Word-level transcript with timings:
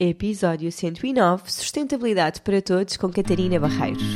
Episódio 0.00 0.70
109 0.70 1.50
Sustentabilidade 1.50 2.40
para 2.42 2.62
Todos 2.62 2.96
com 2.96 3.10
Catarina 3.10 3.58
Barreiros. 3.58 4.06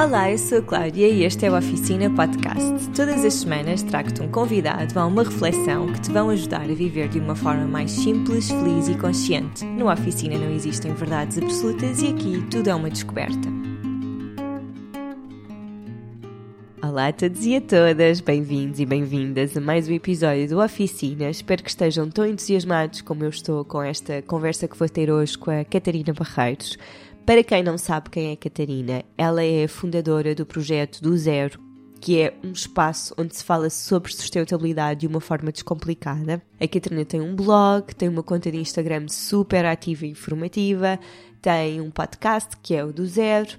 Olá, 0.00 0.30
eu 0.30 0.38
sou 0.38 0.58
a 0.58 0.62
Cláudia 0.62 1.08
e 1.08 1.24
este 1.24 1.46
é 1.46 1.50
o 1.50 1.58
Oficina 1.58 2.08
Podcast. 2.14 2.88
Todas 2.94 3.24
as 3.24 3.34
semanas 3.34 3.82
trago-te 3.82 4.22
um 4.22 4.30
convidado 4.30 4.96
a 4.96 5.04
uma 5.04 5.24
reflexão 5.24 5.92
que 5.92 6.02
te 6.02 6.12
vão 6.12 6.30
ajudar 6.30 6.70
a 6.70 6.74
viver 6.74 7.08
de 7.08 7.18
uma 7.18 7.34
forma 7.34 7.66
mais 7.66 7.90
simples, 7.90 8.48
feliz 8.48 8.86
e 8.86 8.94
consciente. 8.94 9.64
No 9.64 9.90
Oficina 9.90 10.38
não 10.38 10.52
existem 10.52 10.94
verdades 10.94 11.36
absolutas 11.36 12.00
e 12.00 12.06
aqui 12.06 12.46
tudo 12.48 12.70
é 12.70 12.74
uma 12.76 12.88
descoberta. 12.88 13.59
Olá 16.90 17.06
a 17.06 17.12
todos 17.12 17.46
e 17.46 17.54
a 17.54 17.60
todas, 17.60 18.20
bem-vindos 18.20 18.80
e 18.80 18.84
bem-vindas 18.84 19.56
a 19.56 19.60
mais 19.60 19.88
um 19.88 19.92
episódio 19.92 20.48
do 20.48 20.60
Oficina. 20.60 21.30
Espero 21.30 21.62
que 21.62 21.70
estejam 21.70 22.10
tão 22.10 22.26
entusiasmados 22.26 23.00
como 23.00 23.22
eu 23.22 23.30
estou 23.30 23.64
com 23.64 23.80
esta 23.80 24.20
conversa 24.22 24.66
que 24.66 24.76
vou 24.76 24.88
ter 24.88 25.08
hoje 25.08 25.38
com 25.38 25.52
a 25.52 25.64
Catarina 25.64 26.12
Barreiros. 26.12 26.76
Para 27.24 27.44
quem 27.44 27.62
não 27.62 27.78
sabe 27.78 28.10
quem 28.10 28.32
é 28.32 28.36
Catarina, 28.36 29.04
ela 29.16 29.40
é 29.40 29.62
a 29.62 29.68
fundadora 29.68 30.34
do 30.34 30.44
projeto 30.44 31.00
do 31.00 31.16
Zero, 31.16 31.60
que 32.00 32.22
é 32.22 32.34
um 32.42 32.50
espaço 32.50 33.14
onde 33.16 33.36
se 33.36 33.44
fala 33.44 33.70
sobre 33.70 34.12
sustentabilidade 34.12 35.00
de 35.00 35.06
uma 35.06 35.20
forma 35.20 35.52
descomplicada. 35.52 36.42
A 36.60 36.66
Catarina 36.66 37.04
tem 37.04 37.20
um 37.20 37.36
blog, 37.36 37.94
tem 37.94 38.08
uma 38.08 38.24
conta 38.24 38.50
de 38.50 38.58
Instagram 38.58 39.06
super 39.06 39.64
ativa 39.64 40.06
e 40.06 40.10
informativa, 40.10 40.98
tem 41.40 41.80
um 41.80 41.90
podcast 41.90 42.56
que 42.60 42.74
é 42.74 42.84
o 42.84 42.92
do 42.92 43.06
Zero 43.06 43.56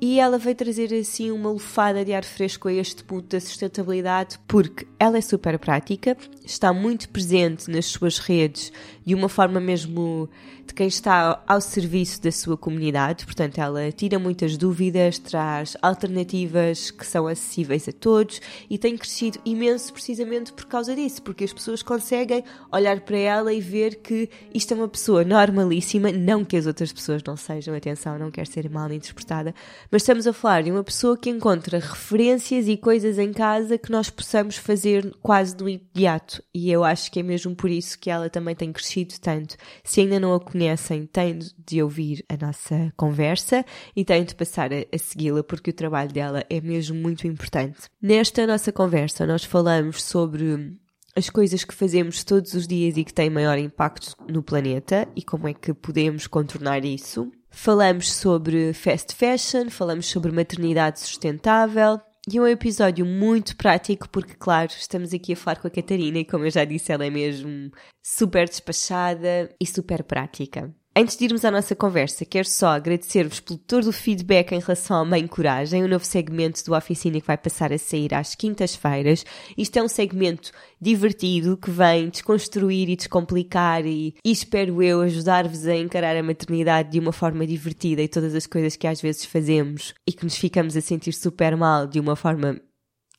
e 0.00 0.18
ela 0.18 0.38
veio 0.38 0.56
trazer 0.56 0.94
assim 0.94 1.30
uma 1.30 1.50
lufada 1.50 2.04
de 2.04 2.12
ar 2.12 2.24
fresco 2.24 2.68
a 2.68 2.72
este 2.72 3.04
ponto 3.04 3.28
da 3.28 3.40
sustentabilidade 3.40 4.38
porque 4.48 4.86
ela 4.98 5.18
é 5.18 5.20
super 5.20 5.58
prática, 5.58 6.16
está 6.44 6.72
muito 6.72 7.08
presente 7.10 7.70
nas 7.70 7.86
suas 7.86 8.18
redes 8.18 8.72
de 9.04 9.14
uma 9.14 9.28
forma 9.28 9.60
mesmo 9.60 10.28
de 10.66 10.74
quem 10.74 10.86
está 10.86 11.42
ao 11.46 11.60
serviço 11.60 12.22
da 12.22 12.30
sua 12.30 12.56
comunidade, 12.56 13.24
portanto 13.24 13.58
ela 13.58 13.90
tira 13.90 14.18
muitas 14.18 14.56
dúvidas, 14.56 15.18
traz 15.18 15.76
alternativas 15.82 16.90
que 16.92 17.04
são 17.04 17.26
acessíveis 17.26 17.88
a 17.88 17.92
todos 17.92 18.40
e 18.68 18.78
tem 18.78 18.96
crescido 18.96 19.40
imenso 19.44 19.92
precisamente 19.92 20.52
por 20.52 20.66
causa 20.66 20.94
disso, 20.94 21.22
porque 21.22 21.42
as 21.44 21.52
pessoas 21.52 21.82
conseguem 21.82 22.44
olhar 22.70 23.00
para 23.00 23.18
ela 23.18 23.52
e 23.52 23.60
ver 23.60 23.96
que 23.96 24.30
isto 24.54 24.72
é 24.72 24.76
uma 24.76 24.88
pessoa 24.88 25.24
normalíssima, 25.24 26.12
não 26.12 26.44
que 26.44 26.56
as 26.56 26.66
outras 26.66 26.92
pessoas 26.92 27.22
não 27.24 27.36
sejam, 27.36 27.74
atenção, 27.74 28.18
não 28.18 28.30
quer 28.30 28.46
ser 28.46 28.70
mal 28.70 28.92
interpretada, 28.92 29.52
mas 29.90 30.02
estamos 30.02 30.26
a 30.26 30.32
falar 30.32 30.62
de 30.62 30.70
uma 30.70 30.84
pessoa 30.84 31.16
que 31.16 31.28
encontra 31.28 31.78
referências 31.78 32.68
e 32.68 32.76
coisas 32.76 33.18
em 33.18 33.32
casa 33.32 33.76
que 33.76 33.90
nós 33.90 34.08
possamos 34.08 34.56
fazer 34.56 35.12
quase 35.20 35.56
no 35.56 35.68
imediato. 35.68 36.42
E 36.54 36.70
eu 36.70 36.84
acho 36.84 37.10
que 37.10 37.20
é 37.20 37.22
mesmo 37.22 37.56
por 37.56 37.68
isso 37.68 37.98
que 37.98 38.08
ela 38.08 38.30
também 38.30 38.54
tem 38.54 38.72
crescido 38.72 39.14
tanto. 39.20 39.56
Se 39.82 40.00
ainda 40.00 40.20
não 40.20 40.32
a 40.32 40.40
conhecem, 40.40 41.06
têm 41.06 41.40
de 41.58 41.82
ouvir 41.82 42.24
a 42.28 42.36
nossa 42.36 42.92
conversa 42.96 43.64
e 43.96 44.04
têm 44.04 44.24
de 44.24 44.34
passar 44.34 44.72
a, 44.72 44.76
a 44.94 44.98
segui-la 44.98 45.42
porque 45.42 45.70
o 45.70 45.74
trabalho 45.74 46.12
dela 46.12 46.44
é 46.48 46.60
mesmo 46.60 46.96
muito 46.96 47.26
importante. 47.26 47.88
Nesta 48.00 48.46
nossa 48.46 48.70
conversa, 48.70 49.26
nós 49.26 49.44
falamos 49.44 50.02
sobre 50.02 50.78
as 51.16 51.28
coisas 51.28 51.64
que 51.64 51.74
fazemos 51.74 52.22
todos 52.22 52.54
os 52.54 52.66
dias 52.66 52.96
e 52.96 53.04
que 53.04 53.12
têm 53.12 53.28
maior 53.28 53.58
impacto 53.58 54.14
no 54.28 54.42
planeta 54.42 55.08
e 55.16 55.22
como 55.22 55.48
é 55.48 55.54
que 55.54 55.74
podemos 55.74 56.26
contornar 56.26 56.84
isso. 56.84 57.30
Falamos 57.50 58.12
sobre 58.12 58.72
fast 58.72 59.14
fashion, 59.14 59.68
falamos 59.70 60.06
sobre 60.06 60.32
maternidade 60.32 61.00
sustentável 61.00 62.00
e 62.30 62.38
é 62.38 62.40
um 62.40 62.46
episódio 62.46 63.04
muito 63.04 63.56
prático 63.56 64.08
porque, 64.08 64.34
claro, 64.34 64.70
estamos 64.70 65.12
aqui 65.12 65.32
a 65.32 65.36
falar 65.36 65.56
com 65.56 65.66
a 65.66 65.70
Catarina 65.70 66.18
e, 66.18 66.24
como 66.24 66.44
eu 66.44 66.50
já 66.50 66.64
disse, 66.64 66.92
ela 66.92 67.04
é 67.04 67.10
mesmo 67.10 67.70
super 68.02 68.48
despachada 68.48 69.54
e 69.60 69.66
super 69.66 70.04
prática. 70.04 70.74
Antes 71.00 71.16
de 71.16 71.24
irmos 71.24 71.46
à 71.46 71.50
nossa 71.50 71.74
conversa, 71.74 72.26
quero 72.26 72.46
só 72.46 72.72
agradecer-vos 72.72 73.40
pelo 73.40 73.58
todo 73.58 73.88
o 73.88 73.92
feedback 73.92 74.52
em 74.52 74.60
relação 74.60 74.98
ao 74.98 75.06
Mãe 75.06 75.26
Coragem, 75.26 75.82
o 75.82 75.88
novo 75.88 76.04
segmento 76.04 76.62
do 76.62 76.74
Oficina 76.74 77.18
que 77.18 77.26
vai 77.26 77.38
passar 77.38 77.72
a 77.72 77.78
sair 77.78 78.12
às 78.12 78.34
quintas-feiras. 78.34 79.24
Isto 79.56 79.78
é 79.78 79.82
um 79.82 79.88
segmento 79.88 80.52
divertido 80.78 81.56
que 81.56 81.70
vem 81.70 82.10
desconstruir 82.10 82.90
e 82.90 82.96
descomplicar 82.96 83.86
e, 83.86 84.14
e 84.22 84.30
espero 84.30 84.82
eu 84.82 85.00
ajudar-vos 85.00 85.66
a 85.66 85.74
encarar 85.74 86.18
a 86.18 86.22
maternidade 86.22 86.90
de 86.90 86.98
uma 86.98 87.12
forma 87.12 87.46
divertida 87.46 88.02
e 88.02 88.06
todas 88.06 88.34
as 88.34 88.46
coisas 88.46 88.76
que 88.76 88.86
às 88.86 89.00
vezes 89.00 89.24
fazemos 89.24 89.94
e 90.06 90.12
que 90.12 90.24
nos 90.24 90.36
ficamos 90.36 90.76
a 90.76 90.82
sentir 90.82 91.14
super 91.14 91.56
mal 91.56 91.86
de 91.86 91.98
uma 91.98 92.14
forma 92.14 92.60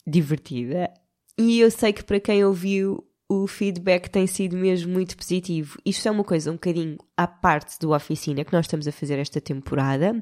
divertida. 0.06 0.88
E 1.36 1.60
eu 1.60 1.72
sei 1.72 1.94
que 1.94 2.04
para 2.04 2.20
quem 2.20 2.46
ouviu 2.46 3.04
o 3.34 3.48
feedback 3.48 4.10
tem 4.10 4.28
sido 4.28 4.58
mesmo 4.58 4.92
muito 4.92 5.16
positivo. 5.16 5.80
Isto 5.86 6.06
é 6.06 6.12
uma 6.12 6.24
coisa 6.24 6.52
um 6.52 6.56
bocadinho 6.56 6.98
à 7.16 7.26
parte 7.26 7.80
do 7.80 7.92
oficina 7.92 8.44
que 8.44 8.52
nós 8.52 8.66
estamos 8.66 8.90
a 8.90 8.92
fazer 8.92 9.18
esta 9.18 9.40
temporada. 9.40 10.22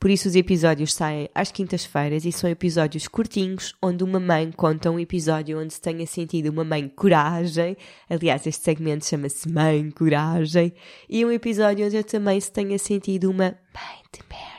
Por 0.00 0.10
isso 0.10 0.26
os 0.26 0.34
episódios 0.34 0.92
saem 0.92 1.28
às 1.32 1.52
quintas-feiras 1.52 2.24
e 2.24 2.32
são 2.32 2.50
episódios 2.50 3.06
curtinhos, 3.06 3.76
onde 3.80 4.02
uma 4.02 4.18
mãe 4.18 4.50
conta 4.50 4.90
um 4.90 4.98
episódio 4.98 5.60
onde 5.60 5.72
se 5.72 5.80
tenha 5.80 6.04
sentido 6.04 6.48
uma 6.48 6.64
mãe 6.64 6.88
coragem. 6.88 7.76
Aliás, 8.10 8.44
este 8.44 8.64
segmento 8.64 9.06
chama-se 9.06 9.48
Mãe 9.48 9.88
Coragem. 9.92 10.72
E 11.08 11.24
um 11.24 11.30
episódio 11.30 11.86
onde 11.86 11.94
eu 11.94 12.02
também 12.02 12.40
se 12.40 12.50
tenha 12.50 12.76
sentido 12.76 13.30
uma 13.30 13.56
mãe 13.72 14.02
de 14.12 14.20
merda 14.28 14.57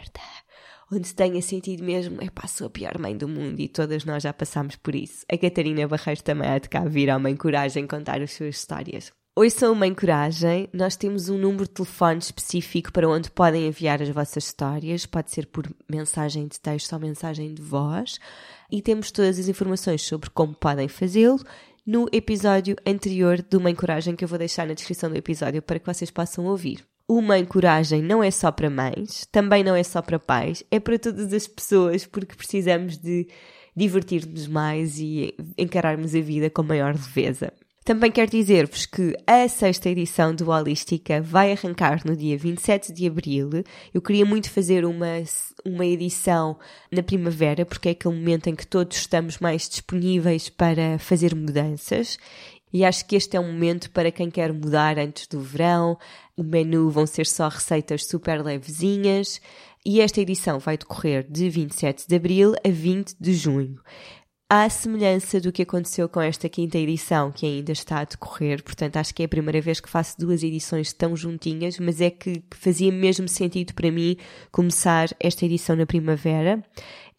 onde 0.91 1.13
tenha 1.13 1.41
sentido 1.41 1.83
mesmo, 1.83 2.21
é 2.21 2.29
pá, 2.29 2.47
sou 2.47 2.67
a 2.67 2.69
pior 2.69 2.97
mãe 2.97 3.15
do 3.15 3.27
mundo 3.27 3.59
e 3.59 3.67
todas 3.67 4.05
nós 4.05 4.23
já 4.23 4.33
passámos 4.33 4.75
por 4.75 4.95
isso. 4.95 5.25
A 5.31 5.37
Catarina 5.37 5.87
Barreiros 5.87 6.21
também 6.21 6.49
há 6.49 6.57
de 6.57 6.69
cá 6.69 6.83
vir 6.85 7.09
à 7.09 7.19
Mãe 7.19 7.35
Coragem 7.35 7.87
contar 7.87 8.21
as 8.21 8.33
suas 8.33 8.55
histórias. 8.55 9.11
Oi, 9.35 9.49
sou 9.49 9.71
a 9.71 9.75
Mãe 9.75 9.93
Coragem. 9.93 10.67
Nós 10.73 10.97
temos 10.97 11.29
um 11.29 11.37
número 11.37 11.63
de 11.63 11.69
telefone 11.69 12.19
específico 12.19 12.91
para 12.91 13.07
onde 13.07 13.31
podem 13.31 13.67
enviar 13.67 14.01
as 14.01 14.09
vossas 14.09 14.45
histórias. 14.45 15.05
Pode 15.05 15.31
ser 15.31 15.45
por 15.45 15.65
mensagem 15.89 16.45
de 16.47 16.59
texto 16.59 16.91
ou 16.91 16.99
mensagem 16.99 17.53
de 17.53 17.61
voz. 17.61 18.19
E 18.69 18.81
temos 18.81 19.11
todas 19.11 19.39
as 19.39 19.47
informações 19.47 20.01
sobre 20.01 20.29
como 20.31 20.53
podem 20.53 20.89
fazê-lo 20.89 21.39
no 21.85 22.07
episódio 22.11 22.75
anterior 22.85 23.41
do 23.41 23.61
Mãe 23.61 23.73
Coragem 23.73 24.15
que 24.15 24.23
eu 24.23 24.27
vou 24.27 24.37
deixar 24.37 24.67
na 24.67 24.73
descrição 24.73 25.09
do 25.09 25.15
episódio 25.15 25.61
para 25.61 25.79
que 25.79 25.85
vocês 25.85 26.11
possam 26.11 26.45
ouvir 26.45 26.85
o 27.09 27.23
Mãe 27.23 27.43
Coragem 27.43 28.03
não 28.03 28.23
é 28.23 28.29
só 28.29 28.51
para 28.51 28.69
mães, 28.69 29.27
também 29.31 29.63
não 29.63 29.75
é 29.75 29.81
só 29.81 29.99
para 29.99 30.19
pais, 30.19 30.63
é 30.69 30.79
para 30.79 30.99
todas 30.99 31.33
as 31.33 31.47
pessoas, 31.47 32.05
porque 32.05 32.35
precisamos 32.35 32.99
de 32.99 33.27
divertir-nos 33.75 34.47
mais 34.47 34.99
e 34.99 35.33
encararmos 35.57 36.13
a 36.13 36.21
vida 36.21 36.51
com 36.51 36.61
maior 36.61 36.93
leveza. 36.93 37.51
Também 37.83 38.11
quero 38.11 38.29
dizer-vos 38.29 38.85
que 38.85 39.15
a 39.25 39.47
sexta 39.47 39.89
edição 39.89 40.35
do 40.35 40.51
Holística 40.51 41.19
vai 41.19 41.51
arrancar 41.51 42.05
no 42.05 42.15
dia 42.15 42.37
27 42.37 42.93
de 42.93 43.07
abril. 43.07 43.49
Eu 43.91 43.99
queria 43.99 44.23
muito 44.23 44.51
fazer 44.51 44.85
uma, 44.85 45.23
uma 45.65 45.83
edição 45.87 46.59
na 46.91 47.01
primavera, 47.01 47.65
porque 47.65 47.89
é 47.89 47.91
aquele 47.93 48.13
momento 48.13 48.47
em 48.47 48.55
que 48.55 48.67
todos 48.67 48.97
estamos 48.97 49.39
mais 49.39 49.67
disponíveis 49.67 50.49
para 50.49 50.99
fazer 50.99 51.33
mudanças. 51.33 52.19
E 52.71 52.85
acho 52.85 53.05
que 53.05 53.15
este 53.15 53.35
é 53.35 53.39
um 53.39 53.51
momento 53.51 53.89
para 53.91 54.11
quem 54.11 54.29
quer 54.29 54.53
mudar 54.53 54.99
antes 54.99 55.27
do 55.27 55.39
verão, 55.39 55.97
o 56.37 56.43
menu 56.43 56.89
vão 56.89 57.05
ser 57.05 57.25
só 57.25 57.47
receitas 57.47 58.05
super 58.05 58.43
levezinhas 58.43 59.41
e 59.85 60.01
esta 60.01 60.21
edição 60.21 60.59
vai 60.59 60.77
decorrer 60.77 61.25
de 61.29 61.49
27 61.49 62.07
de 62.07 62.15
abril 62.15 62.53
a 62.65 62.69
20 62.69 63.15
de 63.19 63.33
junho. 63.33 63.79
À 64.51 64.67
semelhança 64.67 65.39
do 65.39 65.51
que 65.51 65.61
aconteceu 65.61 66.09
com 66.09 66.19
esta 66.19 66.49
quinta 66.49 66.75
edição, 66.79 67.31
que 67.31 67.45
ainda 67.45 67.71
está 67.71 67.99
a 67.99 68.03
decorrer, 68.03 68.63
portanto 68.63 68.97
acho 68.97 69.13
que 69.13 69.21
é 69.21 69.27
a 69.27 69.29
primeira 69.29 69.61
vez 69.61 69.79
que 69.79 69.87
faço 69.87 70.17
duas 70.17 70.41
edições 70.41 70.91
tão 70.91 71.15
juntinhas, 71.15 71.77
mas 71.77 72.01
é 72.01 72.09
que 72.09 72.41
fazia 72.49 72.91
mesmo 72.91 73.27
sentido 73.27 73.75
para 73.75 73.91
mim 73.91 74.17
começar 74.51 75.09
esta 75.19 75.45
edição 75.45 75.75
na 75.75 75.85
primavera. 75.85 76.63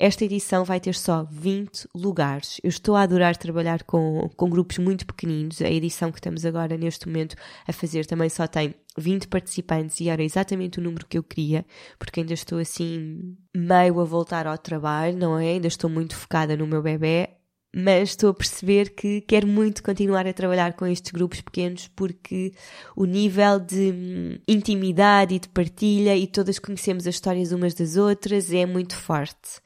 Esta 0.02 0.24
edição 0.24 0.64
vai 0.64 0.80
ter 0.80 0.94
só 0.94 1.24
20 1.30 1.86
lugares. 1.94 2.58
Eu 2.64 2.70
estou 2.70 2.96
a 2.96 3.02
adorar 3.02 3.36
trabalhar 3.36 3.82
com, 3.82 4.30
com 4.34 4.48
grupos 4.48 4.78
muito 4.78 5.04
pequeninos. 5.04 5.60
A 5.60 5.68
edição 5.68 6.10
que 6.10 6.16
estamos 6.16 6.46
agora 6.46 6.74
neste 6.78 7.06
momento 7.06 7.36
a 7.68 7.72
fazer 7.74 8.06
também 8.06 8.30
só 8.30 8.46
tem 8.46 8.74
20 8.96 9.28
participantes 9.28 10.00
e 10.00 10.08
era 10.08 10.22
exatamente 10.22 10.78
o 10.78 10.82
número 10.82 11.04
que 11.06 11.18
eu 11.18 11.22
queria, 11.22 11.66
porque 11.98 12.20
ainda 12.20 12.32
estou 12.32 12.58
assim 12.58 13.36
meio 13.54 14.00
a 14.00 14.04
voltar 14.06 14.46
ao 14.46 14.56
trabalho, 14.56 15.18
não 15.18 15.38
é? 15.38 15.48
Ainda 15.48 15.68
estou 15.68 15.90
muito 15.90 16.16
focada 16.16 16.56
no 16.56 16.66
meu 16.66 16.80
bebê, 16.80 17.28
mas 17.76 18.08
estou 18.08 18.30
a 18.30 18.34
perceber 18.34 18.94
que 18.94 19.20
quero 19.20 19.46
muito 19.46 19.82
continuar 19.82 20.26
a 20.26 20.32
trabalhar 20.32 20.72
com 20.72 20.86
estes 20.86 21.12
grupos 21.12 21.42
pequenos 21.42 21.88
porque 21.94 22.54
o 22.96 23.04
nível 23.04 23.60
de 23.60 23.92
hum, 23.92 24.38
intimidade 24.48 25.34
e 25.34 25.38
de 25.38 25.48
partilha 25.50 26.16
e 26.16 26.26
todas 26.26 26.58
conhecemos 26.58 27.06
as 27.06 27.16
histórias 27.16 27.52
umas 27.52 27.74
das 27.74 27.96
outras 27.96 28.50
é 28.50 28.64
muito 28.64 28.96
forte. 28.96 29.60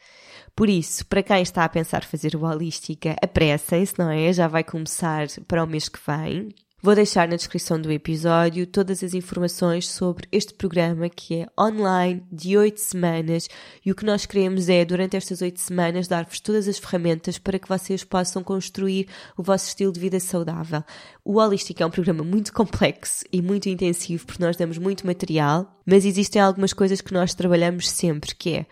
Por 0.56 0.68
isso, 0.68 1.04
para 1.06 1.22
quem 1.22 1.42
está 1.42 1.64
a 1.64 1.68
pensar 1.68 2.04
fazer 2.04 2.36
o 2.36 2.44
Holística, 2.44 3.16
apressem-se, 3.20 3.98
não 3.98 4.08
é? 4.10 4.32
Já 4.32 4.46
vai 4.46 4.62
começar 4.62 5.26
para 5.48 5.64
o 5.64 5.66
mês 5.66 5.88
que 5.88 5.98
vem. 6.06 6.54
Vou 6.84 6.94
deixar 6.94 7.26
na 7.26 7.36
descrição 7.36 7.80
do 7.80 7.90
episódio 7.90 8.66
todas 8.66 9.02
as 9.02 9.14
informações 9.14 9.88
sobre 9.88 10.28
este 10.30 10.52
programa 10.52 11.08
que 11.08 11.36
é 11.36 11.46
online, 11.58 12.22
de 12.30 12.58
8 12.58 12.78
semanas, 12.78 13.48
e 13.82 13.90
o 13.90 13.94
que 13.94 14.04
nós 14.04 14.26
queremos 14.26 14.68
é, 14.68 14.84
durante 14.84 15.16
estas 15.16 15.40
8 15.40 15.58
semanas, 15.58 16.06
dar-vos 16.06 16.38
todas 16.40 16.68
as 16.68 16.78
ferramentas 16.78 17.38
para 17.38 17.58
que 17.58 17.66
vocês 17.66 18.04
possam 18.04 18.44
construir 18.44 19.08
o 19.34 19.42
vosso 19.42 19.66
estilo 19.66 19.90
de 19.90 19.98
vida 19.98 20.20
saudável. 20.20 20.84
O 21.24 21.38
Holístico 21.38 21.82
é 21.82 21.86
um 21.86 21.90
programa 21.90 22.22
muito 22.22 22.52
complexo 22.52 23.24
e 23.32 23.40
muito 23.40 23.66
intensivo 23.68 24.26
porque 24.26 24.44
nós 24.44 24.54
damos 24.54 24.76
muito 24.76 25.06
material, 25.06 25.80
mas 25.86 26.04
existem 26.04 26.40
algumas 26.40 26.74
coisas 26.74 27.00
que 27.00 27.14
nós 27.14 27.32
trabalhamos 27.32 27.88
sempre, 27.88 28.34
que 28.34 28.56
é 28.58 28.66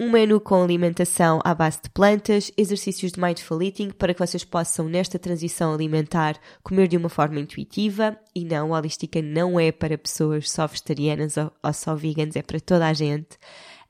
um 0.00 0.10
menu 0.10 0.40
com 0.40 0.62
alimentação 0.62 1.40
à 1.44 1.54
base 1.54 1.80
de 1.82 1.90
plantas, 1.90 2.50
exercícios 2.56 3.12
de 3.12 3.20
mindful 3.20 3.62
eating 3.62 3.90
para 3.90 4.12
que 4.12 4.20
vocês 4.20 4.44
possam, 4.44 4.88
nesta 4.88 5.18
transição 5.18 5.72
alimentar, 5.72 6.36
comer 6.62 6.88
de 6.88 6.96
uma 6.96 7.08
forma 7.08 7.38
intuitiva 7.38 8.18
e 8.34 8.44
não, 8.44 8.74
a 8.74 8.78
holística 8.78 9.22
não 9.22 9.60
é 9.60 9.70
para 9.70 9.96
pessoas 9.96 10.50
só 10.50 10.66
vegetarianas 10.66 11.36
ou, 11.36 11.52
ou 11.62 11.72
só 11.72 11.94
veganas, 11.94 12.36
é 12.36 12.42
para 12.42 12.58
toda 12.58 12.86
a 12.86 12.92
gente. 12.92 13.38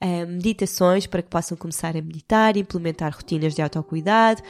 Uh, 0.03 0.27
meditações 0.27 1.07
para 1.07 1.23
que 1.23 1.29
possam 1.29 1.57
começar 1.57 1.97
a 1.97 2.03
meditar, 2.03 2.57
implementar 2.57 3.15
rotinas 3.15 3.55
de 3.55 3.63
autocuidado 3.63 4.43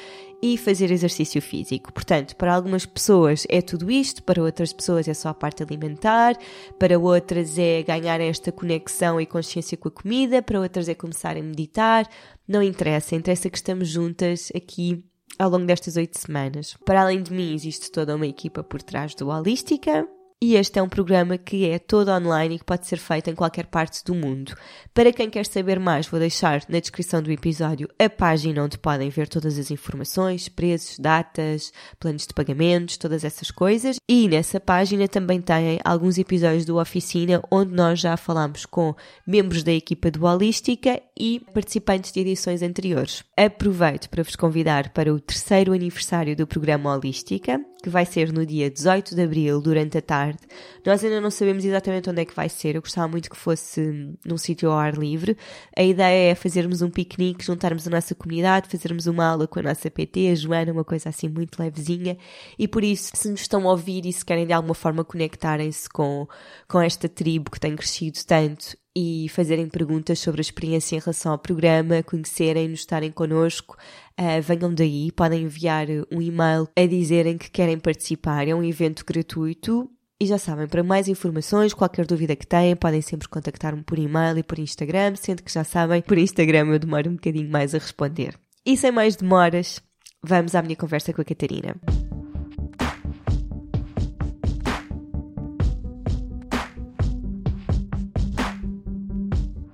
e 0.42 0.56
fazer 0.56 0.90
exercício 0.90 1.42
físico. 1.42 1.92
Portanto, 1.92 2.34
para 2.36 2.54
algumas 2.54 2.86
pessoas 2.86 3.46
é 3.50 3.60
tudo 3.60 3.90
isto, 3.90 4.22
para 4.22 4.42
outras 4.42 4.72
pessoas 4.72 5.06
é 5.06 5.12
só 5.12 5.28
a 5.28 5.34
parte 5.34 5.62
alimentar, 5.62 6.38
para 6.78 6.98
outras 6.98 7.58
é 7.58 7.82
ganhar 7.82 8.18
esta 8.18 8.50
conexão 8.50 9.20
e 9.20 9.26
consciência 9.26 9.76
com 9.76 9.88
a 9.88 9.90
comida, 9.90 10.40
para 10.40 10.58
outras 10.58 10.88
é 10.88 10.94
começar 10.94 11.36
a 11.36 11.42
meditar. 11.42 12.08
Não 12.48 12.62
interessa, 12.62 13.14
interessa 13.14 13.50
que 13.50 13.58
estamos 13.58 13.88
juntas 13.88 14.50
aqui 14.56 15.04
ao 15.38 15.50
longo 15.50 15.66
destas 15.66 15.96
oito 15.96 16.18
semanas. 16.18 16.78
Para 16.84 17.02
além 17.02 17.22
de 17.22 17.30
mim, 17.30 17.54
existe 17.54 17.92
toda 17.92 18.16
uma 18.16 18.26
equipa 18.26 18.64
por 18.64 18.82
trás 18.82 19.14
do 19.14 19.28
Holística, 19.28 20.08
e 20.42 20.56
este 20.56 20.76
é 20.80 20.82
um 20.82 20.88
programa 20.88 21.38
que 21.38 21.68
é 21.68 21.78
todo 21.78 22.10
online 22.10 22.56
e 22.56 22.58
que 22.58 22.64
pode 22.64 22.84
ser 22.88 22.96
feito 22.96 23.30
em 23.30 23.34
qualquer 23.34 23.66
parte 23.66 24.04
do 24.04 24.12
mundo. 24.12 24.56
Para 24.92 25.12
quem 25.12 25.30
quer 25.30 25.46
saber 25.46 25.78
mais, 25.78 26.08
vou 26.08 26.18
deixar 26.18 26.64
na 26.68 26.80
descrição 26.80 27.22
do 27.22 27.30
episódio 27.30 27.88
a 27.96 28.10
página 28.10 28.64
onde 28.64 28.76
podem 28.76 29.08
ver 29.08 29.28
todas 29.28 29.56
as 29.56 29.70
informações, 29.70 30.48
preços, 30.48 30.98
datas, 30.98 31.72
planos 32.00 32.26
de 32.26 32.34
pagamentos, 32.34 32.96
todas 32.96 33.22
essas 33.22 33.52
coisas. 33.52 33.98
E 34.10 34.26
nessa 34.26 34.58
página 34.58 35.06
também 35.06 35.40
têm 35.40 35.78
alguns 35.84 36.18
episódios 36.18 36.64
do 36.64 36.76
Oficina 36.76 37.40
onde 37.48 37.72
nós 37.72 38.00
já 38.00 38.16
falamos 38.16 38.66
com 38.66 38.96
membros 39.24 39.62
da 39.62 39.72
equipa 39.72 40.10
do 40.10 40.26
Holística 40.26 41.00
e 41.16 41.38
participantes 41.54 42.10
de 42.10 42.18
edições 42.18 42.62
anteriores. 42.62 43.22
Aproveito 43.36 44.10
para 44.10 44.24
vos 44.24 44.34
convidar 44.34 44.92
para 44.92 45.14
o 45.14 45.20
terceiro 45.20 45.72
aniversário 45.72 46.34
do 46.34 46.48
programa 46.48 46.92
Holística, 46.92 47.64
que 47.82 47.90
vai 47.90 48.06
ser 48.06 48.32
no 48.32 48.46
dia 48.46 48.70
18 48.70 49.14
de 49.14 49.22
abril, 49.22 49.60
durante 49.60 49.98
a 49.98 50.02
tarde. 50.02 50.38
Nós 50.86 51.02
ainda 51.02 51.20
não 51.20 51.30
sabemos 51.30 51.64
exatamente 51.64 52.08
onde 52.08 52.22
é 52.22 52.24
que 52.24 52.34
vai 52.34 52.48
ser, 52.48 52.76
eu 52.76 52.80
gostava 52.80 53.08
muito 53.08 53.28
que 53.28 53.36
fosse 53.36 54.16
num 54.24 54.38
sítio 54.38 54.70
ao 54.70 54.78
ar 54.78 54.94
livre. 54.94 55.36
A 55.76 55.82
ideia 55.82 56.30
é 56.30 56.34
fazermos 56.34 56.80
um 56.80 56.90
piquenique, 56.90 57.44
juntarmos 57.44 57.86
a 57.86 57.90
nossa 57.90 58.14
comunidade, 58.14 58.68
fazermos 58.68 59.06
uma 59.06 59.26
aula 59.26 59.46
com 59.46 59.58
a 59.58 59.62
nossa 59.62 59.90
PT, 59.90 60.28
a 60.28 60.34
Joana, 60.34 60.72
uma 60.72 60.84
coisa 60.84 61.08
assim 61.08 61.28
muito 61.28 61.60
levezinha. 61.60 62.16
E 62.58 62.68
por 62.68 62.84
isso, 62.84 63.10
se 63.14 63.28
nos 63.28 63.40
estão 63.40 63.68
a 63.68 63.72
ouvir 63.72 64.06
e 64.06 64.12
se 64.12 64.24
querem 64.24 64.46
de 64.46 64.52
alguma 64.52 64.74
forma 64.74 65.04
conectarem-se 65.04 65.88
com, 65.88 66.28
com 66.68 66.80
esta 66.80 67.08
tribo 67.08 67.50
que 67.50 67.58
tem 67.58 67.74
crescido 67.74 68.18
tanto 68.26 68.76
e 68.94 69.26
fazerem 69.30 69.68
perguntas 69.68 70.18
sobre 70.18 70.40
a 70.40 70.42
experiência 70.42 70.96
em 70.96 70.98
relação 70.98 71.32
ao 71.32 71.38
programa, 71.38 72.02
conhecerem-nos, 72.02 72.80
estarem 72.80 73.10
connosco, 73.10 73.76
uh, 74.18 74.42
venham 74.42 74.72
daí, 74.72 75.10
podem 75.12 75.42
enviar 75.44 75.86
um 76.10 76.20
e-mail 76.20 76.68
a 76.76 76.86
dizerem 76.86 77.38
que 77.38 77.50
querem 77.50 77.78
participar. 77.78 78.46
É 78.48 78.54
um 78.54 78.62
evento 78.62 79.04
gratuito. 79.04 79.90
E 80.20 80.26
já 80.26 80.38
sabem, 80.38 80.68
para 80.68 80.84
mais 80.84 81.08
informações, 81.08 81.74
qualquer 81.74 82.06
dúvida 82.06 82.36
que 82.36 82.46
tenham, 82.46 82.76
podem 82.76 83.02
sempre 83.02 83.28
contactar-me 83.28 83.82
por 83.82 83.98
e-mail 83.98 84.38
e 84.38 84.42
por 84.44 84.58
Instagram, 84.58 85.16
sendo 85.16 85.42
que 85.42 85.52
já 85.52 85.64
sabem, 85.64 86.00
por 86.00 86.16
Instagram 86.16 86.68
eu 86.68 86.78
demoro 86.78 87.10
um 87.10 87.14
bocadinho 87.14 87.50
mais 87.50 87.74
a 87.74 87.78
responder. 87.78 88.38
E 88.64 88.76
sem 88.76 88.92
mais 88.92 89.16
demoras, 89.16 89.80
vamos 90.22 90.54
à 90.54 90.62
minha 90.62 90.76
conversa 90.76 91.12
com 91.12 91.20
a 91.20 91.24
Catarina. 91.24 91.74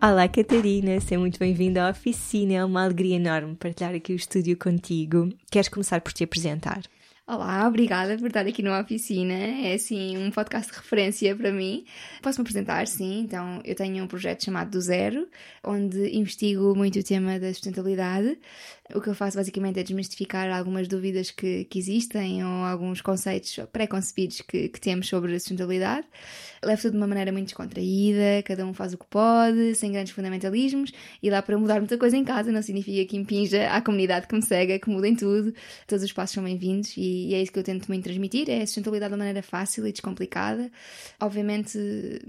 Olá, 0.01 0.29
Catarina, 0.29 1.01
seja 1.01 1.19
muito 1.19 1.41
bem-vinda 1.41 1.85
à 1.85 1.91
oficina. 1.91 2.53
É 2.53 2.65
uma 2.65 2.85
alegria 2.85 3.17
enorme 3.17 3.57
partilhar 3.57 3.93
aqui 3.97 4.13
o 4.13 4.17
estúdio 4.17 4.57
contigo. 4.57 5.29
Queres 5.51 5.69
começar 5.69 6.01
por 6.01 6.13
te 6.13 6.23
apresentar? 6.23 6.83
Olá, 7.27 7.67
obrigada 7.67 8.17
por 8.17 8.29
estar 8.29 8.47
aqui 8.47 8.63
na 8.63 8.81
oficina. 8.81 9.35
É 9.35 9.75
assim 9.75 10.17
um 10.17 10.31
podcast 10.31 10.71
de 10.71 10.79
referência 10.79 11.35
para 11.35 11.53
mim. 11.53 11.85
Posso 12.23 12.39
me 12.39 12.43
apresentar, 12.43 12.87
sim. 12.87 13.21
Então, 13.21 13.61
eu 13.65 13.75
tenho 13.75 14.03
um 14.05 14.07
projeto 14.07 14.45
chamado 14.45 14.71
Do 14.71 14.81
Zero, 14.81 15.29
onde 15.65 16.17
investigo 16.17 16.77
muito 16.77 17.01
o 17.01 17.03
tema 17.03 17.39
da 17.41 17.53
sustentabilidade. 17.53 18.39
O 18.95 19.03
que 19.03 19.09
eu 19.09 19.15
faço 19.15 19.37
basicamente 19.37 19.79
é 19.79 19.83
desmistificar 19.83 20.51
algumas 20.51 20.89
dúvidas 20.89 21.31
que, 21.31 21.65
que 21.65 21.79
existem 21.79 22.43
ou 22.43 22.65
alguns 22.65 23.03
conceitos 23.03 23.59
pré-concebidos 23.71 24.41
que, 24.41 24.69
que, 24.71 24.81
temos 24.81 25.07
sobre 25.09 25.35
a 25.35 25.39
sustentabilidade. 25.39 26.07
Levo 26.65 26.81
tudo 26.81 26.93
de 26.93 26.97
uma 26.97 27.07
maneira 27.07 27.31
muito 27.31 27.47
descontraída, 27.47 28.43
cada 28.47 28.65
um 28.65 28.73
faz 28.73 28.95
o 28.95 28.99
que 28.99 29.05
pode, 29.07 29.75
sem 29.75 29.93
grandes 29.93 30.13
fundamentalismos, 30.13 30.91
e 31.23 31.29
dá 31.29 31.43
para 31.43 31.59
mudar 31.59 31.81
muita 31.81 31.99
coisa 31.99 32.17
em 32.17 32.25
casa, 32.25 32.51
não 32.51 32.63
significa 32.63 33.05
que 33.05 33.17
impinja 33.17 33.71
à 33.71 33.83
comunidade 33.83 34.27
que 34.27 34.35
me 34.35 34.43
segue 34.43 34.79
que 34.79 34.89
mudem 34.89 35.15
tudo. 35.15 35.53
Todos 35.87 36.03
os 36.03 36.13
passos 36.13 36.35
são 36.35 36.43
bem-vindos 36.43 36.97
e, 36.97 37.29
e 37.29 37.35
é 37.35 37.43
isso 37.43 37.53
que 37.53 37.59
eu 37.59 37.65
tento 37.65 37.89
muito 37.89 38.05
transmitir: 38.05 38.49
é 38.49 38.63
a 38.63 38.67
sustentabilidade 38.67 39.11
de 39.11 39.15
uma 39.15 39.19
maneira 39.19 39.43
fácil 39.43 39.87
e 39.87 39.93
descomplicada. 39.93 40.71
Obviamente, 41.21 41.79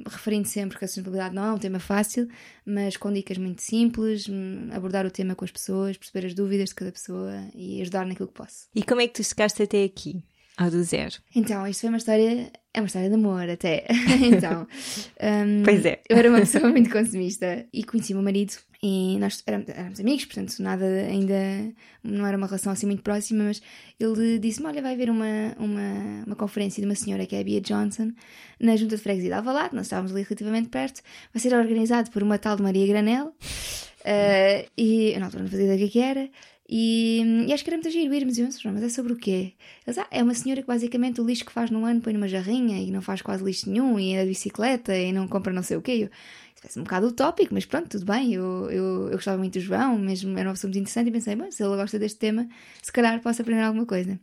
referindo 0.06 0.48
sempre 0.48 0.78
que 0.78 0.84
a 0.84 0.88
sustentabilidade 0.88 1.34
não 1.34 1.46
é 1.46 1.54
um 1.54 1.58
tema 1.58 1.80
fácil, 1.80 2.28
mas 2.66 2.98
com 2.98 3.12
dicas 3.12 3.38
muito 3.38 3.62
simples, 3.62 4.28
hum, 4.28 4.70
abordar 4.74 5.06
o 5.06 5.12
tema 5.12 5.34
com 5.36 5.46
as 5.46 5.52
pessoas, 5.52 5.98
perceber 5.98 6.28
as 6.28 6.34
dúvidas 6.34 6.49
dúvidas 6.50 6.70
de 6.70 6.76
cada 6.76 6.92
pessoa 6.92 7.48
e 7.54 7.82
ajudar 7.82 8.06
naquilo 8.06 8.28
que 8.28 8.34
posso. 8.34 8.68
E 8.74 8.82
como 8.84 9.02
é 9.02 9.08
que 9.08 9.14
tu 9.14 9.24
chegaste 9.24 9.62
até 9.62 9.84
aqui? 9.84 10.24
Ao 10.58 10.70
do 10.70 10.84
zero. 10.84 11.16
Então, 11.34 11.66
isto 11.66 11.82
foi 11.82 11.90
uma 11.90 11.98
história, 11.98 12.52
é 12.80 12.82
uma 12.82 12.88
história 12.88 13.10
de 13.10 13.16
amor 13.16 13.50
até. 13.50 13.86
então, 14.24 14.68
um, 15.22 15.64
pois 15.64 15.86
é. 15.86 16.02
Eu 16.10 16.18
era 16.18 16.30
uma 16.30 16.40
pessoa 16.40 16.68
muito 16.72 16.90
consumista 16.90 17.66
e 17.72 17.84
conheci 17.84 18.14
o 18.14 18.16
meu 18.16 18.24
marido 18.24 18.54
e 18.82 19.18
nós 19.20 19.44
éramos, 19.46 19.70
éramos, 19.70 20.00
amigos, 20.00 20.26
portanto, 20.26 20.58
nada 20.60 20.86
ainda, 20.86 21.36
não 22.02 22.26
era 22.26 22.38
uma 22.38 22.48
relação 22.48 22.72
assim 22.72 22.86
muito 22.86 23.04
próxima, 23.04 23.44
mas 23.44 23.62
ele 24.00 24.40
disse-me: 24.40 24.68
Olha, 24.68 24.82
vai 24.82 24.94
haver 24.94 25.10
uma, 25.10 25.54
uma, 25.58 26.24
uma 26.26 26.36
conferência 26.36 26.82
de 26.82 26.88
uma 26.88 26.96
senhora 26.96 27.26
que 27.26 27.36
é 27.36 27.42
a 27.42 27.44
Bia 27.44 27.60
Johnson 27.60 28.12
na 28.60 28.76
Junta 28.78 28.96
de 28.96 29.02
Freguesia 29.02 29.30
de 29.30 29.36
Alvalade, 29.36 29.76
nós 29.76 29.86
estávamos 29.86 30.12
ali 30.12 30.24
relativamente 30.24 30.70
perto, 30.70 31.02
vai 31.34 31.42
ser 31.42 31.54
organizado 31.54 32.10
por 32.12 32.24
uma 32.24 32.38
tal 32.38 32.56
de 32.56 32.64
Maria 32.64 32.88
Granel. 32.88 33.34
Uh, 34.00 34.66
e 34.78 35.12
eu 35.14 35.20
na 35.20 35.26
altura 35.26 35.44
não 35.44 35.50
fazia 35.50 35.66
ideia 35.66 35.86
do 35.86 35.92
que 35.92 36.00
era. 36.00 36.30
E, 36.72 37.24
e, 37.48 37.52
acho 37.52 37.64
que 37.64 37.70
era 37.72 37.78
muito 37.78 37.90
giro 37.90 38.14
irmos 38.14 38.38
e 38.38 38.42
eu, 38.42 38.48
mas 38.72 38.84
é 38.84 38.90
sobre 38.90 39.14
o 39.14 39.16
quê? 39.16 39.54
Eles, 39.88 39.98
ah, 39.98 40.08
é 40.12 40.22
uma 40.22 40.36
senhora 40.36 40.62
que 40.62 40.68
basicamente 40.68 41.20
o 41.20 41.26
lixo 41.26 41.44
que 41.44 41.52
faz 41.52 41.72
no 41.72 41.84
ano 41.84 42.00
põe 42.00 42.14
numa 42.14 42.28
jarrinha 42.28 42.78
e 42.80 42.92
não 42.92 43.02
faz 43.02 43.24
quase 43.24 43.44
lixo 43.44 43.68
nenhum 43.68 44.00
e 44.00 44.14
é 44.14 44.22
de 44.22 44.30
bicicleta 44.30 44.96
e 44.96 45.12
não 45.12 45.28
compra 45.28 45.52
não 45.52 45.64
sei 45.64 45.78
o 45.78 45.82
quê. 45.82 45.94
Eu, 45.94 46.10
isso 46.10 46.62
parece 46.62 46.80
um 46.80 46.84
bocado 46.84 47.08
utópico, 47.08 47.56
mas 47.56 47.66
pronto, 47.66 47.90
tudo 47.90 48.06
bem. 48.06 48.34
Eu, 48.36 48.70
eu, 48.70 49.06
eu 49.08 49.12
gostava 49.14 49.38
muito 49.40 49.54
do 49.54 49.60
João, 49.60 49.98
mesmo 49.98 50.38
era 50.38 50.48
uma 50.48 50.54
pessoa 50.54 50.70
muito 50.70 50.80
interessante 50.80 51.08
e 51.08 51.12
pensei, 51.12 51.36
bom, 51.36 51.50
se 51.50 51.64
ele 51.64 51.76
gosta 51.76 51.98
deste 51.98 52.20
tema, 52.20 52.48
se 52.84 52.92
calhar 52.92 53.20
posso 53.20 53.42
aprender 53.42 53.62
alguma 53.64 53.86
coisa. 53.86 54.20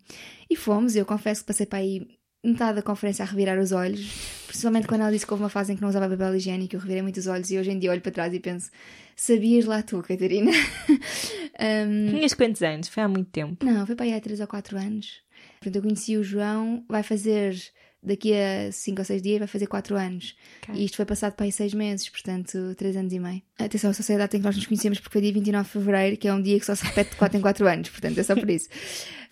E 0.48 0.54
fomos, 0.54 0.94
eu 0.94 1.04
confesso 1.04 1.40
que 1.40 1.48
passei 1.48 1.66
para 1.66 1.80
aí 1.80 2.06
metade 2.46 2.76
da 2.76 2.82
conferência 2.82 3.24
a 3.24 3.26
revirar 3.26 3.58
os 3.58 3.72
olhos, 3.72 4.06
principalmente 4.46 4.86
quando 4.86 5.02
ela 5.02 5.10
disse 5.10 5.26
que 5.26 5.32
houve 5.32 5.42
uma 5.42 5.50
fase 5.50 5.72
em 5.72 5.76
que 5.76 5.82
não 5.82 5.88
usava 5.88 6.08
papel 6.08 6.36
higiênico, 6.36 6.76
eu 6.76 6.80
revirei 6.80 7.02
muito 7.02 7.18
os 7.18 7.26
olhos 7.26 7.50
e 7.50 7.58
hoje 7.58 7.70
em 7.70 7.78
dia 7.78 7.90
olho 7.90 8.00
para 8.00 8.12
trás 8.12 8.32
e 8.32 8.40
penso, 8.40 8.70
sabias 9.14 9.64
lá 9.64 9.82
tu, 9.82 10.02
Catarina? 10.02 10.50
um... 11.86 12.10
Tinhas 12.10 12.34
quantos 12.34 12.62
anos? 12.62 12.88
Foi 12.88 13.02
há 13.02 13.08
muito 13.08 13.30
tempo? 13.30 13.64
Não, 13.64 13.86
foi 13.86 13.94
para 13.94 14.06
aí 14.06 14.14
há 14.14 14.20
3 14.20 14.40
ou 14.40 14.46
4 14.46 14.76
anos. 14.78 15.20
Portanto, 15.60 15.76
eu 15.76 15.82
conheci 15.82 16.16
o 16.16 16.22
João, 16.22 16.84
vai 16.88 17.02
fazer 17.02 17.56
daqui 18.02 18.32
a 18.34 18.70
5 18.70 19.00
ou 19.00 19.04
6 19.04 19.22
dias, 19.22 19.38
vai 19.40 19.48
fazer 19.48 19.66
4 19.66 19.96
anos. 19.96 20.36
Okay. 20.62 20.76
E 20.76 20.84
isto 20.84 20.96
foi 20.96 21.04
passado 21.04 21.32
para 21.32 21.44
aí 21.44 21.52
6 21.52 21.74
meses, 21.74 22.08
portanto, 22.08 22.74
3 22.76 22.96
anos 22.96 23.12
e 23.12 23.18
meio. 23.18 23.42
Atenção, 23.58 23.90
a 23.90 23.94
sociedade 23.94 24.36
em 24.36 24.40
que 24.40 24.46
nós 24.46 24.54
nos 24.54 24.66
conhecemos 24.66 25.00
porque 25.00 25.12
foi 25.12 25.22
dia 25.22 25.32
29 25.32 25.66
de 25.66 25.72
fevereiro, 25.72 26.16
que 26.16 26.28
é 26.28 26.32
um 26.32 26.40
dia 26.40 26.58
que 26.58 26.66
só 26.66 26.74
se 26.74 26.84
repete 26.84 27.10
de 27.10 27.16
4 27.16 27.38
em 27.38 27.40
4 27.40 27.66
anos, 27.66 27.88
portanto, 27.88 28.18
é 28.18 28.22
só 28.22 28.34
por 28.34 28.48
isso 28.48 28.68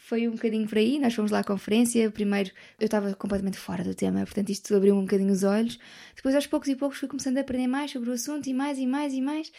foi 0.06 0.28
um 0.28 0.32
bocadinho 0.32 0.68
por 0.68 0.76
aí. 0.76 0.98
Nós 0.98 1.14
fomos 1.14 1.30
lá 1.30 1.38
à 1.38 1.44
conferência. 1.44 2.10
Primeiro 2.10 2.50
eu 2.78 2.84
estava 2.84 3.14
completamente 3.14 3.56
fora 3.56 3.82
do 3.82 3.94
tema, 3.94 4.20
portanto 4.20 4.50
isto 4.50 4.74
abriu 4.76 4.94
um 4.94 5.00
bocadinho 5.00 5.32
os 5.32 5.42
olhos. 5.42 5.78
Depois, 6.14 6.34
aos 6.34 6.46
poucos 6.46 6.68
e 6.68 6.76
poucos, 6.76 6.98
fui 6.98 7.08
começando 7.08 7.38
a 7.38 7.40
aprender 7.40 7.66
mais 7.66 7.90
sobre 7.90 8.10
o 8.10 8.12
assunto 8.12 8.46
e 8.46 8.52
mais 8.52 8.78
e 8.78 8.86
mais 8.86 9.14
e 9.14 9.22
mais. 9.22 9.50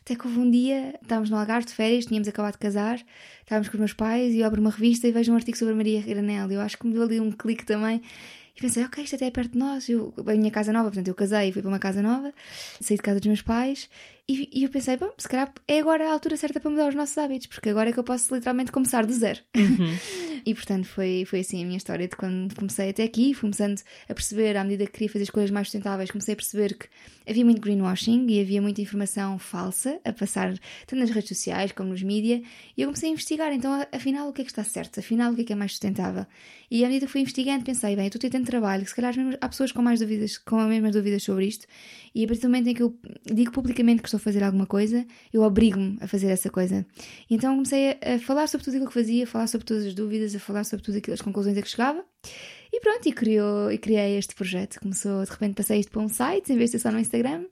Até 0.00 0.14
que 0.14 0.24
houve 0.26 0.38
um 0.38 0.48
dia, 0.48 0.94
estávamos 1.02 1.30
no 1.30 1.36
Algarve 1.36 1.66
de 1.66 1.72
férias, 1.72 2.06
tínhamos 2.06 2.28
acabado 2.28 2.52
de 2.52 2.58
casar, 2.58 3.04
estávamos 3.40 3.68
com 3.68 3.74
os 3.74 3.80
meus 3.80 3.92
pais 3.92 4.32
e 4.34 4.38
eu 4.38 4.46
abro 4.46 4.60
uma 4.60 4.70
revista 4.70 5.08
e 5.08 5.12
vejo 5.12 5.32
um 5.32 5.34
artigo 5.34 5.58
sobre 5.58 5.74
Maria 5.74 6.00
Granel. 6.00 6.48
Eu 6.48 6.60
acho 6.60 6.78
que 6.78 6.86
me 6.86 6.92
deu 6.92 7.02
ali 7.02 7.20
um 7.20 7.32
clique 7.32 7.66
também. 7.66 8.00
E 8.56 8.60
pensei, 8.60 8.84
ok, 8.84 9.02
isto 9.02 9.16
até 9.16 9.26
é 9.26 9.30
perto 9.30 9.52
de 9.52 9.58
nós. 9.58 9.88
Eu, 9.88 10.14
a 10.16 10.34
minha 10.34 10.50
casa 10.50 10.72
nova, 10.72 10.88
portanto, 10.88 11.08
eu 11.08 11.14
casei 11.14 11.48
e 11.48 11.52
fui 11.52 11.62
para 11.62 11.68
uma 11.68 11.78
casa 11.78 12.02
nova, 12.02 12.32
saí 12.80 12.96
de 12.96 13.02
casa 13.02 13.18
dos 13.18 13.26
meus 13.26 13.42
pais 13.42 13.88
e, 14.28 14.48
e, 14.52 14.64
eu 14.64 14.68
pensei, 14.68 14.96
bom, 14.98 15.10
se 15.16 15.26
calhar 15.26 15.50
é 15.66 15.80
agora 15.80 16.06
a 16.06 16.12
altura 16.12 16.36
certa 16.36 16.60
para 16.60 16.70
mudar 16.70 16.88
os 16.88 16.94
nossos 16.94 17.16
hábitos, 17.16 17.46
porque 17.46 17.70
agora 17.70 17.88
é 17.88 17.92
que 17.92 17.98
eu 17.98 18.04
posso 18.04 18.34
literalmente 18.34 18.70
começar 18.70 19.06
do 19.06 19.12
zero. 19.12 19.40
Uhum. 19.56 19.96
E 20.46 20.54
portanto 20.54 20.86
foi, 20.86 21.24
foi 21.26 21.40
assim 21.40 21.62
a 21.62 21.66
minha 21.66 21.76
história 21.76 22.08
de 22.08 22.16
quando 22.16 22.54
comecei 22.54 22.90
até 22.90 23.02
aqui, 23.02 23.34
fui 23.34 23.50
começando 23.50 23.82
a 24.08 24.14
perceber, 24.14 24.56
à 24.56 24.64
medida 24.64 24.86
que 24.86 24.92
queria 24.92 25.08
fazer 25.08 25.24
as 25.24 25.30
coisas 25.30 25.50
mais 25.50 25.66
sustentáveis, 25.66 26.10
comecei 26.10 26.32
a 26.32 26.36
perceber 26.36 26.74
que 26.74 26.88
havia 27.28 27.44
muito 27.44 27.60
greenwashing 27.60 28.26
e 28.28 28.40
havia 28.40 28.62
muita 28.62 28.80
informação 28.80 29.38
falsa 29.38 30.00
a 30.04 30.12
passar 30.12 30.54
tanto 30.86 31.00
nas 31.00 31.10
redes 31.10 31.28
sociais 31.28 31.72
como 31.72 31.90
nos 31.90 32.02
mídias 32.02 32.40
e 32.76 32.80
eu 32.80 32.88
comecei 32.88 33.10
a 33.10 33.12
investigar, 33.12 33.52
então 33.52 33.86
afinal 33.92 34.28
o 34.28 34.32
que 34.32 34.40
é 34.40 34.44
que 34.44 34.50
está 34.50 34.64
certo, 34.64 35.00
afinal 35.00 35.32
o 35.32 35.34
que 35.34 35.42
é 35.42 35.44
que 35.44 35.52
é 35.52 35.56
mais 35.56 35.72
sustentável. 35.72 36.24
E 36.70 36.84
à 36.84 36.88
medida 36.88 37.06
que 37.06 37.12
fui 37.12 37.20
investigando 37.20 37.64
pensei, 37.64 37.94
bem, 37.96 38.06
eu 38.06 38.08
estou 38.08 38.30
tendo 38.30 38.46
trabalho, 38.46 38.84
que 38.84 38.90
se 38.90 38.96
calhar 38.96 39.14
há 39.40 39.48
pessoas 39.48 39.72
com 39.72 39.82
mais 39.82 40.00
dúvidas, 40.00 40.38
com 40.38 40.58
as 40.58 40.68
mesmas 40.68 40.92
dúvidas 40.92 41.22
sobre 41.22 41.46
isto 41.46 41.66
e 42.14 42.24
a 42.24 42.26
partir 42.26 42.42
do 42.42 42.48
momento 42.48 42.68
em 42.68 42.74
que 42.74 42.82
eu 42.82 42.98
digo 43.24 43.52
publicamente 43.52 44.02
que 44.02 44.08
estou 44.08 44.17
a 44.18 44.20
fazer 44.20 44.44
alguma 44.44 44.66
coisa, 44.66 45.06
eu 45.32 45.42
obrigo-me 45.42 45.98
a 46.00 46.06
fazer 46.06 46.28
essa 46.28 46.50
coisa. 46.50 46.86
E 47.28 47.34
então 47.34 47.54
comecei 47.54 47.92
a, 47.92 48.14
a 48.14 48.18
falar 48.18 48.46
sobre 48.46 48.64
tudo 48.64 48.74
aquilo 48.74 48.88
que 48.88 48.94
fazia, 48.94 49.24
a 49.24 49.26
falar 49.26 49.46
sobre 49.46 49.66
todas 49.66 49.86
as 49.86 49.94
dúvidas, 49.94 50.34
a 50.34 50.38
falar 50.38 50.64
sobre 50.64 50.84
tudo 50.84 51.12
as 51.12 51.22
conclusões 51.22 51.56
a 51.56 51.62
que 51.62 51.68
chegava. 51.68 52.04
E 52.72 52.80
pronto, 52.80 53.08
e, 53.08 53.12
criou, 53.12 53.72
e 53.72 53.78
criei 53.78 54.18
este 54.18 54.34
projeto. 54.34 54.78
Começou, 54.80 55.24
de 55.24 55.30
repente 55.30 55.54
passei 55.54 55.80
isto 55.80 55.90
para 55.90 56.02
um 56.02 56.08
site, 56.08 56.52
em 56.52 56.56
vez 56.56 56.70
de 56.70 56.78
ser 56.78 56.82
só 56.82 56.92
no 56.92 56.98
Instagram, 56.98 57.44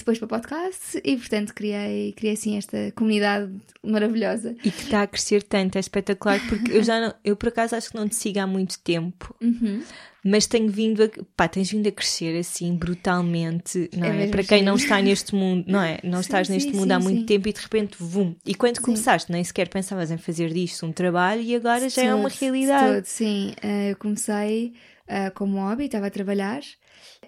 depois 0.00 0.18
para 0.18 0.28
podcast, 0.28 1.00
e 1.04 1.16
portanto 1.16 1.54
criei, 1.54 2.12
criei 2.12 2.34
assim 2.34 2.56
esta 2.56 2.92
comunidade 2.94 3.52
maravilhosa. 3.82 4.56
E 4.64 4.70
que 4.70 4.82
está 4.82 5.02
a 5.02 5.06
crescer 5.06 5.42
tanto, 5.42 5.76
é 5.76 5.80
espetacular, 5.80 6.40
porque 6.48 6.72
eu 6.72 6.82
já 6.82 7.00
não, 7.00 7.14
eu 7.24 7.36
por 7.36 7.48
acaso 7.48 7.76
acho 7.76 7.90
que 7.90 7.96
não 7.96 8.08
te 8.08 8.14
sigo 8.14 8.40
há 8.40 8.46
muito 8.46 8.78
tempo. 8.80 9.34
Uhum 9.40 9.82
mas 10.24 10.46
tenho 10.46 10.68
vindo 10.68 11.02
a, 11.02 11.08
pá, 11.36 11.48
tens 11.48 11.70
vindo 11.70 11.86
a 11.88 11.92
crescer 11.92 12.38
assim 12.38 12.74
brutalmente, 12.74 13.88
não 13.96 14.06
é? 14.06 14.24
é? 14.24 14.28
Para 14.28 14.44
quem 14.44 14.62
não 14.62 14.76
está 14.76 15.00
neste 15.00 15.34
mundo, 15.34 15.64
não 15.66 15.82
é? 15.82 15.98
Não 16.04 16.18
sim, 16.18 16.20
estás 16.20 16.46
sim, 16.46 16.52
neste 16.54 16.72
mundo 16.72 16.88
sim, 16.88 16.92
há 16.92 17.00
muito 17.00 17.26
tempo 17.26 17.48
e 17.48 17.52
de 17.52 17.60
repente, 17.60 17.96
vum. 17.98 18.34
E 18.44 18.54
quando 18.54 18.80
começaste, 18.80 19.32
nem 19.32 19.42
sequer 19.42 19.68
pensavas 19.68 20.10
em 20.10 20.18
fazer 20.18 20.52
disto 20.52 20.84
um 20.84 20.92
trabalho 20.92 21.40
e 21.40 21.54
agora 21.54 21.88
já 21.88 22.02
é 22.02 22.14
uma 22.14 22.28
realidade. 22.28 22.94
Todo, 22.96 23.04
sim, 23.04 23.54
uh, 23.64 23.90
eu 23.90 23.96
comecei 23.96 24.74
uh, 25.08 25.32
como 25.34 25.58
hobby, 25.58 25.86
estava 25.86 26.06
a 26.06 26.10
trabalhar 26.10 26.60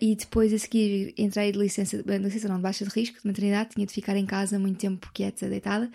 e 0.01 0.15
depois 0.15 0.53
a 0.53 0.59
seguir 0.59 1.15
entrei 1.17 1.53
de 1.53 1.59
licença, 1.59 2.03
de 2.03 2.19
licença 2.19 2.49
não, 2.49 2.57
de 2.57 2.63
baixa 2.63 2.85
de 2.85 2.91
risco, 2.91 3.21
de 3.21 3.27
maternidade, 3.27 3.71
tinha 3.71 3.87
de 3.87 3.93
ficar 3.93 4.17
em 4.17 4.27
casa 4.27 4.59
muito 4.59 4.79
tempo 4.79 5.11
quieta, 5.13 5.49
deitada, 5.49 5.91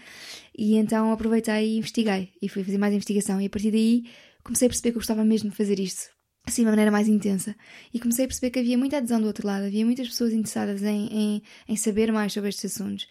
e 0.58 0.76
então 0.76 1.12
aproveitei 1.12 1.76
e 1.76 1.78
investiguei 1.78 2.30
e 2.42 2.50
fui 2.50 2.64
fazer 2.64 2.78
mais 2.78 2.94
investigação 2.94 3.42
e 3.42 3.46
a 3.46 3.50
partir 3.50 3.72
daí 3.72 4.06
comecei 4.44 4.68
a 4.68 4.70
perceber 4.70 4.92
que 4.92 4.98
eu 4.98 5.02
gostava 5.02 5.24
mesmo 5.26 5.50
de 5.50 5.56
fazer 5.56 5.80
isto 5.80 6.18
assim 6.48 6.62
de 6.62 6.68
uma 6.68 6.72
maneira 6.72 6.90
mais 6.90 7.08
intensa. 7.10 7.54
E 7.94 8.00
comecei 8.00 8.24
a 8.24 8.28
perceber 8.28 8.52
que 8.52 8.60
havia 8.60 8.78
muita 8.78 8.98
adesão 8.98 9.20
do 9.20 9.28
outro 9.28 9.46
lado, 9.46 9.66
havia 9.66 9.86
muitas 9.86 10.08
pessoas 10.08 10.32
interessadas 10.32 10.82
em, 10.82 11.08
em, 11.12 11.44
em 11.68 11.76
saber 11.76 12.12
mais 12.12 12.32
sobre 12.32 12.50
estes 12.50 12.74
assuntos. 12.74 13.08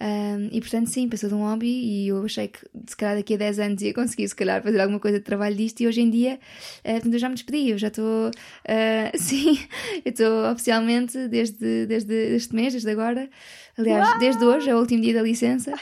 Um, 0.00 0.48
e 0.52 0.60
portanto, 0.60 0.88
sim, 0.88 1.08
passou 1.08 1.28
de 1.28 1.34
um 1.34 1.40
hobby 1.40 1.66
e 1.66 2.08
eu 2.08 2.24
achei 2.24 2.46
que 2.46 2.60
se 2.86 2.96
calhar 2.96 3.16
daqui 3.16 3.34
a 3.34 3.36
10 3.36 3.58
anos 3.58 3.82
ia 3.82 3.92
conseguir, 3.92 4.28
se 4.28 4.36
calhar, 4.36 4.62
fazer 4.62 4.80
alguma 4.80 5.00
coisa 5.00 5.18
de 5.18 5.24
trabalho 5.24 5.56
disto. 5.56 5.80
E 5.80 5.88
hoje 5.88 6.00
em 6.00 6.08
dia, 6.08 6.38
uh, 6.84 7.12
eu 7.12 7.18
já 7.18 7.28
me 7.28 7.34
despedi, 7.34 7.70
eu 7.70 7.78
já 7.78 7.88
estou, 7.88 8.28
uh, 8.28 8.32
sim, 9.18 9.58
eu 10.04 10.10
estou 10.10 10.52
oficialmente 10.52 11.26
desde, 11.28 11.86
desde 11.86 12.14
este 12.36 12.54
mês, 12.54 12.72
desde 12.72 12.90
agora, 12.90 13.28
aliás, 13.76 14.08
Uau! 14.08 14.18
desde 14.18 14.44
hoje, 14.44 14.70
é 14.70 14.74
o 14.74 14.78
último 14.78 15.02
dia 15.02 15.14
da 15.14 15.22
licença 15.22 15.74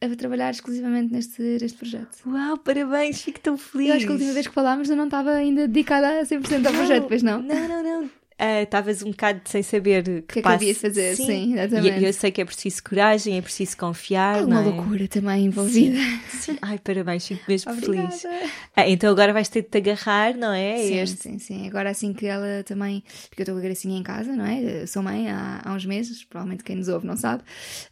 a 0.00 0.16
trabalhar 0.16 0.50
exclusivamente 0.50 1.12
neste, 1.12 1.42
neste 1.42 1.76
projeto. 1.76 2.18
Uau, 2.26 2.56
parabéns, 2.58 3.20
fico 3.22 3.38
tão 3.38 3.56
feliz. 3.56 3.88
Eu 3.88 3.94
acho 3.94 4.06
que 4.06 4.10
a 4.10 4.14
última 4.14 4.32
vez 4.32 4.46
que 4.46 4.54
falámos 4.54 4.88
eu 4.88 4.96
não 4.96 5.04
estava 5.04 5.30
ainda 5.32 5.68
dedicada 5.68 6.20
a 6.20 6.24
100% 6.24 6.66
ao 6.66 6.72
projeto, 6.72 7.06
pois 7.06 7.22
não? 7.22 7.42
Não, 7.42 7.68
não, 7.68 7.82
não. 7.82 8.19
Ah, 8.42 8.62
estavas 8.62 9.02
uh, 9.02 9.06
um 9.06 9.10
bocado 9.10 9.42
sem 9.44 9.62
saber 9.62 10.00
o 10.00 10.22
que, 10.22 10.22
que, 10.22 10.38
é 10.38 10.42
que 10.42 10.48
havia 10.48 10.72
de 10.72 10.80
fazer, 10.80 11.14
sim, 11.14 11.26
sim 11.26 11.52
exatamente. 11.52 12.00
E 12.00 12.04
eu 12.06 12.12
sei 12.14 12.30
que 12.30 12.40
é 12.40 12.44
preciso 12.44 12.82
coragem, 12.82 13.36
é 13.36 13.42
preciso 13.42 13.76
confiar. 13.76 14.38
É 14.38 14.44
uma 14.46 14.62
é? 14.62 14.64
loucura 14.64 15.06
também 15.06 15.44
envolvida. 15.44 15.98
Sim, 16.30 16.38
sim. 16.38 16.58
Ai, 16.62 16.78
parabéns, 16.78 17.26
fico 17.26 17.42
mesmo 17.46 17.74
feliz. 17.74 18.24
Ah, 18.74 18.88
então 18.88 19.10
agora 19.10 19.34
vais 19.34 19.48
ter 19.50 19.60
de 19.60 19.68
te 19.68 19.76
agarrar, 19.76 20.34
não 20.34 20.54
é? 20.54 20.78
Sim, 20.78 20.98
este. 21.00 21.22
sim, 21.22 21.38
sim. 21.38 21.66
Agora 21.68 21.90
assim 21.90 22.14
que 22.14 22.24
ela 22.24 22.64
também. 22.64 23.04
Porque 23.28 23.42
eu 23.42 23.44
estou 23.44 23.54
com 23.54 23.60
a 23.60 23.62
Gracinha 23.62 23.98
em 23.98 24.02
casa, 24.02 24.34
não 24.34 24.46
é? 24.46 24.82
Eu 24.82 24.86
sou 24.86 25.02
mãe 25.02 25.28
há, 25.28 25.60
há 25.62 25.74
uns 25.74 25.84
meses, 25.84 26.24
provavelmente 26.24 26.64
quem 26.64 26.76
nos 26.76 26.88
ouve 26.88 27.06
não 27.06 27.18
sabe. 27.18 27.42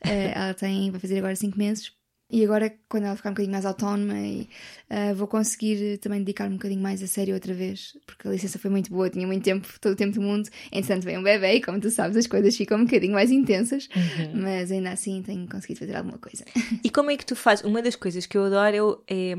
Uh, 0.03 0.33
ela 0.35 0.55
tem, 0.55 0.91
vai 0.91 0.99
fazer 0.99 1.19
agora 1.19 1.37
5 1.37 1.59
meses. 1.59 1.98
E 2.31 2.45
agora, 2.45 2.71
quando 2.91 3.05
ela 3.05 3.17
ficar 3.17 3.31
um 3.31 3.33
bocadinho 3.33 3.53
mais 3.53 3.65
autónoma, 3.65 4.19
e, 4.19 4.51
uh, 4.91 5.15
vou 5.15 5.27
conseguir 5.27 5.97
também 5.97 6.19
dedicar-me 6.21 6.55
um 6.55 6.59
bocadinho 6.59 6.83
mais 6.83 7.03
a 7.03 7.07
sério 7.07 7.33
outra 7.33 7.55
vez, 7.55 7.97
porque 8.07 8.29
a 8.29 8.31
licença 8.31 8.59
foi 8.59 8.71
muito 8.71 8.91
boa, 8.91 9.09
tinha 9.09 9.27
muito 9.27 9.43
tempo, 9.43 9.67
todo 9.81 9.95
o 9.95 9.97
tempo 9.97 10.13
do 10.15 10.21
mundo. 10.21 10.47
Entretanto, 10.71 11.05
veio 11.05 11.21
um 11.21 11.23
bebê 11.23 11.55
e, 11.55 11.63
como 11.63 11.81
tu 11.81 11.91
sabes, 11.91 12.19
as 12.19 12.27
coisas 12.27 12.55
ficam 12.55 12.79
um 12.79 12.85
bocadinho 12.85 13.15
mais 13.15 13.31
intensas, 13.31 13.89
uhum. 13.97 14.43
mas 14.43 14.71
ainda 14.71 14.91
assim 14.91 15.23
tenho 15.23 15.49
conseguido 15.49 15.81
fazer 15.81 15.97
alguma 15.97 16.19
coisa. 16.19 16.45
E 16.85 16.91
como 16.91 17.11
é 17.11 17.17
que 17.17 17.27
tu 17.27 17.35
fazes? 17.35 17.65
Uma 17.65 17.83
das 17.83 17.97
coisas 17.97 18.25
que 18.25 18.37
eu 18.37 18.45
adoro 18.45 19.03
é, 19.09 19.33
é 19.33 19.37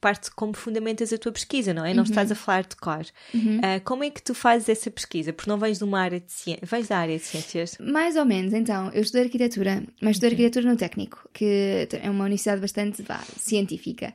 parte 0.00 0.30
como 0.30 0.54
fundamentas 0.54 1.12
a 1.12 1.18
tua 1.18 1.30
pesquisa, 1.30 1.72
não 1.72 1.84
é? 1.84 1.94
Não 1.94 2.02
uhum. 2.02 2.10
estás 2.10 2.32
a 2.32 2.34
falar 2.34 2.62
de 2.62 2.74
cor. 2.76 3.04
Uhum. 3.32 3.58
Uh, 3.58 3.80
como 3.84 4.02
é 4.02 4.10
que 4.10 4.22
tu 4.22 4.34
fazes 4.34 4.68
essa 4.68 4.90
pesquisa? 4.90 5.32
Porque 5.32 5.48
não 5.48 5.58
vens 5.58 5.78
de 5.78 5.84
uma 5.84 6.00
área 6.00 6.18
de 6.18 6.32
ciências, 6.32 6.68
vens 6.68 6.88
da 6.88 6.98
área 6.98 7.16
de 7.16 7.24
ciências? 7.24 7.76
Mais 7.78 8.16
ou 8.16 8.24
menos, 8.24 8.52
então. 8.52 8.90
Eu 8.92 9.02
estudei 9.02 9.24
arquitetura, 9.24 9.82
mas 10.00 10.16
estudei 10.16 10.30
arquitetura 10.30 10.70
no 10.70 10.76
técnico, 10.76 11.28
que 11.32 11.88
é 12.02 12.10
uma 12.10 12.29
universidade 12.30 12.60
bastante 12.60 13.02
vá, 13.02 13.20
científica. 13.36 14.14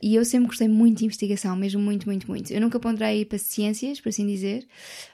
E 0.00 0.14
eu 0.14 0.24
sempre 0.24 0.48
gostei 0.48 0.68
muito 0.68 0.98
de 0.98 1.04
investigação, 1.04 1.56
mesmo 1.56 1.80
muito, 1.80 2.06
muito, 2.06 2.28
muito. 2.28 2.52
Eu 2.52 2.60
nunca 2.60 2.78
ponderei 2.80 3.24
para 3.24 3.38
ciências, 3.38 4.00
por 4.00 4.08
assim 4.08 4.26
dizer, 4.26 4.66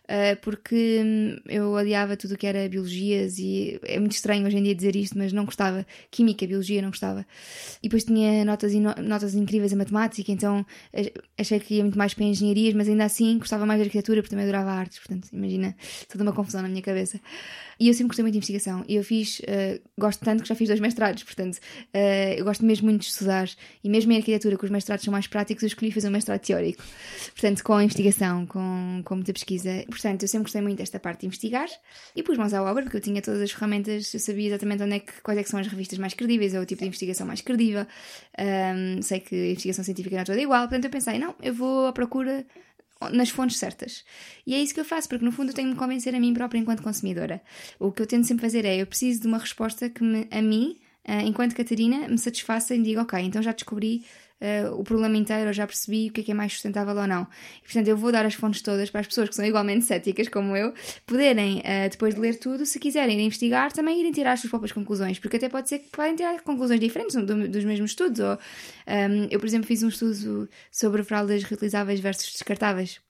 uh, 0.04 0.40
porque 0.42 1.00
hum, 1.04 1.36
eu 1.48 1.72
odiava 1.72 2.16
tudo 2.16 2.34
o 2.34 2.36
que 2.36 2.46
era 2.46 2.68
biologias 2.68 3.38
e 3.38 3.80
é 3.84 3.98
muito 3.98 4.12
estranho 4.12 4.46
hoje 4.46 4.56
em 4.58 4.62
dia 4.62 4.74
dizer 4.74 4.96
isto, 4.96 5.16
mas 5.18 5.32
não 5.32 5.44
gostava. 5.44 5.86
Química, 6.10 6.46
biologia, 6.46 6.82
não 6.82 6.90
gostava. 6.90 7.26
E 7.82 7.88
depois 7.88 8.04
tinha 8.04 8.44
notas, 8.44 8.72
notas 8.74 9.34
incríveis 9.34 9.72
em 9.72 9.76
matemática, 9.76 10.30
então 10.30 10.64
achei 11.38 11.58
que 11.58 11.74
ia 11.74 11.82
muito 11.82 11.98
mais 11.98 12.14
para 12.14 12.24
engenharias, 12.24 12.74
mas 12.74 12.88
ainda 12.88 13.04
assim 13.04 13.38
gostava 13.38 13.66
mais 13.66 13.80
de 13.80 13.86
arquitetura 13.86 14.22
porque 14.22 14.30
também 14.30 14.44
adorava 14.44 14.70
artes. 14.70 14.98
Portanto, 14.98 15.28
imagina 15.32 15.74
toda 16.08 16.22
uma 16.22 16.32
confusão 16.32 16.62
na 16.62 16.68
minha 16.68 16.82
cabeça. 16.82 17.20
E 17.78 17.88
eu 17.88 17.94
sempre 17.94 18.08
gostei 18.08 18.22
muito 18.22 18.32
de 18.32 18.38
investigação. 18.38 18.84
Eu 18.88 19.02
fiz, 19.02 19.40
uh, 19.40 19.80
gosto 19.98 20.24
tanto 20.24 20.42
que 20.42 20.48
já 20.48 20.54
fiz 20.54 20.68
dois 20.68 20.80
mestrados, 20.80 21.22
portanto, 21.22 21.56
uh, 21.56 22.34
eu 22.36 22.44
gosto 22.44 22.64
mesmo 22.64 22.86
muito 22.86 23.02
de 23.02 23.08
estudar. 23.08 23.48
E 23.82 23.88
mesmo 23.88 24.12
em 24.12 24.16
arquitetura, 24.16 24.56
que 24.56 24.64
os 24.64 24.70
mestrados 24.70 25.04
são 25.04 25.12
mais 25.12 25.26
práticos, 25.26 25.62
eu 25.62 25.66
escolhi 25.68 25.90
fazer 25.90 26.08
um 26.08 26.12
mestrado 26.12 26.40
teórico. 26.40 26.82
Portanto, 27.32 27.62
com 27.62 27.74
a 27.74 27.84
investigação, 27.84 28.46
com, 28.46 29.02
com 29.04 29.14
muita 29.14 29.32
pesquisa. 29.32 29.84
Portanto, 29.88 30.22
eu 30.22 30.28
sempre 30.28 30.44
gostei 30.44 30.62
muito 30.62 30.78
desta 30.78 30.98
parte 30.98 31.20
de 31.20 31.26
investigar. 31.26 31.68
E 32.14 32.22
pus 32.22 32.36
mãos 32.38 32.52
à 32.54 32.62
obra, 32.62 32.82
porque 32.82 32.96
eu 32.96 33.00
tinha 33.00 33.20
todas 33.22 33.40
as 33.40 33.50
ferramentas, 33.50 34.12
eu 34.12 34.20
sabia 34.20 34.48
exatamente 34.48 34.82
onde 34.82 34.96
é 34.96 34.98
que, 35.00 35.20
quais 35.22 35.38
é 35.38 35.42
que 35.42 35.48
são 35.48 35.60
as 35.60 35.66
revistas 35.66 35.98
mais 35.98 36.14
credíveis, 36.14 36.54
ou 36.54 36.60
o 36.60 36.66
tipo 36.66 36.80
de 36.80 36.88
investigação 36.88 37.26
mais 37.26 37.40
credível. 37.40 37.86
Um, 38.38 39.02
sei 39.02 39.20
que 39.20 39.34
a 39.34 39.50
investigação 39.50 39.84
científica 39.84 40.16
não 40.16 40.22
é 40.22 40.24
toda 40.24 40.40
igual, 40.40 40.62
portanto, 40.62 40.84
eu 40.84 40.90
pensei, 40.90 41.18
não, 41.18 41.34
eu 41.42 41.54
vou 41.54 41.86
à 41.86 41.92
procura 41.92 42.44
nas 43.10 43.30
fontes 43.30 43.58
certas. 43.58 44.04
E 44.46 44.54
é 44.54 44.62
isso 44.62 44.74
que 44.74 44.80
eu 44.80 44.84
faço, 44.84 45.08
porque 45.08 45.24
no 45.24 45.32
fundo 45.32 45.50
eu 45.50 45.54
tenho 45.54 45.68
de 45.68 45.74
me 45.74 45.78
convencer 45.78 46.14
a 46.14 46.20
mim 46.20 46.32
própria 46.34 46.58
enquanto 46.58 46.82
consumidora. 46.82 47.40
O 47.78 47.92
que 47.92 48.02
eu 48.02 48.06
tento 48.06 48.26
sempre 48.26 48.42
fazer 48.42 48.64
é, 48.64 48.80
eu 48.80 48.86
preciso 48.86 49.22
de 49.22 49.26
uma 49.26 49.38
resposta 49.38 49.88
que 49.88 50.02
me, 50.02 50.28
a 50.30 50.42
mim, 50.42 50.78
uh, 51.08 51.26
enquanto 51.26 51.54
Catarina, 51.54 52.08
me 52.08 52.18
satisfaça 52.18 52.74
e 52.74 52.82
diga, 52.82 53.02
ok, 53.02 53.18
então 53.20 53.42
já 53.42 53.52
descobri 53.52 54.04
uh, 54.42 54.74
o 54.74 54.82
problema 54.82 55.16
inteiro, 55.16 55.50
eu 55.50 55.52
já 55.52 55.66
percebi 55.66 56.08
o 56.08 56.12
que 56.12 56.20
é 56.20 56.24
que 56.24 56.30
é 56.32 56.34
mais 56.34 56.52
sustentável 56.52 56.96
ou 56.96 57.06
não. 57.06 57.26
E, 57.58 57.62
portanto, 57.62 57.88
eu 57.88 57.96
vou 57.96 58.10
dar 58.10 58.26
as 58.26 58.34
fontes 58.34 58.60
todas 58.60 58.90
para 58.90 59.00
as 59.00 59.06
pessoas 59.06 59.28
que 59.28 59.34
são 59.34 59.44
igualmente 59.44 59.84
céticas 59.84 60.28
como 60.28 60.56
eu, 60.56 60.74
poderem, 61.06 61.60
uh, 61.60 61.88
depois 61.90 62.14
de 62.14 62.20
ler 62.20 62.38
tudo, 62.38 62.66
se 62.66 62.78
quiserem 62.78 63.20
investigar, 63.24 63.72
também 63.72 64.00
irem 64.00 64.12
tirar 64.12 64.32
as 64.32 64.40
suas 64.40 64.50
próprias 64.50 64.72
conclusões, 64.72 65.18
porque 65.18 65.36
até 65.36 65.48
pode 65.48 65.68
ser 65.68 65.78
que 65.78 65.90
podem 65.90 66.16
tirar 66.16 66.40
conclusões 66.42 66.80
diferentes 66.80 67.14
do, 67.14 67.48
dos 67.48 67.64
mesmos 67.64 67.90
estudos. 67.90 68.20
Ou, 68.20 68.32
um, 68.34 68.38
ehm, 68.86 69.28
eu, 69.30 69.38
por 69.38 69.46
exemplo, 69.46 69.66
fiz 69.66 69.82
um 69.82 69.88
estudo 69.88 70.48
sobre 70.70 71.02
fraldas 71.04 71.44
reutilizáveis 71.44 72.00
versus 72.00 72.32
descartáveis 72.32 73.00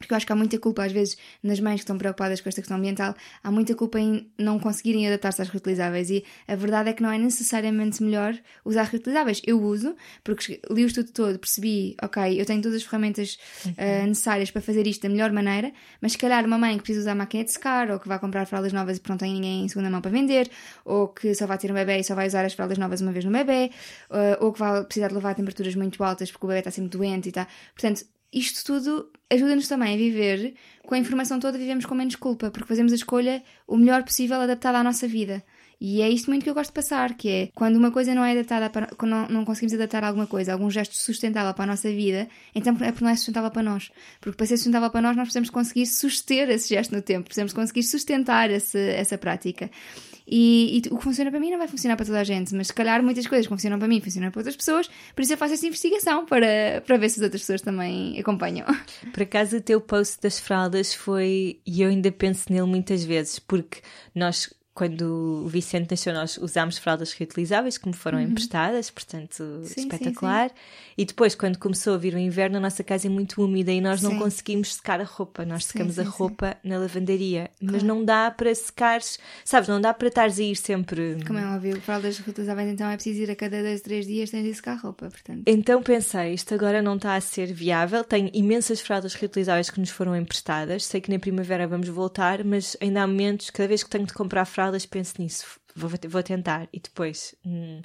porque 0.00 0.14
eu 0.14 0.16
acho 0.16 0.24
que 0.24 0.32
há 0.32 0.36
muita 0.36 0.58
culpa, 0.58 0.82
às 0.82 0.92
vezes, 0.92 1.18
nas 1.42 1.60
mães 1.60 1.74
que 1.74 1.80
estão 1.80 1.98
preocupadas 1.98 2.40
com 2.40 2.48
esta 2.48 2.62
questão 2.62 2.78
ambiental, 2.78 3.14
há 3.44 3.50
muita 3.50 3.74
culpa 3.74 4.00
em 4.00 4.32
não 4.38 4.58
conseguirem 4.58 5.06
adaptar-se 5.06 5.42
às 5.42 5.48
reutilizáveis. 5.50 6.08
E 6.08 6.24
a 6.48 6.56
verdade 6.56 6.88
é 6.88 6.92
que 6.94 7.02
não 7.02 7.12
é 7.12 7.18
necessariamente 7.18 8.02
melhor 8.02 8.34
usar 8.64 8.84
reutilizáveis. 8.84 9.42
Eu 9.46 9.62
uso, 9.62 9.94
porque 10.24 10.58
li 10.70 10.84
o 10.84 10.86
estudo 10.86 11.12
todo, 11.12 11.38
percebi, 11.38 11.96
ok, 12.02 12.40
eu 12.40 12.46
tenho 12.46 12.62
todas 12.62 12.78
as 12.78 12.82
ferramentas 12.82 13.38
uhum. 13.66 13.72
uh, 13.72 14.06
necessárias 14.06 14.50
para 14.50 14.62
fazer 14.62 14.86
isto 14.86 15.02
da 15.02 15.10
melhor 15.10 15.30
maneira, 15.32 15.70
mas 16.00 16.12
se 16.12 16.18
calhar 16.18 16.46
uma 16.46 16.56
mãe 16.56 16.78
que 16.78 16.82
precisa 16.82 17.00
usar 17.00 17.12
a 17.12 17.16
máquina 17.16 17.44
de 17.44 17.52
secar, 17.52 17.90
ou 17.90 18.00
que 18.00 18.08
vai 18.08 18.18
comprar 18.18 18.46
fraldas 18.46 18.72
novas 18.72 18.96
e 18.96 19.02
não 19.06 19.18
tem 19.18 19.34
ninguém 19.34 19.64
em 19.66 19.68
segunda 19.68 19.90
mão 19.90 20.00
para 20.00 20.10
vender, 20.10 20.50
ou 20.82 21.08
que 21.08 21.34
só 21.34 21.46
vai 21.46 21.58
ter 21.58 21.70
um 21.70 21.74
bebê 21.74 21.98
e 21.98 22.04
só 22.04 22.14
vai 22.14 22.26
usar 22.26 22.46
as 22.46 22.54
fraldas 22.54 22.78
novas 22.78 23.02
uma 23.02 23.12
vez 23.12 23.26
no 23.26 23.30
bebê, 23.30 23.70
uh, 24.10 24.42
ou 24.42 24.50
que 24.50 24.60
vai 24.60 24.82
precisar 24.82 25.08
de 25.08 25.14
levar 25.14 25.34
temperaturas 25.34 25.74
muito 25.74 26.02
altas 26.02 26.32
porque 26.32 26.46
o 26.46 26.48
bebê 26.48 26.60
está 26.60 26.70
sempre 26.70 26.96
doente 26.96 27.28
e 27.28 27.32
tal. 27.32 27.46
Portanto, 27.74 28.06
isto 28.32 28.64
tudo 28.64 29.10
ajuda-nos 29.28 29.68
também 29.68 29.94
a 29.94 29.96
viver 29.96 30.54
com 30.82 30.94
a 30.94 30.98
informação 30.98 31.38
toda, 31.38 31.58
vivemos 31.58 31.86
com 31.86 31.94
menos 31.94 32.16
culpa, 32.16 32.50
porque 32.50 32.66
fazemos 32.66 32.92
a 32.92 32.96
escolha 32.96 33.42
o 33.66 33.76
melhor 33.76 34.02
possível 34.02 34.40
adaptada 34.40 34.78
à 34.78 34.84
nossa 34.84 35.06
vida. 35.06 35.42
E 35.80 36.02
é 36.02 36.10
isto 36.10 36.28
muito 36.28 36.44
que 36.44 36.50
eu 36.50 36.54
gosto 36.54 36.68
de 36.70 36.74
passar, 36.74 37.14
que 37.14 37.28
é 37.28 37.48
quando 37.54 37.76
uma 37.76 37.90
coisa 37.90 38.14
não 38.14 38.22
é 38.22 38.32
adaptada, 38.32 38.68
para, 38.68 38.86
quando 38.88 39.12
não, 39.12 39.28
não 39.28 39.44
conseguimos 39.46 39.72
adaptar 39.72 40.04
alguma 40.04 40.26
coisa, 40.26 40.52
algum 40.52 40.70
gesto 40.70 40.94
sustentável 40.94 41.54
para 41.54 41.64
a 41.64 41.66
nossa 41.68 41.88
vida, 41.88 42.28
então 42.54 42.76
é 42.82 42.92
porque 42.92 43.02
não 43.02 43.10
é 43.10 43.16
sustentável 43.16 43.50
para 43.50 43.62
nós. 43.62 43.90
Porque 44.20 44.36
para 44.36 44.46
ser 44.46 44.58
sustentável 44.58 44.90
para 44.90 45.00
nós, 45.00 45.16
nós 45.16 45.24
precisamos 45.24 45.48
conseguir 45.48 45.86
suster 45.86 46.50
esse 46.50 46.68
gesto 46.68 46.94
no 46.94 47.00
tempo, 47.00 47.24
precisamos 47.24 47.54
conseguir 47.54 47.82
sustentar 47.82 48.50
esse, 48.50 48.78
essa 48.78 49.16
prática. 49.16 49.70
E, 50.30 50.82
e, 50.84 50.94
o 50.94 50.98
que 50.98 51.02
funciona 51.02 51.30
para 51.30 51.40
mim 51.40 51.50
não 51.50 51.58
vai 51.58 51.66
funcionar 51.66 51.96
para 51.96 52.06
toda 52.06 52.20
a 52.20 52.24
gente, 52.24 52.54
mas 52.54 52.68
se 52.68 52.74
calhar 52.74 53.02
muitas 53.02 53.26
coisas 53.26 53.46
que 53.46 53.52
funcionam 53.52 53.78
para 53.78 53.88
mim 53.88 54.00
funcionam 54.00 54.30
para 54.30 54.40
outras 54.40 54.54
pessoas, 54.54 54.88
por 55.16 55.22
isso 55.22 55.32
eu 55.32 55.38
faço 55.38 55.54
essa 55.54 55.66
investigação 55.66 56.26
para, 56.26 56.82
para 56.86 56.98
ver 56.98 57.08
se 57.08 57.18
as 57.18 57.24
outras 57.24 57.40
pessoas 57.40 57.62
também 57.62 58.20
acompanham. 58.20 58.66
Por 59.12 59.22
acaso 59.22 59.56
o 59.56 59.60
teu 59.60 59.80
post 59.80 60.20
das 60.22 60.38
fraldas 60.38 60.94
foi, 60.94 61.58
e 61.66 61.82
eu 61.82 61.88
ainda 61.88 62.12
penso 62.12 62.52
nele 62.52 62.66
muitas 62.66 63.02
vezes, 63.02 63.38
porque 63.38 63.80
nós 64.14 64.48
quando 64.80 65.42
o 65.44 65.46
Vicente 65.46 65.90
nasceu, 65.90 66.14
nós 66.14 66.38
usámos 66.38 66.78
fraldas 66.78 67.12
reutilizáveis 67.12 67.76
que 67.76 67.86
me 67.86 67.92
foram 67.92 68.16
uhum. 68.16 68.24
emprestadas, 68.24 68.88
portanto, 68.88 69.60
sim, 69.64 69.82
espetacular. 69.82 70.48
Sim, 70.48 70.54
sim. 70.54 70.94
E 70.96 71.04
depois, 71.04 71.34
quando 71.34 71.58
começou 71.58 71.92
a 71.92 71.98
vir 71.98 72.14
o 72.14 72.18
inverno, 72.18 72.56
a 72.56 72.60
nossa 72.60 72.82
casa 72.82 73.06
é 73.06 73.10
muito 73.10 73.44
úmida 73.44 73.70
e 73.70 73.78
nós 73.78 74.00
não 74.00 74.18
conseguimos 74.18 74.76
secar 74.76 74.98
a 74.98 75.04
roupa. 75.04 75.44
Nós 75.44 75.66
secamos 75.66 75.98
a 75.98 76.02
roupa 76.02 76.56
na 76.64 76.78
lavandaria, 76.78 77.50
mas 77.60 77.82
não 77.82 78.02
dá 78.02 78.30
para 78.30 78.54
secar, 78.54 79.02
sabes, 79.44 79.68
não 79.68 79.82
dá 79.82 79.92
para 79.92 80.08
estares 80.08 80.38
a 80.38 80.42
ir 80.42 80.56
sempre. 80.56 81.18
Como 81.26 81.38
é 81.38 81.44
óbvio, 81.54 81.78
fraldas 81.82 82.18
reutilizáveis, 82.18 82.70
então 82.70 82.88
é 82.88 82.94
preciso 82.94 83.20
ir 83.20 83.30
a 83.30 83.36
cada 83.36 83.62
dois, 83.62 83.82
três 83.82 84.06
dias, 84.06 84.30
tens 84.30 84.44
de 84.44 84.54
secar 84.54 84.78
a 84.78 84.80
roupa, 84.80 85.10
portanto. 85.10 85.42
Então 85.46 85.82
pensei, 85.82 86.32
isto 86.32 86.54
agora 86.54 86.80
não 86.80 86.96
está 86.96 87.16
a 87.16 87.20
ser 87.20 87.52
viável. 87.52 88.02
Tenho 88.02 88.30
imensas 88.32 88.80
fraldas 88.80 89.12
reutilizáveis 89.12 89.68
que 89.68 89.78
nos 89.78 89.90
foram 89.90 90.16
emprestadas. 90.16 90.86
Sei 90.86 91.02
que 91.02 91.12
na 91.12 91.18
primavera 91.18 91.68
vamos 91.68 91.88
voltar, 91.90 92.42
mas 92.44 92.78
ainda 92.80 93.02
há 93.02 93.06
momentos, 93.06 93.50
cada 93.50 93.68
vez 93.68 93.82
que 93.82 93.90
tenho 93.90 94.06
de 94.06 94.14
comprar 94.14 94.46
fraldas, 94.46 94.69
fraldas, 94.70 94.86
penso 94.86 95.14
nisso, 95.18 95.44
vou, 95.74 95.90
vou 96.08 96.22
tentar. 96.22 96.68
E 96.72 96.78
depois 96.78 97.34
hum, 97.44 97.80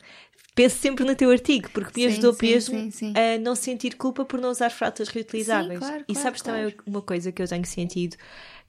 penso 0.54 0.77
sempre 0.77 1.04
no 1.04 1.15
teu 1.15 1.32
artigo, 1.32 1.70
porque 1.72 2.00
me 2.00 2.08
ajudou 2.08 2.34
sim, 2.34 2.46
mesmo 2.46 2.80
sim, 2.80 2.92
sim, 2.92 3.13
a 3.15 3.39
não 3.39 3.56
sentir 3.56 3.96
culpa 3.96 4.24
por 4.24 4.39
não 4.39 4.50
usar 4.50 4.70
fraldas 4.70 5.10
reutilizáveis. 5.10 5.80
Claro, 5.80 6.06
e 6.08 6.15
sabes 6.15 6.42
claro. 6.42 6.72
também 6.72 6.77
uma 6.86 7.01
coisa 7.01 7.32
que 7.32 7.42
eu 7.42 7.48
tenho 7.48 7.65
sentido, 7.65 8.15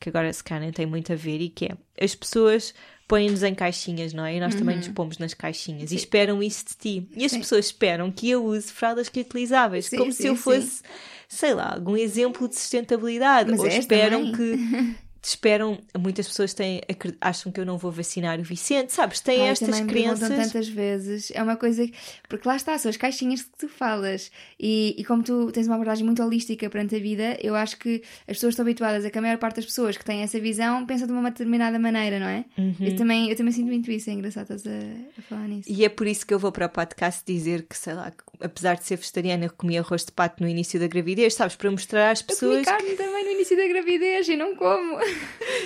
que 0.01 0.09
agora 0.09 0.33
se 0.33 0.43
calhar 0.43 0.73
tem 0.73 0.87
muito 0.87 1.13
a 1.13 1.17
ver, 1.17 1.41
e 1.41 1.49
que 1.49 1.67
é 1.67 2.05
as 2.05 2.15
pessoas 2.15 2.75
põem-nos 3.07 3.45
em 3.45 3.55
caixinhas, 3.55 4.13
não 4.13 4.25
é? 4.25 4.37
E 4.37 4.41
nós 4.41 4.55
uhum. 4.55 4.61
também 4.61 4.77
nos 4.79 4.89
pomos 4.89 5.19
nas 5.19 5.33
caixinhas 5.33 5.93
e 5.93 5.95
esperam 5.95 6.43
isso 6.43 6.65
de 6.67 6.75
ti. 6.75 7.09
E 7.17 7.25
as 7.25 7.33
pessoas 7.37 7.67
esperam 7.67 8.11
que 8.11 8.29
eu 8.29 8.45
use 8.45 8.73
fraldas 8.73 9.09
reutilizáveis, 9.09 9.89
como 9.89 10.11
se 10.11 10.27
eu 10.27 10.35
fosse, 10.35 10.83
sei 11.29 11.55
lá, 11.55 11.75
algum 11.75 11.97
exemplo 11.97 12.49
de 12.49 12.57
sustentabilidade. 12.57 13.49
Mas 13.49 13.61
Ou 13.61 13.67
esperam 13.69 14.33
também. 14.33 14.57
que 14.57 14.97
esperam, 15.29 15.79
muitas 15.99 16.29
pessoas 16.29 16.55
têm, 16.55 16.81
acham 17.21 17.51
que 17.51 17.61
eu 17.61 17.67
não 17.67 17.77
vou 17.77 17.91
vacinar 17.91 18.39
o 18.39 18.43
Vicente, 18.43 18.93
sabes? 18.93 19.21
Têm 19.21 19.43
Ai, 19.43 19.49
estas 19.49 19.81
crenças. 19.81 20.29
tantas 20.29 20.69
vezes, 20.69 21.33
é 21.35 21.43
uma 21.43 21.57
coisa 21.57 21.87
que, 21.87 21.95
porque 22.29 22.47
lá 22.49 22.57
está, 22.57 22.79
são 22.79 22.89
as 22.89 22.97
caixinhas 22.97 23.43
que 23.43 23.51
tu 23.59 23.69
falas 23.69 24.31
e, 24.59 24.95
e 24.97 25.05
como 25.05 25.23
tu 25.23 25.51
tens 25.51 25.67
uma 25.67 25.75
abordagem 25.75 26.05
muito 26.05 26.23
holística 26.23 26.71
perante 26.71 26.97
a 26.97 26.99
vida, 26.99 27.37
eu 27.43 27.57
acho 27.57 27.77
que 27.77 28.03
as 28.21 28.37
pessoas 28.37 28.53
estão 28.53 28.63
habituadas 28.63 29.05
a 29.05 29.11
que 29.11 29.19
a 29.19 29.23
maior 29.23 29.39
parte 29.39 29.57
das 29.57 29.67
pessoas 29.67 29.97
que 29.97 30.05
têm 30.05 30.23
essa 30.23 30.39
visão 30.39 30.87
pensam 30.87 31.07
de 31.07 31.13
uma 31.13 31.31
determinada 31.31 31.79
maneira, 31.79 32.21
não 32.21 32.29
é? 32.29 32.45
Uhum. 32.57 32.77
Eu, 32.81 32.97
também, 32.97 33.29
eu 33.29 33.37
também 33.37 33.53
sinto 33.53 33.67
muito 33.67 33.91
isso, 33.91 34.09
é 34.11 34.13
engraçado 34.13 34.53
estás 34.55 34.67
a, 34.67 35.19
a, 35.19 35.23
falar 35.23 35.49
nisso. 35.49 35.69
E 35.71 35.85
é 35.85 35.89
por 35.89 36.07
isso 36.07 36.25
que 36.25 36.33
eu 36.33 36.39
vou 36.39 36.53
para 36.53 36.67
o 36.67 36.69
podcast 36.69 37.23
dizer 37.27 37.67
que, 37.69 37.77
sei 37.77 37.95
lá, 37.95 38.13
apesar 38.41 38.77
de 38.77 38.85
ser 38.85 38.97
vegetariana, 38.97 39.47
eu 39.47 39.51
comia 39.51 39.81
arroz 39.81 40.05
de 40.05 40.13
pato 40.13 40.43
no 40.43 40.49
início 40.49 40.79
da 40.79 40.87
gravidez, 40.87 41.35
sabes? 41.35 41.57
Para 41.57 41.71
mostrar 41.71 42.11
às 42.11 42.23
pessoas. 42.23 42.59
Eu 42.59 42.65
comi 42.65 42.79
carne 42.79 42.91
que... 42.91 42.97
também 42.97 43.25
no 43.25 43.31
início 43.33 43.57
da 43.57 43.67
gravidez 43.67 44.29
e 44.29 44.37
não 44.37 44.55
como. 44.55 44.99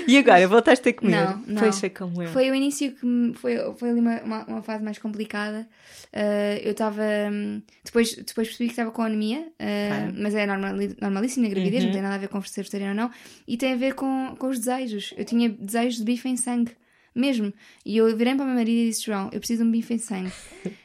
E 0.07 0.19
agora, 0.19 0.47
voltaste 0.49 0.89
a 0.89 0.93
comer? 0.93 1.25
Não, 1.25 1.43
não. 1.47 1.59
Foi, 1.59 1.73
foi 1.73 1.91
como 1.91 2.23
eu. 2.23 2.29
Foi 2.29 2.51
o 2.51 2.55
início 2.55 2.93
que 2.93 3.33
foi, 3.35 3.57
foi 3.77 3.91
ali 3.91 4.01
uma, 4.01 4.21
uma, 4.23 4.45
uma 4.45 4.63
fase 4.63 4.83
mais 4.83 4.99
complicada. 4.99 5.69
Uh, 6.13 6.59
eu 6.63 6.73
estava. 6.73 7.03
Um, 7.31 7.63
depois, 7.85 8.15
depois 8.17 8.49
percebi 8.49 8.67
que 8.67 8.73
estava 8.73 8.91
com 8.91 9.03
anemia, 9.03 9.41
uh, 9.41 10.13
mas 10.17 10.35
é 10.35 10.47
normal, 10.47 10.75
normalíssimo 11.01 11.47
na 11.47 11.55
gravidez, 11.55 11.83
uhum. 11.83 11.89
não 11.89 11.95
tem 11.95 12.03
nada 12.03 12.15
a 12.17 12.19
ver 12.19 12.29
com 12.29 12.43
ser 12.43 12.63
vegetariano 12.63 13.01
ou 13.01 13.09
não. 13.09 13.15
E 13.47 13.57
tem 13.57 13.75
a 13.75 13.77
ver 13.77 13.95
com, 13.95 14.35
com 14.39 14.49
os 14.49 14.59
desejos. 14.59 15.15
Eu 15.17 15.25
tinha 15.25 15.49
desejos 15.49 15.99
de 15.99 16.05
bife 16.05 16.29
em 16.29 16.37
sangue 16.37 16.73
mesmo. 17.15 17.53
E 17.85 17.97
eu 17.97 18.17
virei 18.17 18.35
para 18.35 18.45
o 18.45 18.47
meu 18.47 18.57
marido 18.57 18.79
e 18.79 18.89
disse: 18.89 19.07
João, 19.07 19.31
eu 19.33 19.39
preciso 19.39 19.63
de 19.63 19.69
um 19.69 19.73
bife 19.73 19.95
em 19.95 19.99
sangue. 19.99 20.33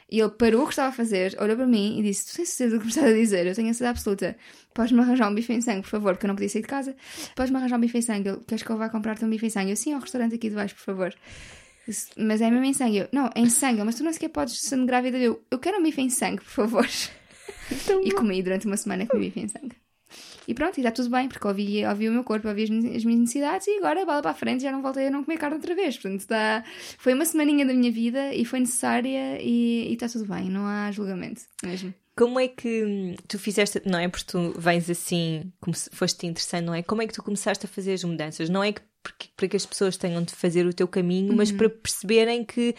E 0.10 0.20
ele 0.20 0.29
parou 0.29 0.63
o 0.63 0.65
que 0.65 0.74
estava 0.74 0.89
a 0.89 0.91
fazer, 0.91 1.36
olhou 1.39 1.55
para 1.55 1.67
mim 1.67 2.00
e 2.00 2.03
disse: 2.03 2.32
Tu 2.32 2.38
tens 2.38 2.50
certeza 2.50 2.75
do 2.75 2.79
que 2.79 2.86
me 2.86 2.91
estás 2.91 3.12
a 3.12 3.13
dizer? 3.13 3.48
Eu 3.48 3.55
tenho 3.55 3.70
a 3.70 3.74
certeza 3.74 3.89
absoluta. 3.89 4.38
Podes-me 4.74 5.00
arranjar 5.00 5.29
um 5.29 5.36
bife 5.36 5.51
em 5.53 5.62
sangue, 5.62 5.82
por 5.82 5.89
favor, 5.89 6.13
porque 6.13 6.25
eu 6.25 6.27
não 6.27 6.36
podia 6.36 6.50
sair 6.50 6.62
de 6.62 6.67
casa. 6.67 6.96
Podes-me 7.36 7.58
arranjar 7.58 7.77
um 7.77 7.82
bife 7.82 7.98
em 7.98 8.01
sangue. 8.01 8.29
Ele, 8.29 8.39
queres 8.48 8.63
que 8.63 8.70
eu 8.70 8.77
vá 8.77 8.89
comprar-te 8.89 9.25
um 9.25 9.29
bife 9.29 9.46
em 9.46 9.50
sangue? 9.50 9.72
Eu, 9.72 9.75
sim, 9.75 9.94
ao 9.94 10.00
restaurante 10.00 10.36
aqui 10.36 10.50
de 10.50 10.55
baixo, 10.55 10.75
por 10.75 10.84
favor. 10.84 11.13
Mas 12.17 12.41
é 12.41 12.50
mesmo 12.50 12.65
em 12.65 12.74
sangue. 12.74 12.98
Eu, 12.98 13.10
não, 13.12 13.29
é 13.34 13.39
em 13.39 13.50
sangue, 13.50 13.84
mas 13.84 13.96
tu 13.96 14.03
não 14.03 14.12
sequer 14.12 14.29
podes 14.29 14.60
sendo 14.60 14.86
grávida. 14.86 15.17
Eu, 15.17 15.44
eu 15.50 15.60
quero 15.60 15.79
um 15.79 15.84
bife 15.84 16.01
em 16.01 16.10
sangue, 16.10 16.38
por 16.38 16.51
favor. 16.51 16.88
E 18.03 18.12
comi 18.12 18.41
durante 18.44 18.65
uma 18.65 18.77
semana 18.77 19.05
com 19.05 19.17
bife 19.17 19.39
em 19.39 19.48
sangue. 19.48 19.75
E 20.48 20.54
pronto, 20.54 20.78
e 20.78 20.82
está 20.82 20.92
tudo 20.92 21.10
bem, 21.10 21.28
porque 21.28 21.48
ouvi, 21.48 21.86
ouvi 21.86 22.10
o 22.10 22.12
meu 22.12 22.24
corpo, 22.24 22.48
ouvi 22.48 22.64
as, 22.64 22.70
as 22.70 23.03
minhas 23.03 23.22
necessidades 23.22 23.68
e 23.68 23.77
agora 23.77 24.05
bola 24.05 24.22
para 24.22 24.31
a 24.31 24.36
frente 24.36 24.64
já 24.64 24.72
não 24.72 24.81
voltei 24.81 25.08
a 25.08 25.10
não 25.12 25.24
comer 25.24 25.38
carne 25.38 25.55
outra 25.55 25.75
vez. 25.75 25.98
Portanto, 25.98 26.20
está, 26.20 26.64
foi 26.98 27.14
uma 27.14 27.25
semaninha 27.25 27.66
da 27.66 27.74
minha 27.74 27.92
vida 27.92 28.34
e 28.34 28.46
foi 28.46 28.60
necessária 28.60 29.42
e, 29.42 29.90
e 29.90 29.94
está 29.94 30.08
tudo 30.08 30.25
bem, 30.25 30.50
não 30.50 30.66
há 30.66 30.92
julgamento 30.92 31.42
mesmo. 31.64 31.94
Como 32.16 32.40
é 32.40 32.48
que 32.48 33.16
tu 33.27 33.38
fizeste, 33.38 33.81
não 33.86 34.00
é 34.00 34.08
porque 34.08 34.25
tu 34.25 34.53
vens 34.58 34.90
assim, 34.90 35.51
como 35.60 35.75
se 35.75 35.90
foste 35.92 36.25
interessante, 36.25 36.66
não 36.66 36.74
é? 36.74 36.81
Como 36.81 37.01
é 37.01 37.08
que 37.08 37.14
tu 37.14 37.22
começaste 37.22 37.66
a 37.66 37.70
fazer 37.70 37.94
as 37.94 38.03
mudanças? 38.05 38.50
Não 38.50 38.64
é 38.64 38.72
que 38.72 38.81
para 39.36 39.48
que 39.48 39.55
as 39.55 39.66
pessoas 39.66 39.98
tenham 39.98 40.24
de 40.24 40.34
fazer 40.34 40.66
o 40.66 40.74
teu 40.74 40.88
caminho, 40.88 41.31
uhum. 41.31 41.36
mas 41.36 41.51
para 41.51 41.70
perceberem 41.70 42.44
que 42.44 42.74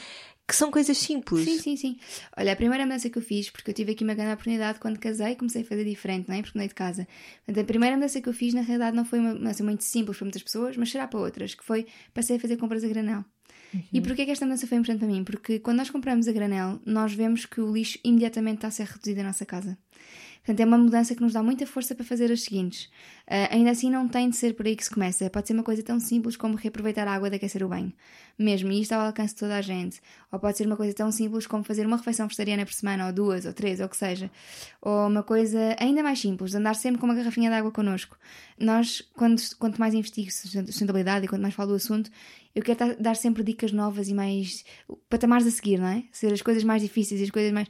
que 0.46 0.54
são 0.54 0.70
coisas 0.70 0.96
simples. 0.96 1.44
Sim, 1.44 1.58
sim, 1.58 1.76
sim. 1.76 1.98
Olha, 2.36 2.52
a 2.52 2.56
primeira 2.56 2.84
mudança 2.84 3.10
que 3.10 3.18
eu 3.18 3.22
fiz, 3.22 3.50
porque 3.50 3.70
eu 3.70 3.74
tive 3.74 3.92
aqui 3.92 4.04
uma 4.04 4.14
grande 4.14 4.32
oportunidade 4.32 4.78
quando 4.78 4.98
casei, 4.98 5.34
comecei 5.34 5.62
a 5.62 5.64
fazer 5.64 5.84
diferente, 5.84 6.28
não 6.28 6.36
é? 6.36 6.42
Porque 6.42 6.56
mudei 6.56 6.68
de 6.68 6.74
casa. 6.74 7.08
Portanto, 7.44 7.64
a 7.64 7.66
primeira 7.66 7.96
mudança 7.96 8.20
que 8.20 8.28
eu 8.28 8.32
fiz, 8.32 8.54
na 8.54 8.60
realidade, 8.60 8.96
não 8.96 9.04
foi 9.04 9.18
uma 9.18 9.34
mudança 9.34 9.64
muito 9.64 9.82
simples 9.82 10.16
para 10.16 10.24
muitas 10.24 10.42
pessoas, 10.42 10.76
mas 10.76 10.90
será 10.90 11.08
para 11.08 11.18
outras, 11.18 11.54
que 11.54 11.64
foi 11.64 11.86
passei 12.14 12.36
a 12.36 12.40
fazer 12.40 12.56
compras 12.56 12.84
a 12.84 12.88
granel. 12.88 13.24
Uhum. 13.74 13.82
E 13.92 14.00
porquê 14.00 14.24
que 14.24 14.30
esta 14.30 14.46
mudança 14.46 14.66
foi 14.68 14.78
importante 14.78 15.00
para 15.00 15.08
mim? 15.08 15.24
Porque 15.24 15.58
quando 15.58 15.78
nós 15.78 15.90
compramos 15.90 16.28
a 16.28 16.32
granel, 16.32 16.80
nós 16.86 17.12
vemos 17.12 17.44
que 17.44 17.60
o 17.60 17.72
lixo 17.72 17.98
imediatamente 18.04 18.56
está 18.56 18.68
a 18.68 18.70
ser 18.70 18.86
reduzido 18.86 19.22
na 19.22 19.28
nossa 19.28 19.44
casa. 19.44 19.76
Portanto, 20.46 20.60
é 20.60 20.64
uma 20.64 20.78
mudança 20.78 21.12
que 21.12 21.20
nos 21.20 21.32
dá 21.32 21.42
muita 21.42 21.66
força 21.66 21.92
para 21.92 22.04
fazer 22.04 22.30
as 22.30 22.42
seguintes. 22.42 22.84
Uh, 23.26 23.50
ainda 23.50 23.72
assim, 23.72 23.90
não 23.90 24.06
tem 24.06 24.30
de 24.30 24.36
ser 24.36 24.54
por 24.54 24.64
aí 24.64 24.76
que 24.76 24.84
se 24.84 24.90
começa. 24.90 25.28
Pode 25.28 25.48
ser 25.48 25.54
uma 25.54 25.64
coisa 25.64 25.82
tão 25.82 25.98
simples 25.98 26.36
como 26.36 26.54
reaproveitar 26.54 27.08
a 27.08 27.12
água 27.12 27.28
de 27.28 27.34
aquecer 27.34 27.64
o 27.64 27.68
banho. 27.68 27.92
Mesmo, 28.38 28.70
e 28.70 28.80
isto 28.80 28.92
ao 28.92 29.00
alcance 29.00 29.34
de 29.34 29.40
toda 29.40 29.56
a 29.56 29.60
gente. 29.60 30.00
Ou 30.30 30.38
pode 30.38 30.56
ser 30.56 30.64
uma 30.64 30.76
coisa 30.76 30.94
tão 30.94 31.10
simples 31.10 31.48
como 31.48 31.64
fazer 31.64 31.84
uma 31.84 31.96
refeição 31.96 32.28
vegetariana 32.28 32.64
por 32.64 32.72
semana, 32.72 33.08
ou 33.08 33.12
duas, 33.12 33.44
ou 33.44 33.52
três, 33.52 33.80
ou 33.80 33.86
o 33.86 33.88
que 33.88 33.96
seja. 33.96 34.30
Ou 34.80 35.08
uma 35.08 35.24
coisa 35.24 35.74
ainda 35.80 36.00
mais 36.00 36.20
simples, 36.20 36.54
andar 36.54 36.76
sempre 36.76 37.00
com 37.00 37.06
uma 37.06 37.14
garrafinha 37.16 37.50
de 37.50 37.56
água 37.56 37.72
connosco. 37.72 38.16
Nós, 38.56 39.02
quando, 39.16 39.42
quanto 39.58 39.80
mais 39.80 39.94
investigo 39.94 40.30
sustentabilidade 40.30 41.24
e 41.24 41.28
quanto 41.28 41.42
mais 41.42 41.54
falo 41.54 41.70
do 41.70 41.74
assunto, 41.74 42.08
eu 42.56 42.62
quero 42.62 42.96
dar 42.98 43.14
sempre 43.16 43.42
dicas 43.42 43.70
novas 43.70 44.08
e 44.08 44.14
mais 44.14 44.64
patamares 45.10 45.46
a 45.46 45.50
seguir, 45.50 45.78
não 45.78 45.88
é? 45.88 46.04
Ser 46.10 46.32
as 46.32 46.40
coisas 46.40 46.64
mais 46.64 46.80
difíceis 46.80 47.20
e 47.20 47.24
as 47.24 47.30
coisas 47.30 47.52
mais. 47.52 47.68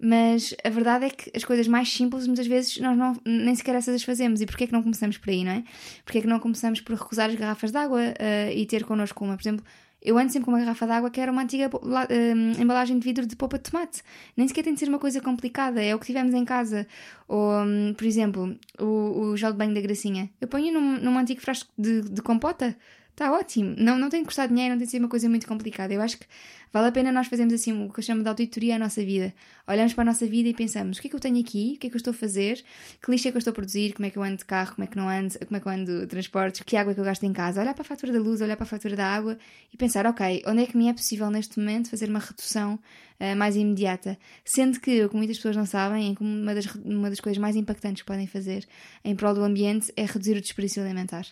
Mas 0.00 0.54
a 0.62 0.70
verdade 0.70 1.06
é 1.06 1.10
que 1.10 1.32
as 1.34 1.44
coisas 1.44 1.66
mais 1.66 1.92
simples, 1.92 2.28
muitas 2.28 2.46
vezes, 2.46 2.78
nós 2.78 2.96
não, 2.96 3.16
nem 3.26 3.52
sequer 3.56 3.74
essas 3.74 3.96
as 3.96 4.04
fazemos. 4.04 4.40
E 4.40 4.46
porquê 4.46 4.64
é 4.64 4.66
que 4.68 4.72
não 4.72 4.84
começamos 4.84 5.18
por 5.18 5.30
aí, 5.30 5.42
não 5.42 5.50
é? 5.50 5.64
Porquê 6.04 6.18
é 6.18 6.20
que 6.20 6.28
não 6.28 6.38
começamos 6.38 6.80
por 6.80 6.94
recusar 6.94 7.28
as 7.28 7.34
garrafas 7.34 7.72
de 7.72 7.78
água 7.78 7.98
uh, 8.00 8.52
e 8.54 8.64
ter 8.66 8.84
connosco 8.84 9.24
uma? 9.24 9.34
Por 9.34 9.42
exemplo, 9.42 9.64
eu 10.00 10.16
ando 10.16 10.30
sempre 10.30 10.44
com 10.44 10.52
uma 10.52 10.60
garrafa 10.60 10.86
de 10.86 10.92
água 10.92 11.10
que 11.10 11.20
era 11.20 11.32
uma 11.32 11.42
antiga 11.42 11.68
uh, 11.68 12.62
embalagem 12.62 13.00
de 13.00 13.04
vidro 13.04 13.26
de 13.26 13.34
polpa 13.34 13.58
de 13.58 13.68
tomate. 13.68 14.00
Nem 14.36 14.46
sequer 14.46 14.62
tem 14.62 14.74
de 14.74 14.78
ser 14.78 14.88
uma 14.88 15.00
coisa 15.00 15.20
complicada, 15.20 15.82
é 15.82 15.92
o 15.92 15.98
que 15.98 16.06
tivemos 16.06 16.34
em 16.34 16.44
casa. 16.44 16.86
Ou, 17.26 17.64
um, 17.64 17.94
por 17.94 18.06
exemplo, 18.06 18.56
o, 18.78 18.84
o 19.30 19.36
gel 19.36 19.50
de 19.50 19.58
banho 19.58 19.74
da 19.74 19.80
gracinha. 19.80 20.30
Eu 20.40 20.46
ponho 20.46 20.72
num, 20.72 21.00
num 21.00 21.18
antigo 21.18 21.40
frasco 21.40 21.68
de, 21.76 22.02
de 22.02 22.22
compota 22.22 22.76
Está 23.20 23.32
ótimo. 23.32 23.74
Não, 23.76 23.98
não 23.98 24.08
tem 24.08 24.22
que 24.22 24.28
custar 24.28 24.48
dinheiro, 24.48 24.70
não 24.70 24.78
tem 24.78 24.86
que 24.86 24.92
ser 24.92 24.98
uma 24.98 25.06
coisa 25.06 25.28
muito 25.28 25.46
complicada. 25.46 25.92
Eu 25.92 26.00
acho 26.00 26.16
que 26.16 26.24
vale 26.72 26.88
a 26.88 26.90
pena 26.90 27.12
nós 27.12 27.26
fazermos 27.26 27.52
assim 27.52 27.84
o 27.84 27.92
que 27.92 28.00
eu 28.00 28.02
chamo 28.02 28.22
de 28.22 28.28
auditoria 28.30 28.76
à 28.76 28.78
nossa 28.78 29.04
vida. 29.04 29.34
Olhamos 29.68 29.92
para 29.92 30.00
a 30.00 30.04
nossa 30.06 30.26
vida 30.26 30.48
e 30.48 30.54
pensamos: 30.54 30.96
o 30.96 31.02
que 31.02 31.08
é 31.08 31.10
que 31.10 31.16
eu 31.16 31.20
tenho 31.20 31.38
aqui? 31.38 31.74
O 31.76 31.78
que 31.78 31.88
é 31.88 31.90
que 31.90 31.96
eu 31.96 31.98
estou 31.98 32.12
a 32.12 32.14
fazer? 32.14 32.64
Que 33.02 33.10
lixo 33.10 33.28
é 33.28 33.30
que 33.30 33.36
eu 33.36 33.40
estou 33.40 33.50
a 33.50 33.54
produzir? 33.54 33.92
Como 33.92 34.06
é 34.06 34.10
que 34.10 34.16
eu 34.16 34.22
ando 34.22 34.38
de 34.38 34.46
carro? 34.46 34.74
Como 34.74 34.84
é 34.84 34.86
que 34.86 34.96
não 34.96 35.06
ando? 35.06 35.38
Como 35.38 35.54
é 35.54 35.60
que 35.60 35.68
eu 35.68 35.70
ando 35.70 36.00
de 36.00 36.06
transportes? 36.06 36.62
Que 36.62 36.78
água 36.78 36.92
é 36.92 36.94
que 36.94 37.00
eu 37.00 37.04
gasto 37.04 37.24
em 37.24 37.32
casa? 37.34 37.60
Olhar 37.60 37.74
para 37.74 37.82
a 37.82 37.84
fatura 37.84 38.10
da 38.10 38.18
luz, 38.18 38.40
olhar 38.40 38.56
para 38.56 38.64
a 38.64 38.66
fatura 38.66 38.96
da 38.96 39.06
água 39.06 39.36
e 39.70 39.76
pensar: 39.76 40.06
ok, 40.06 40.42
onde 40.46 40.62
é 40.62 40.66
que 40.66 40.74
me 40.74 40.88
é 40.88 40.94
possível 40.94 41.30
neste 41.30 41.58
momento 41.58 41.90
fazer 41.90 42.08
uma 42.08 42.20
redução 42.20 42.76
uh, 43.20 43.36
mais 43.36 43.54
imediata? 43.54 44.16
Sendo 44.46 44.80
que, 44.80 45.04
o 45.04 45.10
que 45.10 45.16
muitas 45.16 45.36
pessoas 45.36 45.56
não 45.56 45.66
sabem, 45.66 46.16
uma 46.18 46.54
das, 46.54 46.64
uma 46.76 47.10
das 47.10 47.20
coisas 47.20 47.36
mais 47.36 47.54
impactantes 47.54 48.00
que 48.00 48.06
podem 48.06 48.26
fazer 48.26 48.66
em 49.04 49.14
prol 49.14 49.34
do 49.34 49.44
ambiente 49.44 49.92
é 49.94 50.06
reduzir 50.06 50.38
o 50.38 50.40
desperdício 50.40 50.82
alimentar 50.82 51.26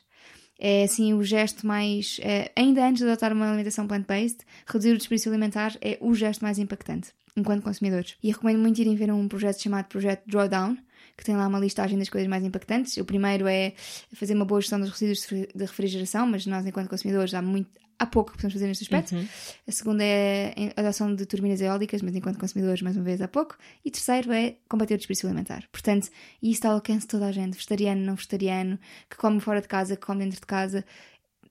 é 0.59 0.85
assim 0.85 1.14
o 1.14 1.23
gesto 1.23 1.66
mais. 1.66 2.18
É, 2.23 2.51
ainda 2.57 2.87
antes 2.87 3.03
de 3.03 3.09
adotar 3.09 3.33
uma 3.33 3.47
alimentação 3.47 3.87
plant-based, 3.87 4.38
reduzir 4.66 4.92
o 4.92 4.99
desperdício 4.99 5.31
alimentar 5.31 5.77
é 5.81 5.97
o 6.01 6.14
gesto 6.14 6.42
mais 6.42 6.59
impactante 6.59 7.12
enquanto 7.37 7.62
consumidores. 7.62 8.16
E 8.23 8.31
recomendo 8.31 8.59
muito 8.59 8.81
irem 8.81 8.97
ver 8.97 9.12
um 9.12 9.29
projeto 9.29 9.62
chamado 9.62 9.87
Projeto 9.87 10.23
Drawdown, 10.27 10.77
que 11.16 11.25
tem 11.25 11.37
lá 11.37 11.47
uma 11.47 11.59
listagem 11.59 11.99
das 11.99 12.09
coisas 12.09 12.29
mais 12.29 12.44
impactantes. 12.44 12.97
O 12.97 13.05
primeiro 13.05 13.47
é 13.47 13.73
fazer 14.12 14.35
uma 14.35 14.44
boa 14.44 14.61
gestão 14.61 14.81
dos 14.81 14.90
resíduos 14.90 15.27
de 15.55 15.64
refrigeração, 15.64 16.27
mas 16.27 16.47
nós, 16.47 16.66
enquanto 16.66 16.88
consumidores, 16.88 17.35
há 17.35 17.42
muito, 17.42 17.71
há 17.98 18.06
pouco 18.06 18.30
que 18.30 18.37
podemos 18.37 18.54
fazer 18.54 18.66
neste 18.66 18.84
aspecto. 18.84 19.14
Uhum. 19.14 19.26
A 19.66 19.72
segunda 19.72 20.04
é 20.04 20.72
a 20.76 20.80
adoção 20.80 21.14
de 21.14 21.26
turbinas 21.26 21.61
eólicas, 21.61 22.00
mas 22.00 22.14
enquanto 22.14 22.38
consumidores, 22.38 22.80
mais 22.82 22.96
uma 22.96 23.04
vez, 23.04 23.20
há 23.20 23.28
pouco. 23.28 23.56
E 23.84 23.90
terceiro 23.90 24.32
é 24.32 24.56
combater 24.68 24.94
o 24.94 24.98
desperdício 24.98 25.28
alimentar. 25.28 25.64
Portanto, 25.72 26.04
isso 26.04 26.52
está 26.52 26.68
ao 26.68 26.76
alcance 26.76 27.00
de 27.00 27.08
toda 27.08 27.26
a 27.26 27.32
gente, 27.32 27.54
vegetariano, 27.54 28.02
não 28.02 28.14
vegetariano, 28.14 28.78
que 29.11 29.16
come 29.16 29.40
fora 29.40 29.61
de 29.61 29.68
casa, 29.68 29.96
que 29.96 30.06
come 30.06 30.20
dentro 30.24 30.40
de 30.40 30.46
casa. 30.46 30.84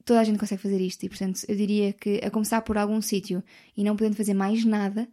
toda 0.05 0.21
a 0.21 0.23
gente 0.23 0.39
consegue 0.39 0.61
fazer 0.61 0.79
isto 0.79 1.03
e, 1.03 1.09
portanto, 1.09 1.41
eu 1.47 1.55
diria 1.55 1.91
que 1.91 2.21
a 2.23 2.31
começar 2.31 2.61
por 2.61 2.77
algum 2.77 3.01
sítio 3.01 3.43
e 3.75 3.83
não 3.83 3.95
podendo 3.95 4.15
fazer 4.15 4.33
mais 4.33 4.63
nada, 4.63 5.07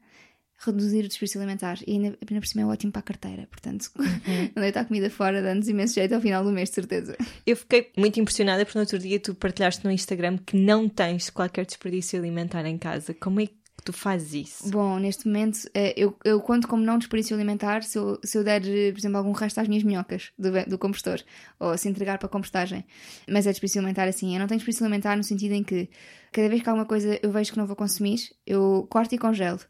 reduzir 0.65 1.05
o 1.05 1.09
desperdício 1.09 1.41
alimentar. 1.41 1.79
E 1.87 1.93
ainda, 1.93 2.19
ainda 2.29 2.41
por 2.41 2.47
cima 2.47 2.63
é 2.63 2.67
ótimo 2.67 2.93
para 2.93 3.01
a 3.01 3.03
carteira, 3.03 3.47
portanto, 3.51 3.91
uhum. 3.99 4.51
não 4.55 4.63
deitar 4.63 4.85
comida 4.85 5.11
fora, 5.11 5.43
dando-nos 5.43 5.69
imenso 5.69 5.95
jeito 5.95 6.15
ao 6.15 6.21
final 6.21 6.45
do 6.45 6.51
mês, 6.51 6.69
de 6.69 6.75
certeza. 6.75 7.17
Eu 7.47 7.57
fiquei 7.57 7.91
muito 7.97 8.19
impressionada 8.21 8.65
porque 8.65 8.79
no 8.79 8.83
outro 8.83 8.99
dia 8.99 9.19
tu 9.21 9.35
partilhaste 9.35 9.85
no 9.85 9.91
Instagram 9.91 10.39
que 10.39 10.57
não 10.57 10.89
tens 10.89 11.31
qualquer 11.31 11.67
desperdício 11.67 12.19
alimentar 12.19 12.65
em 12.67 12.79
casa. 12.79 13.15
Como 13.15 13.41
é 13.41 13.47
que 13.47 13.55
tu 13.85 13.93
fazes 13.93 14.33
isso? 14.33 14.71
Bom, 14.71 14.99
neste 14.99 15.27
momento 15.27 15.59
eh, 15.75 15.93
eu, 15.97 16.17
eu 16.25 16.41
conto 16.41 16.67
como 16.67 16.83
não 16.83 16.99
desperdício 16.99 17.37
alimentar 17.37 17.83
se 17.83 17.99
eu, 17.99 18.19
se 18.25 18.39
eu 18.39 18.43
der, 18.43 18.63
por 18.63 18.99
exemplo, 18.99 19.19
algum 19.19 19.33
resto 19.33 19.61
às 19.61 19.69
minhas 19.69 19.85
minhocas 19.85 20.33
do, 20.39 20.51
do 20.67 20.79
compostor 20.79 21.21
ou 21.61 21.77
se 21.77 21.89
entregar 21.89 22.19
para 22.19 22.27
a 22.27 22.31
compostagem. 22.31 22.85
Mas 23.29 23.47
é 23.47 23.51
desperdício 23.51 23.81
alimentar 23.81 24.09
assim. 24.09 24.35
Eu 24.35 24.41
não 24.41 24.47
tenho 24.47 24.59
desperdício 24.59 24.85
alimentar 24.85 25.17
no 25.17 25.23
sentido 25.23 25.53
em 25.53 25.63
que 25.63 25.89
cada 26.33 26.49
vez 26.49 26.63
que 26.63 26.69
alguma 26.69 26.87
coisa 26.87 27.19
eu 27.23 27.31
vejo 27.31 27.53
que 27.53 27.59
não 27.59 27.67
vou 27.67 27.77
consumir, 27.77 28.19
eu 28.47 28.87
corto 28.91 29.15
e 29.15 29.19
congelo. 29.19 29.61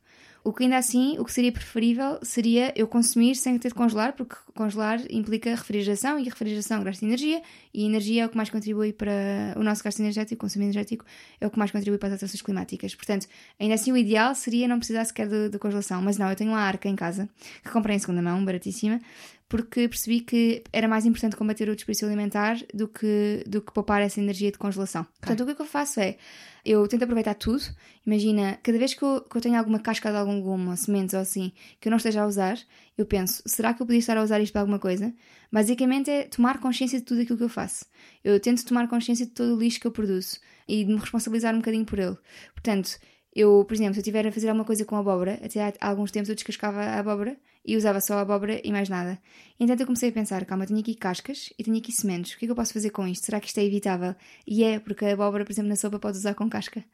O 0.44 0.52
que 0.52 0.64
ainda 0.64 0.76
assim, 0.76 1.18
o 1.18 1.24
que 1.24 1.32
seria 1.32 1.50
preferível 1.50 2.18
seria 2.22 2.70
eu 2.76 2.86
consumir 2.86 3.34
sem 3.34 3.58
ter 3.58 3.68
de 3.68 3.74
congelar, 3.74 4.12
porque 4.12 4.36
congelar 4.54 5.00
implica 5.10 5.48
refrigeração 5.48 6.18
e 6.18 6.24
refrigeração 6.24 6.84
gasta 6.84 7.02
energia 7.02 7.40
e 7.72 7.82
a 7.82 7.86
energia 7.86 8.22
é 8.24 8.26
o 8.26 8.28
que 8.28 8.36
mais 8.36 8.50
contribui 8.50 8.92
para 8.92 9.10
o 9.56 9.62
nosso 9.62 9.82
gasto 9.82 10.00
energético, 10.00 10.34
o 10.34 10.38
consumo 10.46 10.66
energético 10.66 11.06
é 11.40 11.46
o 11.46 11.50
que 11.50 11.58
mais 11.58 11.70
contribui 11.70 11.98
para 11.98 12.08
as 12.08 12.12
alterações 12.12 12.42
climáticas. 12.42 12.94
Portanto, 12.94 13.26
ainda 13.58 13.74
assim 13.74 13.90
o 13.90 13.96
ideal 13.96 14.34
seria 14.34 14.68
não 14.68 14.76
precisar 14.76 15.06
sequer 15.06 15.28
de, 15.28 15.48
de 15.48 15.58
congelação, 15.58 16.02
mas 16.02 16.18
não, 16.18 16.28
eu 16.28 16.36
tenho 16.36 16.50
uma 16.50 16.60
arca 16.60 16.90
em 16.90 16.94
casa 16.94 17.26
que 17.62 17.70
comprei 17.70 17.96
em 17.96 17.98
segunda 17.98 18.20
mão, 18.20 18.44
baratíssima, 18.44 19.00
porque 19.48 19.88
percebi 19.88 20.20
que 20.20 20.62
era 20.72 20.86
mais 20.86 21.06
importante 21.06 21.36
combater 21.36 21.70
o 21.70 21.74
desperdício 21.74 22.06
alimentar 22.06 22.58
do 22.74 22.86
que, 22.86 23.44
do 23.46 23.62
que 23.62 23.72
poupar 23.72 24.02
essa 24.02 24.20
energia 24.20 24.52
de 24.52 24.58
congelação. 24.58 25.06
Portanto, 25.20 25.40
o 25.40 25.46
que, 25.46 25.52
é 25.52 25.54
que 25.54 25.62
eu 25.62 25.66
faço 25.66 26.00
é, 26.00 26.16
eu 26.64 26.86
tento 26.88 27.02
aproveitar 27.02 27.34
tudo. 27.34 27.62
Imagina, 28.06 28.58
cada 28.62 28.78
vez 28.78 28.94
que 28.94 29.02
eu, 29.02 29.20
que 29.20 29.36
eu 29.36 29.40
tenho 29.40 29.58
alguma 29.58 29.78
casca 29.78 30.10
de 30.10 30.16
algum 30.16 30.36
legume, 30.36 30.68
ou 30.68 30.76
sementes 30.76 31.14
ou 31.14 31.20
assim, 31.20 31.52
que 31.80 31.88
eu 31.88 31.90
não 31.90 31.98
esteja 31.98 32.22
a 32.22 32.26
usar, 32.26 32.58
eu 32.96 33.04
penso, 33.04 33.42
será 33.46 33.74
que 33.74 33.82
eu 33.82 33.86
podia 33.86 33.98
estar 33.98 34.16
a 34.16 34.22
usar 34.22 34.40
isto 34.40 34.52
para 34.52 34.62
alguma 34.62 34.78
coisa? 34.78 35.12
Basicamente 35.52 36.10
é 36.10 36.24
tomar 36.24 36.58
consciência 36.58 36.98
de 36.98 37.04
tudo 37.04 37.20
aquilo 37.20 37.38
que 37.38 37.44
eu 37.44 37.48
faço. 37.48 37.84
Eu 38.22 38.40
tento 38.40 38.64
tomar 38.64 38.88
consciência 38.88 39.26
de 39.26 39.32
todo 39.32 39.54
o 39.54 39.58
lixo 39.58 39.80
que 39.80 39.86
eu 39.86 39.92
produzo 39.92 40.38
e 40.66 40.84
de 40.84 40.92
me 40.92 40.98
responsabilizar 40.98 41.54
um 41.54 41.58
bocadinho 41.58 41.84
por 41.84 41.98
ele. 41.98 42.16
Portanto, 42.54 42.98
eu, 43.34 43.64
por 43.66 43.74
exemplo, 43.74 43.94
se 43.94 44.00
eu 44.00 44.02
estiver 44.02 44.26
a 44.26 44.32
fazer 44.32 44.48
alguma 44.48 44.64
coisa 44.64 44.84
com 44.84 44.96
abóbora, 44.96 45.40
até 45.44 45.60
há 45.80 45.88
alguns 45.88 46.10
tempos 46.10 46.28
eu 46.28 46.34
descascava 46.34 46.80
a 46.80 46.98
abóbora 47.00 47.36
e 47.66 47.76
usava 47.76 48.00
só 48.00 48.18
a 48.18 48.20
abóbora 48.20 48.60
e 48.62 48.70
mais 48.70 48.88
nada. 48.88 49.18
Então 49.58 49.74
eu 49.78 49.86
comecei 49.86 50.10
a 50.10 50.12
pensar, 50.12 50.44
calma, 50.44 50.66
tenho 50.66 50.78
aqui 50.80 50.94
cascas 50.94 51.52
e 51.58 51.64
tenho 51.64 51.78
aqui 51.78 51.90
sementes, 51.90 52.34
o 52.34 52.38
que 52.38 52.44
é 52.44 52.46
que 52.46 52.52
eu 52.52 52.56
posso 52.56 52.72
fazer 52.72 52.90
com 52.90 53.06
isto? 53.08 53.24
Será 53.24 53.40
que 53.40 53.48
isto 53.48 53.58
é 53.58 53.64
evitável? 53.64 54.14
E 54.46 54.62
é, 54.62 54.78
porque 54.78 55.04
a 55.04 55.12
abóbora, 55.12 55.44
por 55.44 55.52
exemplo, 55.52 55.68
na 55.68 55.76
sopa 55.76 55.98
pode 55.98 56.18
usar 56.18 56.34
com 56.34 56.48
casca. 56.48 56.84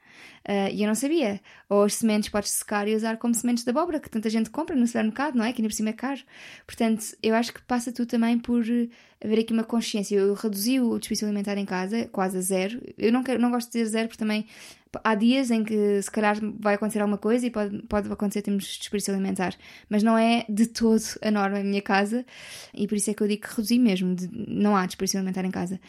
Uh, 0.49 0.73
e 0.73 0.83
eu 0.83 0.89
não 0.89 0.95
sabia. 0.95 1.41
Ou 1.69 1.83
as 1.83 1.95
sementes 1.95 2.29
podes 2.29 2.51
secar 2.51 2.87
e 2.87 2.95
usar 2.95 3.17
como 3.17 3.35
sementes 3.35 3.65
de 3.65 3.71
abóbora, 3.71 3.99
que 3.99 4.09
tanta 4.09 4.31
gente 4.31 4.51
compra 4.51 4.77
no 4.77 4.87
supermercado, 4.87 5.35
não 5.35 5.45
é? 5.45 5.53
Que 5.53 5.61
ainda 5.61 5.69
por 5.69 5.75
cima 5.75 5.91
é 5.91 5.95
caro. 5.95 6.21
Portanto, 6.67 7.05
eu 7.23 7.35
acho 7.35 7.53
que 7.53 7.63
passa 7.63 7.93
tudo 7.93 8.09
também 8.09 8.39
por 8.39 8.63
haver 9.23 9.41
aqui 9.41 9.53
uma 9.53 9.65
consciência. 9.65 10.17
Eu 10.17 10.35
reduzi 10.35 10.81
o 10.81 10.99
desperdício 10.99 11.27
alimentar 11.27 11.59
em 11.59 11.67
casa, 11.67 12.07
quase 12.07 12.39
a 12.39 12.41
zero. 12.41 12.81
Eu 12.97 13.13
não, 13.13 13.23
quero, 13.23 13.41
não 13.41 13.51
gosto 13.51 13.71
de 13.71 13.79
dizer 13.79 13.91
zero, 13.91 14.09
porque 14.09 14.19
também 14.19 14.47
há 15.05 15.15
dias 15.15 15.51
em 15.51 15.65
que 15.65 16.03
se 16.03 16.11
calhar 16.11 16.37
vai 16.59 16.75
acontecer 16.75 17.01
alguma 17.01 17.19
coisa 17.19 17.47
e 17.47 17.51
pode, 17.51 17.83
pode 17.83 18.11
acontecer 18.11 18.43
termos 18.43 18.65
desperdício 18.65 19.15
alimentar, 19.15 19.55
mas 19.89 20.03
não 20.03 20.17
é 20.17 20.45
de 20.49 20.67
todo 20.67 21.01
a 21.23 21.31
norma 21.31 21.61
em 21.61 21.65
minha 21.65 21.83
casa 21.83 22.25
e 22.75 22.87
por 22.87 22.97
isso 22.97 23.11
é 23.11 23.15
que 23.15 23.23
eu 23.23 23.29
digo 23.29 23.43
que 23.43 23.49
reduzi 23.49 23.79
mesmo, 23.79 24.15
de, 24.15 24.29
não 24.33 24.77
há 24.77 24.87
desperdício 24.87 25.19
alimentar 25.19 25.45
em 25.45 25.51
casa. 25.51 25.81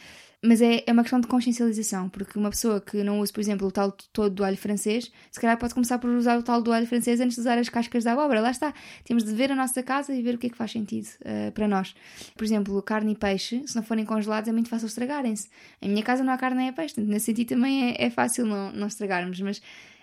Mas 0.43 0.60
é, 0.60 0.84
é 0.88 0.91
uma 0.91 1.04
questão 1.04 1.19
de 1.19 1.27
consciencialização, 1.27 2.10
porque 2.10 2.39
uma 2.39 2.49
pessoa 2.49 2.82
que 2.82 3.04
não 3.04 3.19
usa, 3.19 3.32
por 3.32 3.39
exemplo, 3.41 3.67
o 3.67 3.71
tal 3.71 3.91
todo 3.91 4.34
do 4.34 4.43
alho 4.43 4.58
francês, 4.58 5.12
se 5.30 5.39
calhar 5.39 5.56
pode 5.56 5.75
começar 5.75 5.99
por 5.99 6.10
usar 6.10 6.36
o 6.39 6.41
tal 6.41 6.63
do 6.63 6.73
alho 6.73 6.88
francês 6.88 7.19
antes 7.21 7.36
de 7.36 7.41
usar 7.41 7.60
as 7.60 7.69
cascas 7.69 8.04
da 8.04 8.13
abóbora. 8.13 8.41
Lá 8.41 8.49
está. 8.49 8.73
Temos 9.04 9.23
de 9.23 9.32
ver 9.36 9.51
a 9.51 9.56
nossa 9.56 9.84
casa 9.84 10.12
e 10.15 10.21
ver 10.23 10.34
o 10.34 10.38
que 10.39 10.47
é 10.47 10.49
que 10.49 10.58
faz 10.58 10.71
sentido 10.71 11.08
uh, 11.21 11.51
para 11.51 11.67
nós. 11.67 11.93
Por 12.36 12.43
exemplo, 12.43 12.82
carne 12.82 13.12
e 13.12 13.15
peixe, 13.15 13.62
se 13.67 13.75
não 13.75 13.84
forem 13.84 14.04
congelados, 14.04 14.49
é 14.49 14.51
muito 14.51 14.67
fácil 14.67 14.88
estragarem-se. 14.88 15.47
Em 15.80 15.89
minha 15.89 16.04
casa 16.04 16.23
não 16.23 16.34
há 16.34 16.38
carne 16.38 16.58
nem 16.58 16.69
há 16.69 16.73
peixe, 16.73 16.99
nesse 16.99 17.27
sentido 17.27 17.49
também 17.49 17.91
é, 17.91 18.06
é 18.06 18.10
fácil 18.10 18.45
não, 18.47 18.71
não 18.71 18.88
estragarmos. 18.88 19.39
Mas 19.41 19.62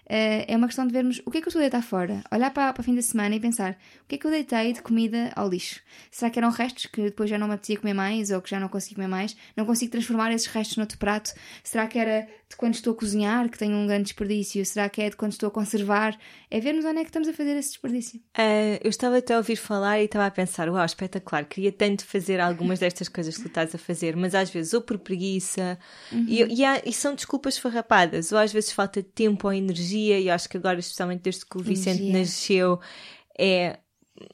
é 0.08 0.56
uma 0.56 0.66
questão 0.66 0.86
de 0.86 0.92
vermos 0.92 1.20
o 1.24 1.30
que 1.30 1.38
é 1.38 1.40
que 1.40 1.46
eu 1.46 1.50
estou 1.50 1.60
a 1.60 1.62
deitar 1.62 1.82
fora, 1.82 2.22
olhar 2.32 2.50
para, 2.50 2.72
para 2.72 2.80
o 2.80 2.84
fim 2.84 2.94
da 2.94 3.02
semana 3.02 3.34
e 3.34 3.40
pensar 3.40 3.72
o 4.04 4.08
que 4.08 4.14
é 4.14 4.18
que 4.18 4.26
eu 4.26 4.30
deitei 4.30 4.72
de 4.72 4.82
comida 4.82 5.30
ao 5.36 5.48
lixo. 5.48 5.80
Será 6.10 6.30
que 6.30 6.38
eram 6.38 6.50
restos 6.50 6.86
que 6.86 7.02
depois 7.02 7.28
já 7.28 7.38
não 7.38 7.46
me 7.46 7.54
apetecia 7.54 7.78
comer 7.78 7.94
mais 7.94 8.30
ou 8.30 8.40
que 8.40 8.50
já 8.50 8.58
não 8.58 8.68
consegui 8.68 8.94
comer 8.94 9.08
mais? 9.08 9.36
Não 9.56 9.66
consigo 9.66 9.92
transformar 9.92 10.32
esses 10.32 10.46
restos 10.46 10.76
noutro 10.76 10.98
prato? 10.98 11.32
Será 11.62 11.86
que 11.86 11.98
era 11.98 12.26
de 12.48 12.56
quando 12.56 12.74
estou 12.74 12.94
a 12.94 12.96
cozinhar 12.96 13.48
que 13.50 13.58
tenho 13.58 13.76
um 13.76 13.86
grande 13.86 14.04
desperdício? 14.04 14.64
Será 14.64 14.88
que 14.88 15.02
é 15.02 15.10
de 15.10 15.16
quando 15.16 15.32
estou 15.32 15.48
a 15.48 15.50
conservar? 15.50 16.18
É 16.50 16.60
vermos 16.60 16.84
onde 16.84 17.00
é 17.00 17.02
que 17.02 17.10
estamos 17.10 17.28
a 17.28 17.32
fazer 17.32 17.56
esse 17.56 17.70
desperdício. 17.70 18.20
Uh, 18.36 18.80
eu 18.82 18.88
estava 18.88 19.18
até 19.18 19.34
a 19.34 19.36
ouvir 19.36 19.56
falar 19.56 20.00
e 20.00 20.06
estava 20.06 20.26
a 20.26 20.30
pensar: 20.30 20.70
uau, 20.70 20.84
espetacular, 20.84 21.44
queria 21.44 21.70
tanto 21.70 22.06
fazer 22.06 22.40
algumas 22.40 22.78
destas 22.78 23.08
coisas 23.08 23.36
que 23.36 23.42
tu 23.42 23.48
estás 23.48 23.74
a 23.74 23.78
fazer, 23.78 24.16
mas 24.16 24.34
às 24.34 24.48
vezes 24.48 24.72
ou 24.72 24.80
por 24.80 24.98
preguiça 24.98 25.78
uhum. 26.10 26.24
e, 26.26 26.60
e, 26.60 26.64
há, 26.64 26.80
e 26.84 26.92
são 26.92 27.14
desculpas 27.14 27.58
farrapadas, 27.58 28.32
ou 28.32 28.38
às 28.38 28.52
vezes 28.52 28.72
falta 28.72 29.02
tempo 29.02 29.46
ou 29.46 29.52
energia, 29.52 29.97
e 29.98 30.30
acho 30.30 30.48
que 30.48 30.56
agora, 30.56 30.78
especialmente 30.78 31.22
desde 31.22 31.44
que 31.44 31.56
o 31.56 31.62
Vicente 31.62 32.02
nasceu, 32.10 32.80
é. 33.38 33.78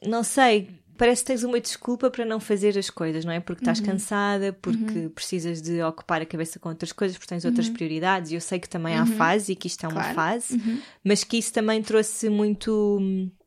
Não 0.07 0.23
sei, 0.23 0.71
parece 0.97 1.23
que 1.23 1.27
tens 1.29 1.43
uma 1.43 1.61
desculpa 1.61 2.11
para 2.11 2.25
não 2.25 2.41
fazer 2.41 2.79
as 2.79 2.89
coisas, 2.89 3.25
não 3.25 3.33
é? 3.33 3.41
Porque 3.41 3.63
estás 3.63 3.81
uhum. 3.81 3.87
cansada, 3.87 4.53
porque 4.53 4.99
uhum. 4.99 5.11
precisas 5.11 5.61
de 5.61 5.83
ocupar 5.83 6.23
a 6.23 6.27
cabeça 6.27 6.59
com 6.59 6.69
outras 6.69 6.93
coisas, 6.93 7.17
porque 7.17 7.29
tens 7.29 7.45
outras 7.45 7.69
uhum. 7.69 7.75
prioridades. 7.75 8.31
E 8.31 8.35
eu 8.35 8.41
sei 8.41 8.59
que 8.59 8.69
também 8.69 8.97
há 8.97 9.01
uhum. 9.01 9.17
fase 9.17 9.53
e 9.53 9.57
que 9.57 9.67
isto 9.67 9.85
é 9.85 9.91
claro. 9.91 10.09
uma 10.09 10.15
fase, 10.15 10.55
uhum. 10.55 10.81
mas 11.03 11.23
que 11.23 11.37
isso 11.37 11.53
também 11.53 11.83
trouxe 11.83 12.29
muito, 12.31 12.99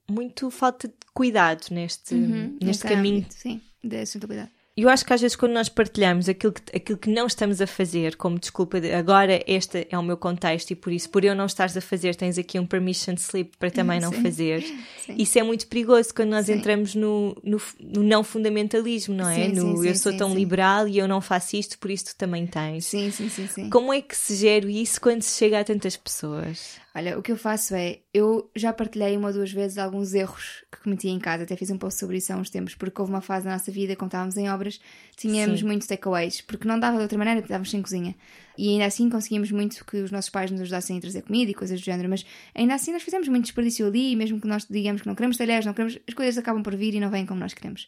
muito 0.10 0.51
falta 0.51 0.88
de 0.88 0.93
cuidado 1.13 1.65
neste, 1.71 2.13
uhum. 2.13 2.58
neste 2.62 2.88
caminho. 2.88 3.25
Sim, 3.30 3.62
de 3.84 4.06
sustentabilidade 4.06 4.57
eu 4.84 4.90
acho 4.90 5.04
que 5.04 5.12
às 5.12 5.20
vezes 5.20 5.36
quando 5.36 5.54
nós 5.54 5.70
partilhamos 5.70 6.30
aquilo 6.30 6.54
que, 6.54 6.62
aquilo 6.76 6.98
que 7.00 7.10
não 7.10 7.26
estamos 7.26 7.60
a 7.62 7.66
fazer, 7.68 8.16
como 8.16 8.38
desculpa, 8.38 8.80
de, 8.80 8.94
agora 8.94 9.44
este 9.48 9.88
é 9.90 9.98
o 9.98 10.04
meu 10.04 10.16
contexto 10.16 10.70
e 10.72 10.76
por 10.76 10.94
isso, 10.94 11.10
por 11.10 11.26
eu 11.26 11.34
não 11.34 11.48
estares 11.48 11.76
a 11.76 11.82
fazer, 11.82 12.16
tens 12.16 12.38
aqui 12.38 12.60
um 12.60 12.66
permission 12.66 13.16
slip 13.16 13.58
para 13.58 13.72
também 13.72 14.00
não 14.00 14.12
fazer. 14.12 14.62
Sim. 15.06 15.16
Isso 15.18 15.40
é 15.40 15.44
muito 15.44 15.68
perigoso 15.68 16.13
quando 16.13 16.32
nós 16.32 16.46
sim. 16.48 16.54
entramos 16.54 16.94
no, 16.94 17.36
no, 17.44 17.62
no, 17.80 18.04
não 18.04 18.24
fundamentalismo, 18.24 19.16
não 19.16 19.30
é? 19.30 19.50
Sim, 19.50 19.54
no 19.54 19.86
eu 19.86 19.96
sou 19.96 20.16
tão 20.18 20.36
liberal 20.36 20.88
e 20.88 20.98
eu 20.98 21.08
não 21.08 21.22
faço 21.22 21.56
isto, 21.56 21.80
por 21.80 21.90
isso 21.90 22.08
tu 22.08 22.16
também 22.16 22.46
tens. 22.46 22.86
Sim, 22.86 23.10
sim, 23.10 23.30
sim, 23.30 23.48
sim. 23.48 23.70
Como 23.70 23.94
é 23.94 24.02
que 24.02 24.16
se 24.16 24.36
gera 24.36 24.70
isso 24.70 25.00
quando 25.00 25.22
se 25.22 25.38
chega 25.38 25.62
a 25.62 25.63
tantas 25.63 25.96
pessoas? 25.96 26.78
Olha, 26.97 27.15
o 27.15 27.21
que 27.21 27.31
eu 27.31 27.38
faço 27.38 27.75
é, 27.75 27.99
eu 28.12 28.49
já 28.55 28.73
partilhei 28.73 29.15
uma 29.15 29.27
ou 29.27 29.33
duas 29.36 29.51
vezes 29.51 29.77
alguns 29.77 30.15
erros 30.15 30.65
que 30.71 30.81
cometi 30.81 31.10
em 31.10 31.19
casa, 31.19 31.43
até 31.43 31.55
fiz 31.55 31.69
um 31.69 31.77
post 31.77 31.99
sobre 31.99 32.17
isso 32.17 32.33
há 32.33 32.36
uns 32.36 32.49
tempos, 32.49 32.73
porque 32.73 32.99
houve 32.99 33.13
uma 33.13 33.21
fase 33.21 33.45
da 33.45 33.51
nossa 33.51 33.71
vida, 33.71 33.95
quando 33.95 34.10
estávamos 34.10 34.36
em 34.36 34.49
obras, 34.49 34.79
tínhamos 35.15 35.60
Sim. 35.60 35.67
muitos 35.67 35.88
takeaways, 35.88 36.41
porque 36.41 36.67
não 36.67 36.79
dava 36.79 36.97
de 36.97 37.03
outra 37.03 37.15
maneira, 37.15 37.39
estávamos 37.39 37.69
sem 37.69 37.83
cozinha. 37.83 38.15
E 38.57 38.69
ainda 38.69 38.88
assim 38.88 39.12
conseguíamos 39.12 39.51
muito 39.51 39.86
que 39.86 39.97
os 39.97 40.10
nossos 40.10 40.31
pais 40.31 40.49
nos 40.49 40.60
ajudassem 40.60 40.97
a 40.97 40.99
trazer 40.99 41.21
comida 41.21 41.51
e 41.51 41.53
coisas 41.53 41.79
do 41.79 41.86
género, 41.86 42.10
mas 42.10 42.25
ainda 42.55 42.73
assim 42.73 42.91
nós 42.91 43.03
fizemos 43.03 43.27
muito 43.27 43.43
desperdício 43.43 43.86
ali, 43.86 44.15
mesmo 44.15 44.41
que 44.41 44.47
nós 44.47 44.65
digamos 44.67 45.03
que 45.03 45.07
não 45.07 45.13
queremos 45.13 45.38
talheres, 45.38 45.67
não 45.67 45.75
queremos, 45.75 45.99
as 46.07 46.15
coisas 46.15 46.36
acabam 46.36 46.63
por 46.63 46.75
vir 46.75 46.95
e 46.95 46.99
não 46.99 47.12
vêm 47.12 47.27
como 47.27 47.39
nós 47.39 47.53
queremos. 47.53 47.88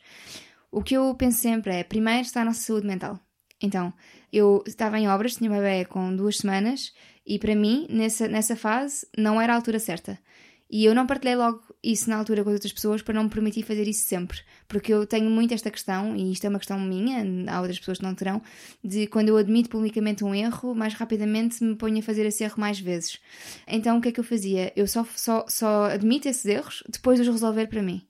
O 0.72 0.84
que 0.84 0.96
eu 0.96 1.16
penso 1.16 1.40
sempre 1.40 1.74
é, 1.74 1.84
primeiro 1.84 2.22
está 2.22 2.44
a 2.44 2.46
nossa 2.46 2.62
saúde 2.62 2.86
mental. 2.86 3.20
Então, 3.60 3.92
eu 4.32 4.64
estava 4.68 5.00
em 5.00 5.10
obras, 5.10 5.36
tinha 5.36 5.50
uma 5.50 5.60
bebê 5.60 5.84
com 5.84 6.16
duas 6.16 6.38
semanas 6.38 6.94
e 7.30 7.38
para 7.38 7.54
mim, 7.56 7.86
nessa, 7.92 8.28
nessa 8.28 8.56
fase, 8.56 9.06
não 9.16 9.40
era 9.40 9.54
a 9.54 9.56
altura 9.56 9.78
certa. 9.78 10.18
E 10.68 10.84
eu 10.84 10.96
não 10.96 11.06
partilhei 11.06 11.36
logo 11.36 11.62
isso 11.84 12.10
na 12.10 12.18
altura 12.18 12.44
com 12.44 12.50
as 12.50 12.56
outras 12.56 12.74
pessoas 12.74 13.04
para 13.04 13.14
não 13.14 13.26
me 13.26 13.30
permitir 13.30 13.62
fazer 13.62 13.88
isso 13.88 14.08
sempre. 14.08 14.40
Porque 14.68 14.92
eu 14.92 15.06
tenho 15.06 15.30
muito 15.30 15.54
esta 15.54 15.70
questão, 15.70 16.16
e 16.16 16.32
isto 16.32 16.46
é 16.46 16.50
uma 16.50 16.58
questão 16.58 16.80
minha, 16.80 17.24
há 17.52 17.60
outras 17.60 17.78
pessoas 17.78 18.00
que 18.00 18.04
não 18.04 18.16
terão, 18.16 18.42
de 18.84 19.06
quando 19.06 19.30
eu 19.30 19.38
admito 19.38 19.70
publicamente 19.70 20.24
um 20.24 20.34
erro, 20.34 20.74
mais 20.74 20.96
rapidamente 20.96 21.64
me 21.64 21.76
ponho 21.76 22.00
a 22.00 22.02
fazer 22.02 22.26
esse 22.26 22.44
erro 22.44 22.60
mais 22.60 22.80
vezes. 22.80 23.20
Então 23.68 24.00
o 24.00 24.02
que 24.02 24.10
é 24.10 24.12
que 24.12 24.20
eu 24.20 24.24
fazia? 24.24 24.74
Eu 24.76 24.88
só, 24.88 25.06
só, 25.16 25.46
só 25.48 25.86
admito 25.86 26.28
esses 26.28 26.46
erros 26.46 26.84
depois 26.90 27.20
de 27.20 27.28
os 27.28 27.34
resolver 27.34 27.68
para 27.68 27.84
mim. 27.84 28.09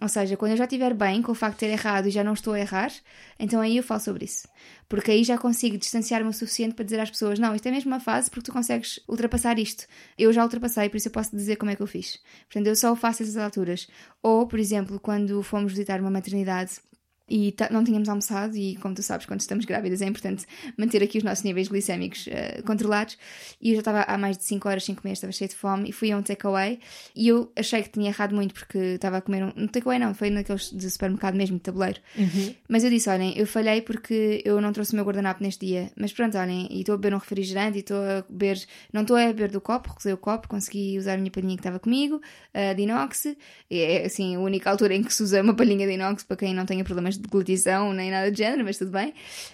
Ou 0.00 0.08
seja, 0.08 0.36
quando 0.36 0.52
eu 0.52 0.56
já 0.56 0.64
estiver 0.64 0.94
bem 0.94 1.20
com 1.22 1.32
o 1.32 1.34
facto 1.34 1.54
de 1.54 1.60
ter 1.60 1.70
errado 1.70 2.06
e 2.06 2.10
já 2.10 2.22
não 2.22 2.32
estou 2.32 2.52
a 2.52 2.60
errar, 2.60 2.92
então 3.38 3.60
aí 3.60 3.76
eu 3.76 3.82
falo 3.82 4.00
sobre 4.00 4.24
isso. 4.24 4.48
Porque 4.88 5.10
aí 5.10 5.24
já 5.24 5.36
consigo 5.36 5.76
distanciar-me 5.76 6.28
o 6.28 6.32
suficiente 6.32 6.74
para 6.74 6.84
dizer 6.84 7.00
às 7.00 7.10
pessoas: 7.10 7.38
não, 7.38 7.54
isto 7.54 7.66
é 7.66 7.70
mesmo 7.70 7.90
uma 7.90 8.00
fase 8.00 8.30
porque 8.30 8.44
tu 8.44 8.52
consegues 8.52 9.00
ultrapassar 9.08 9.58
isto. 9.58 9.86
Eu 10.16 10.32
já 10.32 10.42
ultrapassei, 10.42 10.88
por 10.88 10.96
isso 10.96 11.08
eu 11.08 11.12
posso 11.12 11.34
dizer 11.34 11.56
como 11.56 11.70
é 11.70 11.76
que 11.76 11.82
eu 11.82 11.86
fiz. 11.86 12.18
Portanto, 12.46 12.66
eu 12.66 12.76
só 12.76 12.92
o 12.92 12.96
faço 12.96 13.22
essas 13.22 13.36
alturas. 13.36 13.88
Ou, 14.22 14.46
por 14.46 14.58
exemplo, 14.58 14.98
quando 15.00 15.42
fomos 15.42 15.72
visitar 15.72 16.00
uma 16.00 16.10
maternidade 16.10 16.80
e 17.28 17.54
não 17.70 17.84
tínhamos 17.84 18.08
almoçado 18.08 18.56
e 18.56 18.76
como 18.76 18.94
tu 18.94 19.02
sabes 19.02 19.26
quando 19.26 19.40
estamos 19.40 19.64
grávidas 19.64 20.02
é 20.02 20.06
importante 20.06 20.46
manter 20.76 21.02
aqui 21.02 21.18
os 21.18 21.24
nossos 21.24 21.44
níveis 21.44 21.68
glicémicos 21.68 22.26
uh, 22.26 22.62
controlados. 22.64 23.18
E 23.60 23.70
eu 23.70 23.74
já 23.74 23.80
estava 23.80 24.02
há 24.02 24.16
mais 24.16 24.38
de 24.38 24.44
5 24.44 24.68
horas 24.68 24.84
sem 24.84 24.94
comer, 24.94 25.12
estava 25.12 25.32
cheia 25.32 25.48
de 25.48 25.54
fome 25.54 25.90
e 25.90 25.92
fui 25.92 26.10
a 26.12 26.16
um 26.16 26.22
takeaway. 26.22 26.78
E 27.14 27.28
eu 27.28 27.52
achei 27.56 27.82
que 27.82 27.90
tinha 27.90 28.08
errado 28.08 28.34
muito 28.34 28.54
porque 28.54 28.78
estava 28.78 29.18
a 29.18 29.20
comer 29.20 29.44
um, 29.44 29.52
um 29.56 29.66
takeaway 29.66 29.98
não, 29.98 30.14
foi 30.14 30.30
naqueles 30.30 30.70
de 30.70 30.90
supermercado 30.90 31.34
mesmo, 31.34 31.56
de 31.56 31.62
tabuleiro. 31.62 32.00
Uhum. 32.16 32.54
mas 32.68 32.84
eu 32.84 32.90
disse, 32.90 33.08
olhem, 33.10 33.36
eu 33.36 33.46
falhei 33.46 33.82
porque 33.82 34.42
eu 34.44 34.60
não 34.60 34.72
trouxe 34.72 34.92
o 34.92 34.96
meu 34.96 35.04
guardanapo 35.04 35.42
neste 35.42 35.66
dia. 35.66 35.90
Mas 35.96 36.12
pronto, 36.12 36.36
olhem, 36.38 36.68
e 36.70 36.80
estou 36.80 36.94
a 36.94 36.98
beber 36.98 37.14
um 37.14 37.18
refrigerante 37.18 37.78
e 37.78 37.80
estou 37.80 37.96
a 37.96 38.24
beber, 38.28 38.64
não 38.92 39.02
estou 39.02 39.16
a 39.16 39.26
beber 39.26 39.50
do 39.50 39.60
copo, 39.60 39.90
recusei 39.90 40.12
o 40.12 40.16
copo, 40.16 40.48
consegui 40.48 40.98
usar 40.98 41.14
a 41.14 41.16
minha 41.18 41.30
palhinha 41.30 41.56
que 41.56 41.60
estava 41.60 41.78
comigo, 41.78 42.20
a 42.54 42.72
de 42.72 42.82
inox, 42.82 43.26
é 43.70 44.06
assim 44.06 44.36
a 44.36 44.40
única 44.40 44.70
altura 44.70 44.94
em 44.94 45.02
que 45.02 45.12
se 45.12 45.22
usa 45.22 45.42
uma 45.42 45.54
palhinha 45.54 45.86
de 45.86 45.92
inox 45.92 46.22
para 46.22 46.36
quem 46.36 46.54
não 46.54 46.64
tenha 46.64 46.84
problemas 46.84 47.17
de 47.18 47.22
deglutição 47.22 47.92
nem 47.92 48.10
nada 48.10 48.30
de 48.30 48.38
género, 48.38 48.64
mas 48.64 48.78
tudo 48.78 48.90
bem. 48.90 49.10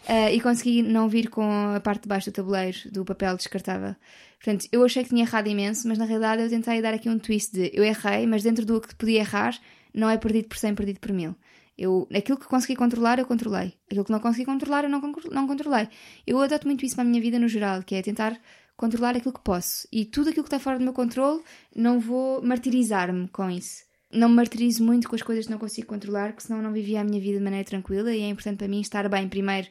Uh, 0.09 0.33
e 0.33 0.41
consegui 0.41 0.83
não 0.83 1.09
vir 1.09 1.29
com 1.29 1.75
a 1.75 1.81
parte 1.81 2.03
de 2.03 2.09
baixo 2.09 2.31
do 2.31 2.35
tabuleiro 2.35 2.79
do 2.93 3.05
papel 3.05 3.37
descartável. 3.37 3.97
Portanto, 4.43 4.69
eu 4.71 4.85
achei 4.85 5.03
que 5.03 5.09
tinha 5.09 5.25
errado 5.25 5.47
imenso, 5.47 5.89
mas 5.89 5.97
na 5.97 6.05
realidade 6.05 6.43
eu 6.43 6.51
tentei 6.51 6.83
dar 6.83 6.93
aqui 6.93 7.09
um 7.09 7.19
twist 7.19 7.53
de 7.53 7.71
eu 7.73 7.83
errei, 7.83 8.27
mas 8.27 8.43
dentro 8.43 8.67
do 8.67 8.81
que 8.81 8.95
podia 8.95 9.21
errar, 9.21 9.59
não 9.93 10.11
é 10.11 10.19
perdido 10.19 10.49
por 10.49 10.59
100, 10.59 10.75
perdido 10.75 11.01
por 11.01 11.13
mil. 11.13 11.35
Eu, 11.77 12.07
aquilo 12.15 12.39
que 12.39 12.47
consegui 12.47 12.77
controlar, 12.77 13.19
eu 13.19 13.27
controlei. 13.27 13.75
Aquilo 13.87 14.05
que 14.05 14.13
não 14.13 14.21
consegui 14.21 14.45
controlar, 14.45 14.85
eu 14.85 14.91
não, 14.91 15.01
não 15.33 15.47
controlei. 15.47 15.89
Eu 16.27 16.41
adoto 16.41 16.67
muito 16.67 16.85
isso 16.85 16.95
para 16.95 17.03
a 17.03 17.07
minha 17.07 17.21
vida 17.21 17.39
no 17.39 17.49
geral, 17.49 17.83
que 17.83 17.95
é 17.95 18.03
tentar 18.03 18.39
controlar 18.77 19.17
aquilo 19.17 19.33
que 19.33 19.41
posso. 19.41 19.89
E 19.91 20.05
tudo 20.05 20.29
aquilo 20.29 20.45
que 20.45 20.49
está 20.49 20.59
fora 20.59 20.79
do 20.79 20.85
meu 20.85 20.93
controle, 20.93 21.43
não 21.75 21.99
vou 21.99 22.43
martirizar-me 22.43 23.29
com 23.29 23.51
isso 23.51 23.84
não 24.15 24.29
me 24.29 24.37
martirizo 24.37 24.85
muito 24.85 25.09
com 25.09 25.15
as 25.15 25.23
coisas 25.23 25.47
que 25.47 25.51
não 25.51 25.59
consigo 25.59 25.87
controlar, 25.87 26.33
porque 26.33 26.47
senão 26.47 26.63
não 26.63 26.73
vivia 26.73 27.01
a 27.01 27.05
minha 27.05 27.21
vida 27.21 27.39
de 27.39 27.45
maneira 27.45 27.65
tranquila 27.65 28.15
e 28.15 28.21
é 28.23 28.29
importante 28.29 28.59
para 28.59 28.69
mim 28.69 28.81
estar 28.81 29.09
bem 29.09 29.29
primeiro. 29.29 29.69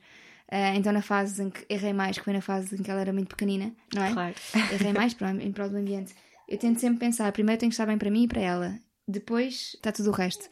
Uh, 0.51 0.75
então, 0.75 0.91
na 0.91 1.01
fase 1.01 1.41
em 1.41 1.49
que 1.49 1.65
errei 1.69 1.93
mais, 1.93 2.17
que 2.17 2.23
foi 2.23 2.33
na 2.33 2.41
fase 2.41 2.75
em 2.75 2.83
que 2.83 2.91
ela 2.91 3.01
era 3.01 3.13
muito 3.13 3.29
pequenina, 3.29 3.73
não 3.93 4.03
é? 4.03 4.13
Claro. 4.13 4.35
Errei 4.73 4.93
mais 4.93 5.13
para, 5.13 5.31
em 5.31 5.51
prol 5.51 5.69
do 5.69 5.77
ambiente. 5.77 6.13
Eu 6.47 6.57
tento 6.57 6.79
sempre 6.79 6.99
pensar: 6.99 7.31
primeiro 7.31 7.59
tenho 7.59 7.69
que 7.69 7.73
estar 7.73 7.85
bem 7.85 7.97
para 7.97 8.11
mim 8.11 8.23
e 8.23 8.27
para 8.27 8.41
ela, 8.41 8.79
depois 9.07 9.71
está 9.73 9.91
tudo 9.91 10.09
o 10.09 10.13
resto. 10.13 10.47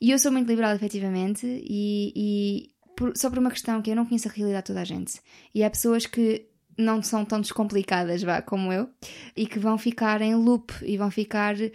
E 0.00 0.10
eu 0.10 0.18
sou 0.18 0.30
muito 0.30 0.48
liberal, 0.48 0.74
efetivamente, 0.74 1.46
e, 1.46 2.12
e 2.14 2.70
por, 2.96 3.16
só 3.16 3.28
por 3.30 3.38
uma 3.38 3.50
questão 3.50 3.80
que 3.82 3.90
eu 3.90 3.96
não 3.96 4.04
conheço 4.04 4.28
a 4.28 4.30
realidade 4.30 4.64
de 4.64 4.66
toda 4.68 4.82
a 4.82 4.84
gente. 4.84 5.20
E 5.54 5.64
há 5.64 5.70
pessoas 5.70 6.06
que 6.06 6.46
não 6.76 7.02
são 7.02 7.24
tão 7.24 7.40
descomplicadas, 7.40 8.22
vá, 8.22 8.42
como 8.42 8.72
eu, 8.72 8.88
e 9.36 9.46
que 9.46 9.58
vão 9.58 9.78
ficar 9.78 10.20
em 10.20 10.34
loop 10.34 10.72
e 10.82 10.96
vão 10.96 11.10
ficar 11.10 11.54
uh, 11.56 11.70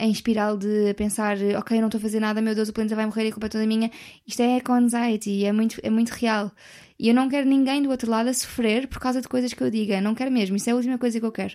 em 0.00 0.10
espiral 0.10 0.56
de 0.56 0.94
pensar, 0.94 1.36
ok, 1.58 1.76
eu 1.76 1.80
não 1.80 1.88
estou 1.88 1.98
a 1.98 2.02
fazer 2.02 2.20
nada, 2.20 2.40
meu 2.40 2.54
Deus, 2.54 2.68
o 2.68 2.72
planeta 2.72 2.96
vai 2.96 3.06
morrer 3.06 3.26
e 3.26 3.28
a 3.28 3.32
culpa 3.32 3.46
é 3.46 3.50
toda 3.50 3.66
minha. 3.66 3.90
Isto 4.26 4.42
é 4.42 4.56
eco-anxiety, 4.56 5.44
é 5.44 5.52
muito, 5.52 5.80
é 5.82 5.90
muito 5.90 6.10
real. 6.10 6.52
E 6.98 7.08
eu 7.08 7.14
não 7.14 7.28
quero 7.28 7.48
ninguém 7.48 7.82
do 7.82 7.90
outro 7.90 8.08
lado 8.08 8.28
a 8.28 8.34
sofrer 8.34 8.86
por 8.86 9.00
causa 9.00 9.20
de 9.20 9.26
coisas 9.26 9.52
que 9.52 9.62
eu 9.62 9.70
diga. 9.70 10.00
Não 10.00 10.14
quero 10.14 10.30
mesmo. 10.30 10.56
Isso 10.56 10.70
é 10.70 10.72
a 10.72 10.76
última 10.76 10.96
coisa 10.96 11.18
que 11.18 11.26
eu 11.26 11.32
quero. 11.32 11.54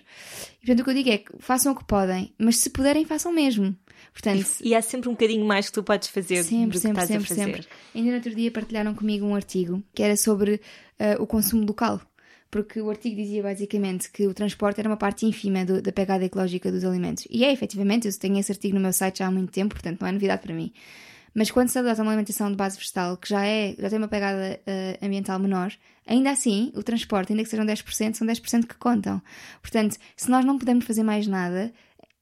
E 0.62 0.66
portanto 0.66 0.80
o 0.80 0.84
que 0.84 0.90
eu 0.90 0.94
digo 0.94 1.10
é 1.10 1.18
que 1.18 1.32
façam 1.38 1.72
o 1.72 1.76
que 1.76 1.84
podem, 1.84 2.34
mas 2.38 2.58
se 2.58 2.68
puderem, 2.68 3.04
façam 3.06 3.32
mesmo. 3.32 3.74
Portanto, 4.12 4.46
e, 4.62 4.74
há 4.74 4.82
sempre 4.82 5.08
um 5.08 5.12
bocadinho 5.12 5.44
mais 5.44 5.66
que 5.66 5.72
tu 5.72 5.82
podes 5.82 6.08
fazer 6.08 6.42
sempre, 6.42 6.78
do 6.78 6.80
sempre, 6.80 7.00
que 7.00 7.06
sempre. 7.06 7.34
Sempre. 7.34 7.66
Ainda 7.94 8.10
no 8.10 8.16
outro 8.16 8.34
dia 8.34 8.50
partilharam 8.50 8.94
comigo 8.94 9.26
um 9.26 9.34
artigo 9.34 9.82
que 9.94 10.02
era 10.02 10.16
sobre 10.16 10.54
uh, 10.54 11.22
o 11.22 11.26
consumo 11.26 11.64
local 11.64 12.00
porque 12.50 12.80
o 12.80 12.90
artigo 12.90 13.16
dizia 13.16 13.42
basicamente 13.42 14.10
que 14.10 14.26
o 14.26 14.34
transporte 14.34 14.80
era 14.80 14.88
uma 14.88 14.96
parte 14.96 15.24
ínfima 15.24 15.64
do, 15.64 15.80
da 15.80 15.92
pegada 15.92 16.24
ecológica 16.24 16.70
dos 16.72 16.84
alimentos. 16.84 17.26
E 17.30 17.44
é, 17.44 17.52
efetivamente, 17.52 18.08
eu 18.08 18.18
tenho 18.18 18.38
esse 18.38 18.50
artigo 18.50 18.74
no 18.74 18.80
meu 18.80 18.92
site 18.92 19.20
já 19.20 19.26
há 19.26 19.30
muito 19.30 19.52
tempo, 19.52 19.74
portanto 19.74 20.00
não 20.00 20.08
é 20.08 20.12
novidade 20.12 20.42
para 20.42 20.54
mim. 20.54 20.72
Mas 21.32 21.50
quando 21.50 21.68
se 21.68 21.78
adota 21.78 22.02
uma 22.02 22.10
alimentação 22.10 22.50
de 22.50 22.56
base 22.56 22.76
vegetal, 22.76 23.16
que 23.16 23.28
já, 23.28 23.46
é, 23.46 23.74
já 23.78 23.88
tem 23.88 23.98
uma 23.98 24.08
pegada 24.08 24.60
uh, 24.66 25.04
ambiental 25.04 25.38
menor, 25.38 25.72
ainda 26.06 26.30
assim, 26.32 26.72
o 26.74 26.82
transporte, 26.82 27.32
ainda 27.32 27.44
que 27.44 27.48
sejam 27.48 27.64
10%, 27.64 28.14
são 28.14 28.26
10% 28.26 28.66
que 28.66 28.74
contam. 28.74 29.22
Portanto, 29.62 29.96
se 30.16 30.28
nós 30.28 30.44
não 30.44 30.58
podemos 30.58 30.84
fazer 30.84 31.04
mais 31.04 31.28
nada, 31.28 31.72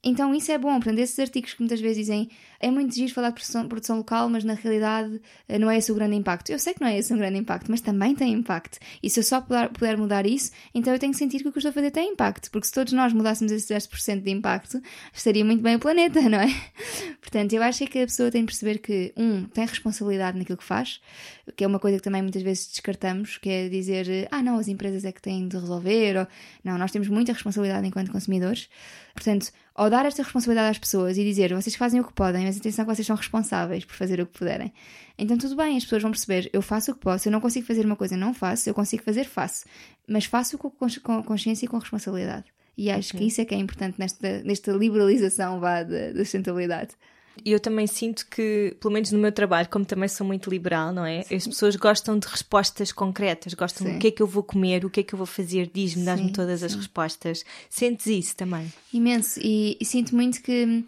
então 0.02 0.32
isso 0.32 0.52
é 0.52 0.58
bom, 0.58 0.74
portanto, 0.74 0.98
esses 1.00 1.18
artigos 1.18 1.54
que 1.54 1.60
muitas 1.60 1.80
vezes 1.80 1.98
dizem 1.98 2.30
é 2.60 2.70
muito 2.70 2.94
giro 2.94 3.12
falar 3.12 3.28
de 3.28 3.34
produção, 3.34 3.68
produção, 3.68 3.96
local, 3.98 4.28
mas 4.28 4.44
na 4.44 4.54
realidade 4.54 5.20
eh, 5.48 5.58
não 5.58 5.70
é 5.70 5.78
esse 5.78 5.90
o 5.90 5.94
grande 5.94 6.14
impacto. 6.16 6.50
Eu 6.50 6.58
sei 6.58 6.74
que 6.74 6.80
não 6.80 6.88
é 6.88 6.98
esse 6.98 7.12
o 7.12 7.16
grande 7.16 7.38
impacto, 7.38 7.70
mas 7.70 7.80
também 7.80 8.14
tem 8.14 8.32
impacto. 8.32 8.78
E 9.02 9.10
se 9.10 9.18
eu 9.20 9.24
só 9.24 9.40
puder, 9.40 9.68
puder 9.70 9.96
mudar 9.96 10.26
isso, 10.26 10.52
então 10.74 10.92
eu 10.92 10.98
tenho 10.98 11.12
que 11.12 11.18
sentir 11.18 11.42
que 11.42 11.48
o 11.48 11.52
que 11.52 11.58
eu 11.58 11.60
estou 11.60 11.70
a 11.70 11.72
fazer 11.72 11.90
tem 11.90 12.12
impacto, 12.12 12.50
porque 12.50 12.66
se 12.66 12.72
todos 12.72 12.92
nós 12.92 13.12
mudássemos 13.12 13.52
esse 13.52 13.72
10% 13.72 14.22
de 14.22 14.30
impacto, 14.30 14.80
estaria 15.12 15.44
muito 15.44 15.62
bem 15.62 15.76
o 15.76 15.78
planeta, 15.80 16.20
não 16.28 16.38
é? 16.38 16.48
Portanto, 17.20 17.52
eu 17.52 17.62
acho 17.62 17.84
que 17.86 17.98
a 18.00 18.06
pessoa 18.06 18.30
tem 18.30 18.42
de 18.42 18.46
perceber 18.46 18.78
que, 18.78 19.12
um, 19.16 19.44
tem 19.44 19.66
responsabilidade 19.66 20.38
naquilo 20.38 20.58
que 20.58 20.64
faz, 20.64 21.00
que 21.56 21.64
é 21.64 21.66
uma 21.66 21.78
coisa 21.78 21.98
que 21.98 22.02
também 22.02 22.22
muitas 22.22 22.42
vezes 22.42 22.68
descartamos, 22.68 23.38
que 23.38 23.48
é 23.48 23.68
dizer, 23.68 24.28
ah, 24.30 24.42
não, 24.42 24.58
as 24.58 24.68
empresas 24.68 25.04
é 25.04 25.12
que 25.12 25.20
têm 25.20 25.48
de 25.48 25.56
resolver, 25.56 26.16
ou 26.18 26.26
não, 26.64 26.78
nós 26.78 26.90
temos 26.90 27.08
muita 27.08 27.32
responsabilidade 27.32 27.86
enquanto 27.86 28.10
consumidores. 28.10 28.68
Portanto, 29.14 29.50
ao 29.74 29.88
dar 29.88 30.06
esta 30.06 30.22
responsabilidade 30.22 30.70
às 30.70 30.78
pessoas 30.78 31.16
e 31.18 31.24
dizer 31.24 31.54
vocês 31.54 31.76
fazem 31.76 32.00
o 32.00 32.04
que 32.04 32.12
podem, 32.12 32.44
mas 32.44 32.56
atenção 32.56 32.84
que 32.84 32.94
vocês 32.94 33.06
são 33.06 33.16
responsáveis 33.16 33.84
por 33.84 33.94
fazer 33.94 34.20
o 34.20 34.26
que 34.26 34.38
puderem. 34.38 34.72
Então 35.16 35.36
tudo 35.38 35.56
bem, 35.56 35.76
as 35.76 35.84
pessoas 35.84 36.02
vão 36.02 36.10
perceber, 36.10 36.50
eu 36.52 36.62
faço 36.62 36.92
o 36.92 36.94
que 36.94 37.00
posso, 37.00 37.28
eu 37.28 37.32
não 37.32 37.40
consigo 37.40 37.66
fazer 37.66 37.84
uma 37.84 37.96
coisa, 37.96 38.16
não 38.16 38.34
faço, 38.34 38.68
eu 38.68 38.74
consigo 38.74 39.02
fazer, 39.02 39.24
faço. 39.24 39.64
Mas 40.06 40.24
faço 40.24 40.58
com, 40.58 40.70
com 40.70 41.22
consciência 41.22 41.64
e 41.64 41.68
com 41.68 41.78
responsabilidade. 41.78 42.46
E 42.76 42.90
acho 42.90 43.08
okay. 43.08 43.20
que 43.20 43.26
isso 43.26 43.40
é 43.40 43.44
que 43.44 43.54
é 43.54 43.58
importante 43.58 43.98
nesta, 43.98 44.42
nesta 44.44 44.70
liberalização 44.70 45.58
vá, 45.58 45.82
da, 45.82 46.12
da 46.12 46.24
sustentabilidade. 46.24 46.90
E 47.44 47.52
eu 47.52 47.60
também 47.60 47.86
sinto 47.86 48.26
que, 48.26 48.76
pelo 48.80 48.92
menos 48.92 49.12
no 49.12 49.18
meu 49.18 49.32
trabalho, 49.32 49.68
como 49.68 49.84
também 49.84 50.08
sou 50.08 50.26
muito 50.26 50.50
liberal, 50.50 50.92
não 50.92 51.04
é? 51.04 51.22
Sim. 51.22 51.36
As 51.36 51.46
pessoas 51.46 51.76
gostam 51.76 52.18
de 52.18 52.26
respostas 52.26 52.92
concretas, 52.92 53.54
gostam 53.54 53.86
sim. 53.86 53.94
do 53.94 53.98
que 53.98 54.08
é 54.08 54.10
que 54.10 54.22
eu 54.22 54.26
vou 54.26 54.42
comer, 54.42 54.84
o 54.84 54.90
que 54.90 55.00
é 55.00 55.02
que 55.02 55.14
eu 55.14 55.16
vou 55.16 55.26
fazer, 55.26 55.70
diz-me, 55.72 56.04
dás-me 56.04 56.32
todas 56.32 56.60
sim. 56.60 56.66
as 56.66 56.74
respostas. 56.74 57.44
Sentes 57.68 58.06
isso 58.06 58.36
também? 58.36 58.72
Imenso. 58.92 59.40
E, 59.42 59.76
e 59.80 59.84
sinto 59.84 60.14
muito 60.14 60.42
que 60.42 60.84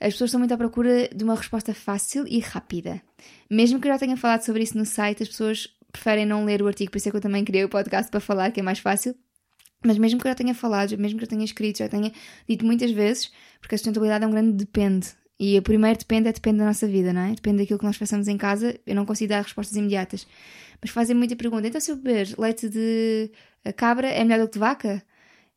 as 0.00 0.14
pessoas 0.14 0.28
estão 0.28 0.40
muito 0.40 0.52
à 0.52 0.56
procura 0.56 1.08
de 1.14 1.22
uma 1.22 1.34
resposta 1.34 1.72
fácil 1.72 2.26
e 2.26 2.40
rápida. 2.40 3.00
Mesmo 3.48 3.80
que 3.80 3.86
eu 3.86 3.92
já 3.92 3.98
tenha 3.98 4.16
falado 4.16 4.42
sobre 4.42 4.62
isso 4.62 4.76
no 4.76 4.84
site, 4.84 5.22
as 5.22 5.28
pessoas 5.28 5.68
preferem 5.92 6.26
não 6.26 6.44
ler 6.44 6.62
o 6.62 6.66
artigo, 6.66 6.90
por 6.90 6.98
isso 6.98 7.08
é 7.08 7.10
que 7.10 7.16
eu 7.16 7.20
também 7.20 7.44
criei 7.44 7.64
o 7.64 7.68
podcast 7.68 8.10
para 8.10 8.18
falar, 8.18 8.50
que 8.50 8.60
é 8.60 8.62
mais 8.62 8.78
fácil. 8.78 9.14
Mas 9.84 9.98
mesmo 9.98 10.20
que 10.20 10.26
eu 10.26 10.30
já 10.30 10.34
tenha 10.34 10.54
falado, 10.54 10.96
mesmo 10.96 11.18
que 11.18 11.24
eu 11.24 11.28
tenha 11.28 11.44
escrito, 11.44 11.78
já 11.78 11.88
tenha 11.88 12.12
dito 12.48 12.64
muitas 12.64 12.90
vezes, 12.90 13.30
porque 13.60 13.74
a 13.74 13.78
sustentabilidade 13.78 14.24
é 14.24 14.26
um 14.26 14.30
grande 14.30 14.52
depende. 14.52 15.08
E 15.44 15.58
o 15.58 15.62
primeiro 15.62 15.98
depende 15.98 16.28
é 16.28 16.32
depende 16.32 16.58
da 16.58 16.66
nossa 16.66 16.86
vida, 16.86 17.12
não 17.12 17.22
é? 17.22 17.34
Depende 17.34 17.58
daquilo 17.58 17.76
que 17.76 17.84
nós 17.84 17.96
façamos 17.96 18.28
em 18.28 18.38
casa. 18.38 18.78
Eu 18.86 18.94
não 18.94 19.04
consigo 19.04 19.30
dar 19.30 19.42
respostas 19.42 19.76
imediatas. 19.76 20.24
Mas 20.80 20.92
fazem 20.92 21.16
muita 21.16 21.34
pergunta. 21.34 21.66
Então, 21.66 21.80
se 21.80 21.90
eu 21.90 21.96
beber 21.96 22.32
leite 22.38 22.68
de 22.68 23.28
cabra, 23.76 24.06
é 24.06 24.22
melhor 24.22 24.38
do 24.38 24.46
que 24.46 24.52
de 24.54 24.60
vaca? 24.60 25.02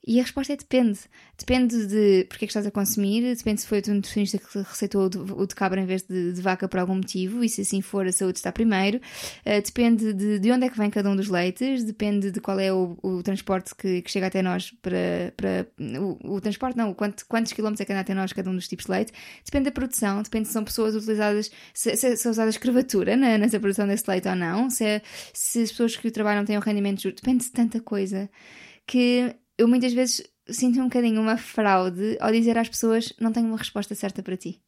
E 0.08 0.20
a 0.20 0.24
resposta 0.24 0.54
é 0.54 0.56
depende. 0.56 1.00
Depende 1.38 1.88
de 1.88 2.26
porque 2.30 2.46
é 2.46 2.48
que 2.48 2.52
estás 2.52 2.66
a 2.66 2.72
consumir, 2.72 3.36
depende 3.36 3.62
se 3.62 3.68
foi 3.68 3.80
o 3.80 3.82
teu 3.82 3.94
nutricionista 3.94 4.38
que 4.38 4.60
receitou 4.60 5.06
o 5.06 5.46
de 5.48 5.56
cabra 5.56 5.82
em 5.82 5.86
vez 5.86 6.04
de, 6.04 6.32
de, 6.32 6.42
vaca 6.42 6.68
por 6.68 6.80
algum 6.80 6.96
motivo, 6.96 7.44
e 7.44 7.50
se 7.50 7.62
assim 7.62 7.82
for, 7.82 8.06
a 8.06 8.12
saúde 8.12 8.38
está 8.38 8.52
primeiro. 8.52 8.98
Uh, 9.46 9.62
depende 9.64 10.14
de, 10.14 10.40
de 10.40 10.52
onde 10.52 10.66
é 10.66 10.70
que 10.70 10.78
vem 10.78 10.90
cada 10.92 11.10
um 11.10 11.16
dos 11.16 11.28
leites, 11.28 11.84
depende 11.84 12.30
de 12.30 12.40
qual 12.40 12.60
é 12.60 12.72
o, 12.72 12.98
o 13.02 13.24
transporte 13.24 13.74
que, 13.76 14.02
que, 14.04 14.12
chega 14.12 14.28
até 14.28 14.42
nós 14.42 14.72
para. 14.82 15.34
para 15.36 15.68
o, 16.00 16.36
o 16.36 16.42
transporte, 16.42 16.78
não, 16.78 16.94
quanto, 16.94 17.26
quantos 17.26 17.52
quilómetros 17.52 17.82
é 17.82 17.86
que 17.86 17.92
anda 17.92 18.02
até 18.02 18.14
nós 18.14 18.32
cada 18.32 18.50
um 18.50 18.56
dos 18.56 18.68
tipos 18.68 18.86
de 18.86 18.92
leite. 18.92 19.12
Depende 19.44 19.66
da 19.66 19.72
produção, 19.72 20.22
depende 20.22 20.48
se 20.48 20.54
são 20.54 20.64
pessoas 20.64 20.96
utilizadas, 20.96 21.52
se, 21.74 21.96
se, 21.96 22.16
se 22.16 22.28
é 22.28 22.30
usada 22.30 22.50
escravatura 22.50 23.18
na, 23.18 23.38
nessa 23.40 23.60
produção 23.60 23.88
desse 23.88 24.10
leite 24.10 24.28
ou 24.28 24.36
não, 24.36 24.70
se, 24.70 24.86
é, 24.86 25.02
se 25.34 25.64
as 25.64 25.72
pessoas 25.72 25.96
que 25.96 26.12
trabalham 26.12 26.46
têm 26.46 26.58
um 26.58 26.62
rendimento 26.62 27.02
justo, 27.02 27.22
depende 27.22 27.44
de 27.46 27.52
tanta 27.52 27.82
coisa 27.82 28.30
que 28.86 29.36
eu 29.58 29.68
muitas 29.68 29.94
vezes 29.94 30.24
sinto 30.48 30.80
um 30.80 30.86
bocadinho 30.86 31.22
uma 31.22 31.38
fraude 31.38 32.18
ao 32.20 32.32
dizer 32.32 32.58
às 32.58 32.70
pessoas 32.70 33.14
não 33.20 33.32
tenho 33.32 33.48
uma 33.48 33.58
resposta 33.58 33.96
certa 33.96 34.22
para 34.22 34.38
ti. 34.38 34.62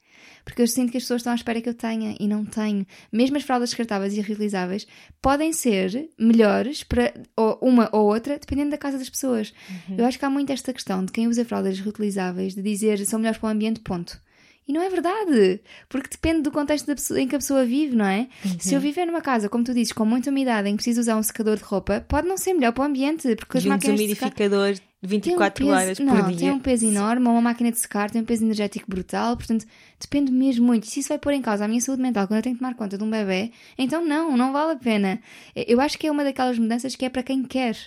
Porque 0.44 0.62
eu 0.62 0.68
sinto 0.68 0.92
que 0.92 0.98
as 0.98 1.04
pessoas 1.04 1.20
estão 1.20 1.34
à 1.34 1.36
espera 1.36 1.62
que 1.62 1.70
eu 1.70 1.74
tenha 1.74 2.16
e 2.20 2.28
não 2.28 2.46
tenho. 2.46 2.86
Mesmo 3.12 3.38
as 3.38 3.44
fraldas 3.44 3.70
descartáveis 3.70 4.14
e 4.14 4.22
reutilizáveis 4.22 4.88
podem 5.22 5.52
ser 5.52 6.10
melhores 6.18 6.84
para 6.84 7.14
uma 7.62 7.90
ou 7.92 8.06
outra, 8.06 8.40
dependendo 8.40 8.72
da 8.72 8.78
casa 8.78 8.98
das 8.98 9.10
pessoas. 9.10 9.54
Uhum. 9.90 9.98
Eu 9.98 10.06
acho 10.06 10.18
que 10.18 10.26
há 10.26 10.30
muito 10.30 10.52
esta 10.52 10.74
questão 10.74 11.04
de 11.04 11.12
quem 11.12 11.28
usa 11.28 11.44
fraldas 11.44 11.80
reutilizáveis 11.80 12.56
de 12.56 12.62
dizer 12.62 12.98
são 13.06 13.20
melhores 13.20 13.40
para 13.40 13.48
o 13.48 13.52
ambiente, 13.52 13.82
ponto. 13.82 14.20
E 14.68 14.74
não 14.74 14.82
é 14.82 14.90
verdade, 14.90 15.62
porque 15.88 16.10
depende 16.10 16.42
do 16.42 16.52
contexto 16.52 16.86
pessoa, 16.88 17.22
em 17.22 17.28
que 17.28 17.36
a 17.36 17.40
pessoa 17.40 17.64
vive, 17.64 17.96
não 17.96 18.06
é? 18.06 18.28
Uhum. 18.44 18.60
Se 18.60 18.76
eu 18.76 18.82
viver 18.82 19.06
numa 19.06 19.22
casa, 19.22 19.48
como 19.48 19.64
tu 19.64 19.74
dizes, 19.74 19.94
com 19.94 20.04
muita 20.04 20.30
umidade, 20.30 20.68
em 20.68 20.74
que 20.74 20.78
preciso 20.78 21.00
usar 21.00 21.16
um 21.16 21.24
secador 21.24 21.56
de 21.56 21.64
roupa, 21.64 22.06
pode 22.08 22.28
não 22.28 22.36
ser 22.38 22.54
melhor 22.54 22.74
para 22.74 22.84
o 22.84 22.86
ambiente, 22.86 23.34
porque 23.38 23.60
as 23.60 23.64
e 23.64 23.68
máquinas. 23.70 23.98
Um 23.98 24.04
umidificador 24.04 24.74
de 24.74 24.82
24 25.04 25.64
um 25.64 25.68
peso, 25.68 25.80
horas 25.80 25.98
por 25.98 26.06
não, 26.06 26.28
dia. 26.28 26.38
Tem 26.38 26.52
um 26.52 26.60
peso 26.60 26.86
enorme, 26.86 27.28
uma 27.28 27.42
máquina 27.42 27.72
de 27.72 27.80
secar 27.80 28.10
tem 28.10 28.22
um 28.22 28.26
peso 28.26 28.44
energético 28.44 28.90
brutal, 28.90 29.38
portanto 29.38 29.66
depende 30.00 30.32
mesmo 30.34 30.66
muito. 30.66 30.86
Se 30.88 31.00
isso 31.00 31.10
vai 31.10 31.18
pôr 31.18 31.34
em 31.34 31.42
causa 31.42 31.64
a 31.64 31.68
minha 31.68 31.80
saúde 31.80 32.02
mental 32.02 32.28
quando 32.28 32.40
eu 32.40 32.44
tenho 32.44 32.56
que 32.56 32.60
tomar 32.60 32.76
conta 32.76 32.98
de 32.98 33.04
um 33.04 33.10
bebê, 33.10 33.52
então 33.78 34.04
não, 34.04 34.36
não 34.36 34.52
vale 34.52 34.74
a 34.74 34.76
pena. 34.76 35.22
Eu 35.56 35.80
acho 35.80 35.98
que 35.98 36.08
é 36.08 36.12
uma 36.12 36.26
daquelas 36.26 36.60
mudanças 36.60 36.96
que 36.96 37.06
é 37.06 37.10
para 37.10 37.24
quem 37.24 37.44
quer 37.44 37.78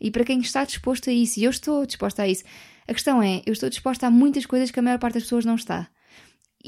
e 0.00 0.10
para 0.10 0.24
quem 0.24 0.38
está 0.38 0.64
disposto 0.64 1.10
a 1.10 1.12
isso. 1.12 1.40
E 1.40 1.44
eu 1.44 1.50
estou 1.50 1.84
disposta 1.84 2.22
a 2.22 2.28
isso. 2.28 2.44
A 2.86 2.94
questão 2.94 3.22
é, 3.22 3.42
eu 3.44 3.52
estou 3.52 3.68
disposta 3.68 4.06
a 4.06 4.10
muitas 4.10 4.46
coisas 4.46 4.70
que 4.70 4.78
a 4.78 4.82
maior 4.82 4.98
parte 4.98 5.14
das 5.14 5.24
pessoas 5.24 5.44
não 5.44 5.56
está. 5.56 5.88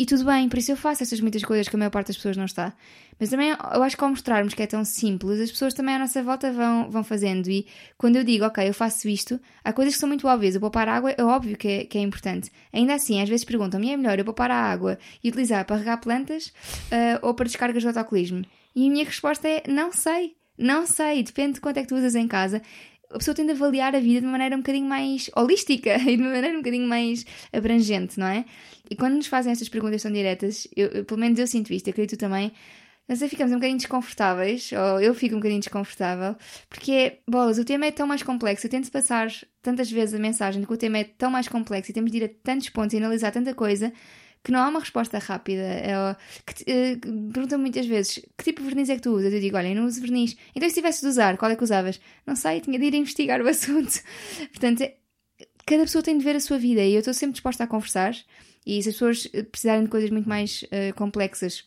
E 0.01 0.07
tudo 0.07 0.25
bem, 0.25 0.49
por 0.49 0.59
isso 0.59 0.73
eu 0.73 0.79
faço 0.79 1.03
essas 1.03 1.21
muitas 1.21 1.45
coisas 1.45 1.69
que 1.69 1.77
a 1.77 1.79
maior 1.79 1.91
parte 1.91 2.07
das 2.07 2.17
pessoas 2.17 2.35
não 2.35 2.47
está. 2.47 2.73
Mas 3.19 3.29
também 3.29 3.51
eu 3.51 3.83
acho 3.83 3.99
que 3.99 4.03
ao 4.03 4.09
mostrarmos 4.09 4.55
que 4.55 4.63
é 4.63 4.67
tão 4.67 4.83
simples, 4.83 5.39
as 5.39 5.51
pessoas 5.51 5.75
também 5.75 5.95
à 5.95 5.99
nossa 5.99 6.23
volta 6.23 6.51
vão, 6.51 6.91
vão 6.91 7.05
fazendo. 7.05 7.51
E 7.51 7.67
quando 7.99 8.17
eu 8.17 8.25
digo, 8.25 8.47
ok, 8.47 8.67
eu 8.67 8.73
faço 8.73 9.11
isto, 9.11 9.39
há 9.63 9.75
coisas 9.75 9.93
que 9.93 10.01
são 10.01 10.09
muito 10.09 10.27
óbvias. 10.27 10.55
Eu 10.55 10.61
poupar 10.63 10.89
água 10.89 11.11
é 11.11 11.23
óbvio 11.23 11.55
que 11.55 11.69
é, 11.69 11.85
que 11.85 11.99
é 11.99 12.01
importante. 12.01 12.51
Ainda 12.73 12.95
assim, 12.95 13.21
às 13.21 13.29
vezes 13.29 13.45
perguntam-me, 13.45 13.91
é 13.91 13.97
melhor 13.99 14.19
eu 14.19 14.25
poupar 14.25 14.51
a 14.51 14.57
água 14.57 14.99
e 15.23 15.29
utilizar 15.29 15.67
para 15.67 15.77
regar 15.77 16.01
plantas 16.01 16.47
uh, 16.47 17.21
ou 17.21 17.35
para 17.35 17.45
descargas 17.45 17.83
de 17.83 17.89
autocolismo? 17.89 18.43
E 18.75 18.87
a 18.87 18.91
minha 18.91 19.05
resposta 19.05 19.47
é, 19.47 19.65
não 19.69 19.93
sei. 19.93 20.35
Não 20.57 20.87
sei, 20.87 21.23
depende 21.23 21.55
de 21.55 21.61
quanto 21.61 21.77
é 21.77 21.83
que 21.83 21.89
tu 21.89 21.95
usas 21.95 22.15
em 22.15 22.27
casa 22.27 22.63
a 23.11 23.19
pessoa 23.19 23.35
tende 23.35 23.51
a 23.51 23.55
avaliar 23.55 23.95
a 23.95 24.01
vida 24.01 24.21
de 24.21 24.27
uma 24.27 24.33
maneira 24.33 24.55
um 24.55 24.61
bocadinho 24.61 24.87
mais 24.87 25.31
holística 25.37 25.97
e 26.09 26.17
de 26.17 26.23
uma 26.23 26.31
maneira 26.31 26.55
um 26.55 26.61
bocadinho 26.61 26.89
mais 26.89 27.25
abrangente, 27.53 28.19
não 28.19 28.27
é? 28.27 28.45
E 28.89 28.97
quando 28.97 29.15
nos 29.15 29.27
fazem 29.27 29.53
estas 29.53 29.69
perguntas 29.69 30.03
tão 30.03 30.13
diretas, 30.13 30.69
eu, 30.77 31.05
pelo 31.05 31.21
menos 31.21 31.39
eu 31.39 31.47
sinto 31.47 31.73
isto, 31.73 31.91
acredito 31.91 32.19
também, 32.19 32.53
nós 33.09 33.19
ficamos 33.29 33.51
um 33.51 33.57
bocadinho 33.57 33.79
desconfortáveis, 33.79 34.71
ou 34.73 35.01
eu 35.01 35.13
fico 35.13 35.35
um 35.35 35.39
bocadinho 35.39 35.61
desconfortável, 35.61 36.37
porque 36.69 36.93
é, 36.93 37.19
bolas, 37.29 37.59
o 37.59 37.65
tema 37.65 37.87
é 37.87 37.91
tão 37.91 38.07
mais 38.07 38.23
complexo, 38.23 38.67
eu 38.67 38.71
tento 38.71 38.89
passar 38.93 39.29
tantas 39.61 39.91
vezes 39.91 40.15
a 40.15 40.19
mensagem 40.19 40.61
de 40.61 40.67
que 40.67 40.73
o 40.73 40.77
tema 40.77 40.99
é 40.99 41.05
tão 41.05 41.29
mais 41.29 41.49
complexo 41.49 41.91
e 41.91 41.95
temos 41.95 42.13
de 42.13 42.19
ir 42.19 42.25
a 42.25 42.29
tantos 42.45 42.71
pontos 42.71 42.95
e 42.95 42.99
analisar 42.99 43.33
tanta 43.33 43.53
coisa 43.53 43.93
que 44.43 44.51
não 44.51 44.61
há 44.61 44.69
uma 44.69 44.81
resposta 44.81 45.19
rápida. 45.19 45.63
É, 45.63 46.17
que, 46.47 46.63
uh, 46.63 47.33
perguntam 47.33 47.59
muitas 47.59 47.87
vezes 47.87 48.21
que 48.37 48.45
tipo 48.45 48.63
de 48.63 48.69
verniz 48.69 48.89
é 48.89 48.97
que 48.97 49.03
tu 49.03 49.11
usas? 49.11 49.33
Eu 49.33 49.41
digo, 49.41 49.57
olha, 49.57 49.69
eu 49.69 49.77
não 49.77 49.87
uso 49.87 50.01
verniz. 50.01 50.37
Então, 50.55 50.69
se 50.69 50.75
tivesse 50.75 51.03
de 51.03 51.09
usar, 51.09 51.37
qual 51.37 51.51
é 51.51 51.57
que 51.57 51.65
usavas? 51.65 52.01
Não 52.27 52.35
sei, 52.35 52.61
tinha 52.61 52.79
de 52.79 52.85
ir 52.85 52.95
investigar 52.95 53.41
o 53.43 53.49
assunto. 53.49 54.01
Portanto, 54.51 54.83
é, 54.83 54.97
cada 55.67 55.83
pessoa 55.83 56.03
tem 56.03 56.17
de 56.17 56.25
ver 56.25 56.37
a 56.37 56.41
sua 56.41 56.59
vida 56.59 56.83
e 56.83 56.95
eu 56.95 57.01
estou 57.01 57.15
sempre 57.15 57.33
disposta 57.33 57.65
a 57.65 57.67
conversar. 57.67 58.15
E 58.65 58.83
se 58.83 58.91
as 58.91 58.95
pessoas 58.95 59.27
precisarem 59.51 59.85
de 59.85 59.91
coisas 59.91 60.11
muito 60.11 60.29
mais 60.29 60.63
uh, 60.65 60.95
complexas, 60.95 61.65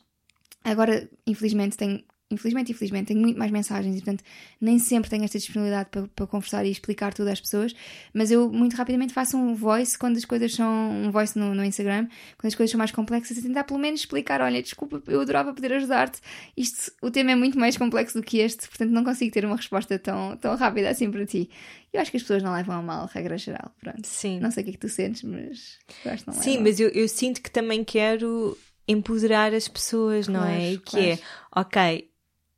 agora, 0.63 1.09
infelizmente, 1.25 1.77
tenho 1.77 2.03
infelizmente, 2.33 2.71
infelizmente, 2.71 3.07
tenho 3.07 3.19
muito 3.19 3.37
mais 3.37 3.51
mensagens 3.51 3.95
e, 3.95 3.99
portanto, 3.99 4.23
nem 4.59 4.79
sempre 4.79 5.09
tenho 5.09 5.23
esta 5.23 5.37
disponibilidade 5.37 5.89
para, 5.89 6.07
para 6.07 6.27
conversar 6.27 6.65
e 6.65 6.71
explicar 6.71 7.13
tudo 7.13 7.29
às 7.29 7.39
pessoas, 7.39 7.73
mas 8.13 8.31
eu 8.31 8.51
muito 8.51 8.75
rapidamente 8.75 9.13
faço 9.13 9.37
um 9.37 9.53
voice 9.55 9.97
quando 9.97 10.17
as 10.17 10.25
coisas 10.25 10.53
são. 10.53 10.91
um 10.91 11.11
voice 11.11 11.37
no, 11.37 11.53
no 11.53 11.63
Instagram, 11.63 12.07
quando 12.37 12.47
as 12.47 12.55
coisas 12.55 12.71
são 12.71 12.77
mais 12.77 12.91
complexas, 12.91 13.37
a 13.37 13.41
tentar 13.41 13.63
pelo 13.63 13.79
menos 13.79 14.01
explicar: 14.01 14.41
olha, 14.41 14.61
desculpa, 14.61 15.01
eu 15.07 15.21
adorava 15.21 15.53
poder 15.53 15.73
ajudar-te, 15.73 16.19
isto, 16.57 16.91
o 17.01 17.09
tema 17.09 17.31
é 17.31 17.35
muito 17.35 17.57
mais 17.57 17.77
complexo 17.77 18.19
do 18.19 18.23
que 18.23 18.39
este, 18.39 18.67
portanto, 18.67 18.91
não 18.91 19.03
consigo 19.03 19.31
ter 19.31 19.45
uma 19.45 19.55
resposta 19.55 19.97
tão, 19.99 20.35
tão 20.37 20.55
rápida 20.55 20.89
assim 20.89 21.09
para 21.09 21.25
ti. 21.25 21.49
Eu 21.91 22.01
acho 22.01 22.09
que 22.09 22.17
as 22.17 22.23
pessoas 22.23 22.41
não 22.41 22.53
levam 22.53 22.75
a 22.75 22.81
mal, 22.81 23.09
regra 23.13 23.37
geral. 23.37 23.71
Pronto. 23.79 24.05
Sim. 24.07 24.39
Não 24.39 24.49
sei 24.49 24.61
o 24.61 24.63
que 24.65 24.69
é 24.71 24.73
que 24.73 24.79
tu 24.79 24.89
sentes, 24.89 25.21
mas 25.21 25.77
eu 26.03 26.11
acho 26.11 26.23
que 26.23 26.31
não 26.31 26.41
Sim, 26.41 26.59
mas 26.59 26.79
eu, 26.79 26.89
eu 26.89 27.07
sinto 27.07 27.39
que 27.39 27.51
também 27.51 27.83
quero 27.83 28.57
empoderar 28.87 29.53
as 29.53 29.67
pessoas, 29.67 30.27
não 30.27 30.43
é? 30.43 30.77
Claro, 30.77 30.81
Que 30.81 31.09
é, 31.11 31.19
ok, 31.55 32.09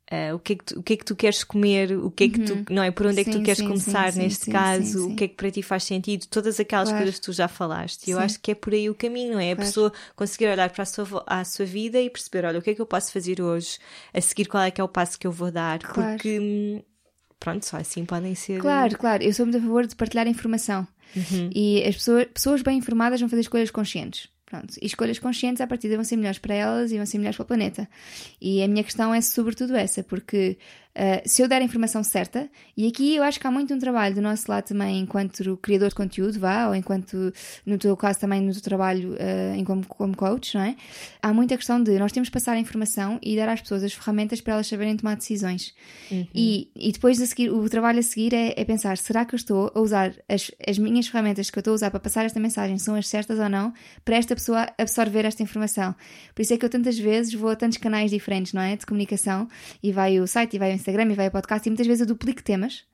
Uh, 0.08 0.36
o, 0.36 0.38
que 0.38 0.52
é 0.52 0.56
que 0.56 0.64
tu, 0.64 0.78
o 0.78 0.82
que 0.84 0.92
é 0.92 0.96
que 0.96 1.04
tu 1.04 1.16
queres 1.16 1.42
comer, 1.42 1.90
o 1.98 2.12
que 2.12 2.24
é 2.24 2.28
que 2.28 2.38
tu, 2.38 2.64
não 2.72 2.80
é? 2.80 2.92
Por 2.92 3.06
onde 3.06 3.20
é 3.22 3.24
que 3.24 3.30
tu 3.32 3.38
Uhum. 3.38 3.42
Queres 3.42 3.58
sim, 3.58 3.66
começar 3.66 4.12
sim, 4.12 4.20
neste 4.20 4.48
caso, 4.52 5.08
o 5.08 5.16
que 5.16 5.24
é 5.24 5.28
que 5.28 5.34
para 5.34 5.50
ti 5.50 5.62
faz 5.62 5.82
sentido, 5.82 6.26
todas 6.28 6.60
aquelas 6.60 6.90
Claro. 6.90 7.02
coisas 7.04 7.18
que 7.18 7.26
tu 7.26 7.32
já 7.32 7.48
falaste. 7.48 8.08
Eu 8.08 8.20
acho 8.20 8.38
que 8.40 8.52
é 8.52 8.54
por 8.54 8.72
aí 8.72 8.88
o 8.88 8.94
caminho, 8.94 9.32
não 9.32 9.40
é? 9.40 9.50
A 9.50 9.56
Claro. 9.56 9.68
pessoa 9.68 9.92
conseguir 10.14 10.46
olhar 10.46 10.70
para 10.70 10.84
a 10.84 10.86
sua, 10.86 11.24
à 11.26 11.44
sua 11.44 11.66
vida 11.66 12.00
e 12.00 12.08
perceber, 12.08 12.44
olha, 12.46 12.60
o 12.60 12.62
que 12.62 12.70
é 12.70 12.74
que 12.76 12.80
eu 12.80 12.86
posso 12.86 13.10
fazer 13.12 13.40
hoje, 13.42 13.78
a 14.14 14.20
seguir 14.20 14.46
qual 14.46 14.62
é 14.62 14.70
que 14.70 14.80
é 14.80 14.84
o 14.84 14.88
passo 14.88 15.18
que 15.18 15.26
eu 15.26 15.32
vou 15.32 15.50
dar, 15.50 15.80
Claro. 15.80 16.12
porque, 16.12 16.38
hum, 16.38 16.82
pronto, 17.40 17.66
só 17.66 17.76
assim 17.76 18.04
podem 18.04 18.36
ser. 18.36 18.60
Claro, 18.60 18.96
claro, 18.96 19.24
eu 19.24 19.34
sou 19.34 19.44
muito 19.44 19.58
a 19.58 19.60
favor 19.60 19.86
de 19.88 19.96
partilhar 19.96 20.28
informação. 20.28 20.86
Uhum. 21.16 21.50
E 21.52 21.82
as 21.84 21.96
pessoas, 21.96 22.26
pessoas 22.32 22.62
bem 22.62 22.78
informadas 22.78 23.18
vão 23.18 23.28
fazer 23.28 23.42
escolhas 23.42 23.72
conscientes. 23.72 24.28
Pronto. 24.46 24.74
E 24.80 24.86
escolhas 24.86 25.18
conscientes, 25.18 25.60
à 25.60 25.66
partida, 25.66 25.96
vão 25.96 26.04
ser 26.04 26.16
melhores 26.16 26.38
para 26.38 26.54
elas 26.54 26.92
e 26.92 26.96
vão 26.96 27.04
ser 27.04 27.18
melhores 27.18 27.36
para 27.36 27.42
o 27.42 27.46
planeta. 27.46 27.88
E 28.40 28.62
a 28.62 28.68
minha 28.68 28.84
questão 28.84 29.12
é 29.12 29.20
sobretudo 29.20 29.74
essa, 29.74 30.04
porque 30.04 30.56
ah, 30.96 31.22
se 31.26 31.42
eu 31.42 31.48
der 31.48 31.60
a 31.60 31.64
informação 31.64 32.02
certa, 32.02 32.48
e 32.76 32.88
aqui 32.88 33.14
eu 33.14 33.22
acho 33.22 33.38
que 33.38 33.46
há 33.46 33.50
muito 33.50 33.74
um 33.74 33.78
trabalho 33.78 34.14
do 34.14 34.22
nosso 34.22 34.50
lado 34.50 34.64
também, 34.64 34.98
enquanto 35.00 35.56
criador 35.58 35.90
de 35.90 35.94
conteúdo, 35.94 36.38
vá, 36.40 36.68
ou 36.68 36.74
enquanto, 36.74 37.32
no 37.66 37.76
teu 37.76 37.94
caso, 37.96 38.18
também 38.18 38.40
no 38.40 38.52
teu 38.52 38.62
trabalho 38.62 39.14
em 39.54 39.64
como, 39.64 39.86
como 39.86 40.16
coach, 40.16 40.54
não 40.54 40.62
é? 40.62 40.76
Há 41.20 41.34
muita 41.34 41.56
questão 41.56 41.82
de 41.82 41.98
nós 41.98 42.12
temos 42.12 42.28
que 42.28 42.32
passar 42.32 42.52
a 42.52 42.58
informação 42.58 43.18
e 43.22 43.36
dar 43.36 43.48
às 43.48 43.60
pessoas 43.60 43.84
as 43.84 43.92
ferramentas 43.92 44.40
para 44.40 44.54
elas 44.54 44.66
saberem 44.66 44.96
tomar 44.96 45.16
decisões. 45.16 45.74
E, 46.34 46.70
e 46.74 46.92
depois 46.92 47.20
a 47.20 47.26
seguir, 47.26 47.50
o 47.50 47.68
trabalho 47.68 47.98
a 47.98 48.02
seguir 48.02 48.32
é, 48.32 48.54
é 48.56 48.64
pensar: 48.64 48.96
será 48.96 49.24
que 49.24 49.34
eu 49.34 49.36
estou 49.36 49.70
a 49.74 49.80
usar 49.80 50.14
as, 50.28 50.50
as 50.66 50.78
minhas 50.78 51.08
ferramentas 51.08 51.50
que 51.50 51.58
eu 51.58 51.60
estou 51.60 51.72
a 51.72 51.74
usar 51.74 51.90
para 51.90 52.00
passar 52.00 52.24
esta 52.24 52.40
mensagem 52.40 52.78
são 52.78 52.94
as 52.94 53.06
certas 53.06 53.38
ou 53.38 53.48
não 53.48 53.72
para 54.04 54.16
esta 54.16 54.34
pessoa 54.34 54.66
absorver 54.78 55.24
esta 55.24 55.42
informação? 55.42 55.94
Por 56.34 56.42
isso 56.42 56.54
é 56.54 56.56
que 56.56 56.64
eu 56.64 56.70
tantas 56.70 56.98
vezes 56.98 57.34
vou 57.34 57.50
a 57.50 57.56
tantos 57.56 57.78
canais 57.78 58.10
diferentes, 58.10 58.52
não 58.52 58.62
é? 58.62 58.76
De 58.76 58.86
comunicação 58.86 59.48
e 59.82 59.92
vai 59.92 60.18
o 60.20 60.26
site, 60.26 60.56
e 60.56 60.58
vai 60.58 60.70
o 60.70 60.74
Instagram, 60.86 61.12
e 61.12 61.14
vai 61.14 61.28
o 61.28 61.30
podcast, 61.30 61.68
e 61.68 61.70
muitas 61.70 61.86
vezes 61.86 62.00
eu 62.00 62.06
duplico 62.06 62.42
temas 62.42 62.84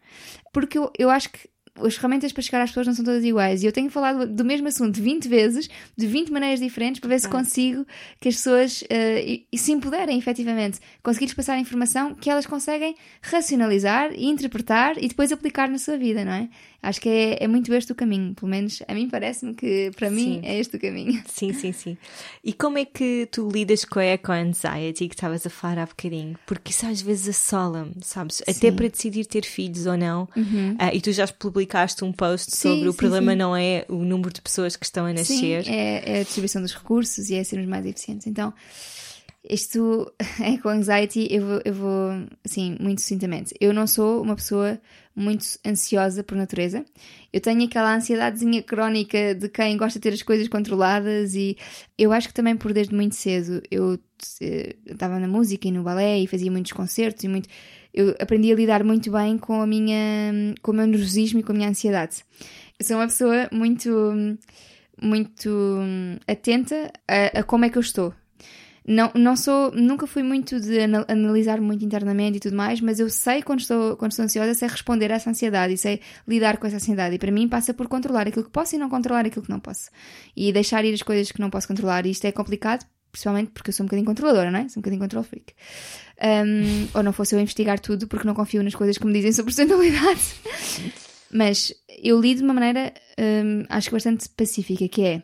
porque 0.53 0.79
eu, 0.79 0.91
eu 0.99 1.11
acho 1.11 1.31
que 1.31 1.49
as 1.77 1.95
ferramentas 1.97 2.33
para 2.33 2.43
chegar 2.43 2.63
às 2.63 2.71
pessoas 2.71 2.87
não 2.87 2.95
são 2.95 3.05
todas 3.05 3.25
iguais. 3.25 3.63
E 3.63 3.67
eu 3.67 3.73
tenho 3.73 3.91
falado 3.91 4.27
do 4.27 4.45
mesmo 4.45 4.69
assunto 4.69 5.01
20 5.01 5.27
vezes, 5.29 5.69
de 5.97 6.07
20 6.07 6.31
maneiras 6.31 6.61
diferentes, 6.61 7.01
para 7.01 7.09
ver 7.09 7.21
se 7.21 7.29
consigo 7.29 7.87
que 8.21 8.29
as 8.29 8.37
pessoas 8.37 8.85
eh, 8.91 9.25
e- 9.27 9.47
e 9.51 9.57
se 9.59 9.73
empoderem 9.73 10.19
efetivamente, 10.19 10.79
conseguir-lhes 11.03 11.35
passar 11.35 11.55
a 11.55 11.59
informação 11.59 12.15
que 12.15 12.29
elas 12.29 12.45
conseguem 12.47 12.95
racionalizar 13.23 14.13
e 14.15 14.27
interpretar 14.27 14.97
e 15.03 15.09
depois 15.09 15.33
aplicar 15.33 15.69
na 15.69 15.79
sua 15.79 15.97
vida, 15.97 16.25
não 16.25 16.33
é? 16.33 16.49
Acho 16.83 17.01
que 17.01 17.09
é, 17.09 17.45
é 17.45 17.49
muito 17.49 17.73
este 17.73 17.93
o 17.93 17.95
caminho. 17.95 18.35
Pelo 18.35 18.51
menos 18.51 18.83
a 18.89 18.93
mim 18.95 19.09
parece-me 19.09 19.55
que 19.55 19.91
para 19.97 20.11
mim 20.11 20.41
Sim. 20.41 20.47
é 20.47 20.59
este 20.59 20.77
o 20.77 20.81
caminho. 20.81 21.23
Sim, 21.27 21.53
sim, 21.53 21.73
sim. 21.73 21.97
E 22.45 22.53
como 22.53 22.77
é 22.77 22.85
que 22.85 23.29
tu 23.31 23.49
lidas 23.49 23.85
com 23.85 24.01
a 24.01 24.05
eco-anxiety 24.05 25.09
que 25.09 25.15
estavas 25.15 25.47
a 25.47 25.51
falar 25.51 25.79
há 25.79 25.87
bocadinho? 25.87 26.37
Porque 26.45 26.71
isso 26.73 26.85
às 26.87 27.01
vezes 27.01 27.29
assola-me, 27.29 27.95
sabes? 28.03 28.43
Até 28.43 28.53
Sim. 28.53 28.69
Uhum. 28.71 28.77
para 28.77 28.89
decidir 28.89 29.27
ter 29.27 29.45
filhos 29.45 29.87
ou 29.87 29.97
não. 29.97 30.29
Ah, 30.79 30.93
e 30.93 31.01
tu 31.01 31.13
já 31.13 31.27
publicaste 31.29 31.62
um 32.03 32.13
post 32.13 32.51
Sim, 32.51 32.69
sobre 32.69 32.89
o 32.89 32.93
sim, 32.93 32.99
problema 32.99 33.33
sim. 33.33 33.39
não 33.39 33.57
é 33.57 33.85
o 33.89 34.05
número 34.05 34.33
de 34.33 34.41
pessoas 34.41 34.77
que 34.77 34.85
estão 34.85 35.07
a 35.07 35.13
nascer. 35.13 35.65
Sim, 35.65 35.71
é, 35.71 36.19
é 36.19 36.21
a 36.21 36.23
distribuição 36.23 36.63
dos 36.63 36.75
recursos 36.75 37.31
e 37.31 37.35
é 37.35 37.45
sermos 37.45 37.69
mais 37.69 37.85
eficientes. 37.87 38.27
Então, 38.27 38.53
isto 39.49 40.13
é 40.41 40.57
com 40.59 40.69
anxiety, 40.69 41.27
eu 41.31 41.47
vou, 41.47 41.61
eu 41.65 41.75
vou, 41.75 42.11
assim, 42.45 42.77
muito 42.81 43.01
sucintamente. 43.01 43.55
Eu 43.61 43.73
não 43.73 43.87
sou 43.87 44.23
uma 44.23 44.37
pessoa 44.37 44.81
muito 45.15 45.45
ansiosa 45.67 46.23
por 46.23 46.37
natureza. 46.37 46.85
Eu 47.33 47.41
tenho 47.41 47.65
aquela 47.65 47.95
ansiedadezinha 47.95 48.63
crónica 48.63 49.35
de 49.35 49.49
quem 49.49 49.77
gosta 49.77 49.99
de 49.99 50.03
ter 50.05 50.15
as 50.15 50.23
coisas 50.23 50.49
controladas 50.49 51.35
e 51.35 51.57
eu 51.99 52.13
acho 52.13 52.29
que 52.29 52.35
também 52.35 52.57
por 52.57 52.73
desde 52.73 52.95
muito 52.95 53.15
cedo 53.15 53.63
eu 53.71 53.99
eh, 54.41 54.77
estava 54.87 55.19
na 55.19 55.29
música 55.29 55.69
e 55.69 55.71
no 55.71 55.83
balé 55.83 56.19
e 56.19 56.27
fazia 56.27 56.51
muitos 56.51 56.73
concertos 56.73 57.25
e 57.25 57.29
muito 57.29 57.49
eu 57.93 58.15
aprendi 58.21 58.53
a 58.53 58.55
lidar 58.55 58.83
muito 58.85 59.11
bem 59.11 59.39
com 59.39 59.61
a 59.61 59.67
minha 59.67 60.55
com 60.63 60.73
o 60.73 60.75
meu 60.75 60.87
nervosismo 60.87 61.41
e 61.41 61.43
com 61.43 61.53
a 61.53 61.55
minha 61.55 61.69
ansiedade. 61.69 62.25
Eu 62.79 62.87
sou 62.87 62.97
uma 62.97 63.07
pessoa 63.07 63.49
muito 63.53 63.91
muito 65.01 65.79
atenta 66.27 66.93
a, 67.09 67.41
a 67.41 67.43
como 67.43 67.65
é 67.65 67.69
que 67.71 67.79
eu 67.79 67.83
estou. 67.83 68.15
Não, 68.85 69.13
não 69.15 69.37
sou, 69.37 69.71
nunca 69.71 70.09
fui 70.09 70.25
muito 70.25 70.59
de 70.59 70.77
ana- 70.81 71.05
analisar 71.07 71.61
muito 71.61 71.85
internamente 71.85 72.39
e 72.39 72.41
tudo 72.41 72.57
mais, 72.57 72.81
mas 72.81 72.99
eu 72.99 73.09
sei 73.09 73.41
quando 73.41 73.61
estou, 73.61 73.97
quando 73.97 74.11
estou 74.11 74.25
ansiosa, 74.25 74.55
sei 74.55 74.69
responder 74.69 75.13
a 75.13 75.15
essa 75.15 75.31
ansiedade 75.31 75.75
e 75.75 75.79
sei 75.79 76.01
lidar 76.27 76.57
com 76.57 76.67
essa 76.67 76.77
ansiedade. 76.77 77.15
E 77.15 77.19
para 77.19 77.31
mim 77.31 77.49
passa 77.49 77.73
por 77.73 77.87
controlar 77.87 78.27
aquilo 78.27 78.45
que 78.45 78.51
posso 78.51 78.75
e 78.75 78.79
não 78.79 78.91
controlar 78.91 79.25
aquilo 79.25 79.45
que 79.45 79.51
não 79.51 79.61
posso. 79.61 79.89
E 80.37 80.53
deixar 80.53 80.85
ir 80.85 80.93
as 80.93 81.03
coisas 81.03 81.31
que 81.31 81.41
não 81.41 81.49
posso 81.49 81.69
controlar. 81.69 82.07
E 82.07 82.11
isto 82.11 82.25
é 82.25 82.33
complicado, 82.33 82.85
principalmente 83.13 83.51
porque 83.53 83.69
eu 83.69 83.75
sou 83.75 83.85
um 83.85 83.87
bocadinho 83.87 84.07
controladora, 84.07 84.51
não 84.51 84.59
é? 84.59 84.69
Sou 84.69 84.81
um 84.81 84.83
bocadinho 84.83 85.03
control 85.03 85.23
freak. 85.23 85.53
Um, 86.21 86.89
ou 86.97 87.03
não 87.03 87.13
fosse 87.13 87.35
eu 87.35 87.41
investigar 87.41 87.79
tudo 87.79 88.09
porque 88.09 88.27
não 88.27 88.35
confio 88.35 88.63
nas 88.63 88.75
coisas 88.75 88.97
que 88.97 89.07
me 89.07 89.13
dizem 89.13 89.33
sobre 89.33 89.55
personalidade. 89.55 90.21
Mas 91.31 91.75
eu 92.03 92.21
lido 92.21 92.39
de 92.39 92.45
uma 92.45 92.55
maneira, 92.55 92.93
hum, 93.19 93.65
acho 93.69 93.89
que 93.89 93.95
bastante 93.95 94.29
pacífica, 94.31 94.89
que 94.89 95.03
é, 95.03 95.23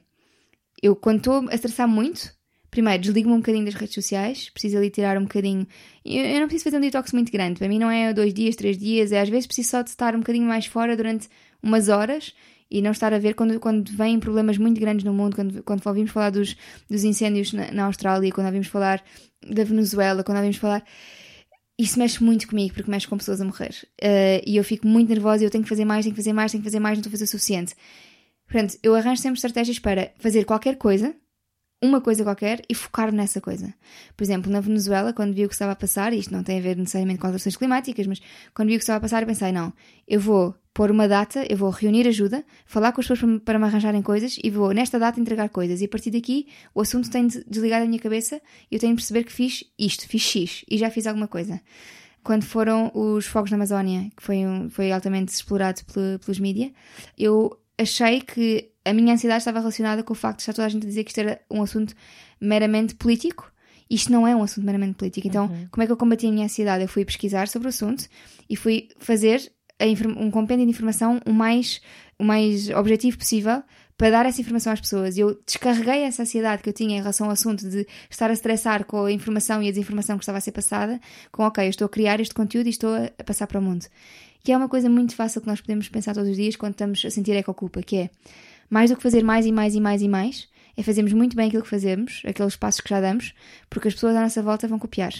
eu 0.82 0.94
quando 0.94 1.18
estou 1.18 1.48
a 1.50 1.54
estressar 1.54 1.88
muito, 1.88 2.32
primeiro 2.70 3.02
desligo-me 3.02 3.34
um 3.34 3.38
bocadinho 3.38 3.64
das 3.64 3.74
redes 3.74 3.94
sociais, 3.94 4.48
preciso 4.48 4.78
ali 4.78 4.88
tirar 4.88 5.18
um 5.18 5.22
bocadinho, 5.22 5.66
eu, 6.04 6.24
eu 6.24 6.40
não 6.40 6.46
preciso 6.46 6.64
fazer 6.64 6.78
um 6.78 6.80
detox 6.80 7.12
muito 7.12 7.30
grande, 7.30 7.58
para 7.58 7.68
mim 7.68 7.78
não 7.78 7.90
é 7.90 8.14
dois 8.14 8.32
dias, 8.32 8.56
três 8.56 8.78
dias, 8.78 9.12
é 9.12 9.20
às 9.20 9.28
vezes 9.28 9.46
preciso 9.46 9.68
só 9.68 9.82
de 9.82 9.90
estar 9.90 10.14
um 10.14 10.20
bocadinho 10.20 10.46
mais 10.46 10.64
fora 10.64 10.96
durante 10.96 11.28
umas 11.62 11.90
horas 11.90 12.34
e 12.70 12.82
não 12.82 12.90
estar 12.90 13.12
a 13.14 13.18
ver 13.18 13.34
quando, 13.34 13.58
quando 13.58 13.90
vêm 13.90 14.20
problemas 14.20 14.58
muito 14.58 14.80
grandes 14.80 15.04
no 15.04 15.12
mundo, 15.12 15.34
quando, 15.34 15.62
quando 15.62 15.86
ouvimos 15.86 16.10
falar 16.10 16.30
dos, 16.30 16.56
dos 16.88 17.04
incêndios 17.04 17.52
na, 17.52 17.72
na 17.72 17.84
Austrália, 17.84 18.30
quando 18.32 18.46
ouvimos 18.46 18.66
falar 18.66 19.02
da 19.48 19.64
Venezuela, 19.64 20.22
quando 20.22 20.38
ouvimos 20.38 20.56
falar 20.56 20.84
isso 21.78 21.98
mexe 21.98 22.22
muito 22.22 22.48
comigo 22.48 22.74
porque 22.74 22.90
mexe 22.90 23.06
com 23.06 23.16
pessoas 23.16 23.40
a 23.40 23.44
morrer. 23.44 23.72
Eh, 24.00 24.42
e 24.44 24.56
eu 24.56 24.64
fico 24.64 24.86
muito 24.86 25.08
nervosa 25.08 25.44
e 25.44 25.46
eu 25.46 25.50
tenho 25.50 25.62
que 25.62 25.68
fazer 25.68 25.84
mais, 25.84 26.04
tenho 26.04 26.12
que 26.12 26.20
fazer 26.20 26.32
mais, 26.32 26.50
tenho 26.50 26.62
que 26.62 26.68
fazer 26.68 26.80
mais, 26.80 26.98
não 26.98 27.00
estou 27.00 27.10
a 27.10 27.12
fazer 27.12 27.24
o 27.24 27.28
suficiente. 27.28 27.74
Portanto, 28.48 28.78
eu 28.82 28.94
arranjo 28.94 29.22
sempre 29.22 29.36
estratégias 29.36 29.78
para 29.78 30.10
fazer 30.18 30.44
qualquer 30.44 30.76
coisa, 30.76 31.14
uma 31.80 32.00
coisa 32.00 32.24
qualquer, 32.24 32.62
e 32.68 32.74
focar 32.74 33.12
nessa 33.12 33.40
coisa. 33.40 33.72
Por 34.16 34.24
exemplo, 34.24 34.50
na 34.50 34.60
Venezuela, 34.60 35.12
quando 35.12 35.32
vi 35.32 35.44
o 35.44 35.48
que 35.48 35.54
estava 35.54 35.72
a 35.72 35.76
passar, 35.76 36.12
isto 36.12 36.32
não 36.32 36.42
tem 36.42 36.58
a 36.58 36.60
ver 36.60 36.76
necessariamente 36.76 37.20
com 37.20 37.26
alterações 37.26 37.56
climáticas, 37.56 38.06
mas 38.06 38.20
quando 38.52 38.68
vi 38.68 38.74
o 38.74 38.78
que 38.78 38.82
estava 38.82 38.98
a 38.98 39.00
passar, 39.00 39.24
pensei, 39.24 39.52
não, 39.52 39.72
eu 40.06 40.20
vou 40.20 40.54
pôr 40.74 40.90
uma 40.90 41.08
data, 41.08 41.44
eu 41.48 41.56
vou 41.56 41.70
reunir 41.70 42.06
ajuda, 42.06 42.44
falar 42.64 42.92
com 42.92 43.00
as 43.00 43.06
pessoas 43.06 43.40
para, 43.44 43.58
me 43.58 43.64
arranjarem 43.64 44.02
coisas 44.02 44.38
e 44.42 44.50
vou 44.50 44.72
nesta 44.72 44.98
data 44.98 45.20
entregar 45.20 45.48
coisas. 45.48 45.80
E 45.80 45.84
a 45.84 45.88
partir 45.88 46.10
daqui 46.10 46.46
o 46.74 46.80
assunto 46.80 47.10
tem 47.10 47.26
de 47.26 47.44
desligar 47.48 47.80
da 47.80 47.86
minha 47.86 48.00
cabeça 48.00 48.40
e 48.70 48.74
eu 48.76 48.80
tenho 48.80 48.92
de 48.92 49.02
perceber 49.02 49.24
que 49.24 49.32
fiz 49.32 49.64
isto, 49.78 50.06
fiz 50.06 50.22
X 50.22 50.64
e 50.70 50.78
já 50.78 50.90
fiz 50.90 51.06
alguma 51.06 51.26
coisa. 51.26 51.60
Quando 52.22 52.44
foram 52.44 52.90
os 52.94 53.26
fogos 53.26 53.50
na 53.50 53.56
Amazónia, 53.56 54.10
que 54.16 54.22
foi, 54.22 54.38
foi 54.70 54.92
altamente 54.92 55.32
explorado 55.32 55.80
pelos 56.20 56.38
mídia, 56.38 56.72
eu 57.16 57.58
achei 57.78 58.20
que 58.20 58.70
a 58.84 58.92
minha 58.92 59.14
ansiedade 59.14 59.40
estava 59.40 59.60
relacionada 59.60 60.02
com 60.02 60.12
o 60.12 60.16
facto 60.16 60.38
de 60.38 60.42
estar 60.42 60.54
toda 60.54 60.66
a 60.66 60.68
gente 60.68 60.84
a 60.84 60.88
dizer 60.88 61.04
que 61.04 61.10
isto 61.10 61.18
era 61.18 61.40
um 61.50 61.62
assunto 61.62 61.94
meramente 62.40 62.94
político. 62.94 63.52
Isto 63.90 64.12
não 64.12 64.26
é 64.26 64.34
um 64.34 64.42
assunto 64.42 64.64
meramente 64.64 64.94
político. 64.94 65.26
Então, 65.26 65.46
uhum. 65.46 65.68
como 65.70 65.82
é 65.82 65.86
que 65.86 65.92
eu 65.92 65.96
combati 65.96 66.26
a 66.26 66.30
minha 66.30 66.44
ansiedade? 66.44 66.82
Eu 66.82 66.88
fui 66.88 67.04
pesquisar 67.04 67.48
sobre 67.48 67.68
o 67.68 67.70
assunto 67.70 68.06
e 68.48 68.56
fui 68.56 68.88
fazer 68.98 69.50
um 70.16 70.30
compêndio 70.30 70.66
de 70.66 70.70
informação 70.70 71.20
o 71.24 71.32
mais, 71.32 71.80
o 72.18 72.24
mais 72.24 72.68
objetivo 72.70 73.16
possível 73.16 73.62
para 73.98 74.10
dar 74.10 74.26
essa 74.26 74.40
informação 74.40 74.72
às 74.72 74.80
pessoas. 74.80 75.16
E 75.16 75.20
eu 75.20 75.38
descarreguei 75.44 76.02
essa 76.02 76.22
ansiedade 76.22 76.62
que 76.62 76.68
eu 76.68 76.72
tinha 76.72 76.96
em 76.96 77.00
relação 77.00 77.26
ao 77.26 77.32
assunto 77.32 77.68
de 77.68 77.86
estar 78.08 78.30
a 78.30 78.32
estressar 78.32 78.84
com 78.84 79.04
a 79.04 79.12
informação 79.12 79.60
e 79.60 79.66
a 79.66 79.70
desinformação 79.70 80.16
que 80.16 80.22
estava 80.22 80.38
a 80.38 80.40
ser 80.40 80.52
passada, 80.52 81.00
com 81.32 81.42
ok, 81.42 81.64
eu 81.66 81.70
estou 81.70 81.86
a 81.86 81.88
criar 81.88 82.20
este 82.20 82.32
conteúdo 82.32 82.68
e 82.68 82.70
estou 82.70 82.90
a 82.94 83.24
passar 83.24 83.48
para 83.48 83.58
o 83.58 83.62
mundo. 83.62 83.84
Que 84.48 84.52
é 84.52 84.56
uma 84.56 84.66
coisa 84.66 84.88
muito 84.88 85.14
fácil 85.14 85.42
que 85.42 85.46
nós 85.46 85.60
podemos 85.60 85.90
pensar 85.90 86.14
todos 86.14 86.30
os 86.30 86.34
dias 86.34 86.56
quando 86.56 86.72
estamos 86.72 87.04
a 87.04 87.10
sentir 87.10 87.32
ecoculpa, 87.32 87.82
que 87.82 87.96
é 87.98 88.10
mais 88.70 88.88
do 88.88 88.96
que 88.96 89.02
fazer 89.02 89.22
mais 89.22 89.44
e 89.44 89.52
mais 89.52 89.74
e 89.74 89.78
mais 89.78 90.00
e 90.00 90.08
mais, 90.08 90.48
é 90.74 90.82
fazermos 90.82 91.12
muito 91.12 91.36
bem 91.36 91.48
aquilo 91.48 91.62
que 91.62 91.68
fazemos, 91.68 92.22
aqueles 92.26 92.56
passos 92.56 92.80
que 92.80 92.88
já 92.88 92.98
damos, 92.98 93.34
porque 93.68 93.88
as 93.88 93.94
pessoas 93.94 94.16
à 94.16 94.22
nossa 94.22 94.42
volta 94.42 94.66
vão 94.66 94.78
copiar. 94.78 95.12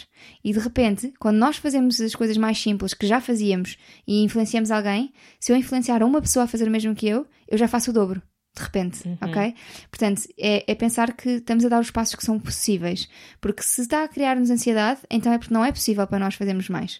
E 0.43 0.51
de 0.51 0.57
repente, 0.57 1.13
quando 1.19 1.37
nós 1.37 1.57
fazemos 1.57 2.01
as 2.01 2.15
coisas 2.15 2.37
mais 2.37 2.57
simples 2.57 2.95
que 2.95 3.05
já 3.05 3.21
fazíamos 3.21 3.77
e 4.07 4.23
influenciamos 4.23 4.71
alguém, 4.71 5.13
se 5.39 5.51
eu 5.51 5.55
influenciar 5.55 6.01
uma 6.01 6.21
pessoa 6.21 6.45
a 6.45 6.47
fazer 6.47 6.67
o 6.67 6.71
mesmo 6.71 6.95
que 6.95 7.07
eu, 7.07 7.27
eu 7.47 7.55
já 7.55 7.67
faço 7.67 7.91
o 7.91 7.93
dobro. 7.93 8.19
De 8.57 8.63
repente, 8.63 9.07
uhum. 9.07 9.17
ok? 9.21 9.53
Portanto, 9.91 10.23
é, 10.37 10.69
é, 10.69 10.73
pensar 10.73 11.13
que 11.13 11.29
estamos 11.29 11.63
a 11.63 11.69
dar 11.69 11.79
os 11.79 11.91
passos 11.91 12.15
que 12.15 12.25
são 12.25 12.39
possíveis. 12.39 13.07
Porque 13.39 13.61
se 13.61 13.81
está 13.81 14.03
a 14.03 14.07
criar-nos 14.07 14.49
ansiedade, 14.49 15.01
então 15.09 15.31
é 15.31 15.37
porque 15.37 15.53
não 15.53 15.63
é 15.63 15.71
possível 15.71 16.05
para 16.07 16.17
nós 16.17 16.33
fazermos 16.33 16.67
mais. 16.67 16.99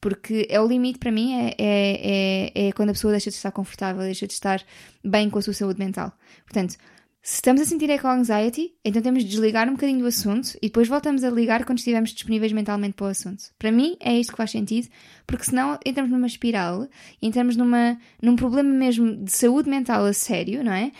Porque 0.00 0.46
é 0.48 0.60
o 0.60 0.66
limite 0.66 0.98
para 0.98 1.12
mim, 1.12 1.34
é, 1.34 1.54
é, 1.58 2.52
é, 2.54 2.68
é 2.68 2.72
quando 2.72 2.90
a 2.90 2.92
pessoa 2.92 3.12
deixa 3.12 3.30
de 3.30 3.36
estar 3.36 3.52
confortável, 3.52 4.02
deixa 4.02 4.26
de 4.26 4.32
estar 4.32 4.62
bem 5.04 5.28
com 5.28 5.38
a 5.38 5.42
sua 5.42 5.52
saúde 5.52 5.78
mental. 5.78 6.12
Portanto, 6.44 6.76
se 7.22 7.34
estamos 7.34 7.60
a 7.60 7.66
sentir 7.66 7.90
eco-anxiety, 7.90 8.72
então 8.82 9.02
temos 9.02 9.22
de 9.22 9.28
desligar 9.28 9.68
um 9.68 9.72
bocadinho 9.72 10.00
do 10.00 10.06
assunto 10.06 10.56
e 10.62 10.68
depois 10.68 10.88
voltamos 10.88 11.22
a 11.22 11.28
ligar 11.28 11.66
quando 11.66 11.76
estivermos 11.76 12.14
disponíveis 12.14 12.50
mentalmente 12.50 12.94
para 12.94 13.08
o 13.08 13.10
assunto. 13.10 13.44
Para 13.58 13.70
mim 13.70 13.94
é 14.00 14.18
isto 14.18 14.30
que 14.30 14.38
faz 14.38 14.50
sentido, 14.50 14.88
porque 15.26 15.44
senão 15.44 15.78
entramos 15.84 16.10
numa 16.10 16.26
espiral, 16.26 16.88
entramos 17.20 17.56
numa, 17.56 17.98
num 18.22 18.36
problema 18.36 18.70
mesmo 18.70 19.22
de 19.22 19.30
saúde 19.30 19.68
mental 19.68 20.06
a 20.06 20.14
sério, 20.14 20.64
não 20.64 20.72
é? 20.72 20.92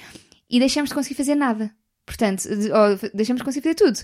E 0.51 0.59
deixamos 0.59 0.91
de 0.91 0.95
conseguir 0.95 1.15
fazer 1.15 1.35
nada. 1.35 1.75
Portanto, 2.05 2.45
ou 2.51 3.11
deixamos 3.15 3.41
de 3.41 3.45
conseguir 3.45 3.63
fazer 3.63 3.75
tudo. 3.77 3.99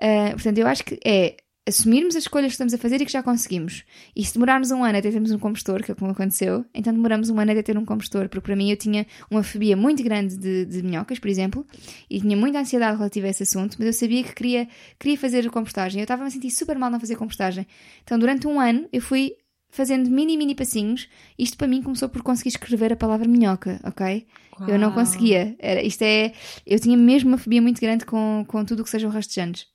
Uh, 0.00 0.32
portanto, 0.32 0.58
eu 0.58 0.66
acho 0.66 0.84
que 0.84 0.98
é 1.04 1.36
assumirmos 1.66 2.16
as 2.16 2.24
escolhas 2.24 2.48
que 2.48 2.52
estamos 2.54 2.74
a 2.74 2.78
fazer 2.78 3.00
e 3.00 3.06
que 3.06 3.12
já 3.12 3.22
conseguimos. 3.22 3.84
E 4.16 4.24
se 4.24 4.34
demorarmos 4.34 4.70
um 4.70 4.82
ano 4.82 4.98
até 4.98 5.10
termos 5.10 5.30
um 5.30 5.38
compostor, 5.38 5.82
que 5.82 5.92
é 5.92 5.94
como 5.94 6.10
aconteceu, 6.10 6.64
então 6.74 6.92
demoramos 6.92 7.30
um 7.30 7.38
ano 7.38 7.52
até 7.52 7.62
ter 7.62 7.78
um 7.78 7.84
compostor, 7.84 8.28
porque 8.28 8.40
para 8.40 8.56
mim 8.56 8.70
eu 8.70 8.76
tinha 8.76 9.06
uma 9.30 9.42
fobia 9.42 9.76
muito 9.76 10.02
grande 10.02 10.36
de, 10.36 10.64
de 10.64 10.82
minhocas, 10.82 11.18
por 11.18 11.28
exemplo, 11.28 11.64
e 12.10 12.20
tinha 12.20 12.36
muita 12.36 12.58
ansiedade 12.58 12.96
relativa 12.96 13.28
a 13.28 13.30
esse 13.30 13.44
assunto, 13.44 13.76
mas 13.78 13.86
eu 13.86 13.92
sabia 13.92 14.24
que 14.24 14.34
queria, 14.34 14.68
queria 14.98 15.16
fazer 15.16 15.46
a 15.46 15.50
compostagem. 15.50 16.00
Eu 16.00 16.04
estava 16.04 16.22
a 16.22 16.24
me 16.24 16.30
sentir 16.30 16.50
super 16.50 16.76
mal 16.76 16.90
não 16.90 16.98
fazer 16.98 17.16
compostagem. 17.16 17.66
Então 18.02 18.18
durante 18.18 18.46
um 18.46 18.58
ano 18.58 18.88
eu 18.92 19.00
fui 19.00 19.36
fazendo 19.70 20.10
mini, 20.10 20.36
mini 20.36 20.54
passinhos. 20.54 21.08
Isto 21.38 21.56
para 21.56 21.68
mim 21.68 21.80
começou 21.80 22.08
por 22.08 22.22
conseguir 22.22 22.50
escrever 22.50 22.92
a 22.92 22.96
palavra 22.96 23.26
minhoca, 23.26 23.80
ok? 23.84 24.26
Uau. 24.60 24.68
Eu 24.68 24.78
não 24.78 24.92
conseguia. 24.92 25.56
Era, 25.58 25.82
isto 25.82 26.02
é, 26.02 26.32
eu 26.66 26.78
tinha 26.78 26.96
mesmo 26.96 27.30
uma 27.30 27.38
fobia 27.38 27.62
muito 27.62 27.80
grande 27.80 28.04
com, 28.04 28.44
com 28.46 28.64
tudo 28.64 28.80
o 28.80 28.84
que 28.84 28.90
sejam 28.90 29.10
rastejantes. 29.10 29.71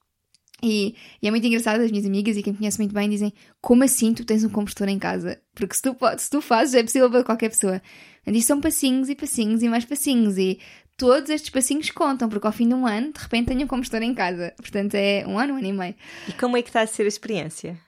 E, 0.61 0.95
e, 1.21 1.27
é 1.27 1.31
muito 1.31 1.45
engraçado, 1.45 1.81
as 1.81 1.91
minhas 1.91 2.05
amigas 2.05 2.35
e 2.35 2.41
quem 2.41 2.51
me 2.51 2.59
conhece 2.59 2.79
muito 2.79 2.93
bem 2.93 3.09
dizem: 3.09 3.31
Como 3.61 3.83
assim 3.83 4.13
tu 4.13 4.25
tens 4.25 4.43
um 4.43 4.49
compostor 4.49 4.87
em 4.89 4.97
casa? 4.97 5.39
Porque 5.53 5.75
se 5.75 5.81
tu, 5.81 5.95
se 6.17 6.29
tu 6.29 6.41
fazes, 6.41 6.73
é 6.73 6.83
possível 6.83 7.09
para 7.09 7.23
qualquer 7.23 7.49
pessoa. 7.49 7.81
Mas 8.25 8.35
isto 8.35 8.47
são 8.47 8.59
passinhos 8.59 9.09
e 9.09 9.15
passinhos 9.15 9.61
e 9.61 9.69
mais 9.69 9.85
passinhos. 9.85 10.37
E 10.37 10.59
todos 10.97 11.29
estes 11.29 11.51
passinhos 11.51 11.91
contam, 11.91 12.27
porque 12.27 12.47
ao 12.47 12.53
fim 12.53 12.67
de 12.67 12.73
um 12.73 12.87
ano, 12.87 13.13
de 13.13 13.19
repente, 13.19 13.47
tenho 13.47 13.63
um 13.63 13.67
compostor 13.67 14.01
em 14.01 14.13
casa. 14.13 14.53
Portanto, 14.57 14.95
é 14.95 15.23
um 15.27 15.37
ano, 15.37 15.53
um 15.53 15.57
ano 15.57 15.67
e 15.67 15.73
meio. 15.73 15.95
E 16.27 16.33
como 16.33 16.57
é 16.57 16.61
que 16.61 16.69
está 16.69 16.81
a 16.81 16.87
ser 16.87 17.03
a 17.03 17.07
experiência? 17.07 17.79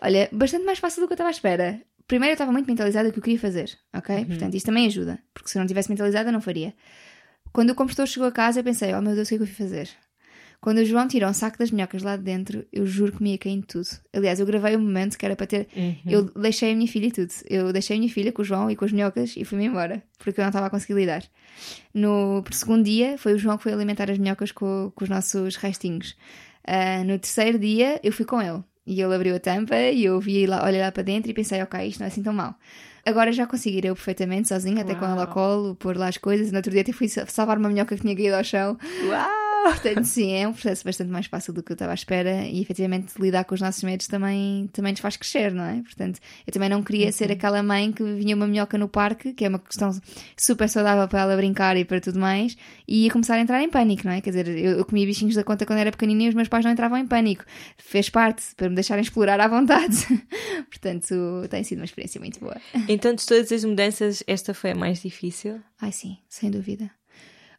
Olha, 0.00 0.28
bastante 0.30 0.64
mais 0.64 0.78
fácil 0.78 1.00
do 1.00 1.06
que 1.06 1.12
eu 1.12 1.14
estava 1.14 1.30
à 1.30 1.32
espera. 1.32 1.80
Primeiro, 2.06 2.32
eu 2.32 2.34
estava 2.34 2.52
muito 2.52 2.66
mentalizada 2.66 3.08
do 3.08 3.12
que 3.12 3.20
eu 3.20 3.22
queria 3.22 3.38
fazer, 3.38 3.70
ok? 3.94 4.16
Uhum. 4.16 4.26
Portanto, 4.26 4.54
isto 4.54 4.66
também 4.66 4.86
ajuda, 4.86 5.18
porque 5.32 5.48
se 5.48 5.56
eu 5.56 5.60
não 5.60 5.66
tivesse 5.66 5.88
mentalizada, 5.88 6.30
não 6.30 6.40
faria. 6.40 6.74
Quando 7.52 7.70
o 7.70 7.74
compostor 7.74 8.06
chegou 8.06 8.28
a 8.28 8.32
casa, 8.32 8.60
eu 8.60 8.64
pensei: 8.64 8.92
Oh 8.94 9.00
meu 9.00 9.14
Deus, 9.14 9.28
o 9.28 9.30
que 9.30 9.34
é 9.36 9.38
que 9.38 9.44
eu 9.44 9.46
fui 9.46 9.56
fazer? 9.56 9.88
Quando 10.62 10.78
o 10.78 10.84
João 10.84 11.08
tirou 11.08 11.28
um 11.28 11.32
saco 11.32 11.58
das 11.58 11.72
minhocas 11.72 12.04
lá 12.04 12.16
de 12.16 12.22
dentro, 12.22 12.64
eu 12.72 12.86
juro 12.86 13.10
que 13.10 13.20
me 13.20 13.32
ia 13.32 13.38
cair 13.38 13.54
em 13.54 13.60
tudo. 13.60 13.88
Aliás, 14.12 14.38
eu 14.38 14.46
gravei 14.46 14.76
o 14.76 14.78
um 14.78 14.82
momento 14.82 15.18
que 15.18 15.26
era 15.26 15.34
para 15.34 15.44
ter. 15.44 15.66
Uhum. 15.74 15.96
Eu 16.06 16.22
deixei 16.40 16.70
a 16.70 16.76
minha 16.76 16.86
filha 16.86 17.06
e 17.06 17.10
tudo. 17.10 17.32
Eu 17.50 17.72
deixei 17.72 17.96
a 17.96 17.98
minha 17.98 18.10
filha 18.10 18.30
com 18.30 18.42
o 18.42 18.44
João 18.44 18.70
e 18.70 18.76
com 18.76 18.84
as 18.84 18.92
minhocas 18.92 19.34
e 19.36 19.44
fui-me 19.44 19.64
embora, 19.64 20.00
porque 20.20 20.38
eu 20.38 20.42
não 20.44 20.50
estava 20.50 20.66
a 20.66 20.70
conseguir 20.70 20.94
lidar. 20.94 21.24
No 21.92 22.44
segundo 22.52 22.84
dia, 22.84 23.18
foi 23.18 23.34
o 23.34 23.38
João 23.38 23.56
que 23.56 23.64
foi 23.64 23.72
alimentar 23.72 24.08
as 24.08 24.18
minhocas 24.18 24.52
com, 24.52 24.92
com 24.94 25.02
os 25.02 25.10
nossos 25.10 25.56
restinhos. 25.56 26.16
Uh, 26.64 27.04
no 27.06 27.18
terceiro 27.18 27.58
dia, 27.58 27.98
eu 28.00 28.12
fui 28.12 28.24
com 28.24 28.40
ele. 28.40 28.62
E 28.86 29.02
ele 29.02 29.14
abriu 29.16 29.34
a 29.34 29.40
tampa 29.40 29.74
e 29.76 30.04
eu 30.04 30.20
vi 30.20 30.46
lá, 30.46 30.64
olhei 30.64 30.80
lá 30.80 30.92
para 30.92 31.02
dentro 31.02 31.28
e 31.28 31.34
pensei, 31.34 31.60
ok, 31.60 31.88
isto 31.88 31.98
não 31.98 32.06
é 32.06 32.08
assim 32.08 32.22
tão 32.22 32.32
mal. 32.32 32.54
Agora 33.04 33.32
já 33.32 33.48
consegui 33.48 33.78
ir 33.78 33.86
eu 33.86 33.96
perfeitamente, 33.96 34.46
sozinha, 34.46 34.82
até 34.82 34.94
com 34.94 35.04
ela 35.04 35.22
ao 35.22 35.28
colo, 35.28 35.74
pôr 35.74 35.96
lá 35.96 36.06
as 36.06 36.18
coisas. 36.18 36.52
No 36.52 36.58
outro 36.58 36.70
dia 36.70 36.82
até 36.82 36.92
fui 36.92 37.08
salvar 37.08 37.58
uma 37.58 37.68
minhoca 37.68 37.96
que 37.96 38.02
tinha 38.02 38.14
caído 38.14 38.36
ao 38.36 38.44
chão. 38.44 38.78
Uau! 39.08 39.51
Portanto, 39.62 40.04
sim, 40.04 40.32
é 40.32 40.46
um 40.46 40.52
processo 40.52 40.84
bastante 40.84 41.10
mais 41.10 41.26
fácil 41.26 41.52
do 41.52 41.62
que 41.62 41.72
eu 41.72 41.74
estava 41.74 41.92
à 41.92 41.94
espera 41.94 42.44
e 42.44 42.60
efetivamente 42.60 43.14
lidar 43.18 43.44
com 43.44 43.54
os 43.54 43.60
nossos 43.60 43.82
medos 43.82 44.06
também, 44.06 44.68
também 44.72 44.92
nos 44.92 45.00
faz 45.00 45.16
crescer, 45.16 45.52
não 45.52 45.64
é? 45.64 45.82
Portanto, 45.82 46.20
eu 46.46 46.52
também 46.52 46.68
não 46.68 46.82
queria 46.82 47.06
uhum. 47.06 47.12
ser 47.12 47.30
aquela 47.30 47.62
mãe 47.62 47.92
que 47.92 48.02
vinha 48.02 48.34
uma 48.34 48.46
minhoca 48.46 48.76
no 48.78 48.88
parque, 48.88 49.32
que 49.32 49.44
é 49.44 49.48
uma 49.48 49.58
questão 49.58 49.90
super 50.36 50.68
saudável 50.68 51.06
para 51.08 51.20
ela 51.20 51.36
brincar 51.36 51.76
e 51.76 51.84
para 51.84 52.00
tudo 52.00 52.18
mais, 52.18 52.56
e 52.86 53.04
ia 53.04 53.10
começar 53.10 53.34
a 53.34 53.40
entrar 53.40 53.62
em 53.62 53.68
pânico, 53.68 54.06
não 54.06 54.12
é? 54.12 54.20
Quer 54.20 54.30
dizer, 54.30 54.48
eu, 54.48 54.78
eu 54.78 54.84
comia 54.84 55.06
bichinhos 55.06 55.34
da 55.34 55.44
conta 55.44 55.66
quando 55.66 55.78
era 55.78 55.90
pequenininha 55.90 56.26
e 56.26 56.28
os 56.30 56.34
meus 56.34 56.48
pais 56.48 56.64
não 56.64 56.72
entravam 56.72 56.98
em 56.98 57.06
pânico. 57.06 57.44
Fez 57.78 58.08
parte 58.08 58.54
para 58.56 58.68
me 58.68 58.74
deixarem 58.74 59.02
explorar 59.02 59.40
à 59.40 59.48
vontade. 59.48 59.96
Portanto, 60.70 61.46
tem 61.48 61.64
sido 61.64 61.78
uma 61.78 61.84
experiência 61.84 62.20
muito 62.20 62.40
boa. 62.40 62.56
Então, 62.88 63.14
de 63.14 63.24
todas 63.24 63.50
as 63.52 63.64
mudanças, 63.64 64.22
esta 64.26 64.54
foi 64.54 64.72
a 64.72 64.74
mais 64.74 65.02
difícil? 65.02 65.60
Ai, 65.80 65.92
sim, 65.92 66.18
sem 66.28 66.50
dúvida. 66.50 66.90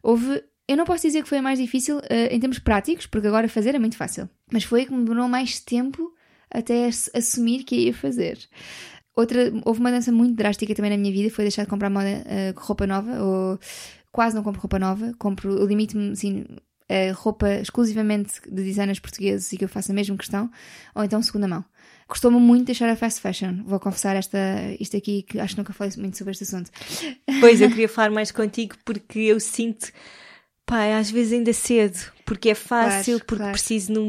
Houve 0.02 0.42
eu 0.66 0.76
não 0.76 0.84
posso 0.84 1.06
dizer 1.06 1.22
que 1.22 1.28
foi 1.28 1.38
a 1.38 1.42
mais 1.42 1.58
difícil 1.58 1.98
uh, 1.98 2.28
em 2.30 2.40
termos 2.40 2.58
práticos, 2.58 3.06
porque 3.06 3.26
agora 3.26 3.48
fazer 3.48 3.74
é 3.74 3.78
muito 3.78 3.96
fácil. 3.96 4.28
Mas 4.52 4.64
foi 4.64 4.82
a 4.82 4.86
que 4.86 4.92
me 4.92 5.04
demorou 5.04 5.28
mais 5.28 5.60
tempo 5.60 6.12
até 6.50 6.88
assumir 7.14 7.64
que 7.64 7.76
ia 7.76 7.94
fazer. 7.94 8.38
Outra, 9.16 9.52
houve 9.64 9.80
uma 9.80 9.90
mudança 9.90 10.10
muito 10.10 10.34
drástica 10.34 10.74
também 10.74 10.90
na 10.90 10.96
minha 10.96 11.12
vida, 11.12 11.30
foi 11.30 11.44
deixar 11.44 11.64
de 11.64 11.70
comprar 11.70 11.90
moda, 11.90 12.08
uh, 12.08 12.60
roupa 12.60 12.86
nova, 12.86 13.22
ou 13.22 13.58
quase 14.10 14.34
não 14.34 14.42
compro 14.42 14.60
roupa 14.60 14.78
nova, 14.78 15.12
compro, 15.18 15.64
limite-me 15.66 16.12
assim, 16.12 16.44
a 16.88 17.12
roupa 17.12 17.48
exclusivamente 17.54 18.40
de 18.48 18.62
designers 18.62 18.98
portugueses 18.98 19.52
e 19.52 19.56
que 19.56 19.64
eu 19.64 19.68
faço 19.68 19.92
a 19.92 19.94
mesma 19.94 20.16
questão, 20.16 20.50
ou 20.94 21.04
então 21.04 21.22
segunda 21.22 21.48
mão. 21.48 21.64
Custou-me 22.06 22.38
muito 22.38 22.66
deixar 22.66 22.88
a 22.88 22.96
fast 22.96 23.20
fashion. 23.20 23.62
Vou 23.64 23.80
confessar 23.80 24.14
esta, 24.14 24.38
isto 24.78 24.96
aqui, 24.96 25.22
que 25.22 25.38
acho 25.38 25.54
que 25.54 25.60
nunca 25.60 25.72
falei 25.72 25.92
muito 25.96 26.18
sobre 26.18 26.32
este 26.32 26.44
assunto. 26.44 26.70
Pois, 27.40 27.60
eu 27.60 27.68
queria 27.70 27.88
falar 27.88 28.10
mais 28.10 28.30
contigo 28.30 28.76
porque 28.84 29.20
eu 29.20 29.40
sinto 29.40 29.90
Pai, 30.66 30.92
às 30.94 31.10
vezes 31.10 31.32
ainda 31.32 31.52
cedo, 31.52 31.98
porque 32.24 32.50
é 32.50 32.54
fácil, 32.54 33.14
claro, 33.14 33.24
porque 33.26 33.42
claro. 33.42 33.52
preciso 33.52 33.92
no 33.92 34.04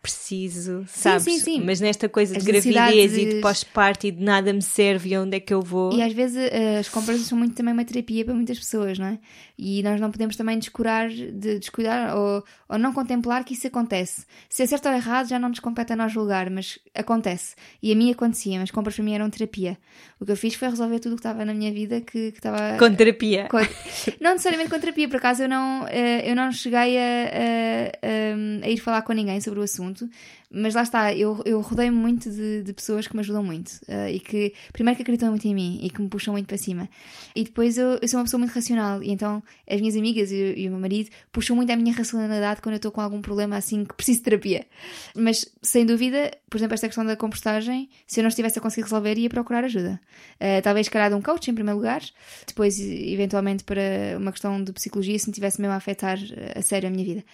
preciso, 0.00 0.84
sabes? 0.86 1.24
Sim, 1.24 1.38
sim, 1.38 1.44
sim. 1.58 1.62
Mas 1.64 1.80
nesta 1.80 2.08
coisa 2.08 2.36
as 2.36 2.44
de 2.44 2.50
gravidez 2.50 3.16
e 3.16 3.26
de 3.26 3.40
pós-parto 3.40 4.06
e 4.06 4.12
de 4.12 4.22
nada 4.22 4.52
me 4.52 4.62
serve 4.62 5.10
e 5.10 5.18
onde 5.18 5.36
é 5.36 5.40
que 5.40 5.52
eu 5.52 5.60
vou. 5.60 5.92
E 5.92 6.02
às 6.02 6.12
vezes 6.12 6.36
uh, 6.36 6.78
as 6.78 6.88
compras 6.88 7.20
são 7.22 7.36
muito 7.36 7.54
também 7.54 7.74
uma 7.74 7.84
terapia 7.84 8.24
para 8.24 8.34
muitas 8.34 8.58
pessoas, 8.58 8.98
não 8.98 9.06
é? 9.06 9.18
E 9.58 9.82
nós 9.82 10.00
não 10.00 10.10
podemos 10.10 10.36
também 10.36 10.56
descurar, 10.56 11.08
de 11.08 11.58
descuidar 11.58 12.16
ou, 12.16 12.44
ou 12.68 12.78
não 12.78 12.92
contemplar 12.92 13.42
que 13.44 13.54
isso 13.54 13.66
acontece. 13.66 14.24
Se 14.48 14.62
é 14.62 14.66
certo 14.66 14.88
ou 14.88 14.94
errado, 14.94 15.28
já 15.28 15.38
não 15.38 15.48
nos 15.48 15.58
compete 15.58 15.92
a 15.92 15.96
nós 15.96 16.12
julgar, 16.12 16.48
mas 16.48 16.78
acontece. 16.94 17.56
E 17.82 17.90
a 17.90 17.96
mim 17.96 18.12
acontecia, 18.12 18.60
mas 18.60 18.70
compras 18.70 18.94
para 18.94 19.04
mim 19.04 19.14
eram 19.14 19.28
terapia. 19.28 19.76
O 20.20 20.24
que 20.24 20.30
eu 20.30 20.36
fiz 20.36 20.54
foi 20.54 20.68
resolver 20.68 21.00
tudo 21.00 21.12
o 21.12 21.16
que 21.16 21.20
estava 21.20 21.44
na 21.44 21.52
minha 21.52 21.72
vida 21.72 22.00
que, 22.00 22.30
que 22.30 22.38
estava. 22.38 22.78
Com 22.78 22.94
terapia. 22.94 23.48
Com... 23.50 23.58
não 24.20 24.32
necessariamente 24.32 24.70
com 24.70 24.78
terapia, 24.78 25.08
por 25.08 25.16
acaso 25.16 25.42
eu 25.42 25.48
não, 25.48 25.82
uh, 25.84 25.88
eu 26.24 26.36
não 26.36 26.52
cheguei 26.52 26.96
a, 26.96 27.02
a, 27.02 28.62
a, 28.62 28.66
a 28.66 28.68
ir 28.68 28.78
falar 28.78 29.02
com 29.02 29.12
ninguém 29.12 29.40
sobre 29.40 29.58
o 29.58 29.62
assunto 29.64 29.87
assunto, 29.90 30.08
mas 30.50 30.74
lá 30.74 30.82
está, 30.82 31.14
eu, 31.14 31.42
eu 31.44 31.60
rodei-me 31.60 31.96
muito 31.96 32.30
de, 32.30 32.62
de, 32.62 32.72
pessoas 32.72 33.06
que 33.06 33.14
me 33.14 33.20
ajudam 33.20 33.44
muito 33.44 33.68
uh, 33.88 34.08
e 34.10 34.18
que, 34.18 34.54
primeiro, 34.72 34.96
que 34.96 35.02
acreditam 35.02 35.28
muito 35.28 35.46
em 35.46 35.54
mim 35.54 35.78
e 35.82 35.90
que 35.90 36.00
me 36.00 36.08
puxam 36.08 36.32
muito 36.32 36.46
para 36.46 36.56
cima. 36.56 36.88
E 37.36 37.44
depois 37.44 37.76
eu, 37.76 37.98
eu 38.00 38.08
sou 38.08 38.18
uma 38.18 38.24
pessoa 38.24 38.38
muito 38.38 38.54
racional 38.54 39.02
e 39.02 39.10
então 39.10 39.42
as 39.68 39.78
minhas 39.78 39.94
amigas 39.94 40.32
e, 40.32 40.54
e 40.56 40.66
o 40.66 40.70
meu 40.70 40.80
marido 40.80 41.10
puxam 41.30 41.54
muito 41.54 41.70
a 41.70 41.76
minha 41.76 41.92
racionalidade 41.94 42.62
quando 42.62 42.74
eu 42.74 42.78
estou 42.78 42.90
com 42.90 43.00
algum 43.00 43.20
problema 43.20 43.56
assim 43.56 43.84
que 43.84 43.94
preciso 43.94 44.18
de 44.18 44.24
terapia. 44.24 44.66
Mas, 45.14 45.44
sem 45.60 45.84
dúvida, 45.84 46.30
por 46.48 46.56
exemplo, 46.56 46.74
esta 46.74 46.86
questão 46.86 47.04
da 47.04 47.14
compostagem, 47.14 47.90
se 48.06 48.20
eu 48.20 48.22
não 48.22 48.28
estivesse 48.28 48.58
a 48.58 48.62
conseguir 48.62 48.84
resolver, 48.84 49.18
ia 49.18 49.28
procurar 49.28 49.64
ajuda. 49.64 50.00
Uh, 50.36 50.62
talvez, 50.62 50.88
calhar, 50.88 51.10
de 51.10 51.16
um 51.16 51.20
coach, 51.20 51.50
em 51.50 51.54
primeiro 51.54 51.76
lugar, 51.76 52.00
depois, 52.46 52.80
eventualmente, 52.80 53.64
para 53.64 54.16
uma 54.16 54.32
questão 54.32 54.62
de 54.62 54.72
psicologia, 54.72 55.18
se 55.18 55.26
me 55.26 55.34
tivesse 55.34 55.60
mesmo 55.60 55.74
a 55.74 55.76
afetar 55.76 56.18
a 56.56 56.62
sério 56.62 56.88
a 56.88 56.90
minha 56.90 57.04
vida. 57.04 57.24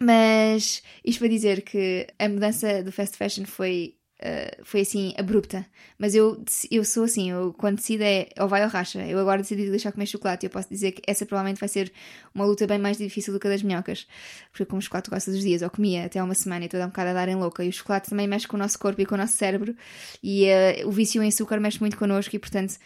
Mas, 0.00 0.82
isto 1.04 1.18
para 1.18 1.28
dizer 1.28 1.60
que 1.60 2.06
a 2.18 2.28
mudança 2.28 2.53
do 2.84 2.92
fast 2.92 3.16
fashion 3.16 3.44
foi 3.44 3.96
Uh, 4.22 4.64
foi 4.64 4.80
assim 4.80 5.12
abrupta. 5.18 5.66
Mas 5.98 6.14
eu, 6.14 6.42
eu 6.70 6.84
sou 6.84 7.04
assim, 7.04 7.30
eu, 7.32 7.52
quando 7.52 7.76
decido 7.76 8.04
é 8.04 8.28
ou 8.38 8.48
vai 8.48 8.62
ou 8.62 8.68
racha. 8.68 9.04
Eu 9.04 9.18
agora 9.18 9.42
decidi 9.42 9.68
deixar 9.68 9.90
comer 9.92 10.06
chocolate 10.06 10.44
e 10.44 10.46
eu 10.46 10.50
posso 10.50 10.68
dizer 10.68 10.92
que 10.92 11.02
essa 11.06 11.26
provavelmente 11.26 11.58
vai 11.58 11.68
ser 11.68 11.92
uma 12.32 12.46
luta 12.46 12.66
bem 12.66 12.78
mais 12.78 12.96
difícil 12.96 13.34
do 13.34 13.40
que 13.40 13.46
a 13.48 13.50
das 13.50 13.62
minhocas. 13.62 14.06
Porque 14.50 14.62
eu 14.62 14.66
como 14.66 14.80
chocolate 14.80 15.10
quase 15.10 15.26
todos 15.26 15.38
os 15.38 15.44
dias, 15.44 15.62
ou 15.62 15.68
comia 15.68 16.06
até 16.06 16.22
uma 16.22 16.34
semana 16.34 16.64
e 16.64 16.66
estou 16.66 16.78
a 16.78 16.82
dar 16.82 16.86
um 16.86 16.90
bocado 16.90 17.10
a 17.10 17.12
dar 17.12 17.28
em 17.28 17.34
louca. 17.34 17.64
E 17.64 17.68
o 17.68 17.72
chocolate 17.72 18.08
também 18.08 18.26
mexe 18.28 18.46
com 18.46 18.56
o 18.56 18.60
nosso 18.60 18.78
corpo 18.78 19.00
e 19.02 19.04
com 19.04 19.16
o 19.16 19.18
nosso 19.18 19.36
cérebro. 19.36 19.74
E 20.22 20.46
uh, 20.46 20.88
o 20.88 20.92
vício 20.92 21.22
em 21.22 21.28
açúcar 21.28 21.58
mexe 21.58 21.80
muito 21.80 21.98
connosco 21.98 22.34
e 22.34 22.38
portanto 22.38 22.76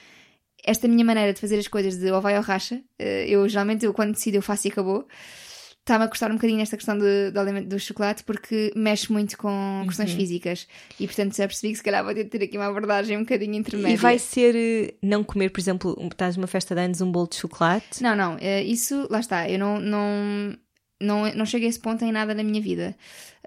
esta 0.64 0.88
minha 0.88 1.04
maneira 1.04 1.32
de 1.32 1.40
fazer 1.40 1.58
as 1.58 1.68
coisas 1.68 1.96
de 1.96 2.10
ou 2.10 2.20
vai 2.20 2.36
ou 2.36 2.42
racha, 2.42 2.76
uh, 2.76 3.04
eu 3.26 3.48
geralmente 3.48 3.84
eu, 3.84 3.92
quando 3.92 4.12
decido 4.12 4.38
eu 4.38 4.42
faço 4.42 4.66
e 4.66 4.70
acabou 4.70 5.06
está-me 5.88 6.04
a 6.04 6.08
custar 6.08 6.30
um 6.30 6.34
bocadinho 6.34 6.58
nesta 6.58 6.76
questão 6.76 6.98
do, 6.98 7.32
do, 7.32 7.64
do 7.66 7.78
chocolate 7.80 8.22
porque 8.22 8.70
mexe 8.76 9.10
muito 9.10 9.38
com 9.38 9.48
uhum. 9.48 9.86
questões 9.86 10.12
físicas 10.12 10.68
e 11.00 11.06
portanto 11.06 11.34
já 11.34 11.46
percebi 11.46 11.72
que 11.72 11.78
se 11.78 11.82
calhar 11.82 12.04
vou 12.04 12.14
ter 12.14 12.24
de 12.24 12.30
ter 12.30 12.44
aqui 12.44 12.58
uma 12.58 12.66
abordagem 12.66 13.16
um 13.16 13.20
bocadinho 13.20 13.54
intermédia. 13.54 13.94
E 13.94 13.96
vai 13.96 14.18
ser 14.18 14.54
eh, 14.54 14.94
não 15.02 15.24
comer, 15.24 15.48
por 15.50 15.60
exemplo, 15.60 15.96
estás 16.10 16.36
numa 16.36 16.46
festa 16.46 16.74
de 16.74 16.82
anos 16.82 17.00
um 17.00 17.10
bolo 17.10 17.28
de 17.28 17.36
chocolate? 17.36 18.02
Não, 18.02 18.14
não, 18.14 18.36
eh, 18.40 18.62
isso 18.62 19.06
lá 19.10 19.20
está, 19.20 19.48
eu 19.48 19.58
não, 19.58 19.80
não, 19.80 20.56
não, 21.00 21.34
não 21.34 21.46
cheguei 21.46 21.68
a 21.68 21.70
esse 21.70 21.80
ponto 21.80 22.04
em 22.04 22.12
nada 22.12 22.34
na 22.34 22.42
minha 22.42 22.60
vida. 22.60 22.94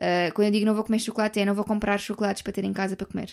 Uh, 0.01 0.33
quando 0.33 0.47
eu 0.47 0.51
digo 0.51 0.65
não 0.65 0.73
vou 0.73 0.83
comer 0.83 0.97
chocolate, 0.97 1.39
é 1.39 1.45
não 1.45 1.53
vou 1.53 1.63
comprar 1.63 1.99
chocolates 1.99 2.41
para 2.41 2.51
ter 2.51 2.63
em 2.63 2.73
casa 2.73 2.95
para 2.95 3.05
comer. 3.05 3.29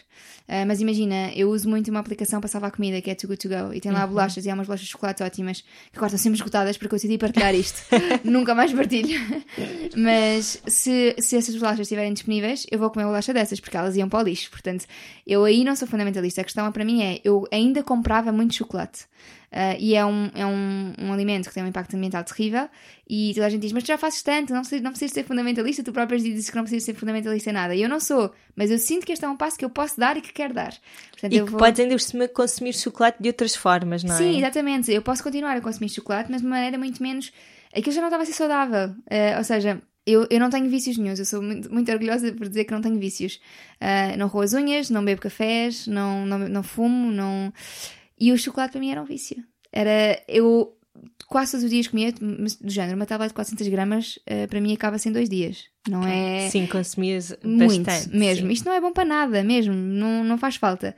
Uh, 0.47 0.67
mas 0.67 0.83
imagina, 0.83 1.33
eu 1.35 1.49
uso 1.49 1.67
muito 1.67 1.91
uma 1.91 1.99
aplicação 1.99 2.41
para 2.41 2.49
salvar 2.49 2.71
comida 2.71 3.01
que 3.01 3.11
é 3.11 3.15
Too 3.15 3.27
Good 3.27 3.49
To 3.49 3.49
Go 3.49 3.73
e 3.73 3.81
tem 3.81 3.91
lá 3.91 4.03
uhum. 4.03 4.11
bolachas 4.11 4.45
e 4.45 4.51
há 4.51 4.55
umas 4.55 4.67
bolachas 4.67 4.85
de 4.85 4.93
chocolate 4.93 5.23
ótimas 5.23 5.63
que 5.63 5.97
agora 5.97 6.09
estão 6.09 6.19
sempre 6.19 6.37
esgotadas 6.37 6.77
porque 6.77 6.95
eu 6.95 6.99
decidi 6.99 7.17
partilhar 7.17 7.55
isto. 7.55 7.83
Nunca 8.23 8.55
mais 8.55 8.71
partilho. 8.71 9.19
mas 9.97 10.63
se, 10.67 11.17
se 11.19 11.37
essas 11.39 11.57
bolachas 11.57 11.81
estiverem 11.81 12.13
disponíveis, 12.13 12.67
eu 12.71 12.79
vou 12.79 12.91
comer 12.91 13.05
uma 13.05 13.13
bolacha 13.13 13.33
dessas 13.33 13.61
porque 13.61 13.77
elas 13.77 13.97
iam 13.97 14.09
para 14.09 14.19
o 14.21 14.23
lixo. 14.23 14.51
Portanto, 14.51 14.85
eu 15.27 15.45
aí 15.45 15.65
não 15.65 15.75
sou 15.75 15.89
fundamentalista. 15.89 16.43
A 16.43 16.45
questão 16.45 16.71
para 16.71 16.85
mim 16.85 17.03
é, 17.03 17.19
eu 17.25 17.47
ainda 17.51 17.83
comprava 17.83 18.31
muito 18.31 18.55
chocolate. 18.55 19.07
Uh, 19.51 19.77
e 19.79 19.95
é, 19.95 20.05
um, 20.05 20.31
é 20.35 20.45
um, 20.45 20.93
um 20.99 21.13
alimento 21.13 21.49
que 21.49 21.55
tem 21.55 21.63
um 21.63 21.69
impacto 21.69 21.97
ambiental 21.97 22.23
terrível. 22.23 22.69
E 23.09 23.33
toda 23.35 23.47
a 23.47 23.49
gente 23.49 23.63
diz: 23.63 23.73
Mas 23.73 23.83
tu 23.83 23.87
já 23.87 23.97
fazes 23.97 24.23
tanto, 24.23 24.53
não 24.53 24.61
precisas, 24.61 24.83
não 24.83 24.91
precisas 24.91 25.15
ser 25.15 25.25
fundamentalista. 25.25 25.83
Tu 25.83 25.91
próprio 25.91 26.19
dizes 26.19 26.51
que 26.51 26.57
não 26.59 26.65
precisas 26.65 26.85
ser 26.85 26.95
fundamentalista 26.95 27.51
em 27.51 27.53
nada. 27.53 27.75
E 27.75 27.83
eu 27.83 27.89
não 27.89 28.01
sou, 28.01 28.33
mas 28.55 28.71
eu 28.71 28.79
sinto 28.79 29.07
que 29.07 29.13
este 29.13 29.25
é 29.25 29.29
um 29.29 29.37
passo 29.37 29.59
que 29.59 29.65
eu 29.65 29.71
posso 29.71 29.99
dar 29.99 30.17
e 30.17 30.21
que 30.21 30.33
quero 30.33 30.53
dar. 30.53 30.75
Portanto, 31.13 31.33
e 31.33 31.39
que 31.43 31.51
vou... 31.51 31.59
podes 31.59 31.81
ainda 31.81 32.29
consumir 32.29 32.75
chocolate 32.75 33.23
de 33.23 33.29
outras 33.29 33.55
formas, 33.57 34.05
não 34.05 34.15
é? 34.15 34.19
Sim, 34.19 34.37
exatamente. 34.39 34.93
Eu 34.93 35.01
posso 35.01 35.23
continuar 35.23 35.57
a 35.57 35.61
consumir 35.61 35.89
chocolate, 35.89 36.31
mas 36.31 36.43
de 36.43 36.47
maneira 36.47 36.77
muito 36.77 37.03
menos. 37.03 37.33
Aquilo 37.75 37.95
já 37.95 38.01
não 38.01 38.09
estava 38.09 38.23
a 38.23 38.27
ser 38.27 38.33
saudável. 38.33 38.89
Uh, 38.89 39.39
ou 39.39 39.45
seja, 39.45 39.81
eu, 40.07 40.27
eu 40.31 40.41
não 40.41 40.49
tenho 40.49 40.69
vícios 40.71 40.97
nenhums, 40.97 41.19
eu 41.19 41.27
sou 41.27 41.43
muito, 41.43 41.73
muito 41.73 41.93
orgulhosa 41.93 42.33
por 42.33 42.49
dizer 42.49 42.65
que 42.65 42.73
não 42.73 42.81
tenho 42.81 42.99
vícios. 42.99 43.41
Uh, 43.75 44.17
não 44.17 44.27
roo 44.27 44.43
as 44.43 44.55
unhas, 44.55 44.89
não 44.89 45.05
bebo 45.05 45.21
cafés, 45.21 45.87
não, 45.87 46.25
não, 46.25 46.39
não 46.39 46.63
fumo, 46.63 47.11
não. 47.11 47.53
E 48.19 48.33
o 48.33 48.39
chocolate 48.39 48.73
para 48.73 48.81
mim 48.81 48.91
era 48.91 49.03
um 49.03 49.05
vício. 49.05 49.45
Era. 49.71 50.23
Eu 50.27 50.78
quase 51.27 51.53
todos 51.53 51.65
os 51.65 51.71
dias 51.71 51.87
comia, 51.87 52.13
do 52.13 52.71
género, 52.71 52.97
uma 52.97 53.07
tábua 53.07 53.29
de 53.29 53.35
400 53.35 53.69
gramas, 53.69 54.19
uh, 54.19 54.49
para 54.49 54.61
mim 54.61 54.73
acaba 54.73 54.99
sem 54.99 55.13
dois 55.13 55.29
dias. 55.29 55.65
Não 55.89 56.07
é. 56.07 56.49
Sim, 56.51 56.67
consumias 56.67 57.37
muito 57.43 57.85
bastante. 57.85 58.17
mesmo. 58.17 58.47
Sim. 58.47 58.53
Isto 58.53 58.65
não 58.67 58.73
é 58.73 58.81
bom 58.81 58.93
para 58.93 59.05
nada, 59.05 59.43
mesmo. 59.43 59.75
Não, 59.75 60.25
não 60.25 60.39
faz 60.39 60.57
falta. 60.57 60.95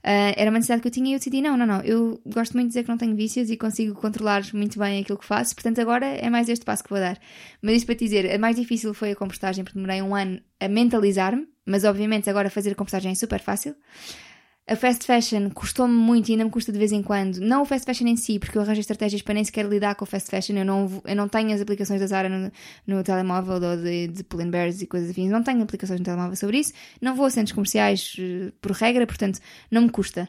Uh, 0.00 0.32
era 0.34 0.50
uma 0.50 0.58
necessidade 0.58 0.80
que 0.80 0.88
eu 0.88 0.92
tinha 0.92 1.10
e 1.10 1.12
eu 1.12 1.18
decidi: 1.18 1.42
não, 1.42 1.56
não, 1.56 1.66
não. 1.66 1.80
Eu 1.82 2.20
gosto 2.24 2.54
muito 2.54 2.66
de 2.66 2.70
dizer 2.70 2.84
que 2.84 2.88
não 2.88 2.96
tenho 2.96 3.14
vícios 3.14 3.50
e 3.50 3.56
consigo 3.56 3.94
controlar 3.94 4.42
muito 4.54 4.78
bem 4.78 5.00
aquilo 5.02 5.18
que 5.18 5.26
faço, 5.26 5.54
portanto, 5.54 5.78
agora 5.78 6.06
é 6.06 6.30
mais 6.30 6.48
este 6.48 6.64
passo 6.64 6.82
que 6.82 6.88
vou 6.88 6.98
dar. 6.98 7.18
Mas 7.60 7.76
isso 7.76 7.86
para 7.86 7.94
te 7.94 8.04
dizer: 8.04 8.34
a 8.34 8.38
mais 8.38 8.56
difícil 8.56 8.94
foi 8.94 9.10
a 9.10 9.16
compostagem, 9.16 9.62
porque 9.62 9.78
demorei 9.78 10.00
um 10.00 10.14
ano 10.14 10.40
a 10.58 10.68
mentalizar-me, 10.68 11.46
mas 11.66 11.84
obviamente 11.84 12.30
agora 12.30 12.48
fazer 12.48 12.70
a 12.70 12.74
compostagem 12.74 13.12
é 13.12 13.14
super 13.14 13.40
fácil. 13.40 13.74
A 14.70 14.76
fast 14.76 15.04
fashion 15.04 15.50
custou-me 15.50 15.92
muito 15.92 16.28
e 16.28 16.32
ainda 16.32 16.44
me 16.44 16.50
custa 16.50 16.70
de 16.70 16.78
vez 16.78 16.92
em 16.92 17.02
quando. 17.02 17.38
Não 17.38 17.62
o 17.62 17.64
fast 17.64 17.84
fashion 17.84 18.06
em 18.06 18.16
si, 18.16 18.38
porque 18.38 18.56
eu 18.56 18.62
arranjo 18.62 18.78
estratégias 18.78 19.20
para 19.20 19.34
nem 19.34 19.42
sequer 19.42 19.66
lidar 19.66 19.96
com 19.96 20.04
o 20.04 20.06
fast 20.06 20.30
fashion. 20.30 20.56
Eu 20.56 20.64
não, 20.64 21.02
eu 21.04 21.16
não 21.16 21.28
tenho 21.28 21.52
as 21.52 21.60
aplicações 21.60 22.00
da 22.00 22.06
Zara 22.06 22.28
no, 22.28 22.52
no 22.86 23.02
telemóvel 23.02 23.54
ou 23.54 23.76
de, 23.76 24.06
de 24.06 24.22
Pull 24.22 24.46
Bears 24.46 24.80
e 24.80 24.86
coisas 24.86 25.10
afins. 25.10 25.28
Não 25.28 25.42
tenho 25.42 25.60
aplicações 25.60 25.98
no 25.98 26.04
telemóvel 26.04 26.36
sobre 26.36 26.58
isso. 26.58 26.72
Não 27.00 27.16
vou 27.16 27.26
a 27.26 27.30
centros 27.30 27.52
comerciais 27.52 28.14
uh, 28.16 28.52
por 28.60 28.70
regra, 28.70 29.04
portanto 29.08 29.40
não 29.72 29.82
me 29.82 29.90
custa. 29.90 30.28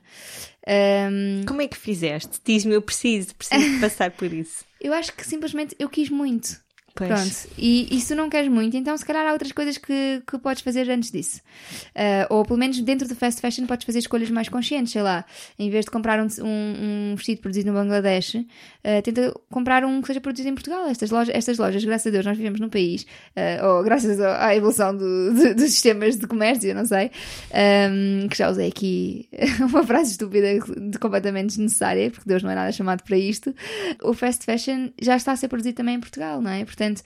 Um... 0.67 1.45
Como 1.45 1.61
é 1.61 1.67
que 1.67 1.77
fizeste? 1.77 2.39
Diz-me, 2.43 2.73
eu 2.73 2.81
preciso, 2.81 3.35
preciso 3.35 3.79
passar 3.79 4.09
por 4.09 4.33
isso. 4.33 4.65
Eu 4.81 4.93
acho 4.93 5.13
que 5.13 5.23
simplesmente 5.23 5.75
eu 5.77 5.87
quis 5.87 6.09
muito. 6.09 6.59
Pois. 6.93 7.09
Pronto, 7.09 7.55
e, 7.57 7.87
e 7.95 8.01
se 8.01 8.13
não 8.13 8.29
queres 8.29 8.51
muito, 8.51 8.75
então 8.75 8.95
se 8.97 9.05
calhar 9.05 9.25
há 9.25 9.31
outras 9.31 9.51
coisas 9.51 9.77
que, 9.77 10.21
que 10.27 10.37
podes 10.37 10.61
fazer 10.61 10.89
antes 10.89 11.11
disso. 11.11 11.41
Uh, 11.95 12.33
ou 12.33 12.45
pelo 12.45 12.59
menos 12.59 12.79
dentro 12.81 13.07
do 13.07 13.15
fast 13.15 13.39
fashion 13.39 13.65
podes 13.65 13.85
fazer 13.85 13.99
escolhas 13.99 14.29
mais 14.29 14.49
conscientes, 14.49 14.91
sei 14.91 15.01
lá. 15.01 15.25
Em 15.57 15.69
vez 15.69 15.85
de 15.85 15.91
comprar 15.91 16.19
um, 16.19 16.27
um, 16.41 17.11
um 17.11 17.15
vestido 17.15 17.41
produzido 17.41 17.71
no 17.71 17.77
Bangladesh, 17.77 18.35
uh, 18.86 19.01
tenta 19.01 19.34
comprar 19.49 19.84
um 19.86 20.01
que 20.01 20.07
seja 20.07 20.21
produzido 20.21 20.49
em 20.49 20.53
Portugal. 20.53 20.88
Estas 20.88 21.09
lojas, 21.09 21.34
estas 21.36 21.57
lojas 21.57 21.84
graças 21.84 22.07
a 22.07 22.09
Deus, 22.09 22.25
nós 22.25 22.38
vivemos 22.38 22.59
num 22.59 22.69
país, 22.69 23.03
uh, 23.36 23.65
ou 23.65 23.84
graças 23.84 24.19
à 24.19 24.55
evolução 24.55 24.95
do, 24.95 25.34
do, 25.34 25.55
dos 25.55 25.71
sistemas 25.71 26.17
de 26.17 26.27
comércio, 26.27 26.75
não 26.75 26.86
sei, 26.86 27.09
um, 27.89 28.27
que 28.27 28.38
já 28.38 28.49
usei 28.49 28.67
aqui 28.67 29.29
uma 29.67 29.84
frase 29.84 30.11
estúpida 30.11 30.59
de 30.77 30.99
completamente 30.99 31.47
desnecessária, 31.47 32.11
porque 32.11 32.27
Deus 32.27 32.43
não 32.43 32.51
é 32.51 32.55
nada 32.55 32.71
chamado 32.71 33.01
para 33.03 33.17
isto. 33.17 33.55
O 34.03 34.13
fast 34.13 34.45
fashion 34.45 34.89
já 35.01 35.15
está 35.15 35.32
a 35.32 35.36
ser 35.36 35.47
produzido 35.47 35.75
também 35.75 35.95
em 35.95 35.99
Portugal, 35.99 36.41
não 36.41 36.51
é? 36.51 36.63
Portanto, 36.65 36.82
Portanto, 36.82 37.03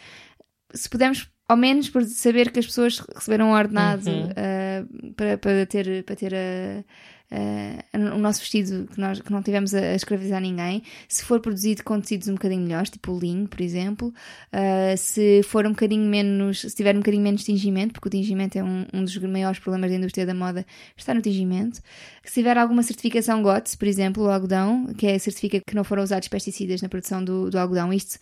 se 0.73 0.89
pudermos 0.89 1.29
ao 1.47 1.57
menos 1.57 1.89
por 1.89 2.03
saber 2.05 2.51
que 2.51 2.59
as 2.59 2.65
pessoas 2.65 2.99
receberam 2.99 3.49
um 3.49 3.53
ordenado 3.53 4.09
uhum. 4.09 4.29
uh, 4.29 5.13
para, 5.13 5.37
para 5.37 5.65
ter, 5.65 6.03
para 6.03 6.15
ter 6.15 6.33
a, 6.33 6.83
uh, 7.31 8.15
o 8.15 8.19
nosso 8.19 8.39
vestido, 8.39 8.87
que, 8.87 8.99
nós, 8.99 9.21
que 9.21 9.31
não 9.31 9.41
tivemos 9.41 9.73
a, 9.73 9.79
a, 9.79 9.95
escravizar 9.95 10.41
ninguém, 10.41 10.83
se 11.07 11.23
for 11.23 11.39
produzido 11.39 11.83
com 11.83 11.99
tecidos 11.99 12.27
um 12.27 12.33
bocadinho 12.33 12.61
melhores, 12.61 12.89
tipo 12.89 13.17
linho, 13.17 13.47
por 13.47 13.61
exemplo, 13.61 14.13
uh, 14.53 14.97
se 14.97 15.41
for 15.43 15.65
um 15.65 15.71
bocadinho 15.71 16.09
menos, 16.09 16.61
se 16.61 16.75
tiver 16.75 16.95
um 16.95 16.99
bocadinho 16.99 17.23
menos 17.23 17.43
tingimento, 17.43 17.93
porque 17.93 18.07
o 18.07 18.11
tingimento 18.11 18.57
é 18.57 18.63
um, 18.63 18.85
um 18.93 19.03
dos 19.03 19.15
maiores 19.17 19.59
problemas 19.59 19.89
da 19.89 19.97
indústria 19.97 20.25
da 20.25 20.33
moda, 20.33 20.65
está 20.95 21.13
no 21.13 21.21
tingimento. 21.21 21.81
Se 22.23 22.35
tiver 22.35 22.57
alguma 22.57 22.83
certificação 22.83 23.41
GOTS, 23.41 23.75
por 23.75 23.87
exemplo, 23.87 24.23
o 24.23 24.29
algodão, 24.29 24.87
que 24.97 25.07
é 25.07 25.19
certifica 25.19 25.59
que 25.65 25.75
não 25.75 25.83
foram 25.83 26.03
usados 26.03 26.27
pesticidas 26.27 26.81
na 26.81 26.89
produção 26.89 27.23
do, 27.23 27.49
do 27.49 27.59
algodão, 27.59 27.93
isto 27.93 28.19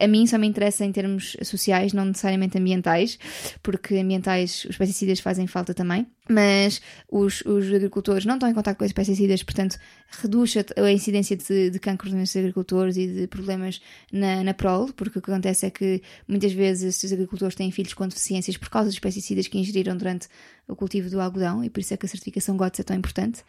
a 0.00 0.06
mim 0.08 0.26
só 0.26 0.38
me 0.38 0.46
interessa 0.46 0.84
em 0.84 0.92
termos 0.92 1.36
sociais, 1.42 1.92
não 1.92 2.04
necessariamente 2.04 2.58
ambientais, 2.58 3.18
porque 3.62 3.96
ambientais 3.96 4.64
os 4.68 4.76
pesticidas 4.76 5.20
fazem 5.20 5.46
falta 5.46 5.72
também. 5.72 6.06
Mas 6.28 6.80
os, 7.10 7.42
os 7.42 7.72
agricultores 7.72 8.24
não 8.24 8.34
estão 8.34 8.48
em 8.48 8.54
contato 8.54 8.78
com 8.78 8.84
esses 8.84 8.94
pesticidas, 8.94 9.42
portanto, 9.42 9.78
reduz 10.22 10.54
a, 10.56 10.82
a 10.82 10.90
incidência 10.90 11.36
de, 11.36 11.70
de 11.70 11.78
cancros 11.78 12.12
nos 12.12 12.34
agricultores 12.34 12.96
e 12.96 13.06
de 13.06 13.26
problemas 13.26 13.80
na, 14.10 14.42
na 14.42 14.54
prole, 14.54 14.92
porque 14.94 15.18
o 15.18 15.22
que 15.22 15.30
acontece 15.30 15.66
é 15.66 15.70
que 15.70 16.02
muitas 16.26 16.52
vezes 16.52 17.02
os 17.02 17.12
agricultores 17.12 17.54
têm 17.54 17.70
filhos 17.70 17.92
com 17.92 18.08
deficiências 18.08 18.56
por 18.56 18.70
causa 18.70 18.88
dos 18.88 18.98
pesticidas 18.98 19.46
que 19.48 19.58
ingeriram 19.58 19.96
durante 19.96 20.26
o 20.68 20.74
cultivo 20.74 21.10
do 21.10 21.20
algodão 21.20 21.62
e 21.62 21.70
por 21.70 21.80
isso 21.80 21.92
é 21.92 21.96
que 21.96 22.06
a 22.06 22.08
certificação 22.08 22.56
GOTS 22.56 22.80
é 22.80 22.82
tão 22.82 22.96
importante. 22.96 23.42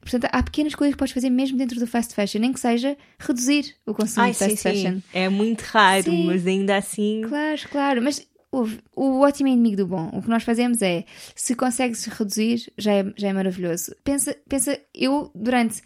Portanto, 0.00 0.28
há 0.30 0.42
pequenas 0.42 0.74
coisas 0.74 0.94
que 0.94 0.98
podes 0.98 1.14
fazer 1.14 1.30
mesmo 1.30 1.56
dentro 1.56 1.78
do 1.78 1.86
fast 1.86 2.14
fashion, 2.14 2.40
nem 2.40 2.52
que 2.52 2.60
seja 2.60 2.96
reduzir 3.18 3.74
o 3.86 3.94
consumo 3.94 4.26
Ai, 4.26 4.32
de 4.32 4.38
fast 4.38 4.56
sim, 4.56 4.62
fashion. 4.62 4.94
Sim. 4.96 5.02
É 5.12 5.28
muito 5.28 5.62
raro, 5.62 6.04
sim. 6.04 6.26
mas 6.26 6.46
ainda 6.46 6.76
assim. 6.76 7.22
Claro, 7.26 7.60
claro. 7.70 8.02
Mas 8.02 8.26
o, 8.52 8.66
o 8.94 9.20
ótimo 9.20 9.48
é 9.48 9.52
inimigo 9.52 9.76
do 9.76 9.86
bom. 9.86 10.10
O 10.12 10.22
que 10.22 10.28
nós 10.28 10.42
fazemos 10.42 10.80
é, 10.82 11.04
se 11.34 11.54
consegues 11.54 12.04
reduzir, 12.06 12.72
já 12.76 12.92
é, 12.92 13.12
já 13.16 13.28
é 13.28 13.32
maravilhoso. 13.32 13.94
Pensa, 14.04 14.36
pensa, 14.48 14.78
eu 14.94 15.30
durante 15.34 15.82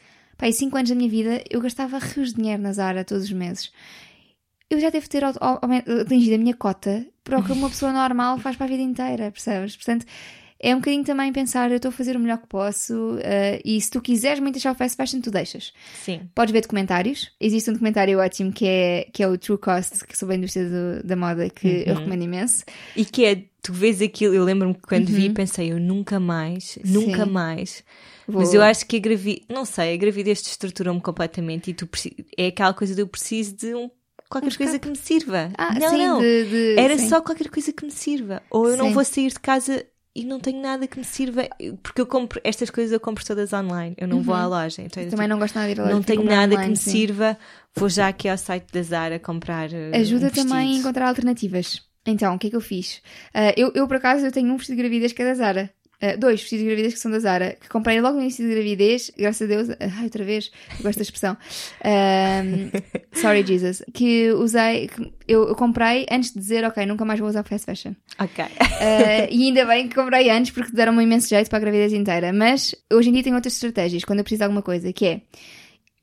5 0.51 0.77
anos 0.77 0.91
da 0.91 0.97
minha 0.97 1.09
vida, 1.09 1.43
eu 1.51 1.61
gastava 1.61 1.99
rios 1.99 2.31
de 2.31 2.37
dinheiro 2.37 2.63
na 2.63 2.73
Zara 2.73 3.05
todos 3.05 3.25
os 3.25 3.33
meses. 3.33 3.71
Eu 4.69 4.81
já 4.81 4.91
devo 4.91 5.09
ter 5.09 5.23
atingido 5.25 6.35
a 6.35 6.39
minha 6.39 6.55
cota 6.55 7.07
para 7.23 7.39
o 7.39 7.45
que 7.45 7.53
uma 7.53 7.69
pessoa 7.69 7.93
normal 7.93 8.39
faz 8.39 8.57
para 8.57 8.67
a 8.67 8.69
vida 8.69 8.83
inteira, 8.83 9.31
percebes? 9.31 9.77
Portanto, 9.77 10.07
é 10.63 10.75
um 10.75 10.79
bocadinho 10.79 11.03
também 11.03 11.33
pensar, 11.33 11.71
eu 11.71 11.77
estou 11.77 11.89
a 11.89 11.93
fazer 11.93 12.17
o 12.17 12.21
melhor 12.21 12.39
que 12.39 12.47
posso 12.47 13.17
uh, 13.17 13.61
e 13.65 13.81
se 13.81 13.91
tu 13.91 14.01
quiseres 14.01 14.39
muito 14.39 14.55
deixar 14.55 14.71
o 14.71 14.75
fast 14.77 14.97
fashion, 14.97 15.21
tu 15.21 15.31
deixas. 15.31 15.73
Sim. 16.05 16.21
Podes 16.33 16.53
ver 16.53 16.61
documentários. 16.61 17.33
Existe 17.41 17.69
um 17.69 17.73
documentário 17.73 18.21
ótimo 18.21 18.53
que 18.53 18.65
é, 18.65 19.09
que 19.13 19.25
é 19.25 19.29
o 19.29 19.37
True 19.37 19.59
Cost, 19.59 20.05
que 20.07 20.17
sobre 20.17 20.37
a 20.37 20.39
indústria 20.39 20.69
do, 20.69 21.05
da 21.05 21.17
moda, 21.17 21.51
que 21.51 21.67
uhum. 21.67 21.83
eu 21.85 21.95
recomendo 21.97 22.23
imenso. 22.23 22.65
E 22.95 23.05
que 23.05 23.25
é, 23.25 23.45
tu 23.61 23.73
vês 23.73 24.01
aquilo, 24.01 24.35
eu 24.35 24.45
lembro-me 24.45 24.75
que 24.75 24.83
quando 24.83 25.09
uhum. 25.09 25.15
vi 25.17 25.31
pensei, 25.31 25.73
eu 25.73 25.81
nunca 25.81 26.21
mais, 26.21 26.79
nunca 26.85 27.25
Sim. 27.25 27.31
mais. 27.31 27.85
Vou... 28.29 28.43
Mas 28.43 28.55
eu 28.55 28.63
acho 28.63 28.87
que 28.87 28.97
a 28.97 29.01
gravidez, 29.01 29.45
não 29.49 29.65
sei, 29.65 29.95
a 29.95 29.97
gravidez 29.97 30.43
te 30.43 30.51
estruturou-me 30.51 31.01
completamente 31.01 31.71
e 31.71 31.75
tu 31.75 31.89
é 32.39 32.47
aquela 32.47 32.73
coisa 32.73 32.95
de 32.95 33.01
eu 33.01 33.09
preciso 33.09 33.57
de 33.57 33.75
um 33.75 33.91
qualquer 34.29 34.53
um 34.53 34.57
coisa 34.57 34.79
que 34.79 34.89
me 34.89 34.97
sirva. 34.97 35.51
Ah, 35.59 35.75
não, 35.75 35.91
sim, 35.91 35.99
não. 35.99 36.21
De, 36.21 36.45
de, 36.45 36.75
Era 36.79 36.97
sim. 36.97 37.09
só 37.09 37.21
qualquer 37.21 37.51
coisa 37.51 37.73
que 37.73 37.85
me 37.85 37.91
sirva. 37.91 38.43
Ou 38.49 38.67
eu 38.67 38.73
sim. 38.73 38.79
não 38.79 38.93
vou 38.93 39.05
sair 39.05 39.29
de 39.29 39.41
casa 39.41 39.85
e 40.15 40.25
não 40.25 40.39
tenho 40.39 40.61
nada 40.61 40.87
que 40.87 40.99
me 40.99 41.05
sirva, 41.05 41.49
porque 41.83 42.01
eu 42.01 42.07
compro 42.07 42.41
estas 42.45 42.69
coisas 42.69 42.93
eu 42.93 43.01
compro 43.01 43.25
todas 43.25 43.53
online, 43.53 43.95
eu 43.97 44.07
não 44.07 44.19
uhum. 44.19 44.23
vou 44.23 44.35
à 44.35 44.47
loja. 44.47 44.83
Então, 44.83 45.03
Também 45.03 45.11
tipo, 45.11 45.27
não 45.29 45.39
gosto 45.39 45.55
nada 45.55 45.67
de 45.69 45.73
ir 45.73 45.81
à 45.81 45.85
loja. 45.85 45.95
Não 45.95 46.03
tenho 46.03 46.23
nada 46.23 46.55
online, 46.55 46.63
que 46.65 46.71
me 46.71 46.77
sim. 46.77 46.91
sirva, 46.91 47.39
vou 47.75 47.89
já 47.89 48.09
aqui 48.09 48.29
ao 48.29 48.37
site 48.37 48.67
da 48.73 48.83
Zara 48.83 49.19
comprar. 49.19 49.71
Uh, 49.71 49.97
Ajuda 49.97 50.27
um 50.27 50.31
também 50.31 50.77
a 50.77 50.79
encontrar 50.79 51.09
alternativas. 51.09 51.83
Então, 52.05 52.35
o 52.35 52.39
que 52.39 52.49
é 52.49 52.51
que 52.51 52.57
eu 52.57 52.61
fiz? 52.61 52.97
Uh, 53.35 53.55
eu, 53.57 53.73
eu, 53.75 53.87
por 53.87 53.97
acaso, 53.97 54.27
eu 54.27 54.33
tenho 54.33 54.53
um 54.53 54.57
vestido 54.57 54.77
de 54.77 54.83
gravidez 54.83 55.13
que 55.13 55.23
é 55.23 55.25
da 55.25 55.35
Zara. 55.35 55.71
Uh, 56.03 56.19
dois 56.19 56.41
vestidos 56.41 56.65
de 56.65 56.67
gravidez 56.67 56.95
que 56.95 56.99
são 56.99 57.13
da 57.13 57.19
Zara, 57.21 57.57
que 57.61 57.69
comprei 57.69 58.01
logo 58.01 58.17
no 58.17 58.23
início 58.23 58.45
de 58.45 58.53
gravidez, 58.53 59.13
graças 59.17 59.43
a 59.43 59.47
Deus, 59.47 59.69
uh, 59.69 59.77
ai, 59.81 60.05
outra 60.05 60.25
vez, 60.25 60.51
eu 60.79 60.83
gosto 60.83 60.99
da 60.99 61.03
expressão. 61.03 61.37
Um, 61.85 62.71
sorry, 63.15 63.47
Jesus. 63.47 63.85
Que 63.95 64.33
usei, 64.33 64.89
que 64.89 65.13
eu, 65.29 65.49
eu, 65.49 65.55
comprei 65.55 66.07
antes 66.11 66.33
de 66.33 66.41
dizer, 66.41 66.65
ok, 66.65 66.85
nunca 66.87 67.05
mais 67.05 67.21
vou 67.21 67.29
usar 67.29 67.45
fast 67.45 67.67
fashion. 67.67 67.95
Ok. 68.19 68.45
Uh, 68.45 69.29
e 69.31 69.45
ainda 69.47 69.65
bem 69.65 69.89
que 69.89 69.95
comprei 69.95 70.29
antes, 70.29 70.51
porque 70.51 70.73
deram 70.73 70.95
um 70.95 71.01
imenso 71.01 71.29
jeito 71.29 71.49
para 71.49 71.59
a 71.59 71.61
gravidez 71.61 71.93
inteira. 71.93 72.33
Mas 72.33 72.75
hoje 72.93 73.11
em 73.11 73.13
dia 73.13 73.23
tenho 73.23 73.37
outras 73.37 73.55
estratégias, 73.55 74.05
quando 74.05 74.19
eu 74.19 74.25
preciso 74.25 74.41
de 74.41 74.45
alguma 74.45 74.63
coisa, 74.63 74.93
que 74.93 75.07
é, 75.07 75.21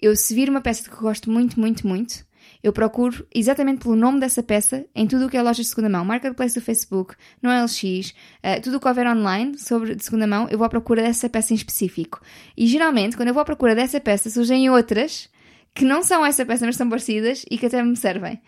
eu 0.02 0.16
se 0.16 0.34
vir 0.34 0.50
uma 0.50 0.62
peça 0.62 0.90
que 0.90 0.96
gosto 0.96 1.30
muito, 1.30 1.60
muito, 1.60 1.86
muito, 1.86 2.26
eu 2.62 2.74
procuro 2.74 3.26
exatamente 3.34 3.84
pelo 3.84 3.96
nome 3.96 4.20
dessa 4.20 4.44
peça 4.44 4.86
em 4.94 5.08
tudo 5.08 5.26
o 5.26 5.30
que 5.30 5.38
é 5.38 5.42
lojas 5.42 5.66
de 5.66 5.66
segunda 5.66 5.90
mão, 5.90 6.04
marketplace 6.04 6.54
do 6.54 6.62
Facebook, 6.62 7.16
no 7.42 7.50
LX, 7.50 8.10
uh, 8.12 8.62
tudo 8.62 8.78
o 8.78 8.80
que 8.80 8.88
houver 8.88 9.08
online 9.08 9.58
sobre 9.58 9.96
de 9.96 10.04
segunda 10.04 10.28
mão, 10.28 10.48
eu 10.50 10.58
vou 10.58 10.66
à 10.66 10.70
procura 10.70 11.02
dessa 11.02 11.30
peça 11.30 11.54
em 11.54 11.56
específico. 11.56 12.22
E 12.58 12.68
geralmente, 12.68 13.16
quando 13.16 13.30
eu 13.30 13.34
vou 13.34 13.42
à 13.42 13.46
procura 13.46 13.74
dessa 13.74 14.00
peça, 14.00 14.30
surgem 14.30 14.70
outras 14.70 15.30
que 15.74 15.86
não 15.86 16.04
são 16.04 16.26
essa 16.26 16.46
peça, 16.46 16.66
mas 16.66 16.76
são 16.76 16.90
parecidas 16.90 17.46
e 17.50 17.58
que 17.58 17.66
até 17.66 17.82
me 17.82 17.96
servem. 17.96 18.42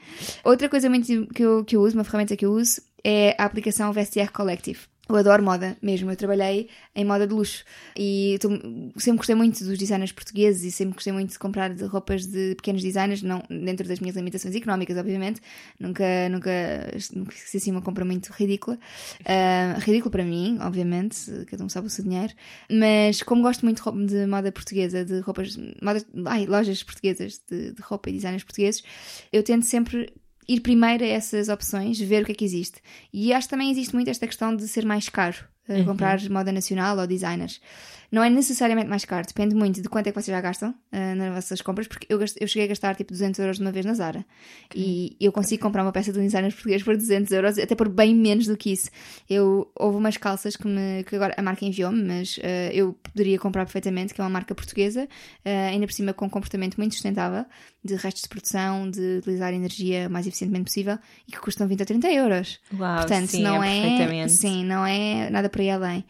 Outra 0.43 0.68
coisa 0.68 0.89
muito 0.89 1.28
que 1.28 1.43
eu, 1.43 1.64
que 1.64 1.76
eu 1.76 1.82
uso, 1.82 1.95
uma 1.95 2.03
ferramenta 2.03 2.36
que 2.36 2.45
eu 2.45 2.51
uso, 2.51 2.82
é 3.03 3.36
a 3.38 3.45
aplicação 3.45 3.93
VSTR 3.93 4.32
Collective. 4.32 4.91
Eu 5.12 5.18
adoro 5.18 5.43
moda 5.43 5.78
mesmo, 5.82 6.09
eu 6.09 6.16
trabalhei 6.16 6.70
em 6.95 7.03
moda 7.03 7.28
de 7.28 7.34
luxo 7.34 7.66
e 7.97 8.38
tô, 8.39 8.49
sempre 8.97 9.18
gostei 9.18 9.36
muito 9.36 9.64
dos 9.64 9.78
designers 9.78 10.12
portugueses 10.12 10.64
e 10.64 10.72
sempre 10.72 10.95
gostei 10.95 11.12
muito 11.12 11.32
de 11.32 11.39
comprar 11.39 11.74
de 11.74 11.84
roupas 11.84 12.26
de 12.26 12.55
pequenos 12.55 12.82
designers, 12.82 13.22
não 13.22 13.43
dentro 13.49 13.88
das 13.88 13.99
minhas 13.99 14.16
limitações 14.16 14.55
económicas, 14.55 14.97
obviamente. 14.97 15.41
Nunca, 15.80 16.03
nunca, 16.30 16.51
nunca 17.14 17.36
se 17.36 17.57
assim 17.57 17.72
uma 17.72 17.82
compra 17.82 18.05
muito 18.05 18.32
ridícula. 18.32 18.80
Uh, 19.22 20.09
para 20.09 20.24
mim, 20.24 20.57
obviamente, 20.62 21.45
cada 21.47 21.64
um 21.64 21.70
sabe 21.70 21.88
o 21.88 21.89
seu 21.89 22.03
dinheiro. 22.03 22.34
Mas 22.70 23.22
como 23.22 23.41
gosto 23.41 23.66
muito 23.66 23.84
de, 23.91 24.22
de 24.22 24.26
moda 24.26 24.51
portuguesa, 24.51 25.03
de 25.03 25.20
roupas, 25.20 25.57
moda, 25.82 26.05
ai, 26.26 26.45
lojas 26.45 26.84
portuguesas 26.84 27.41
de, 27.49 27.74
de 27.74 27.82
roupa 27.82 28.09
e 28.09 28.14
designers 28.14 28.43
portugueses, 28.43 28.84
eu 29.32 29.43
tento 29.43 29.66
sempre 29.66 30.14
ir 30.48 30.60
primeiro 30.62 31.04
a 31.04 31.08
essas 31.08 31.50
opções, 31.50 32.00
ver 32.00 32.24
o 32.24 32.26
que 32.26 32.32
é 32.32 32.36
que 32.36 32.46
existe. 32.46 32.82
E 33.14 33.34
acho 33.34 33.48
que 33.48 33.52
também 33.52 33.72
existe 33.72 33.94
muito 33.94 34.10
esta 34.10 34.28
questão 34.28 34.56
de 34.56 34.68
ser 34.68 34.86
mais 34.86 35.10
caro 35.10 35.38
uh, 35.68 35.74
uhum. 35.74 35.86
comprar 35.86 36.20
moda 36.30 36.52
nacional 36.52 36.98
ou 36.98 37.08
designers. 37.08 37.62
Não 38.12 38.22
é 38.22 38.30
necessariamente 38.30 38.89
mais 38.89 39.05
caro, 39.05 39.26
depende 39.26 39.55
muito 39.55 39.82
de 39.82 39.88
quanto 39.88 40.07
é 40.07 40.12
que 40.12 40.22
vocês 40.22 40.36
já 40.36 40.41
gastam 40.41 40.72
uh, 40.72 41.16
nas 41.16 41.34
vossas 41.34 41.62
compras, 41.62 41.88
porque 41.88 42.05
eu, 42.09 42.20
gasto, 42.20 42.38
eu 42.41 42.47
cheguei 42.47 42.66
a 42.66 42.68
gastar 42.68 42.93
tipo 42.95 43.14
200 43.14 43.39
euros 43.39 43.57
de 43.57 43.64
uma 43.64 43.72
vez 43.72 43.86
na 43.86 43.93
Zara 43.93 44.26
okay. 44.66 44.82
e 45.20 45.26
eu 45.26 45.32
consigo 45.32 45.62
comprar 45.62 45.82
uma 45.84 45.93
peça 45.93 46.12
de 46.12 46.20
um 46.20 46.24
designer 46.24 46.51
português 46.51 46.84
por 46.84 46.97
200 46.97 47.32
euros, 47.32 47.57
até 47.57 47.74
por 47.74 47.88
bem 47.88 48.14
menos 48.14 48.47
do 48.47 48.57
que 48.57 48.74
isso. 48.74 48.89
Eu, 49.30 49.72
houve 49.76 49.97
umas 49.97 50.18
calças 50.18 50.57
que, 50.57 50.68
me, 50.68 51.05
que 51.05 51.16
agora 51.16 51.34
a 51.38 51.41
marca 51.41 51.64
enviou-me, 51.64 52.03
mas 52.03 52.38
uh, 52.38 52.72
eu 52.74 52.93
poderia 53.01 53.39
comprar 53.39 53.64
perfeitamente, 53.64 54.14
que 54.14 54.20
é 54.20 54.24
uma 54.24 54.30
marca 54.30 54.53
portuguesa, 54.53 55.05
uh, 55.05 55.70
ainda 55.70 55.88
por 55.88 55.93
cima 55.93 56.14
com 56.14 56.26
um 56.26 56.30
comportamento 56.30 56.76
muito 56.78 56.93
sustentável, 56.93 57.45
de 57.84 57.95
restos 57.95 58.24
de 58.24 58.30
produção, 58.30 58.91
de 58.91 59.20
utilizar 59.20 59.53
energia 59.53 60.07
o 60.07 60.12
mais 60.12 60.28
eficientemente 60.28 60.66
possível 60.66 60.99
e 61.28 61.32
que 61.32 61.39
custam 61.39 61.66
20 61.66 61.82
a 61.82 61.86
30 61.86 62.12
euros. 62.12 62.59
Uau, 62.78 62.97
Portanto, 62.97 63.30
sim, 63.30 63.41
não 63.41 63.64
é, 63.64 64.24
é, 64.24 64.28
sim, 64.28 64.66
não 64.66 64.86
é 64.86 65.30
nada 65.30 65.49
para 65.49 65.64
ir 65.64 65.70
além. 65.70 66.05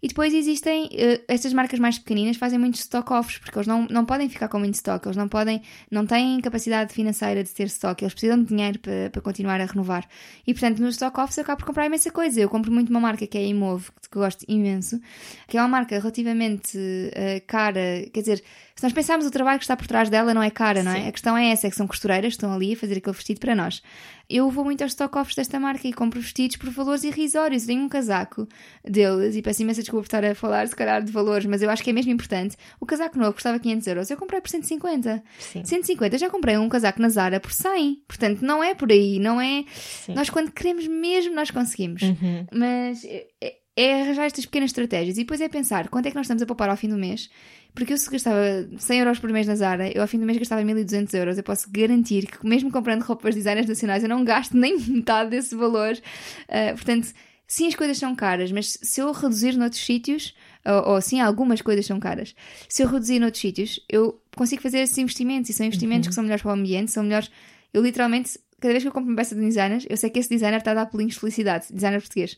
E 0.00 0.08
depois 0.08 0.32
existem, 0.32 0.84
uh, 0.86 1.24
estas 1.26 1.52
marcas 1.52 1.80
mais 1.80 1.98
pequeninas 1.98 2.36
fazem 2.36 2.58
muitos 2.58 2.80
stock-offs, 2.80 3.38
porque 3.38 3.58
eles 3.58 3.66
não, 3.66 3.86
não 3.90 4.04
podem 4.04 4.28
ficar 4.28 4.48
com 4.48 4.58
muito 4.58 4.74
stock, 4.74 5.06
eles 5.06 5.16
não 5.16 5.28
podem, 5.28 5.60
não 5.90 6.06
têm 6.06 6.40
capacidade 6.40 6.92
financeira 6.94 7.42
de 7.42 7.50
ter 7.50 7.66
stock, 7.66 8.02
eles 8.02 8.14
precisam 8.14 8.38
de 8.38 8.46
dinheiro 8.46 8.78
para, 8.78 9.10
para 9.10 9.20
continuar 9.20 9.60
a 9.60 9.64
renovar. 9.64 10.08
E 10.46 10.54
portanto, 10.54 10.80
nos 10.80 10.94
stock-offs 10.94 11.36
eu 11.36 11.42
acabo 11.42 11.58
por 11.58 11.66
comprar 11.66 11.86
imensa 11.86 12.10
coisa. 12.12 12.40
Eu 12.40 12.48
compro 12.48 12.70
muito 12.70 12.90
uma 12.90 13.00
marca 13.00 13.26
que 13.26 13.36
é 13.36 13.40
a 13.40 13.44
Imove, 13.44 13.90
que 14.10 14.18
gosto 14.18 14.44
imenso, 14.46 15.00
que 15.48 15.58
é 15.58 15.60
uma 15.60 15.68
marca 15.68 15.98
relativamente 15.98 16.78
uh, 16.78 17.44
cara, 17.46 18.06
quer 18.12 18.20
dizer, 18.20 18.44
se 18.78 18.84
nós 18.84 18.92
pensarmos 18.92 19.26
o 19.26 19.30
trabalho 19.32 19.58
que 19.58 19.64
está 19.64 19.76
por 19.76 19.88
trás 19.88 20.08
dela, 20.08 20.32
não 20.32 20.40
é 20.40 20.50
cara, 20.50 20.84
não 20.84 20.92
é? 20.92 21.00
Sim. 21.00 21.08
A 21.08 21.10
questão 21.10 21.36
é 21.36 21.50
essa, 21.50 21.66
é 21.66 21.70
que 21.70 21.74
são 21.74 21.84
costureiras, 21.84 22.34
estão 22.34 22.52
ali 22.52 22.74
a 22.74 22.76
fazer 22.76 22.98
aquele 22.98 23.16
vestido 23.16 23.40
para 23.40 23.52
nós. 23.52 23.82
Eu 24.30 24.48
vou 24.50 24.64
muito 24.64 24.82
aos 24.82 24.92
stock-offs 24.92 25.34
desta 25.34 25.58
marca 25.58 25.88
e 25.88 25.92
compro 25.92 26.20
vestidos 26.20 26.56
por 26.58 26.70
valores 26.70 27.02
irrisórios. 27.02 27.66
Tenho 27.66 27.82
um 27.82 27.88
casaco 27.88 28.46
deles, 28.84 29.34
e 29.34 29.42
peço 29.42 29.62
imensa 29.62 29.80
desculpa 29.80 30.04
por 30.04 30.06
estar 30.06 30.24
a 30.24 30.32
falar, 30.32 30.68
se 30.68 30.76
calhar, 30.76 31.02
de 31.02 31.10
valores, 31.10 31.44
mas 31.46 31.60
eu 31.60 31.68
acho 31.68 31.82
que 31.82 31.90
é 31.90 31.92
mesmo 31.92 32.12
importante. 32.12 32.56
O 32.78 32.86
casaco 32.86 33.18
novo 33.18 33.32
custava 33.32 33.58
500 33.58 33.86
euros, 33.88 34.10
eu 34.12 34.16
comprei 34.16 34.40
por 34.40 34.48
150. 34.48 35.24
Sim. 35.40 35.64
150, 35.64 36.16
já 36.16 36.30
comprei 36.30 36.56
um 36.56 36.68
casaco 36.68 37.02
na 37.02 37.08
Zara 37.08 37.40
por 37.40 37.50
100. 37.50 38.04
Portanto, 38.06 38.42
não 38.42 38.62
é 38.62 38.76
por 38.76 38.92
aí, 38.92 39.18
não 39.18 39.40
é... 39.40 39.64
Sim. 39.74 40.14
Nós, 40.14 40.30
quando 40.30 40.52
queremos 40.52 40.86
mesmo, 40.86 41.34
nós 41.34 41.50
conseguimos. 41.50 42.02
Uhum. 42.02 42.46
Mas... 42.52 43.04
É, 43.04 43.56
é 43.78 44.02
arranjar 44.02 44.24
estas 44.24 44.44
pequenas 44.44 44.70
estratégias 44.70 45.16
e 45.16 45.20
depois 45.20 45.40
é 45.40 45.48
pensar 45.48 45.88
quanto 45.88 46.06
é 46.06 46.10
que 46.10 46.16
nós 46.16 46.24
estamos 46.26 46.42
a 46.42 46.46
poupar 46.46 46.68
ao 46.68 46.76
fim 46.76 46.88
do 46.88 46.98
mês. 46.98 47.30
Porque 47.74 47.92
eu 47.92 47.96
se 47.96 48.10
gastava 48.10 48.68
100 48.76 48.98
euros 48.98 49.18
por 49.18 49.30
mês 49.30 49.46
na 49.46 49.54
Zara, 49.54 49.90
eu 49.94 50.02
ao 50.02 50.08
fim 50.08 50.18
do 50.18 50.26
mês 50.26 50.38
gastava 50.38 50.64
1200 50.64 51.14
euros. 51.14 51.38
Eu 51.38 51.44
posso 51.44 51.70
garantir 51.70 52.26
que 52.26 52.46
mesmo 52.46 52.70
comprando 52.70 53.02
roupas 53.02 53.34
de 53.34 53.40
designers 53.40 53.68
nacionais 53.68 54.02
eu 54.02 54.08
não 54.08 54.24
gasto 54.24 54.56
nem 54.56 54.78
metade 54.88 55.30
desse 55.30 55.54
valor. 55.54 55.92
Uh, 55.94 56.74
portanto, 56.74 57.12
sim, 57.46 57.68
as 57.68 57.74
coisas 57.74 57.96
são 57.96 58.14
caras, 58.14 58.50
mas 58.50 58.78
se 58.82 59.00
eu 59.00 59.12
reduzir 59.12 59.56
noutros 59.56 59.84
sítios, 59.84 60.34
ou, 60.64 60.94
ou 60.94 61.00
sim, 61.00 61.20
algumas 61.20 61.62
coisas 61.62 61.86
são 61.86 62.00
caras, 62.00 62.34
se 62.68 62.82
eu 62.82 62.88
reduzir 62.88 63.18
noutros 63.18 63.40
sítios, 63.40 63.80
eu 63.88 64.20
consigo 64.36 64.60
fazer 64.60 64.78
esses 64.78 64.98
investimentos 64.98 65.48
e 65.50 65.52
são 65.52 65.64
investimentos 65.64 66.06
uhum. 66.06 66.10
que 66.10 66.14
são 66.14 66.22
melhores 66.24 66.42
para 66.42 66.50
o 66.50 66.54
ambiente, 66.54 66.90
são 66.90 67.02
melhores. 67.02 67.30
Eu 67.72 67.82
literalmente, 67.82 68.38
cada 68.60 68.72
vez 68.72 68.82
que 68.82 68.88
eu 68.88 68.92
compro 68.92 69.08
uma 69.08 69.16
peça 69.16 69.34
de 69.34 69.40
designers, 69.40 69.86
eu 69.88 69.96
sei 69.96 70.10
que 70.10 70.18
esse 70.18 70.28
designer 70.28 70.58
está 70.58 70.72
a 70.72 70.74
dar 70.74 70.86
pulinhos 70.86 71.14
de 71.14 71.20
felicidade, 71.20 71.66
designer 71.72 72.00
português. 72.00 72.36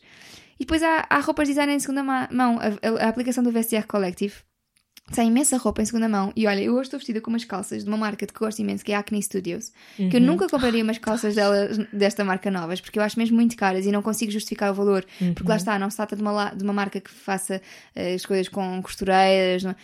E 0.59 0.63
depois 0.63 0.83
há, 0.83 1.07
há 1.09 1.19
roupas 1.19 1.47
de 1.47 1.59
em 1.59 1.79
segunda 1.79 2.03
mão. 2.03 2.59
A, 2.59 2.87
a, 2.87 3.05
a 3.05 3.09
aplicação 3.09 3.43
do 3.43 3.51
VSTR 3.51 3.87
Collective 3.87 4.35
tem 5.11 5.27
imensa 5.27 5.57
roupa 5.57 5.81
em 5.81 5.85
segunda 5.85 6.07
mão. 6.07 6.31
E 6.35 6.47
olha, 6.47 6.61
eu 6.61 6.73
hoje 6.73 6.83
estou 6.83 6.99
vestida 6.99 7.21
com 7.21 7.29
umas 7.29 7.43
calças 7.43 7.83
de 7.83 7.89
uma 7.89 7.97
marca 7.97 8.25
que 8.25 8.33
gosto 8.33 8.59
imenso, 8.59 8.83
que 8.83 8.91
é 8.91 8.95
a 8.95 8.99
Acne 8.99 9.21
Studios. 9.21 9.71
Uhum. 9.99 10.09
Que 10.09 10.17
eu 10.17 10.21
nunca 10.21 10.47
compraria 10.47 10.83
umas 10.83 10.97
calças 10.97 11.35
dela, 11.35 11.67
desta 11.91 12.23
marca 12.23 12.49
novas, 12.49 12.81
porque 12.81 12.97
eu 12.97 13.03
acho 13.03 13.17
mesmo 13.19 13.35
muito 13.35 13.55
caras 13.55 13.85
e 13.85 13.91
não 13.91 14.01
consigo 14.01 14.31
justificar 14.31 14.71
o 14.71 14.73
valor. 14.73 15.05
Uhum. 15.19 15.33
Porque 15.33 15.49
lá 15.49 15.57
está, 15.57 15.77
não 15.77 15.89
se 15.89 15.97
trata 15.97 16.15
de 16.15 16.21
uma, 16.21 16.49
de 16.49 16.63
uma 16.63 16.73
marca 16.73 16.99
que 16.99 17.09
faça 17.09 17.61
uh, 17.95 18.15
as 18.15 18.25
coisas 18.25 18.47
com 18.47 18.81
costureiras. 18.81 19.63
Não, 19.63 19.75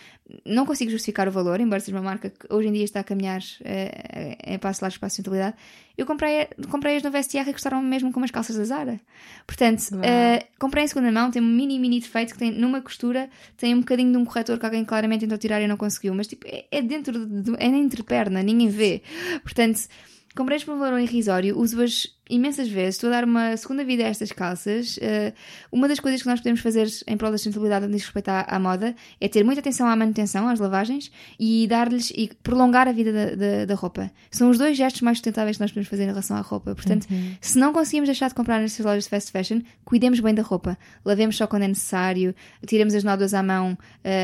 não, 0.45 0.65
consigo 0.65 0.91
justificar 0.91 1.27
o 1.27 1.31
valor, 1.31 1.59
embora 1.59 1.79
seja 1.79 1.95
uma 1.97 2.03
marca 2.03 2.29
que 2.29 2.53
hoje 2.53 2.67
em 2.67 2.73
dia 2.73 2.83
está 2.83 2.99
a 2.99 3.03
caminhar 3.03 3.39
uh, 3.39 4.37
em 4.45 4.57
passo 4.59 4.83
largo 4.83 4.93
espaço 4.93 5.13
de 5.13 5.15
sustentabilidade. 5.17 5.55
Eu 5.97 6.05
comprei, 6.05 6.47
comprei 6.69 6.97
as 6.97 7.03
no 7.03 7.09
VSTR 7.09 7.45
que 7.45 7.53
custaram 7.53 7.81
mesmo 7.81 8.11
como 8.11 8.23
as 8.23 8.29
calças 8.29 8.55
da 8.55 8.63
Zara. 8.63 8.99
Portanto, 9.47 9.81
uh, 9.95 10.45
comprei 10.59 10.83
em 10.83 10.87
segunda 10.87 11.11
mão, 11.11 11.31
tem 11.31 11.41
um 11.41 11.45
mini, 11.45 11.79
mini 11.79 11.99
defeito 11.99 12.33
que 12.33 12.39
tem 12.39 12.51
numa 12.51 12.81
costura, 12.81 13.29
tem 13.57 13.73
um 13.73 13.79
bocadinho 13.79 14.11
de 14.11 14.17
um 14.17 14.25
corretor 14.25 14.59
que 14.59 14.65
alguém 14.65 14.85
claramente 14.85 15.16
tentou 15.19 15.37
tirar 15.37 15.61
e 15.61 15.67
não 15.67 15.77
conseguiu, 15.77 16.13
mas 16.13 16.27
tipo, 16.27 16.45
é, 16.47 16.65
é 16.71 16.81
dentro, 16.81 17.25
de, 17.25 17.51
é 17.57 17.69
na 17.69 17.77
entreperna, 17.77 18.43
ninguém 18.43 18.69
vê. 18.69 19.01
Portanto, 19.43 19.81
comprei-as 20.35 20.63
por 20.63 20.75
um 20.75 20.79
valor 20.79 20.99
irrisório, 20.99 21.57
uso-as 21.57 22.16
imensas 22.29 22.69
vezes, 22.69 22.95
estou 22.95 23.09
a 23.09 23.13
dar 23.13 23.23
uma 23.23 23.55
segunda 23.57 23.83
vida 23.83 24.03
a 24.03 24.07
estas 24.07 24.31
calças. 24.31 24.97
Uh, 24.97 25.33
uma 25.71 25.87
das 25.87 25.99
coisas 25.99 26.21
que 26.21 26.27
nós 26.27 26.39
podemos 26.39 26.59
fazer 26.59 26.87
em 27.07 27.17
prol 27.17 27.31
da 27.31 27.37
sustentabilidade 27.37 27.85
no 27.85 27.91
que 27.91 27.97
diz 27.97 28.05
respeito 28.05 28.29
à, 28.29 28.41
à, 28.41 28.59
moda 28.59 28.95
é 29.19 29.27
ter 29.27 29.43
muita 29.43 29.59
atenção 29.59 29.87
à 29.87 29.95
manutenção, 29.95 30.47
às 30.47 30.59
lavagens 30.59 31.11
e 31.39 31.67
dar-lhes 31.67 32.11
e 32.15 32.29
prolongar 32.43 32.87
a 32.87 32.91
vida 32.91 33.11
da, 33.11 33.35
da, 33.35 33.65
da, 33.65 33.75
roupa. 33.75 34.11
São 34.31 34.49
os 34.49 34.57
dois 34.57 34.77
gestos 34.77 35.01
mais 35.01 35.17
sustentáveis 35.17 35.57
que 35.57 35.63
nós 35.63 35.71
podemos 35.71 35.89
fazer 35.89 36.03
em 36.03 36.07
relação 36.07 36.37
à 36.37 36.41
roupa. 36.41 36.75
Portanto, 36.75 37.07
uhum. 37.09 37.35
se 37.39 37.57
não 37.57 37.73
conseguimos 37.73 38.07
deixar 38.07 38.27
de 38.29 38.35
comprar 38.35 38.59
nestas 38.59 38.85
lojas 38.85 39.05
de 39.05 39.09
fast 39.09 39.31
fashion, 39.31 39.61
cuidemos 39.85 40.19
bem 40.19 40.33
da 40.33 40.41
roupa. 40.41 40.77
Lavemos 41.05 41.37
só 41.37 41.47
quando 41.47 41.63
é 41.63 41.67
necessário, 41.67 42.35
tiremos 42.65 42.93
as 42.93 43.03
nódoas 43.03 43.33
à 43.33 43.41
mão 43.41 43.73
uh, 43.73 43.77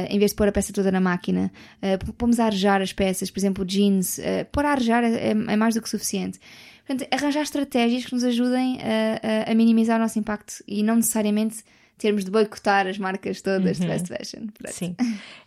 em 0.09 0.19
vez 0.19 0.31
de 0.31 0.35
pôr 0.35 0.47
a 0.47 0.51
peça 0.51 0.73
toda 0.73 0.91
na 0.91 0.99
máquina. 0.99 1.51
Uh, 1.81 2.13
pomos 2.13 2.39
a 2.39 2.45
arejar 2.45 2.81
as 2.81 2.93
peças, 2.93 3.31
por 3.31 3.39
exemplo, 3.39 3.65
jeans. 3.65 4.17
Uh, 4.17 4.45
pôr 4.51 4.65
a 4.65 4.71
arejar 4.71 5.03
é, 5.03 5.29
é 5.29 5.55
mais 5.55 5.75
do 5.75 5.81
que 5.81 5.89
suficiente. 5.89 6.39
Portanto, 6.85 7.07
arranjar 7.11 7.41
estratégias 7.43 8.05
que 8.05 8.13
nos 8.13 8.23
ajudem 8.23 8.77
a, 8.81 9.47
a, 9.47 9.51
a, 9.51 9.55
minimizar 9.55 9.97
o 9.99 10.03
nosso 10.03 10.19
impacto 10.19 10.55
e 10.67 10.83
não 10.83 10.97
necessariamente 10.97 11.63
termos 11.97 12.25
de 12.25 12.31
boicotar 12.31 12.87
as 12.87 12.97
marcas 12.97 13.41
todas 13.41 13.77
de 13.77 13.83
Uhum. 13.85 13.89
fast 13.91 14.07
fashion. 14.09 14.47
Pronto. 14.47 14.73
Sim, 14.75 14.95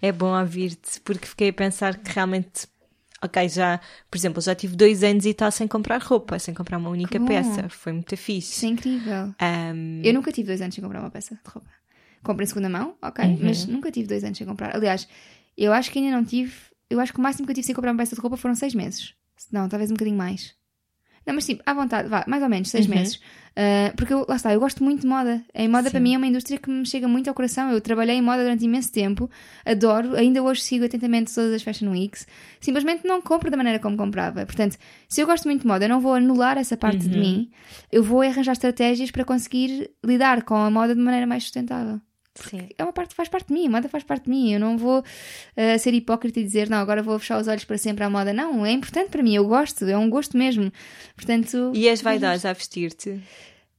é 0.00 0.12
bom 0.12 0.38
ouvir-te, 0.38 1.00
porque 1.02 1.26
fiquei 1.26 1.50
a 1.50 1.52
pensar 1.52 1.96
que 1.98 2.10
realmente, 2.12 2.66
ok, 3.22 3.48
já, 3.50 3.80
por 4.10 4.16
exemplo, 4.16 4.40
já 4.40 4.54
tive 4.54 4.74
dois 4.76 5.02
anos 5.02 5.26
e 5.26 5.30
está 5.30 5.50
sem 5.50 5.68
comprar 5.68 6.00
roupa, 6.00 6.38
sem 6.38 6.54
comprar 6.54 6.78
uma 6.78 6.88
única 6.88 7.20
peça, 7.20 7.68
foi 7.68 7.92
muito 7.92 8.16
fixe. 8.16 8.52
Isso 8.56 8.64
é 8.64 8.68
incrível. 8.68 9.34
Ahm, 9.38 10.00
Eu 10.02 10.14
nunca 10.14 10.32
tive 10.32 10.46
dois 10.46 10.62
anos 10.62 10.74
sem 10.74 10.82
comprar 10.82 11.00
uma 11.00 11.10
peça 11.10 11.34
de 11.34 11.50
roupa. 11.50 11.68
Compro 12.22 12.42
em 12.42 12.46
segunda 12.46 12.68
mão, 12.70 12.96
ok, 13.02 13.22
Uhum. 13.24 13.38
mas 13.42 13.66
nunca 13.66 13.90
tive 13.92 14.08
dois 14.08 14.24
anos 14.24 14.38
sem 14.38 14.46
comprar. 14.46 14.74
Aliás, 14.74 15.06
eu 15.58 15.72
acho 15.72 15.90
que 15.90 15.98
ainda 15.98 16.16
não 16.16 16.24
tive. 16.24 16.52
Eu 16.88 16.98
acho 17.00 17.12
que 17.12 17.18
o 17.18 17.22
máximo 17.22 17.44
que 17.46 17.50
eu 17.50 17.54
tive 17.54 17.66
sem 17.66 17.74
comprar 17.74 17.92
uma 17.92 17.98
peça 17.98 18.14
de 18.14 18.20
roupa 18.22 18.36
foram 18.38 18.54
seis 18.54 18.74
meses. 18.74 19.14
Não, 19.52 19.68
talvez 19.68 19.90
um 19.90 19.94
bocadinho 19.94 20.16
mais. 20.16 20.54
Não, 21.26 21.34
mas 21.34 21.44
tipo, 21.44 21.62
à 21.66 21.74
vontade, 21.74 22.08
vá, 22.08 22.24
mais 22.28 22.42
ou 22.42 22.48
menos, 22.48 22.68
seis 22.70 22.86
Uhum. 22.86 22.94
meses. 22.94 23.20
Ah, 23.58 23.92
porque 23.96 24.12
eu, 24.12 24.24
lá 24.28 24.36
está, 24.36 24.52
eu 24.52 24.60
gosto 24.60 24.84
muito 24.84 25.00
de 25.00 25.06
moda. 25.06 25.42
A 25.54 25.66
moda 25.68 25.84
Sim. 25.84 25.90
para 25.90 26.00
mim 26.00 26.14
é 26.14 26.18
uma 26.18 26.26
indústria 26.26 26.58
que 26.58 26.70
me 26.70 26.84
chega 26.86 27.08
muito 27.08 27.26
ao 27.28 27.34
coração. 27.34 27.70
Eu 27.72 27.80
trabalhei 27.80 28.14
em 28.16 28.22
moda 28.22 28.42
durante 28.42 28.64
imenso 28.64 28.92
tempo, 28.92 29.28
adoro, 29.64 30.14
ainda 30.14 30.42
hoje 30.42 30.60
sigo 30.62 30.84
atentamente 30.84 31.34
todas 31.34 31.52
as 31.54 31.62
Fashion 31.62 31.90
Weeks. 31.90 32.26
Simplesmente 32.60 33.06
não 33.06 33.20
compro 33.20 33.50
da 33.50 33.56
maneira 33.56 33.78
como 33.78 33.96
comprava. 33.96 34.44
Portanto, 34.46 34.76
se 35.08 35.20
eu 35.20 35.26
gosto 35.26 35.46
muito 35.46 35.62
de 35.62 35.66
moda, 35.66 35.86
eu 35.86 35.88
não 35.88 36.00
vou 36.00 36.14
anular 36.14 36.58
essa 36.58 36.76
parte 36.76 37.08
de 37.08 37.14
Uhum. 37.16 37.20
mim. 37.20 37.50
Eu 37.90 38.04
vou 38.04 38.20
arranjar 38.20 38.52
estratégias 38.52 39.10
para 39.10 39.24
conseguir 39.24 39.90
lidar 40.04 40.42
com 40.44 40.54
a 40.54 40.70
moda 40.70 40.94
de 40.94 41.00
maneira 41.00 41.26
mais 41.26 41.42
sustentável 41.44 42.00
sim. 42.48 42.68
é 42.78 42.82
uma 42.84 42.92
parte 42.92 43.14
faz 43.14 43.28
parte 43.28 43.48
de 43.48 43.54
mim, 43.54 43.66
a 43.66 43.70
moda 43.70 43.88
faz 43.88 44.04
parte 44.04 44.24
de 44.24 44.30
mim. 44.30 44.52
Eu 44.52 44.60
não 44.60 44.76
vou 44.78 45.02
eh, 45.56 45.78
ser 45.78 45.92
hipócrita 45.94 46.38
e 46.40 46.44
dizer, 46.44 46.68
não, 46.70 46.78
agora 46.78 47.02
vou 47.02 47.18
fechar 47.18 47.40
os 47.40 47.48
olhos 47.48 47.64
para 47.64 47.78
sempre 47.78 48.04
à 48.04 48.10
moda. 48.10 48.32
Não, 48.32 48.64
é 48.64 48.72
importante 48.72 49.10
para 49.10 49.22
mim, 49.22 49.34
eu 49.34 49.46
gosto, 49.46 49.84
é 49.84 49.96
um 49.96 50.08
gosto 50.10 50.36
mesmo. 50.36 50.72
Portanto, 51.14 51.72
E 51.74 51.88
és 51.88 52.00
vaidosa 52.02 52.50
a 52.50 52.52
vestir-te? 52.52 53.20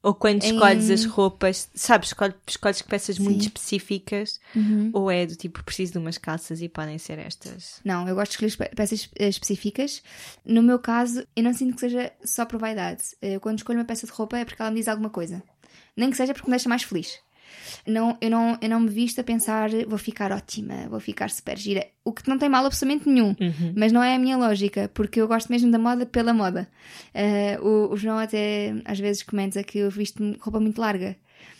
Ou 0.03 0.13
quando 0.13 0.43
Em- 0.43 0.53
escolhes 0.53 0.89
as 0.89 1.03
roupas, 1.05 1.69
sabes, 1.73 2.09
escolhes, 2.09 2.35
escolhes 2.47 2.81
peças 2.81 3.17
muito 3.19 3.41
Sim. 3.41 3.47
específicas? 3.47 4.39
Uhum. 4.55 4.89
Ou 4.93 5.11
é 5.11 5.25
do 5.25 5.35
tipo, 5.35 5.61
preciso 5.63 5.93
de 5.93 5.97
umas 5.97 6.17
calças 6.17 6.61
e 6.61 6.69
podem 6.69 6.97
ser 6.97 7.19
estas? 7.19 7.81
Não, 7.83 8.07
eu 8.07 8.15
gosto 8.15 8.37
de 8.37 8.45
escolher 8.45 8.69
pe- 8.69 8.75
peças 8.75 9.09
eh, 9.17 9.27
específicas. 9.27 10.01
No 10.45 10.61
meu 10.63 10.79
caso, 10.79 11.25
eu 11.35 11.43
não 11.43 11.53
sinto 11.53 11.73
que 11.73 11.81
seja 11.81 12.11
só 12.23 12.45
por 12.45 12.57
vaidade. 12.59 13.01
Eu, 13.21 13.41
quando 13.41 13.57
escolho 13.57 13.79
uma 13.79 13.85
peça 13.85 14.05
de 14.05 14.13
roupa 14.13 14.37
é 14.37 14.45
porque 14.45 14.61
ela 14.61 14.71
me 14.71 14.77
diz 14.77 14.87
alguma 14.87 15.09
coisa. 15.09 15.43
Nem 15.97 16.11
que 16.11 16.15
seja 16.15 16.33
porque 16.33 16.47
me 16.47 16.55
deixa 16.55 16.69
mais 16.69 16.83
feliz. 16.83 17.19
Não, 17.85 18.17
eu, 18.21 18.29
não, 18.29 18.57
eu 18.61 18.69
não 18.69 18.79
me 18.79 18.89
visto 18.89 19.19
a 19.19 19.23
pensar, 19.23 19.69
vou 19.87 19.97
ficar 19.97 20.31
ótima, 20.31 20.87
vou 20.89 20.99
ficar 20.99 21.29
super 21.29 21.57
gira. 21.57 21.85
O 22.03 22.11
que 22.11 22.27
não 22.27 22.37
tem 22.37 22.49
mal 22.49 22.65
absolutamente 22.65 23.09
nenhum. 23.09 23.35
Uhum. 23.39 23.73
Mas 23.75 23.91
não 23.91 24.03
é 24.03 24.15
a 24.15 24.19
minha 24.19 24.37
lógica, 24.37 24.89
porque 24.93 25.21
eu 25.21 25.27
gosto 25.27 25.49
mesmo 25.49 25.71
da 25.71 25.79
moda 25.79 26.05
pela 26.05 26.33
moda. 26.33 26.67
Eh, 27.13 27.59
o, 27.61 27.93
o 27.93 27.97
João 27.97 28.17
até 28.17 28.73
às 28.85 28.99
vezes 28.99 29.23
comenta 29.23 29.63
que 29.63 29.79
eu 29.79 29.89
visto 29.89 30.23
roupa 30.39 30.59
muito 30.59 30.79
larga. 30.79 31.15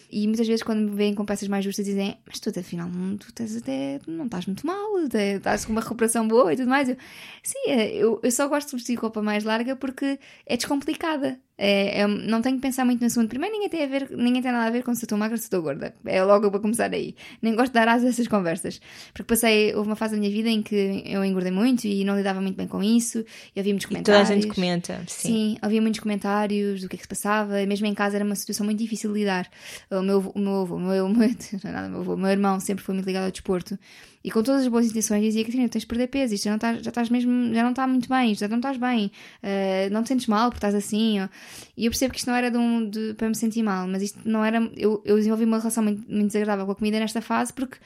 E 0.10 0.26
muitas 0.26 0.48
vezes 0.48 0.64
quando 0.64 0.90
me 0.90 0.96
veem 0.96 1.14
com 1.14 1.26
peças 1.26 1.48
mais 1.48 1.66
justas 1.66 1.86
dizem 1.86 2.18
mas 2.26 2.40
tu 2.40 2.50
afinal 2.58 2.88
não, 2.88 3.18
tu 3.18 3.32
tens 3.34 3.56
até, 3.58 4.00
não 4.08 4.26
estás 4.26 4.46
muito 4.46 4.66
mal, 4.66 5.00
estás 5.00 5.66
com 5.66 5.74
uma 5.74 5.82
recuperação 5.82 6.28
boa 6.28 6.54
e 6.54 6.56
tudo 6.56 6.70
mais. 6.70 6.88
Eu, 6.88 6.98
Sim, 7.44 7.60
é, 7.68 7.94
eu, 7.94 8.20
eu 8.24 8.32
só 8.32 8.48
gosto 8.48 8.70
de 8.70 8.76
vestir 8.78 8.96
roupa 8.96 9.22
mais 9.22 9.44
larga 9.44 9.76
porque 9.76 10.18
é 10.46 10.56
descomplicada. 10.56 11.40
É, 11.58 12.02
é- 12.02 12.08
não 12.08 12.42
tenho 12.42 12.56
que 12.58 12.62
pensar 12.62 12.86
muito 12.86 13.00
no 13.02 13.08
assunto. 13.08 13.30
Primeiro, 13.30 13.54
ninguém 13.56 13.70
tem, 13.70 13.84
a 13.84 13.88
ver, 13.88 14.10
ninguém 14.12 14.42
tem 14.44 14.52
nada 14.52 14.68
a 14.68 14.70
ver 14.70 14.84
com 14.84 14.94
se 14.94 15.02
eu 15.04 15.06
estou 15.06 15.18
magra 15.18 15.34
ou 15.34 15.38
se 15.40 15.46
estou 15.46 15.62
gorda. 15.62 15.94
É 16.06 16.24
logo 16.24 16.52
para 16.52 16.60
começar 16.60 16.94
aí. 16.94 17.16
Nem 17.42 17.56
gosto 17.56 17.70
de 17.70 17.74
dar 17.74 17.88
asas 17.88 18.06
a 18.06 18.10
essas 18.10 18.28
conversas. 18.28 18.80
Porque 19.12 19.24
passei, 19.24 19.74
houve 19.74 19.90
uma 19.90 19.96
fase 19.96 20.14
da 20.14 20.20
minha 20.20 20.32
vida 20.32 20.50
em 20.50 20.62
que 20.62 21.02
eu 21.06 21.26
engordei 21.26 21.52
muito 21.52 21.86
e 21.88 22.04
não 22.04 22.16
lidava 22.16 22.40
muito 22.42 22.56
bem 22.56 22.68
com 22.68 22.84
isso. 22.84 23.26
E 23.56 23.60
havia 23.60 23.74
muitos 23.74 23.86
E 23.90 23.96
toda 24.04 24.18
a 24.18 24.24
comentários. 24.24 24.44
gente 24.44 24.54
comenta, 24.56 25.04
sim. 25.08 25.28
Sim, 25.28 25.58
havia 25.62 25.82
muitos 25.82 26.00
comentários 26.00 26.82
do 26.82 26.90
que 26.90 26.96
é 26.96 26.98
que 26.98 27.04
se 27.04 27.10
passava, 27.10 27.60
e 27.62 27.66
mesmo 27.66 27.88
em 27.88 27.94
casa 27.96 28.18
era 28.18 28.24
uma 28.26 28.36
situação 28.36 28.64
muito 28.66 28.78
difícil 28.80 29.12
de 29.12 29.20
lidar. 29.20 29.50
O 29.90 30.02
meu, 30.04 30.20
o 30.36 30.40
meu 30.40 30.62
avô, 30.62 30.76
o 30.76 30.80
meu, 30.80 31.06
o 31.08 31.10
meu, 31.10 31.30
é 31.64 31.72
nada, 31.72 31.88
o 31.88 31.92
meu, 31.92 32.02
avô, 32.02 32.14
o 32.14 32.18
meu 32.18 32.30
irmão 32.30 32.60
sempre 32.60 32.84
foi 32.84 32.94
muito 32.94 33.08
ligado 33.08 33.26
ao 33.26 33.32
desporto 33.32 33.80
e 34.28 34.32
com 34.32 34.44
todas 34.44 34.64
as 34.64 34.68
boas 34.68 34.86
intenções 34.86 35.24
dizia: 35.24 35.44
Catarina, 35.46 35.70
tens 35.70 35.82
de 35.82 35.88
perder 35.88 36.08
peso, 36.08 36.34
isto 36.34 36.44
já 36.44 36.50
não 36.52 36.58
estás, 36.58 36.84
já 36.84 36.90
estás 36.90 37.10
mesmo, 37.10 37.54
já 37.54 37.64
não 37.64 37.70
está 37.70 37.88
muito 37.88 38.10
bem, 38.10 38.36
já 38.36 38.48
não 38.50 38.58
estás 38.58 38.76
bem, 38.78 39.10
eh, 39.42 39.90
não 39.90 40.04
te 40.04 40.10
sentes 40.10 40.28
mal 40.28 40.50
porque 40.50 40.58
estás 40.58 40.76
assim. 40.76 41.22
ó. 41.22 41.30
E 41.78 41.86
eu 41.86 41.92
percebo 41.92 42.12
que 42.14 42.20
isto 42.20 42.28
não 42.28 42.36
era 42.36 42.52
de 42.52 42.58
um, 42.58 42.90
de- 42.90 43.14
para 43.14 43.30
me 43.30 43.36
sentir 43.36 43.64
mal, 43.64 43.88
mas 43.88 44.02
isto 44.04 44.20
não 44.26 44.44
era. 44.44 44.58
Eu, 44.76 45.02
eu 45.06 45.16
desenvolvi 45.16 45.46
uma 45.46 45.60
relação 45.60 45.82
muito, 45.82 46.02
muito 46.12 46.28
desagradável 46.28 46.66
com 46.66 46.72
a 46.74 46.76
comida 46.76 47.00
nesta 47.00 47.22
fase 47.22 47.54
porque 47.54 47.78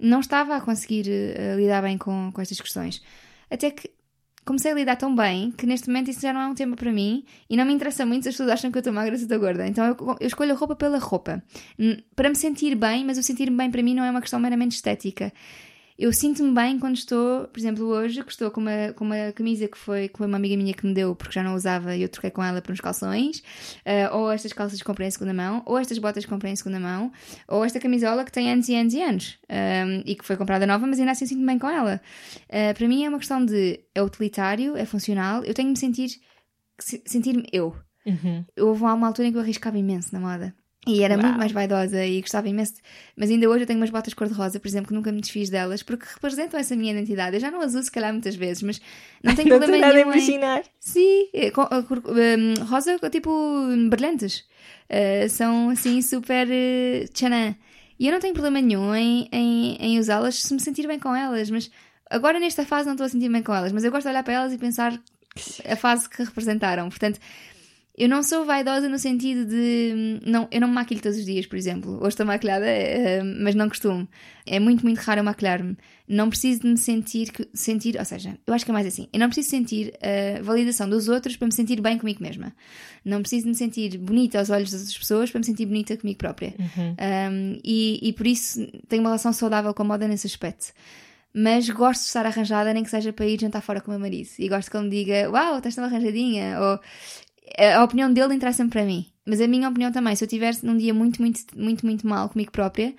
não 0.00 0.20
estava 0.20 0.56
a 0.56 0.60
conseguir 0.62 1.04
eh, 1.08 1.54
lidar 1.56 1.82
bem 1.82 1.98
com, 1.98 2.30
com 2.32 2.40
estas 2.40 2.58
questões. 2.60 3.02
Até 3.50 3.70
que 3.70 3.90
comecei 4.44 4.72
a 4.72 4.74
lidar 4.74 4.96
tão 4.96 5.14
bem 5.14 5.52
que 5.52 5.64
neste 5.66 5.86
momento 5.88 6.10
isso 6.10 6.20
já 6.22 6.32
não 6.32 6.40
é 6.40 6.46
um 6.48 6.54
tema 6.54 6.74
para 6.74 6.90
mim 6.90 7.24
e 7.48 7.56
não 7.56 7.64
me 7.64 7.72
interessa 7.72 8.04
muito 8.04 8.24
se 8.24 8.30
as 8.30 8.34
pessoas 8.34 8.50
acham 8.50 8.72
que 8.72 8.78
eu 8.78 8.80
estou 8.80 8.92
magra 8.92 9.14
ou 9.14 9.20
estou 9.20 9.38
gorda. 9.38 9.68
Então 9.68 9.84
eu, 9.84 10.16
eu 10.18 10.26
escolho 10.26 10.52
a 10.52 10.56
roupa 10.56 10.74
pela 10.74 10.98
roupa. 10.98 11.40
Para 12.16 12.28
me 12.28 12.34
sentir 12.34 12.74
bem, 12.74 13.04
mas 13.04 13.18
o 13.18 13.22
sentir-me 13.22 13.56
bem 13.56 13.70
para 13.70 13.82
mim 13.82 13.94
não 13.94 14.02
é 14.02 14.10
uma 14.10 14.20
questão 14.20 14.40
meramente 14.40 14.74
estética. 14.74 15.32
Eu 16.02 16.12
sinto-me 16.12 16.52
bem 16.52 16.80
quando 16.80 16.96
estou, 16.96 17.46
por 17.46 17.60
exemplo, 17.60 17.84
hoje, 17.86 18.24
que 18.24 18.32
estou 18.32 18.50
com 18.50 18.60
uma, 18.60 18.92
com 18.92 19.04
uma 19.04 19.30
camisa 19.32 19.68
que 19.68 19.78
foi, 19.78 20.10
foi 20.12 20.26
uma 20.26 20.36
amiga 20.36 20.56
minha 20.56 20.74
que 20.74 20.84
me 20.84 20.92
deu 20.92 21.14
porque 21.14 21.32
já 21.32 21.44
não 21.44 21.54
usava 21.54 21.94
e 21.94 22.02
eu 22.02 22.08
troquei 22.08 22.28
com 22.28 22.42
ela 22.42 22.60
por 22.60 22.72
uns 22.72 22.80
calções, 22.80 23.40
eh, 23.84 24.10
ou 24.10 24.28
estas 24.32 24.52
calças 24.52 24.80
que 24.80 24.84
comprei 24.84 25.06
em 25.06 25.10
segunda 25.12 25.32
mão, 25.32 25.62
ou 25.64 25.78
estas 25.78 25.98
botas 25.98 26.24
que 26.24 26.30
comprei 26.30 26.52
em 26.52 26.56
segunda 26.56 26.80
mão, 26.80 27.12
ou 27.46 27.64
esta 27.64 27.78
camisola 27.78 28.24
que 28.24 28.32
tem 28.32 28.50
anos 28.50 28.68
e 28.68 28.74
anos 28.74 28.94
e 28.94 29.00
anos 29.00 29.38
um, 29.48 30.02
e 30.04 30.16
que 30.16 30.24
foi 30.24 30.36
comprada 30.36 30.66
nova, 30.66 30.84
mas 30.88 30.98
ainda 30.98 31.12
assim 31.12 31.24
sinto-me 31.24 31.46
bem 31.46 31.58
com 31.60 31.70
ela. 31.70 32.00
Uh, 32.48 32.74
para 32.76 32.88
mim 32.88 33.04
é 33.04 33.08
uma 33.08 33.18
questão 33.18 33.44
de 33.46 33.78
é 33.94 34.02
utilitário, 34.02 34.76
é 34.76 34.84
funcional, 34.84 35.44
eu 35.44 35.54
tenho 35.54 35.68
de 35.68 35.74
me 35.74 35.78
sentir 35.78 36.20
se- 36.80 37.02
sentir-me 37.06 37.46
eu. 37.52 37.76
Uhum. 38.04 38.44
Houve 38.58 38.82
uma 38.82 39.06
altura 39.06 39.28
em 39.28 39.30
que 39.30 39.38
eu 39.38 39.42
arriscava 39.42 39.78
imenso 39.78 40.12
na 40.12 40.18
moda. 40.18 40.52
E 40.84 41.04
era 41.04 41.14
Uau. 41.14 41.22
muito 41.22 41.38
mais 41.38 41.52
vaidosa 41.52 42.04
e 42.04 42.20
gostava 42.20 42.48
imenso. 42.48 42.74
Mas 43.16 43.30
ainda 43.30 43.48
hoje 43.48 43.62
eu 43.62 43.66
tenho 43.66 43.78
umas 43.78 43.90
botas 43.90 44.14
cor-de-rosa, 44.14 44.58
por 44.58 44.66
exemplo, 44.66 44.88
que 44.88 44.94
nunca 44.94 45.12
me 45.12 45.20
desfiz 45.20 45.48
delas, 45.48 45.80
porque 45.82 46.04
representam 46.12 46.58
essa 46.58 46.74
minha 46.74 46.92
identidade. 46.92 47.36
Eu 47.36 47.40
já 47.40 47.52
não 47.52 47.60
as 47.60 47.74
uso, 47.74 47.84
se 47.84 47.90
calhar, 47.92 48.12
muitas 48.12 48.34
vezes, 48.34 48.62
mas 48.64 48.80
não 49.22 49.32
tenho 49.34 49.46
Não 49.50 49.58
problema 49.58 49.86
nenhum 49.92 50.08
em... 50.12 50.12
imaginar. 50.14 50.62
Sim, 50.80 51.28
é, 51.32 51.50
co- 51.52 51.60
a 51.62 51.82
cor- 51.84 52.02
um, 52.04 52.64
rosa, 52.64 52.98
tipo, 53.10 53.30
brilhantes. 53.88 54.44
Uh, 54.90 55.28
são 55.28 55.70
assim 55.70 56.02
super 56.02 56.48
uh, 56.48 57.08
tchanã. 57.12 57.54
E 57.98 58.06
eu 58.08 58.12
não 58.12 58.18
tenho 58.18 58.34
problema 58.34 58.60
nenhum 58.60 58.92
em, 58.94 59.28
em, 59.30 59.76
em 59.76 59.98
usá-las 60.00 60.42
se 60.42 60.52
me 60.52 60.58
sentir 60.60 60.88
bem 60.88 60.98
com 60.98 61.14
elas, 61.14 61.48
mas 61.48 61.70
agora 62.10 62.40
nesta 62.40 62.64
fase 62.66 62.86
não 62.86 62.94
estou 62.94 63.06
a 63.06 63.08
sentir 63.08 63.28
bem 63.30 63.42
com 63.42 63.54
elas, 63.54 63.70
mas 63.70 63.84
eu 63.84 63.92
gosto 63.92 64.02
de 64.02 64.08
olhar 64.10 64.24
para 64.24 64.34
elas 64.34 64.52
e 64.52 64.58
pensar 64.58 65.00
a 65.64 65.76
fase 65.76 66.08
que 66.10 66.24
representaram. 66.24 66.88
Portanto, 66.88 67.20
eu 67.96 68.08
não 68.08 68.22
sou 68.22 68.46
vaidosa 68.46 68.88
no 68.88 68.98
sentido 68.98 69.44
de. 69.44 70.18
Não, 70.24 70.48
eu 70.50 70.62
não 70.62 70.68
me 70.68 70.74
maquilho 70.74 71.02
todos 71.02 71.18
os 71.18 71.26
dias, 71.26 71.44
por 71.44 71.56
exemplo. 71.56 71.98
Hoje 71.98 72.08
estou 72.08 72.24
maquilhada, 72.24 72.64
eh, 72.64 73.22
mas 73.22 73.54
não 73.54 73.68
costumo. 73.68 74.08
É 74.46 74.58
muito, 74.58 74.82
muito 74.82 74.98
raro 74.98 75.20
eu 75.20 75.24
maquilhar-me. 75.24 75.76
Não 76.08 76.30
preciso 76.30 76.62
de 76.62 76.68
me 76.68 76.78
sentir, 76.78 77.30
sentir. 77.52 77.98
Ou 77.98 78.04
seja, 78.06 78.38
eu 78.46 78.54
acho 78.54 78.64
que 78.64 78.70
é 78.70 78.74
mais 78.74 78.86
assim. 78.86 79.08
Eu 79.12 79.20
não 79.20 79.26
preciso 79.26 79.50
sentir 79.50 79.92
a 80.00 80.40
validação 80.42 80.88
dos 80.88 81.06
outros 81.06 81.36
para 81.36 81.46
me 81.46 81.52
sentir 81.52 81.82
bem 81.82 81.98
comigo 81.98 82.22
mesma. 82.22 82.54
Não 83.04 83.20
preciso 83.20 83.42
de 83.42 83.50
me 83.50 83.54
sentir 83.54 83.98
bonita 83.98 84.38
aos 84.38 84.48
olhos 84.48 84.70
das 84.70 84.80
outras 84.80 84.98
pessoas 84.98 85.30
para 85.30 85.40
me 85.40 85.44
sentir 85.44 85.66
bonita 85.66 85.94
comigo 85.94 86.18
própria. 86.18 86.54
Um, 87.30 87.60
e, 87.62 88.08
e 88.08 88.12
por 88.14 88.26
isso 88.26 88.66
tenho 88.88 89.02
uma 89.02 89.10
relação 89.10 89.34
saudável 89.34 89.74
com 89.74 89.82
a 89.82 89.86
moda 89.86 90.08
nesse 90.08 90.26
aspecto. 90.26 90.72
Mas 91.34 91.68
gosto 91.68 92.00
de 92.00 92.06
estar 92.06 92.24
arranjada, 92.24 92.72
nem 92.72 92.84
que 92.84 92.90
seja 92.90 93.12
para 93.12 93.26
ir 93.26 93.38
jantar 93.38 93.60
fora 93.60 93.80
com 93.82 93.90
o 93.90 93.94
meu 93.94 94.00
marido. 94.00 94.28
E 94.38 94.48
gosto 94.48 94.70
que 94.70 94.76
ele 94.76 94.84
me 94.84 94.90
diga: 94.90 95.30
Uau, 95.30 95.58
estás 95.58 95.74
tão 95.74 95.84
arranjadinha. 95.84 96.58
Ou 96.60 96.80
a 97.58 97.82
opinião 97.82 98.12
dele 98.12 98.34
interessa-me 98.34 98.70
para 98.70 98.84
mim. 98.84 99.06
Mas 99.26 99.40
a 99.40 99.46
minha 99.46 99.68
opinião 99.68 99.92
também, 99.92 100.16
se 100.16 100.24
eu 100.24 100.28
tivesse 100.28 100.64
num 100.66 100.76
dia 100.76 100.92
muito, 100.92 101.20
muito, 101.20 101.40
muito, 101.56 101.86
muito 101.86 102.06
mal 102.06 102.28
comigo 102.28 102.50
própria, 102.50 102.94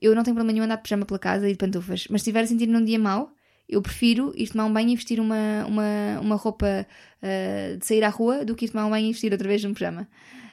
eu 0.00 0.14
não 0.14 0.22
tenho 0.22 0.34
problema 0.34 0.52
nenhum 0.52 0.64
andar 0.64 0.76
de 0.76 0.82
pijama 0.82 1.04
pela 1.04 1.18
casa 1.18 1.48
e 1.48 1.52
de 1.52 1.58
pantufas. 1.58 2.06
Mas 2.10 2.22
se 2.22 2.30
estiver 2.30 2.44
a 2.44 2.46
sentir 2.46 2.66
num 2.66 2.84
dia 2.84 2.98
mau, 2.98 3.32
eu 3.68 3.82
prefiro 3.82 4.32
ir 4.36 4.48
tomar 4.48 4.64
um 4.64 4.72
banho 4.72 4.90
e 4.90 4.96
vestir 4.96 5.20
uma, 5.20 5.64
uma, 5.66 6.20
uma 6.20 6.36
roupa 6.36 6.86
ah, 7.22 7.76
de 7.76 7.84
sair 7.84 8.04
à 8.04 8.08
rua 8.08 8.44
do 8.44 8.54
que 8.54 8.66
ir 8.66 8.68
tomar 8.68 8.86
um 8.86 8.90
banho 8.90 9.08
e 9.08 9.12
vestir 9.12 9.32
outra 9.32 9.48
vez 9.48 9.64
um 9.64 9.74
pijama. 9.74 10.08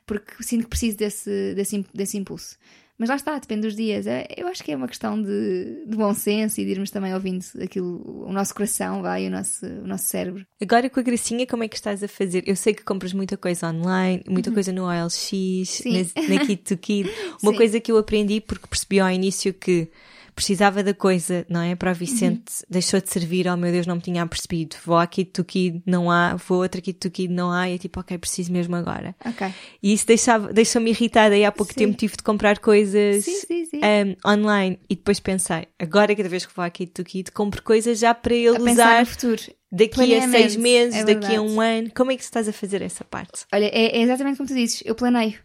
Porque 0.06 0.44
sinto 0.44 0.64
que 0.64 0.70
preciso 0.70 0.98
desse, 0.98 1.54
desse, 1.56 1.86
desse 1.94 2.18
impulso. 2.18 2.58
Mas 3.04 3.10
lá 3.10 3.16
está, 3.18 3.38
depende 3.38 3.64
dos 3.68 3.76
dias. 3.76 4.08
É- 4.08 4.26
Eu 4.38 4.48
acho 4.48 4.64
que 4.64 4.72
é 4.72 4.78
uma 4.78 4.88
questão 4.88 5.22
de, 5.22 5.84
de 5.86 5.98
bom 5.98 6.14
senso 6.14 6.62
e 6.62 6.64
de 6.64 6.72
irmos 6.72 6.90
também 6.90 7.14
ouvindo 7.14 7.44
aquilo, 7.62 8.26
o 8.26 8.32
nosso 8.32 8.56
coração, 8.56 9.02
vai, 9.02 9.28
o 9.28 9.30
nosso, 9.30 9.66
o 9.66 9.86
nosso 9.86 10.06
cérebro. 10.06 10.46
Agora 10.62 10.90
com 10.90 11.02
a 11.02 11.04
gracinha, 11.04 11.46
como 11.46 11.66
é 11.66 11.68
que 11.68 11.76
estás 11.76 12.02
a 12.02 12.08
fazer? 12.08 12.46
Eu 12.48 12.56
sei 12.56 12.74
que 12.74 12.82
compras 12.82 13.12
muita 13.12 13.36
coisa 13.36 13.68
online, 13.70 14.24
muita 14.26 14.52
coisa 14.54 14.72
no 14.72 14.86
OLX, 14.86 15.20
Sim. 15.68 16.08
na, 16.16 16.36
na 16.38 16.46
Kit 16.46 16.64
to 16.64 16.78
Kid. 16.78 17.10
Uma 17.44 17.52
Sim. 17.52 17.58
coisa 17.58 17.80
que 17.82 17.92
eu 17.92 17.98
aprendi 17.98 18.40
porque 18.40 18.68
percebi 18.68 19.02
ao 19.02 19.10
início 19.12 19.54
que 19.54 19.90
precisava 20.36 20.84
da 20.84 20.94
coisa, 20.94 21.46
não 21.50 21.62
é? 21.62 21.76
Para 21.76 21.92
o 21.92 21.96
Vicente 21.96 22.52
deixou 22.70 23.00
de 23.02 23.10
servir, 23.10 23.48
oh 23.48 23.56
meu 23.58 23.72
Deus, 23.72 23.86
não 23.88 23.96
me 23.96 24.02
tinha 24.02 24.26
percebido. 24.26 24.76
Vou 24.86 25.06
Kit 25.08 25.32
to 25.32 25.44
Kid, 25.44 25.82
não 25.86 26.10
há, 26.10 26.36
vou 26.36 26.60
outra 26.62 26.82
Kit 26.82 27.00
to 27.00 27.10
Kid, 27.12 27.34
não 27.34 27.52
há, 27.52 27.70
e 27.70 27.76
é 27.76 27.78
tipo, 27.78 28.00
ok, 28.00 28.18
preciso 28.18 28.52
mesmo 28.52 28.76
agora. 28.76 29.16
Ok. 29.26 29.48
E 29.82 29.94
isso 29.94 30.06
deixava- 30.08 30.52
deixou-me 30.52 30.90
irritada 30.90 31.38
e 31.38 31.46
há 31.46 31.52
pouco 31.52 31.72
Sim. 31.74 31.80
tempo 31.80 31.98
tive 31.98 32.18
de 32.18 32.24
comprar 32.24 32.60
coisas 32.60 33.24
Sim, 33.26 33.66
sim, 33.66 33.68
um, 33.78 34.30
online 34.32 34.80
e 34.90 34.96
depois 34.96 35.20
pensei, 35.20 35.68
agora 35.80 36.16
cada 36.16 36.30
vez 36.30 36.46
que 36.46 36.56
vou 36.56 36.70
Kit 36.72 36.92
to 36.94 37.04
Kid 37.04 37.32
compro 37.32 37.62
coisas 37.62 38.00
já 38.00 38.14
para 38.14 38.34
ele 38.34 38.58
a 38.58 38.62
usar 38.62 39.00
no 39.02 39.06
futuro. 39.06 39.42
daqui 39.72 40.16
a 40.16 40.30
seis 40.30 40.56
meses, 40.56 40.96
é 41.02 41.04
daqui 41.04 41.36
a 41.36 41.42
um 41.42 41.60
ano. 41.62 41.90
Como 41.96 42.12
é 42.12 42.16
que 42.18 42.24
estás 42.24 42.48
a 42.48 42.54
fazer 42.54 42.82
essa 42.82 43.04
parte? 43.04 43.46
Olha, 43.54 43.66
é, 43.66 43.98
é 43.98 44.02
exatamente 44.02 44.38
como 44.38 44.48
tu 44.48 44.54
dizes, 44.56 44.82
eu 44.86 44.96
planeio. 44.96 45.36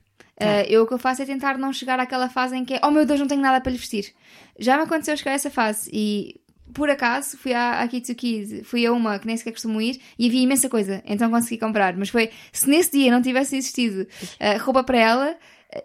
Uh, 0.40 0.62
eu 0.68 0.84
o 0.84 0.86
que 0.86 0.94
eu 0.94 0.98
faço 0.98 1.22
é 1.22 1.26
tentar 1.26 1.58
não 1.58 1.72
chegar 1.72 1.98
àquela 1.98 2.28
fase 2.28 2.56
em 2.56 2.64
que 2.64 2.74
é, 2.74 2.80
oh 2.84 2.90
meu 2.90 3.04
Deus, 3.04 3.18
não 3.18 3.26
tenho 3.26 3.40
nada 3.40 3.60
para 3.60 3.72
lhe 3.72 3.78
vestir. 3.78 4.14
Já 4.58 4.76
me 4.76 4.84
aconteceu 4.84 5.16
chegar 5.16 5.32
a 5.32 5.34
essa 5.34 5.50
fase 5.50 5.90
e 5.92 6.40
por 6.72 6.88
acaso 6.88 7.36
fui 7.36 7.52
à, 7.52 7.80
à 7.80 7.88
Kitsuki, 7.88 8.62
fui 8.62 8.86
a 8.86 8.92
uma 8.92 9.18
que 9.18 9.26
nem 9.26 9.36
sequer 9.36 9.52
costumo 9.52 9.80
ir 9.80 10.00
e 10.18 10.28
havia 10.28 10.42
imensa 10.42 10.68
coisa, 10.68 11.02
então 11.04 11.30
consegui 11.30 11.58
comprar. 11.58 11.96
Mas 11.96 12.08
foi, 12.08 12.30
se 12.52 12.68
nesse 12.68 12.92
dia 12.92 13.10
não 13.10 13.20
tivesse 13.20 13.56
existido 13.56 14.02
uh, 14.02 14.62
roupa 14.62 14.84
para 14.84 14.98
ela, 14.98 15.36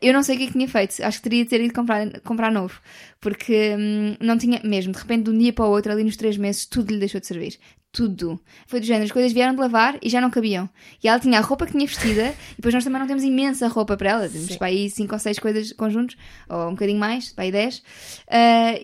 eu 0.01 0.13
não 0.13 0.21
sei 0.21 0.35
o 0.35 0.37
que 0.37 0.43
é 0.43 0.47
que 0.47 0.53
tinha 0.53 0.67
feito. 0.67 1.03
Acho 1.03 1.17
que 1.17 1.23
teria 1.23 1.43
de 1.43 1.49
ter 1.49 1.61
ido 1.61 1.73
comprar, 1.73 2.19
comprar 2.21 2.51
novo. 2.51 2.79
Porque 3.19 3.75
hum, 3.77 4.15
não 4.19 4.37
tinha, 4.37 4.61
mesmo, 4.63 4.93
de 4.93 4.99
repente, 4.99 5.23
de 5.23 5.31
um 5.31 5.37
dia 5.37 5.51
para 5.51 5.65
o 5.65 5.69
outro, 5.69 5.91
ali 5.91 6.03
nos 6.03 6.15
três 6.15 6.37
meses, 6.37 6.65
tudo 6.65 6.93
lhe 6.93 6.99
deixou 6.99 7.19
de 7.19 7.27
servir 7.27 7.57
tudo. 7.93 8.39
Foi 8.65 8.79
do 8.79 8.85
género, 8.87 9.05
as 9.05 9.11
coisas 9.11 9.31
vieram 9.31 9.53
de 9.53 9.59
lavar 9.59 9.99
e 10.01 10.09
já 10.09 10.19
não 10.19 10.31
cabiam. 10.31 10.67
E 11.01 11.07
ela 11.07 11.19
tinha 11.19 11.37
a 11.37 11.41
roupa 11.41 11.67
que 11.67 11.73
tinha 11.73 11.85
vestida, 11.85 12.33
e 12.53 12.55
depois 12.55 12.73
nós 12.73 12.83
também 12.83 12.99
não 12.99 13.07
temos 13.07 13.23
imensa 13.23 13.67
roupa 13.67 13.95
para 13.95 14.09
ela. 14.09 14.27
Temos 14.27 14.57
para 14.57 14.67
aí 14.67 14.89
5 14.89 15.13
ou 15.13 15.19
6 15.19 15.39
coisas 15.39 15.71
conjuntos, 15.73 16.17
ou 16.49 16.69
um 16.69 16.71
bocadinho 16.71 16.99
mais, 16.99 17.31
para 17.31 17.43
aí 17.43 17.51
10. 17.51 17.77
Uh, 17.77 17.81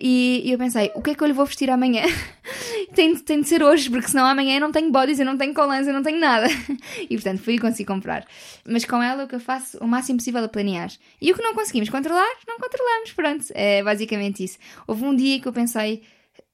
e, 0.00 0.42
e, 0.44 0.52
eu 0.52 0.58
pensei, 0.58 0.92
o 0.94 1.02
que 1.02 1.10
é 1.10 1.14
que 1.16 1.22
eu 1.24 1.26
lhe 1.26 1.32
vou 1.32 1.44
vestir 1.44 1.68
amanhã? 1.70 2.04
tem, 2.94 3.16
tem 3.16 3.40
de 3.40 3.48
ser 3.48 3.64
hoje, 3.64 3.90
porque 3.90 4.06
senão 4.06 4.24
amanhã 4.24 4.54
eu 4.54 4.60
não 4.60 4.70
tenho 4.70 4.92
bodies, 4.92 5.18
eu 5.18 5.26
não 5.26 5.36
tenho 5.36 5.52
colãs, 5.52 5.88
eu 5.88 5.92
não 5.92 6.04
tenho 6.04 6.20
nada. 6.20 6.46
e 7.10 7.16
portanto 7.16 7.40
fui 7.40 7.54
e 7.54 7.58
consegui 7.58 7.86
comprar. 7.86 8.24
Mas 8.64 8.84
com 8.84 9.02
ela 9.02 9.24
o 9.24 9.28
que 9.28 9.34
eu 9.34 9.40
faço 9.40 9.76
o 9.78 9.88
máximo 9.88 10.18
possível 10.18 10.44
a 10.44 10.48
planear. 10.48 10.88
E 11.20 11.32
o 11.32 11.34
que 11.34 11.42
não 11.42 11.52
conseguimos 11.52 11.90
controlar, 11.90 12.30
não 12.46 12.58
controlamos. 12.60 13.12
Pronto, 13.12 13.44
é 13.54 13.82
basicamente 13.82 14.44
isso. 14.44 14.56
Houve 14.86 15.04
um 15.04 15.16
dia 15.16 15.40
que 15.40 15.48
eu 15.48 15.52
pensei 15.52 16.02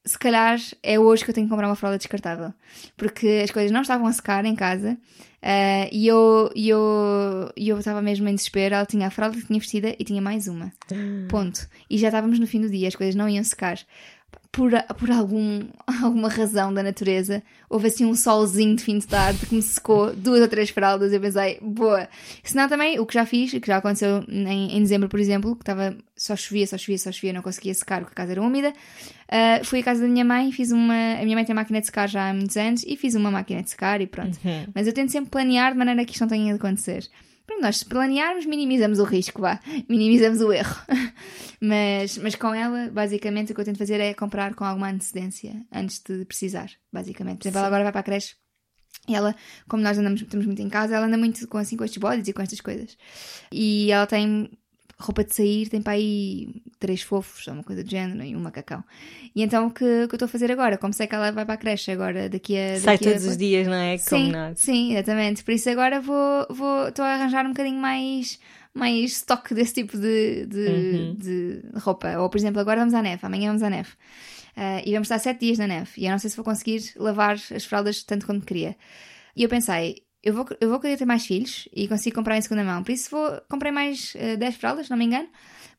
se 0.07 0.17
calhar 0.17 0.59
é 0.81 0.97
hoje 0.97 1.23
que 1.23 1.29
eu 1.29 1.35
tenho 1.35 1.47
que 1.47 1.51
comprar 1.51 1.67
uma 1.67 1.75
fralda 1.75 1.97
descartável. 1.97 2.53
Porque 2.95 3.41
as 3.43 3.51
coisas 3.51 3.71
não 3.71 3.81
estavam 3.81 4.07
a 4.07 4.13
secar 4.13 4.45
em 4.45 4.55
casa 4.55 4.93
uh, 4.93 5.89
e 5.91 6.07
eu 6.07 6.49
eu, 6.55 7.51
eu 7.55 7.77
estava 7.77 8.01
mesmo 8.01 8.27
em 8.27 8.35
desespero. 8.35 8.75
Ela 8.75 8.85
tinha 8.85 9.07
a 9.07 9.11
fralda 9.11 9.37
que 9.37 9.45
tinha 9.45 9.59
vestida 9.59 9.95
e 9.99 10.03
tinha 10.03 10.21
mais 10.21 10.47
uma. 10.47 10.71
Ponto. 11.29 11.67
E 11.89 11.97
já 11.97 12.07
estávamos 12.07 12.39
no 12.39 12.47
fim 12.47 12.61
do 12.61 12.69
dia, 12.69 12.87
as 12.87 12.95
coisas 12.95 13.15
não 13.15 13.27
iam 13.27 13.43
secar 13.43 13.77
por, 14.51 14.71
por 14.97 15.11
algum, 15.11 15.67
alguma 16.03 16.29
razão 16.29 16.73
da 16.73 16.81
natureza, 16.81 17.43
houve 17.69 17.87
assim 17.87 18.05
um 18.05 18.15
solzinho 18.15 18.75
de 18.75 18.83
fim 18.83 18.97
de 18.97 19.07
tarde 19.07 19.45
que 19.45 19.55
me 19.55 19.61
secou 19.61 20.15
duas 20.15 20.41
ou 20.41 20.47
três 20.47 20.69
fraldas. 20.69 21.13
Eu 21.13 21.21
pensei, 21.21 21.59
boa. 21.61 22.07
Senão 22.43 22.67
também, 22.67 22.99
o 22.99 23.05
que 23.05 23.13
já 23.13 23.25
fiz, 23.25 23.51
que 23.51 23.67
já 23.67 23.77
aconteceu 23.77 24.23
em, 24.27 24.77
em 24.77 24.81
dezembro, 24.81 25.09
por 25.09 25.19
exemplo, 25.19 25.55
que 25.55 25.63
estava 25.63 25.95
só 26.15 26.35
chovia, 26.35 26.65
só 26.65 26.77
chovia, 26.77 26.97
só 26.97 27.11
chovia, 27.11 27.33
não 27.33 27.41
conseguia 27.41 27.73
secar 27.73 27.99
porque 28.01 28.13
a 28.13 28.15
casa 28.15 28.33
era 28.33 28.41
úmida. 28.41 28.69
Uh, 28.69 29.63
fui 29.65 29.81
à 29.81 29.83
casa 29.83 30.01
da 30.01 30.07
minha 30.07 30.25
mãe, 30.25 30.51
fiz 30.51 30.71
uma. 30.71 31.19
A 31.19 31.23
minha 31.23 31.35
mãe 31.35 31.45
tem 31.45 31.55
máquina 31.55 31.79
de 31.79 31.85
secar 31.85 32.07
já 32.07 32.29
há 32.29 32.33
muitos 32.33 32.57
anos 32.57 32.83
e 32.85 32.95
fiz 32.95 33.13
uma 33.15 33.29
máquina 33.29 33.61
de 33.61 33.69
secar 33.69 34.01
e 34.01 34.07
pronto. 34.07 34.39
Uhum. 34.43 34.67
Mas 34.73 34.87
eu 34.87 34.93
tento 34.93 35.11
sempre 35.11 35.29
planear 35.29 35.73
de 35.73 35.77
maneira 35.77 36.03
que 36.05 36.13
isto 36.13 36.21
não 36.21 36.27
tenha 36.27 36.53
de 36.53 36.59
acontecer. 36.59 37.07
Para 37.47 37.61
nós, 37.61 37.77
se 37.77 37.85
planearmos, 37.85 38.45
minimizamos 38.45 38.99
o 38.99 39.05
risco, 39.05 39.41
vá. 39.41 39.59
Minimizamos 39.87 40.41
o 40.41 40.51
erro. 40.51 40.75
mas, 41.61 42.17
mas 42.17 42.35
com 42.35 42.53
ela, 42.53 42.89
basicamente, 42.91 43.53
o 43.53 43.55
que 43.55 43.61
eu 43.61 43.65
tento 43.65 43.77
fazer 43.77 44.01
é 44.01 44.13
comprar 44.13 44.53
com 44.53 44.65
alguma 44.65 44.89
antecedência 44.89 45.65
antes 45.71 45.99
de 45.99 46.25
precisar, 46.25 46.69
basicamente. 46.91 47.37
Por 47.37 47.43
exemplo, 47.45 47.59
ela 47.59 47.67
agora 47.67 47.83
vai 47.83 47.93
para 47.93 48.01
a 48.01 48.03
creche. 48.03 48.35
E 49.07 49.15
ela, 49.15 49.33
como 49.69 49.81
nós 49.81 49.97
andamos, 49.97 50.21
estamos 50.21 50.45
muito 50.45 50.61
em 50.61 50.67
casa, 50.67 50.97
ela 50.97 51.05
anda 51.05 51.17
muito 51.17 51.47
com, 51.47 51.57
assim, 51.57 51.77
com 51.77 51.85
estes 51.85 52.01
bodies 52.01 52.27
e 52.27 52.33
com 52.33 52.41
estas 52.41 52.59
coisas. 52.59 52.97
E 53.49 53.89
ela 53.93 54.05
tem 54.05 54.51
roupa 54.99 55.23
de 55.23 55.33
sair 55.33 55.69
tem 55.69 55.81
para 55.81 55.93
aí 55.93 56.49
três 56.79 57.01
fofos, 57.01 57.47
ou 57.47 57.53
uma 57.53 57.63
coisa 57.63 57.83
do 57.83 57.89
género, 57.89 58.23
e 58.23 58.35
um 58.35 58.39
macacão. 58.39 58.83
E 59.35 59.43
então 59.43 59.67
o 59.67 59.71
que, 59.71 59.79
que 59.79 60.13
eu 60.13 60.15
estou 60.15 60.25
a 60.25 60.29
fazer 60.29 60.51
agora? 60.51 60.77
Como 60.77 60.93
sei 60.93 61.07
que 61.07 61.15
ela 61.15 61.31
vai 61.31 61.45
para 61.45 61.53
a 61.53 61.57
creche 61.57 61.91
agora, 61.91 62.27
daqui 62.29 62.57
a. 62.57 62.79
Sai 62.79 62.97
daqui 62.97 63.11
todos 63.11 63.27
a... 63.27 63.29
os 63.29 63.37
dias, 63.37 63.67
não 63.67 63.75
é? 63.75 63.97
Sim, 63.97 64.31
sim, 64.55 64.93
exatamente. 64.93 65.43
Por 65.43 65.51
isso 65.51 65.69
agora 65.69 66.01
vou, 66.01 66.47
vou, 66.49 66.87
estou 66.87 67.05
a 67.05 67.13
arranjar 67.13 67.45
um 67.45 67.49
bocadinho 67.49 67.79
mais 67.79 68.39
mais 68.73 69.11
estoque 69.11 69.55
desse 69.55 69.73
tipo 69.73 69.97
de, 69.97 70.45
de, 70.45 70.67
uhum. 70.67 71.15
de, 71.15 71.61
roupa. 71.79 72.17
Ou, 72.19 72.29
por 72.29 72.37
exemplo, 72.37 72.61
agora 72.61 72.79
vamos 72.79 72.93
à 72.93 73.01
neve, 73.01 73.25
amanhã 73.25 73.47
vamos 73.47 73.63
à 73.63 73.69
neve. 73.69 73.89
Uh, 74.55 74.81
e 74.85 74.93
vamos 74.93 75.07
estar 75.07 75.19
sete 75.19 75.41
dias 75.41 75.57
na 75.57 75.67
neve. 75.67 75.89
E 75.97 76.05
eu 76.05 76.11
não 76.11 76.19
sei 76.19 76.29
se 76.29 76.35
vou 76.35 76.45
conseguir 76.45 76.81
lavar 76.95 77.33
as 77.33 77.65
fraldas 77.65 78.03
tanto 78.03 78.25
quanto 78.25 78.45
queria. 78.45 78.75
E 79.35 79.43
eu 79.43 79.49
pensei, 79.49 80.03
eu 80.23 80.33
vou, 80.33 80.45
eu 80.59 80.69
vou 80.69 80.79
querer 80.79 80.97
ter 80.97 81.05
mais 81.05 81.25
filhos 81.25 81.67
e 81.73 81.87
consigo 81.87 82.15
comprar 82.15 82.37
em 82.37 82.41
segunda 82.41 82.63
mão. 82.63 82.83
Por 82.83 82.91
isso 82.91 83.09
vou, 83.09 83.41
comprei 83.49 83.71
mais 83.71 84.13
uh, 84.15 84.33
eh, 84.33 84.37
10 84.37 84.55
fraldas, 84.55 84.89
não 84.89 84.97
me 84.97 85.05
engano. 85.05 85.27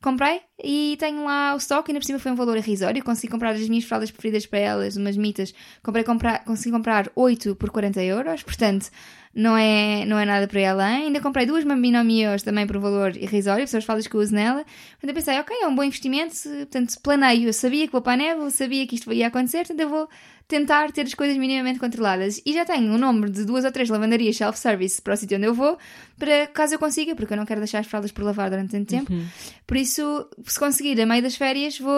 Comprei 0.01 0.39
e 0.63 0.95
tenho 0.97 1.25
lá 1.25 1.53
o 1.53 1.57
stock, 1.57 1.89
ainda 1.91 1.99
por 1.99 2.05
cima 2.05 2.19
foi 2.19 2.31
um 2.31 2.35
valor 2.35 2.55
irrisório. 2.55 3.03
Consegui 3.03 3.27
comprar 3.27 3.51
as 3.51 3.67
minhas 3.67 3.83
fraldas 3.83 4.09
preferidas 4.09 4.45
para 4.45 4.59
elas, 4.59 4.95
umas 4.95 5.17
mitas. 5.17 5.53
Comprei, 5.83 6.05
comprar, 6.05 6.45
consegui 6.45 6.71
comprar 6.71 7.11
8 7.15 7.53
por 7.57 7.69
40 7.69 8.01
euros, 8.03 8.41
portanto 8.41 8.89
não 9.35 9.57
é, 9.57 10.05
não 10.05 10.17
é 10.17 10.25
nada 10.25 10.47
para 10.47 10.61
ela. 10.61 10.85
Ainda 10.85 11.19
comprei 11.19 11.45
duas 11.45 11.65
Maminomios 11.65 12.43
também 12.43 12.65
por 12.65 12.77
um 12.77 12.79
valor 12.79 13.15
irrisório, 13.17 13.67
são 13.67 13.77
as 13.77 13.83
fraldas 13.83 14.07
que 14.07 14.15
eu 14.15 14.21
uso 14.21 14.33
nela. 14.33 14.65
Eu 15.03 15.13
pensei, 15.13 15.37
ok, 15.37 15.55
é 15.61 15.67
um 15.67 15.75
bom 15.75 15.83
investimento, 15.83 16.33
portanto 16.43 16.95
planeio. 17.01 17.49
Eu 17.49 17.53
sabia 17.53 17.85
que 17.85 17.91
vou 17.91 18.01
para 18.01 18.13
a 18.13 18.17
neve, 18.17 18.41
eu 18.41 18.51
sabia 18.51 18.87
que 18.87 18.95
isto 18.95 19.11
ia 19.11 19.27
acontecer, 19.27 19.59
portanto 19.59 19.81
eu 19.81 19.89
vou 19.89 20.09
tentar 20.49 20.91
ter 20.91 21.03
as 21.03 21.13
coisas 21.13 21.37
minimamente 21.37 21.79
controladas. 21.79 22.41
E 22.43 22.53
já 22.53 22.65
tenho 22.65 22.91
um 22.91 22.97
número 22.97 23.31
de 23.31 23.45
duas 23.45 23.63
ou 23.63 23.71
três 23.71 23.87
lavanderias 23.87 24.35
self-service 24.35 24.99
para 24.99 25.13
o 25.13 25.17
sítio 25.17 25.37
onde 25.37 25.45
eu 25.45 25.53
vou, 25.53 25.77
para 26.19 26.47
caso 26.47 26.75
eu 26.75 26.79
consiga, 26.79 27.15
porque 27.15 27.33
eu 27.33 27.37
não 27.37 27.45
quero 27.45 27.61
deixar 27.61 27.79
as 27.79 27.87
fraldas 27.87 28.11
por 28.11 28.23
lavar 28.23 28.49
durante 28.49 28.71
tanto 28.71 28.87
tempo. 28.87 29.11
Uhum. 29.11 29.25
Por 29.65 29.77
isso, 29.77 30.29
se 30.45 30.59
conseguir, 30.59 30.99
a 30.99 31.05
meio 31.05 31.23
das 31.23 31.35
férias, 31.35 31.79
vou, 31.79 31.93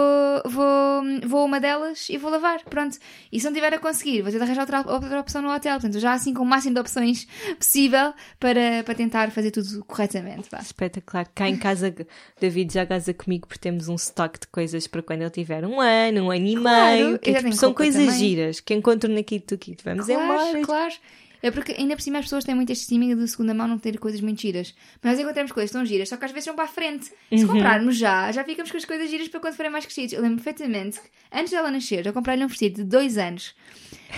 vou, 0.46 1.04
vou 1.28 1.42
a 1.42 1.46
uma 1.46 1.60
delas 1.60 2.08
e 2.10 2.18
vou 2.18 2.30
lavar. 2.30 2.64
Pronto. 2.66 2.98
E 3.32 3.40
se 3.40 3.46
não 3.46 3.54
tiver 3.54 3.74
a 3.74 3.80
conseguir, 3.80 4.22
vou 4.22 4.32
tentar 4.32 4.46
arranjar 4.46 4.62
outra, 4.62 4.94
outra 4.94 5.20
opção 5.20 5.42
no 5.42 5.52
hotel. 5.52 5.80
Portanto, 5.80 6.00
já 6.00 6.14
assim 6.14 6.34
com 6.34 6.44
o 6.44 6.46
máximo 6.46 6.76
de 6.76 6.82
opções 6.82 7.28
possível 7.58 8.14
para, 8.40 8.84
para 8.86 8.94
tentar 8.94 9.32
fazer 9.32 9.52
tudo 9.52 9.84
corretamente. 9.86 10.50
Vá. 10.52 10.60
Espetacular. 10.60 11.28
Cá 11.34 11.50
em 11.50 11.58
casa, 11.58 11.94
David 12.40 12.74
já 12.74 12.86
casa 12.86 13.14
comigo 13.14 13.48
porque 13.48 13.60
temos 13.60 13.88
um 13.88 13.96
estoque 13.96 14.40
de 14.40 14.48
coisas 14.48 14.86
para 14.86 15.02
quando 15.02 15.22
ele 15.22 15.32
tiver 15.32 15.66
um 15.66 15.82
ano, 15.82 16.26
um 16.26 16.32
ano 16.32 16.48
e 16.48 16.56
claro, 16.56 16.96
meio. 16.96 17.20
Que, 17.20 17.34
tipo, 17.34 17.54
são 17.54 17.74
coisas 17.74 18.06
também. 18.06 18.20
giras 18.20 18.60
que 18.60 18.74
encontro 18.74 19.12
na 19.12 19.24
Kit. 19.24 19.42
Vamos 19.84 20.06
claro, 20.06 20.24
embora. 20.24 20.62
Claro, 20.62 20.94
é 21.42 21.52
porque 21.52 21.74
ainda 21.74 21.96
por 21.96 22.02
cima 22.02 22.20
as 22.20 22.26
pessoas 22.26 22.44
têm 22.44 22.56
muito 22.56 22.72
este 22.72 22.84
estímulo 22.84 23.16
de 23.16 23.28
segunda 23.28 23.54
mão 23.54 23.68
não 23.68 23.78
ter 23.78 23.98
coisas 23.98 24.22
muito 24.22 24.42
giras. 24.42 24.74
Mas 25.02 25.14
nós 25.14 25.22
encontramos 25.22 25.52
coisas 25.52 25.72
tão 25.72 25.86
giras, 25.86 26.10
só 26.10 26.18
que 26.18 26.26
às 26.26 26.32
vezes 26.32 26.46
vão 26.46 26.56
para 26.56 26.66
a 26.66 26.68
frente. 26.68 27.06
Se 27.06 27.44
uhum. 27.44 27.48
comprarmos 27.48 27.98
já, 27.98 28.32
já 28.32 28.44
ficamos 28.44 28.72
com 28.72 28.78
as 28.78 28.86
coisas 28.86 29.10
giras 29.10 29.28
para 29.28 29.40
quando 29.40 29.56
forem 29.56 29.72
mais 29.72 29.86
crescidos. 29.86 30.14
Eu 30.14 30.22
lembro 30.22 30.44
perfeitamente 30.44 31.00
que 31.00 31.08
antes 31.32 31.52
dela 31.52 31.72
nascer, 31.72 32.06
eu 32.06 32.14
comprei-lhe 32.14 32.44
um 32.44 32.48
vestido 32.48 32.76
de 32.78 32.84
dois 32.84 33.18
anos. 33.18 33.56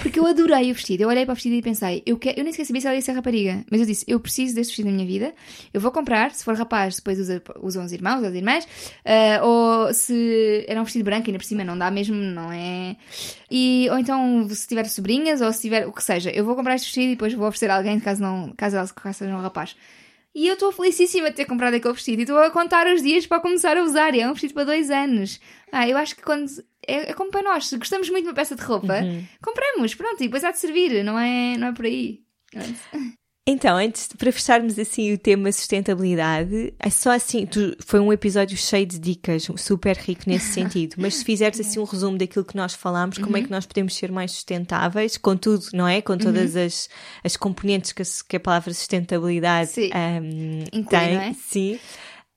Porque 0.02 0.20
eu 0.20 0.26
adorei 0.26 0.72
o 0.72 0.74
vestido. 0.74 1.04
Eu 1.04 1.10
olhei 1.10 1.26
para 1.26 1.34
o 1.34 1.36
vestido 1.36 1.56
e 1.56 1.62
pensei, 1.62 2.02
eu, 2.06 2.18
quero... 2.18 2.40
eu 2.40 2.44
nem 2.44 2.52
sequer 2.52 2.66
sabia 2.66 2.82
se 2.82 2.88
ela 2.88 2.96
ia 2.96 3.02
ser 3.02 3.12
rapariga. 3.12 3.64
Mas 3.70 3.82
eu 3.82 3.86
disse, 3.86 4.06
eu 4.08 4.20
preciso 4.20 4.56
deste 4.56 4.72
vestido 4.72 4.88
na 4.88 4.94
minha 4.94 5.06
vida. 5.06 5.34
Eu 5.74 5.80
vou 5.82 5.92
comprar. 5.92 6.32
Se 6.32 6.44
for 6.44 6.56
rapaz, 6.56 6.96
depois 6.96 7.20
usa, 7.20 7.42
usam 7.62 7.86
os 7.86 7.92
irmãos 7.92 8.24
as 8.24 8.34
irmãs. 8.34 8.66
Uh, 8.66 9.46
ou 9.46 9.94
se 9.94 10.66
era 10.68 10.80
um 10.82 10.84
vestido 10.84 11.06
branco, 11.06 11.28
ainda 11.28 11.40
por 11.40 11.46
cima 11.46 11.64
não 11.64 11.78
dá 11.78 11.92
mesmo, 11.92 12.16
não 12.16 12.52
é? 12.52 12.96
E, 13.50 13.88
ou 13.92 13.98
então, 13.98 14.48
se 14.50 14.68
tiver 14.68 14.86
sobrinhas 14.86 15.42
ou 15.42 15.52
se 15.54 15.62
tiver 15.62 15.88
o 15.88 15.92
que 15.92 16.04
seja, 16.04 16.32
eu 16.32 16.46
vou 16.46 16.56
comprar 16.56 16.76
este 16.76 16.86
vestido 16.86 17.08
e 17.08 17.16
depois 17.16 17.34
vou 17.34 17.48
oferecer 17.48 17.70
a 17.70 17.78
alguém 17.78 18.00
caso, 18.00 18.22
não, 18.22 18.54
caso 18.56 18.78
ela 18.78 19.14
seja 19.14 19.36
um 19.36 19.42
rapaz. 19.42 19.76
E 20.36 20.48
eu 20.48 20.56
estou 20.56 20.72
felicíssima 20.72 21.30
de 21.30 21.36
ter 21.36 21.46
comprado 21.46 21.76
aquele 21.76 21.94
vestido 21.94 22.20
e 22.20 22.24
estou 22.24 22.40
a 22.40 22.50
contar 22.50 22.88
os 22.88 23.04
dias 23.04 23.28
para 23.28 23.40
começar 23.40 23.78
a 23.78 23.84
usar. 23.84 24.16
E 24.16 24.22
é 24.22 24.28
um 24.28 24.34
vestido 24.34 24.54
para 24.54 24.64
dois 24.64 24.90
anos. 24.90 25.40
Ah, 25.72 25.88
eu 25.88 25.98
acho 25.98 26.16
que 26.16 26.24
quando. 26.24 26.50
É, 26.86 27.12
é 27.12 27.14
como 27.14 27.32
para 27.32 27.44
nós, 27.44 27.68
se 27.68 27.78
gostamos 27.78 28.10
muito 28.10 28.24
de 28.24 28.30
uma 28.30 28.36
peça 28.36 28.56
de 28.56 28.62
roupa, 28.62 29.00
uhum. 29.00 29.26
compramos, 29.42 29.96
pronto, 29.96 30.22
e 30.22 30.26
depois 30.26 30.44
há 30.44 30.52
de 30.52 30.60
servir, 30.60 31.04
não 31.04 31.18
é, 31.18 31.58
não 31.58 31.68
é 31.68 31.72
por 31.72 31.86
aí. 31.86 32.22
Então, 33.46 33.76
antes 33.76 34.08
para 34.08 34.32
fecharmos 34.32 34.80
assim 34.80 35.12
o 35.12 35.18
tema 35.18 35.52
sustentabilidade, 35.52 36.74
é 36.80 36.90
só 36.90 37.12
assim, 37.12 37.46
tu, 37.46 37.76
foi 37.86 38.00
um 38.00 38.14
episódio 38.14 38.56
cheio 38.56 38.86
de 38.86 38.98
dicas, 38.98 39.50
super 39.58 39.98
rico 39.98 40.24
nesse 40.28 40.48
sentido, 40.54 40.96
mas 40.98 41.16
se 41.16 41.26
fizeres 41.26 41.60
assim 41.60 41.78
um 41.78 41.84
resumo 41.84 42.18
daquilo 42.18 42.46
que 42.46 42.56
nós 42.56 42.74
falámos, 42.74 43.18
como 43.18 43.36
é 43.36 43.42
que 43.42 43.48
uhum. 43.48 43.56
nós 43.56 43.66
podemos 43.66 43.96
ser 43.96 44.14
mais 44.14 44.32
sustentáveis, 44.32 45.18
com 45.18 45.36
tudo, 45.36 45.66
não 45.74 45.86
é? 45.86 46.02
Com 46.02 46.18
todas 46.18 46.56
uhum. 46.56 46.66
as, 46.66 46.90
as 47.22 47.36
componentes 47.36 47.92
que 47.92 48.02
a, 48.02 48.06
que 48.30 48.38
a 48.38 48.40
palavra 48.40 48.74
sustentabilidade 48.74 49.72
sim. 49.72 49.90
Um, 49.94 50.64
Inclui, 50.72 51.00
tem, 51.00 51.18
é? 51.18 51.34
sim. 51.34 51.80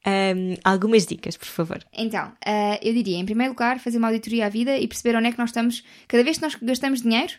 Um, 0.05 0.55
algumas 0.65 1.07
dicas, 1.07 1.37
por 1.37 1.47
favor. 1.47 1.85
Então, 1.93 2.29
uh, 2.29 2.79
eu 2.83 2.93
diria, 2.93 3.17
em 3.17 3.25
primeiro 3.25 3.53
lugar, 3.53 3.79
fazer 3.79 3.99
uma 3.99 4.09
auditoria 4.09 4.47
à 4.47 4.49
vida 4.49 4.77
e 4.77 4.89
perceber 4.89 5.17
onde 5.17 5.29
é 5.29 5.33
que 5.33 5.39
nós 5.39 5.51
estamos, 5.51 5.85
cada 6.09 6.25
vez 6.25 6.39
que 6.39 6.43
nós 6.43 6.57
gastamos 6.57 7.03
dinheiro, 7.03 7.33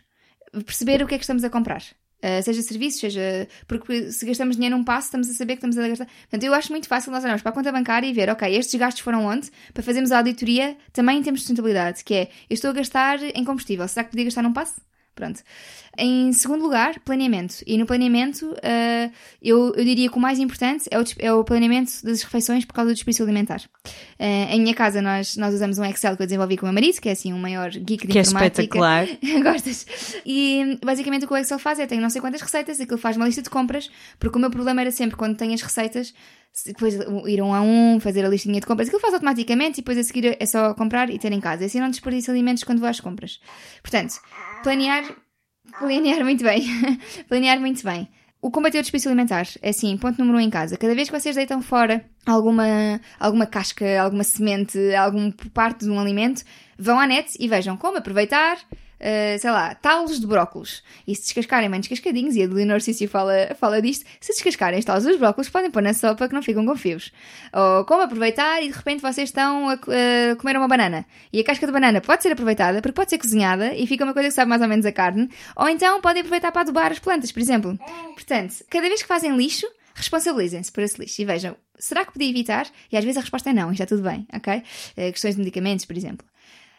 perceber 0.66 1.04
o 1.04 1.08
que 1.08 1.16
é 1.16 1.18
que 1.18 1.24
estamos 1.26 1.44
a 1.44 1.50
comprar. 1.50 1.84
Uh, 2.18 2.42
seja 2.42 2.62
serviços, 2.62 3.00
seja. 3.00 3.48
Porque 3.68 4.12
se 4.12 4.26
gastamos 4.26 4.56
dinheiro 4.56 4.76
num 4.76 4.84
passo, 4.84 5.08
estamos 5.08 5.30
a 5.30 5.34
saber 5.34 5.54
que 5.54 5.66
estamos 5.66 5.78
a 5.78 5.88
gastar. 5.88 6.06
Portanto, 6.06 6.44
eu 6.44 6.54
acho 6.54 6.72
muito 6.72 6.88
fácil 6.88 7.12
nós 7.12 7.24
olharmos 7.24 7.42
para 7.42 7.52
a 7.52 7.54
conta 7.54 7.72
bancária 7.72 8.08
e 8.08 8.14
ver, 8.14 8.30
ok, 8.30 8.56
estes 8.56 8.80
gastos 8.80 9.04
foram 9.04 9.26
onde? 9.26 9.52
Para 9.74 9.84
fazermos 9.84 10.12
a 10.12 10.18
auditoria 10.18 10.76
também 10.92 11.20
em 11.20 11.24
termos 11.24 11.42
de 11.42 11.46
sustentabilidade, 11.46 12.04
que 12.04 12.14
é, 12.14 12.24
eu 12.50 12.54
estou 12.54 12.72
a 12.72 12.74
gastar 12.74 13.22
em 13.22 13.44
combustível, 13.44 13.88
será 13.88 14.04
que 14.04 14.12
podia 14.12 14.26
gastar 14.26 14.42
num 14.42 14.54
passo? 14.54 14.87
Pronto. 15.18 15.42
Em 15.98 16.32
segundo 16.32 16.62
lugar, 16.62 17.00
planeamento. 17.00 17.56
E 17.66 17.76
no 17.76 17.88
planeamento, 17.88 18.46
uh, 18.46 19.12
eu, 19.42 19.74
eu 19.76 19.84
diria 19.84 20.12
que 20.12 20.16
o 20.16 20.22
mais 20.22 20.38
importante 20.38 20.88
é 20.92 21.00
o, 21.00 21.04
é 21.18 21.34
o 21.34 21.44
planeamento 21.44 21.92
das 22.04 22.22
refeições 22.22 22.66
por 22.66 22.74
causa 22.74 22.92
do 22.92 22.94
desperdício 22.94 23.26
alimentar. 23.26 23.60
Uh, 24.20 24.52
em 24.52 24.62
minha 24.62 24.76
casa, 24.76 25.02
nós, 25.02 25.36
nós 25.36 25.56
usamos 25.56 25.80
um 25.80 25.86
Excel 25.86 26.16
que 26.16 26.22
eu 26.22 26.28
desenvolvi 26.28 26.56
com 26.56 26.68
o 26.68 26.70
meu 26.70 26.74
marido, 26.76 27.02
que 27.02 27.10
é 27.10 27.14
assim, 27.14 27.34
o 27.34 27.36
um 27.36 27.40
maior 27.40 27.72
geek 27.72 28.06
de 28.06 28.14
que 28.14 28.20
é 28.20 28.22
informática. 28.22 28.68
Que 28.68 28.78
é 28.78 29.04
espetacular. 29.04 29.08
Gostas? 29.42 29.88
E 30.24 30.78
basicamente 30.86 31.26
o 31.26 31.28
que 31.28 31.34
o 31.34 31.38
Excel 31.38 31.58
faz 31.58 31.80
é, 31.80 31.88
tem 31.88 32.00
não 32.00 32.12
sei 32.12 32.22
quantas 32.22 32.42
receitas, 32.42 32.80
aquilo 32.80 33.00
faz 33.00 33.18
uma 33.18 33.26
lista 33.26 33.42
de 33.42 33.50
compras, 33.50 33.90
porque 34.20 34.38
o 34.38 34.40
meu 34.40 34.52
problema 34.52 34.82
era 34.82 34.92
sempre, 34.92 35.18
quando 35.18 35.36
tenho 35.36 35.56
as 35.56 35.64
receitas, 35.64 36.14
depois 36.66 36.96
ir 37.28 37.42
um 37.42 37.54
a 37.54 37.62
um, 37.62 38.00
fazer 38.00 38.26
a 38.26 38.30
listinha 38.30 38.60
de 38.60 38.66
compras. 38.66 38.88
Aquilo 38.88 39.02
faz 39.02 39.14
automaticamente 39.14 39.80
e 39.80 39.82
depois 39.82 39.98
a 39.98 40.04
seguir 40.04 40.38
é 40.40 40.46
só 40.46 40.74
comprar 40.74 41.10
e 41.10 41.20
ter 41.20 41.32
em 41.32 41.40
casa. 41.40 41.66
Assim 41.66 41.80
não 41.80 41.90
desperdiça 41.90 42.32
alimentos 42.32 42.64
quando 42.64 42.80
vou 42.80 42.90
às 42.90 43.00
compras. 43.00 43.40
Portanto, 43.82 44.16
planear, 44.64 45.04
planear 45.80 46.24
muito 46.24 46.44
bem. 46.44 46.66
planear 47.28 47.60
muito 47.60 47.84
bem. 47.84 48.08
O 48.42 48.52
combater 48.52 48.78
o 48.78 48.82
desperdício 48.82 49.10
alimentar 49.10 49.48
é 49.62 49.70
assim, 49.70 49.98
ponto 49.98 50.20
número 50.20 50.38
um 50.38 50.42
em 50.42 50.50
casa. 50.50 50.78
Cada 50.78 50.94
vez 50.94 51.10
que 51.10 51.20
vocês 51.20 51.36
deitam 51.36 51.62
fora 51.62 52.06
alguma, 52.26 53.02
alguma 53.20 53.46
casca, 53.46 54.00
alguma 54.02 54.24
semente, 54.24 54.78
alguma 54.96 55.34
parte 55.54 55.86
de 55.86 55.90
um 55.90 56.00
alimento, 56.00 56.44
vão 56.78 57.00
à 57.00 57.08
net 57.08 57.36
e 57.40 57.48
vejam 57.48 57.76
como 57.76 57.98
aproveitar 57.98 58.58
uh, 59.00 59.40
sei 59.40 59.52
lá, 59.52 59.76
talos 59.76 60.20
de 60.20 60.28
brócolos. 60.28 60.84
E 61.08 61.16
se 61.16 61.24
descascarem 61.24 61.70
bem 61.70 61.80
descascadinhos, 61.80 62.36
e 62.36 62.44
a 62.44 62.48
Leonor 62.48 62.82
Cício 62.82 63.08
fala, 63.08 63.56
fala 63.60 63.82
disto, 63.82 64.06
se 64.20 64.34
descascarem 64.34 64.80
os 64.80 64.86
talos 64.86 65.04
dos 65.04 65.18
brócolos, 65.18 65.50
podem 65.50 65.72
pôr 65.72 65.82
na 65.82 65.94
sopa 65.94 66.28
que 66.28 66.34
não 66.34 66.42
ficam 66.42 66.66
com 66.66 66.76
fios. 66.76 67.12
Ou 67.54 67.86
como 67.86 68.02
aproveitar 68.02 68.62
e 68.62 68.70
de 68.70 68.76
repente 68.76 69.02
vocês 69.02 69.30
estão 69.30 69.70
a, 69.70 69.74
a 69.74 70.36
comer 70.38 70.58
uma 70.58 70.68
banana. 70.68 71.06
E 71.32 71.40
a 71.40 71.44
casca 71.44 71.66
de 71.66 71.72
banana 71.72 72.02
pode 72.02 72.24
ser 72.24 72.32
aproveitada, 72.32 72.82
porque 72.82 72.96
pode 72.96 73.10
ser 73.10 73.18
cozinhada 73.18 73.74
e 73.76 73.86
fica 73.88 74.04
uma 74.04 74.14
coisa 74.14 74.30
que 74.30 74.36
sabe 74.36 74.50
mais 74.50 74.62
ou 74.62 74.68
menos 74.68 74.86
a 74.86 74.92
carne. 74.92 75.30
Ou 75.56 75.70
então 75.70 76.02
podem 76.02 76.22
aproveitar 76.22 76.52
para 76.52 76.62
adubar 76.62 76.92
as 76.92 77.00
plantas, 77.00 77.32
por 77.32 77.40
exemplo. 77.40 77.78
Portanto, 78.14 78.64
cada 78.70 78.88
vez 78.88 79.02
que 79.02 79.08
fazem 79.08 79.36
lixo, 79.36 79.68
responsabilizem-se 79.96 80.72
por 80.72 80.84
esse 80.84 81.00
lixo 81.00 81.22
e 81.22 81.26
vejam, 81.26 81.56
será 81.78 82.06
que 82.06 82.14
podia 82.14 82.30
evitar? 82.30 82.68
E 82.92 82.98
às 82.98 83.04
vezes 83.04 83.18
a 83.18 83.22
resposta 83.22 83.50
é 83.50 83.54
não, 83.54 83.72
está 83.72 83.86
tudo 83.86 84.04
bem, 84.04 84.28
ok? 84.34 84.58
Uh, 84.58 85.12
questões 85.12 85.36
de 85.36 85.40
medicamentos, 85.40 85.86
por 85.86 85.98
exemplo. 85.98 86.26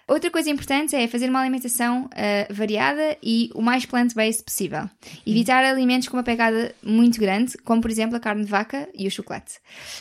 Outra 0.09 0.31
coisa 0.31 0.49
importante 0.49 0.97
é 0.97 1.07
fazer 1.07 1.29
uma 1.29 1.41
alimentação 1.41 2.07
uh, 2.07 2.55
variada 2.55 3.19
e 3.23 3.51
o 3.55 3.61
mais 3.61 3.85
plant-based 3.85 4.43
possível. 4.43 4.89
Evitar 5.27 5.63
alimentos 5.63 6.09
com 6.09 6.17
uma 6.17 6.23
pegada 6.23 6.75
muito 6.83 7.21
grande, 7.21 7.59
como 7.59 7.83
por 7.83 7.91
exemplo 7.91 8.17
a 8.17 8.21
carne 8.21 8.43
de 8.43 8.51
vaca 8.51 8.89
e 8.95 9.07
o 9.07 9.11
chocolate. 9.11 9.59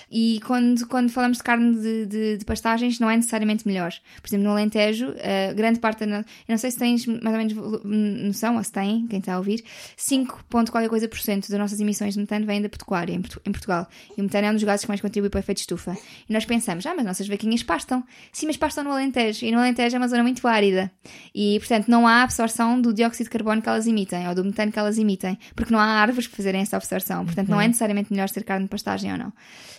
E 0.09 0.39
quando, 0.45 0.87
quando 0.87 1.09
falamos 1.09 1.39
de 1.39 1.43
carne 1.43 1.75
de, 1.75 2.05
de, 2.05 2.37
de 2.37 2.45
pastagens, 2.45 3.01
não 3.01 3.09
é 3.09 3.17
necessariamente 3.17 3.67
melhor. 3.67 3.91
Por 4.21 4.29
exemplo, 4.29 4.45
no 4.45 4.51
Alentejo, 4.51 5.09
uh, 5.09 5.53
grande 5.53 5.81
parte 5.81 6.05
da. 6.05 6.19
Eu 6.19 6.25
não 6.47 6.57
sei 6.57 6.71
se 6.71 6.77
tens 6.77 7.05
mais 7.05 7.23
ou 7.25 7.31
menos 7.31 8.23
noção, 8.23 8.55
ou 8.55 8.63
se 8.63 8.71
tem, 8.71 9.05
quem 9.07 9.19
está 9.19 9.33
a 9.33 9.37
ouvir, 9.37 9.61
5 9.97 10.45
ponto 10.49 10.71
qualquer 10.71 10.87
coisa 10.87 11.09
por 11.09 11.19
cento 11.19 11.49
das 11.49 11.59
nossas 11.59 11.81
emissões 11.81 12.13
de 12.13 12.21
metano 12.21 12.45
vêm 12.45 12.61
da 12.61 12.69
pecuária 12.69 13.11
em, 13.11 13.17
em 13.17 13.51
Portugal. 13.51 13.85
E 14.17 14.21
o 14.21 14.23
metano 14.23 14.47
é 14.47 14.51
um 14.51 14.53
dos 14.53 14.63
gases 14.63 14.85
que 14.85 14.89
mais 14.89 15.01
contribui 15.01 15.29
para 15.29 15.39
o 15.39 15.41
efeito 15.41 15.57
estufa. 15.57 15.97
E 16.29 16.31
nós 16.31 16.45
pensamos, 16.45 16.85
ah, 16.85 16.93
mas 16.95 17.05
nossas 17.05 17.27
vaquinhas 17.27 17.61
pastam. 17.61 18.05
Sim, 18.31 18.47
mas 18.47 18.55
pastam 18.55 18.85
no 18.85 18.91
Alentejo. 18.91 19.45
E 19.45 19.51
no 19.51 19.59
Alentejo 19.59 19.96
é 19.97 19.99
uma 19.99 20.07
zona 20.07 20.23
muito 20.23 20.47
árida 20.47 20.91
e, 21.33 21.57
portanto, 21.59 21.87
não 21.87 22.07
há 22.07 22.23
absorção 22.23 22.79
do 22.79 22.93
dióxido 22.93 23.25
de 23.25 23.31
carbono 23.31 23.61
que 23.61 23.69
elas 23.69 23.87
emitem 23.87 24.27
ou 24.27 24.35
do 24.35 24.43
metano 24.43 24.71
que 24.71 24.79
elas 24.79 24.97
emitem, 24.97 25.37
porque 25.55 25.71
não 25.71 25.79
há 25.79 25.85
árvores 25.85 26.27
para 26.27 26.37
fazerem 26.37 26.61
essa 26.61 26.77
absorção. 26.77 27.25
Portanto, 27.25 27.49
não 27.49 27.59
é 27.59 27.63
uhum. 27.63 27.67
necessariamente 27.67 28.11
melhor 28.11 28.29
ser 28.29 28.43
carne 28.43 28.65
de 28.65 28.69
pastagem 28.69 29.11
ou 29.11 29.17
não. 29.17 29.27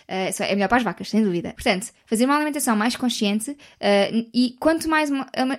Uh, 0.09 0.43
é 0.43 0.55
melhor 0.55 0.67
para 0.67 0.77
as 0.77 0.83
vacas, 0.83 1.09
sem 1.09 1.23
dúvida. 1.23 1.53
Portanto, 1.53 1.91
fazer 2.07 2.25
uma 2.25 2.35
alimentação 2.35 2.75
mais 2.75 2.95
consciente 2.95 3.51
uh, 3.51 4.27
e 4.33 4.55
quanto 4.59 4.89
mais. 4.89 5.11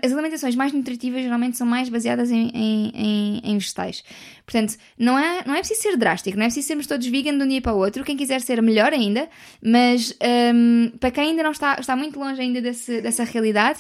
As 0.02 0.12
alimentações 0.12 0.56
mais 0.56 0.72
nutritivas 0.72 1.22
geralmente 1.22 1.56
são 1.56 1.66
mais 1.66 1.88
baseadas 1.88 2.32
em, 2.32 2.50
em, 2.52 2.92
em, 2.92 3.40
em 3.44 3.58
vegetais. 3.58 4.02
Portanto, 4.44 4.76
não 4.98 5.16
é, 5.16 5.44
não 5.46 5.54
é 5.54 5.58
preciso 5.58 5.82
ser 5.82 5.96
drástico, 5.96 6.36
não 6.36 6.44
é 6.44 6.48
preciso 6.48 6.66
sermos 6.66 6.86
todos 6.88 7.06
vegan 7.06 7.38
de 7.38 7.44
um 7.44 7.48
dia 7.48 7.62
para 7.62 7.72
o 7.72 7.78
outro. 7.78 8.02
Quem 8.02 8.16
quiser 8.16 8.40
ser 8.40 8.60
melhor 8.60 8.92
ainda, 8.92 9.28
mas 9.62 10.10
um, 10.10 10.16
ehm, 10.20 10.88
para 10.98 11.12
quem 11.12 11.30
ainda 11.30 11.44
não 11.44 11.52
está, 11.52 11.76
está 11.78 11.94
muito 11.94 12.18
longe 12.18 12.40
ainda 12.40 12.60
desse, 12.60 13.00
dessa 13.00 13.22
realidade, 13.22 13.78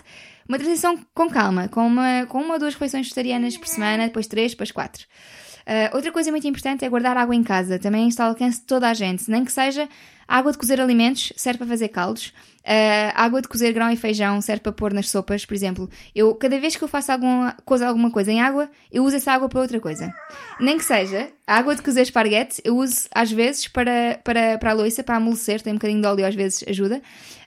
uma 0.50 0.58
transição 0.58 0.98
com 1.14 1.30
calma, 1.30 1.68
com 1.68 1.86
uma, 1.86 2.26
com 2.26 2.42
uma 2.42 2.54
ou 2.54 2.58
duas 2.58 2.74
refeições 2.74 3.06
vegetarianas 3.06 3.56
por 3.56 3.68
semana, 3.68 4.06
depois 4.06 4.26
três, 4.26 4.50
depois 4.50 4.72
quatro. 4.72 5.06
Uh, 5.60 5.94
outra 5.96 6.10
coisa 6.12 6.30
muito 6.30 6.46
importante 6.46 6.84
é 6.84 6.88
guardar 6.88 7.16
água 7.16 7.34
em 7.34 7.42
casa. 7.42 7.78
Também 7.78 8.08
está 8.08 8.24
ao 8.24 8.30
alcance 8.30 8.60
de 8.60 8.66
toda 8.66 8.88
a 8.88 8.94
gente. 8.94 9.30
Nem 9.30 9.44
que 9.44 9.52
seja 9.52 9.88
água 10.30 10.52
de 10.52 10.58
cozer 10.58 10.80
alimentos, 10.80 11.32
serve 11.36 11.58
para 11.58 11.66
fazer 11.66 11.88
caldos. 11.88 12.32
Uh, 12.60 13.10
água 13.14 13.42
de 13.42 13.48
cozer 13.48 13.72
grão 13.72 13.90
e 13.90 13.96
feijão 13.96 14.40
serve 14.40 14.62
para 14.62 14.70
pôr 14.70 14.92
nas 14.92 15.10
sopas, 15.10 15.44
por 15.44 15.54
exemplo. 15.54 15.90
Eu, 16.14 16.34
cada 16.36 16.58
vez 16.60 16.76
que 16.76 16.84
eu 16.84 16.88
faço 16.88 17.10
alguma 17.10 17.56
coisa, 17.64 17.88
alguma 17.88 18.10
coisa 18.10 18.30
em 18.30 18.40
água, 18.40 18.70
eu 18.92 19.02
uso 19.02 19.16
essa 19.16 19.32
água 19.32 19.48
para 19.48 19.60
outra 19.60 19.80
coisa. 19.80 20.12
Nem 20.60 20.78
que 20.78 20.84
seja 20.84 21.30
água 21.46 21.74
de 21.74 21.82
cozer 21.82 22.02
esparguete, 22.02 22.60
eu 22.64 22.76
uso 22.76 23.08
às 23.12 23.32
vezes 23.32 23.66
para, 23.66 24.20
para, 24.22 24.56
para 24.58 24.70
a 24.70 24.74
louça, 24.74 25.02
para 25.02 25.16
amolecer, 25.16 25.60
tem 25.62 25.72
um 25.72 25.76
bocadinho 25.76 26.00
de 26.00 26.06
óleo 26.06 26.26
às 26.26 26.34
vezes 26.34 26.64
ajuda. 26.68 27.02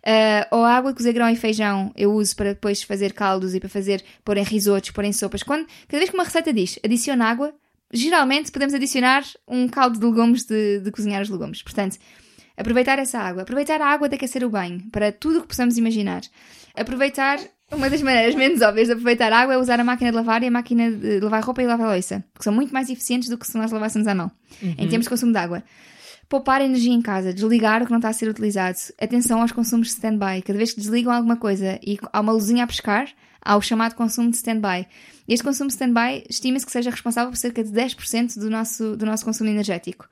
Uh, 0.06 0.58
ou 0.58 0.66
água 0.66 0.92
de 0.92 0.98
cozer 0.98 1.14
grão 1.14 1.30
e 1.30 1.36
feijão 1.38 1.90
eu 1.96 2.12
uso 2.12 2.36
para 2.36 2.50
depois 2.50 2.84
fazer 2.84 3.14
caldos 3.14 3.56
e 3.56 3.60
para 3.62 3.70
fazer, 3.70 4.04
pôr 4.26 4.36
em 4.36 4.44
risotos, 4.44 4.92
pôr 4.92 5.06
em 5.06 5.14
sopas. 5.14 5.42
Quando, 5.42 5.66
cada 5.88 6.00
vez 6.00 6.10
que 6.10 6.18
uma 6.18 6.26
receita 6.26 6.52
diz 6.52 6.78
adiciona 6.84 7.30
água, 7.30 7.54
geralmente 7.94 8.52
podemos 8.52 8.74
adicionar 8.74 9.24
um 9.48 9.68
caldo 9.68 10.00
de 10.00 10.06
legumes 10.06 10.44
de, 10.44 10.80
de 10.80 10.92
cozinhar 10.92 11.22
os 11.22 11.30
legumes. 11.30 11.62
Portanto, 11.62 11.98
aproveitar 12.58 12.98
essa 12.98 13.20
água, 13.20 13.44
aproveitar 13.44 13.80
a 13.82 13.88
água 13.88 14.10
de 14.10 14.16
aquecer 14.16 14.44
o 14.44 14.50
banho, 14.50 14.82
para 14.92 15.12
tudo 15.12 15.40
o 15.40 15.42
que 15.44 15.48
possamos 15.48 15.78
imaginar. 15.78 16.22
Aproveitar, 16.76 17.40
uma 17.72 17.90
das 17.90 18.02
maneiras 18.02 18.34
menos 18.34 18.62
óbvias 18.62 18.88
de 18.88 18.94
aproveitar 18.94 19.32
a 19.32 19.40
água 19.42 19.54
é 19.54 19.58
usar 19.58 19.80
a 19.80 19.84
máquina 19.84 20.10
de 20.10 20.18
lavar 20.18 20.42
e 20.42 20.48
a 20.48 20.52
máquina 20.52 20.92
de 20.92 21.20
lavar 21.20 21.44
roupa 21.44 21.62
e 21.62 21.68
lavar 21.68 21.94
louça, 21.94 22.24
que 22.36 22.44
são 22.44 22.52
muito 22.52 22.74
mais 22.74 22.90
eficientes 22.90 23.30
do 23.30 23.38
que 23.38 23.46
se 23.46 23.58
nós 23.58 23.72
lavássemos 23.72 24.08
à 24.08 24.16
mão, 24.16 24.32
uhum. 24.62 24.72
em 24.72 24.88
termos 24.88 25.06
de 25.06 25.10
consumo 25.10 25.32
de 25.32 25.38
água. 25.38 25.64
Poupar 26.28 26.62
energia 26.62 26.94
em 26.94 27.02
casa, 27.02 27.32
desligar 27.32 27.84
o 27.84 27.86
que 27.86 27.92
não 27.92 28.00
está 28.00 28.10
a 28.10 28.14
ser 28.14 28.28
utilizado. 28.28 28.78
Atenção 29.00 29.42
aos 29.42 29.52
consumos 29.52 29.88
de 29.88 29.94
stand-by. 29.94 30.42
Cada 30.42 30.58
vez 30.58 30.74
que 30.74 30.80
desligam 30.80 31.14
alguma 31.14 31.36
coisa 31.36 31.80
e 31.86 32.00
há 32.12 32.22
uma 32.22 32.32
luzinha 32.32 32.64
a 32.64 32.68
pescar, 32.68 33.08
há 33.44 33.56
o 33.58 33.62
chamado 33.62 33.96
consumo 33.96 34.30
de 34.30 34.38
stand-by. 34.38 34.88
Este 35.28 35.44
consumo 35.44 35.68
de 35.68 35.74
stand-by 35.74 36.24
estima-se 36.30 36.66
que 36.66 36.72
seja 36.72 36.90
responsável 36.90 37.32
por 37.32 37.38
cerca 37.38 37.64
de 37.64 37.72
10% 37.72 38.40
do 38.40 38.50
nosso, 38.50 38.96
do 38.96 39.06
nosso 39.06 39.24
consumo 39.24 39.50
energético. 39.50 40.08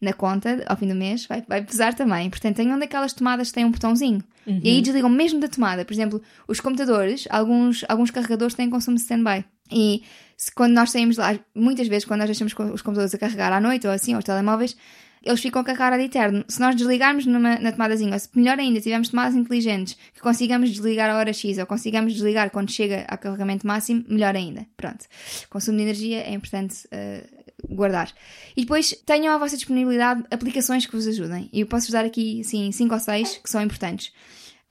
Na 0.00 0.12
conta, 0.12 0.64
ao 0.66 0.76
fim 0.76 0.88
do 0.88 0.94
mês, 0.94 1.26
vai, 1.26 1.44
vai 1.46 1.62
pesar 1.62 1.94
também. 1.94 2.28
Portanto, 2.28 2.56
tenham 2.56 2.78
daquelas 2.78 3.12
tomadas 3.12 3.48
que 3.48 3.54
têm 3.54 3.64
um 3.64 3.70
botãozinho. 3.70 4.22
Uhum. 4.46 4.60
E 4.62 4.70
aí 4.70 4.82
desligam 4.82 5.08
mesmo 5.08 5.38
da 5.38 5.48
tomada. 5.48 5.84
Por 5.84 5.92
exemplo, 5.92 6.20
os 6.48 6.60
computadores, 6.60 7.26
alguns, 7.30 7.84
alguns 7.88 8.10
carregadores 8.10 8.54
têm 8.54 8.68
consumo 8.68 8.96
de 8.96 9.02
stand-by. 9.02 9.44
E 9.70 10.02
se, 10.36 10.52
quando 10.52 10.72
nós 10.72 10.90
saímos 10.90 11.16
lá, 11.16 11.38
muitas 11.54 11.86
vezes, 11.86 12.04
quando 12.04 12.20
nós 12.20 12.28
deixamos 12.28 12.52
os 12.52 12.82
computadores 12.82 13.14
a 13.14 13.18
carregar 13.18 13.52
à 13.52 13.60
noite 13.60 13.86
ou 13.86 13.92
assim, 13.92 14.14
ou 14.14 14.18
os 14.18 14.24
telemóveis, 14.24 14.76
eles 15.24 15.40
ficam 15.40 15.62
com 15.62 15.70
a 15.70 15.76
cara 15.76 15.96
de 15.96 16.04
eterno. 16.04 16.44
Se 16.48 16.60
nós 16.60 16.74
desligarmos 16.74 17.26
numa, 17.26 17.58
na 17.58 17.72
tomadazinha, 17.72 18.12
ou 18.12 18.18
se 18.18 18.28
melhor 18.34 18.58
ainda, 18.58 18.80
tivermos 18.80 19.08
tomadas 19.08 19.34
inteligentes 19.34 19.96
que 20.14 20.20
consigamos 20.20 20.70
desligar 20.70 21.10
a 21.10 21.16
hora 21.16 21.32
X 21.32 21.58
ou 21.58 21.66
consigamos 21.66 22.12
desligar 22.12 22.50
quando 22.50 22.70
chega 22.70 23.06
ao 23.08 23.18
carregamento 23.18 23.66
máximo, 23.66 24.04
melhor 24.08 24.34
ainda. 24.34 24.66
Pronto. 24.76 25.06
Consumo 25.48 25.78
de 25.78 25.82
energia 25.84 26.22
é 26.22 26.32
importante 26.32 26.86
uh, 26.86 27.74
guardar. 27.74 28.12
E 28.56 28.62
depois 28.62 28.94
tenham 29.06 29.34
à 29.34 29.38
vossa 29.38 29.56
disponibilidade 29.56 30.24
aplicações 30.30 30.86
que 30.86 30.92
vos 30.92 31.06
ajudem. 31.06 31.48
Eu 31.52 31.66
posso-vos 31.66 31.92
dar 31.92 32.04
aqui, 32.04 32.40
assim, 32.40 32.70
5 32.72 32.94
ou 32.94 33.00
6 33.00 33.40
que 33.42 33.50
são 33.50 33.62
importantes. 33.62 34.12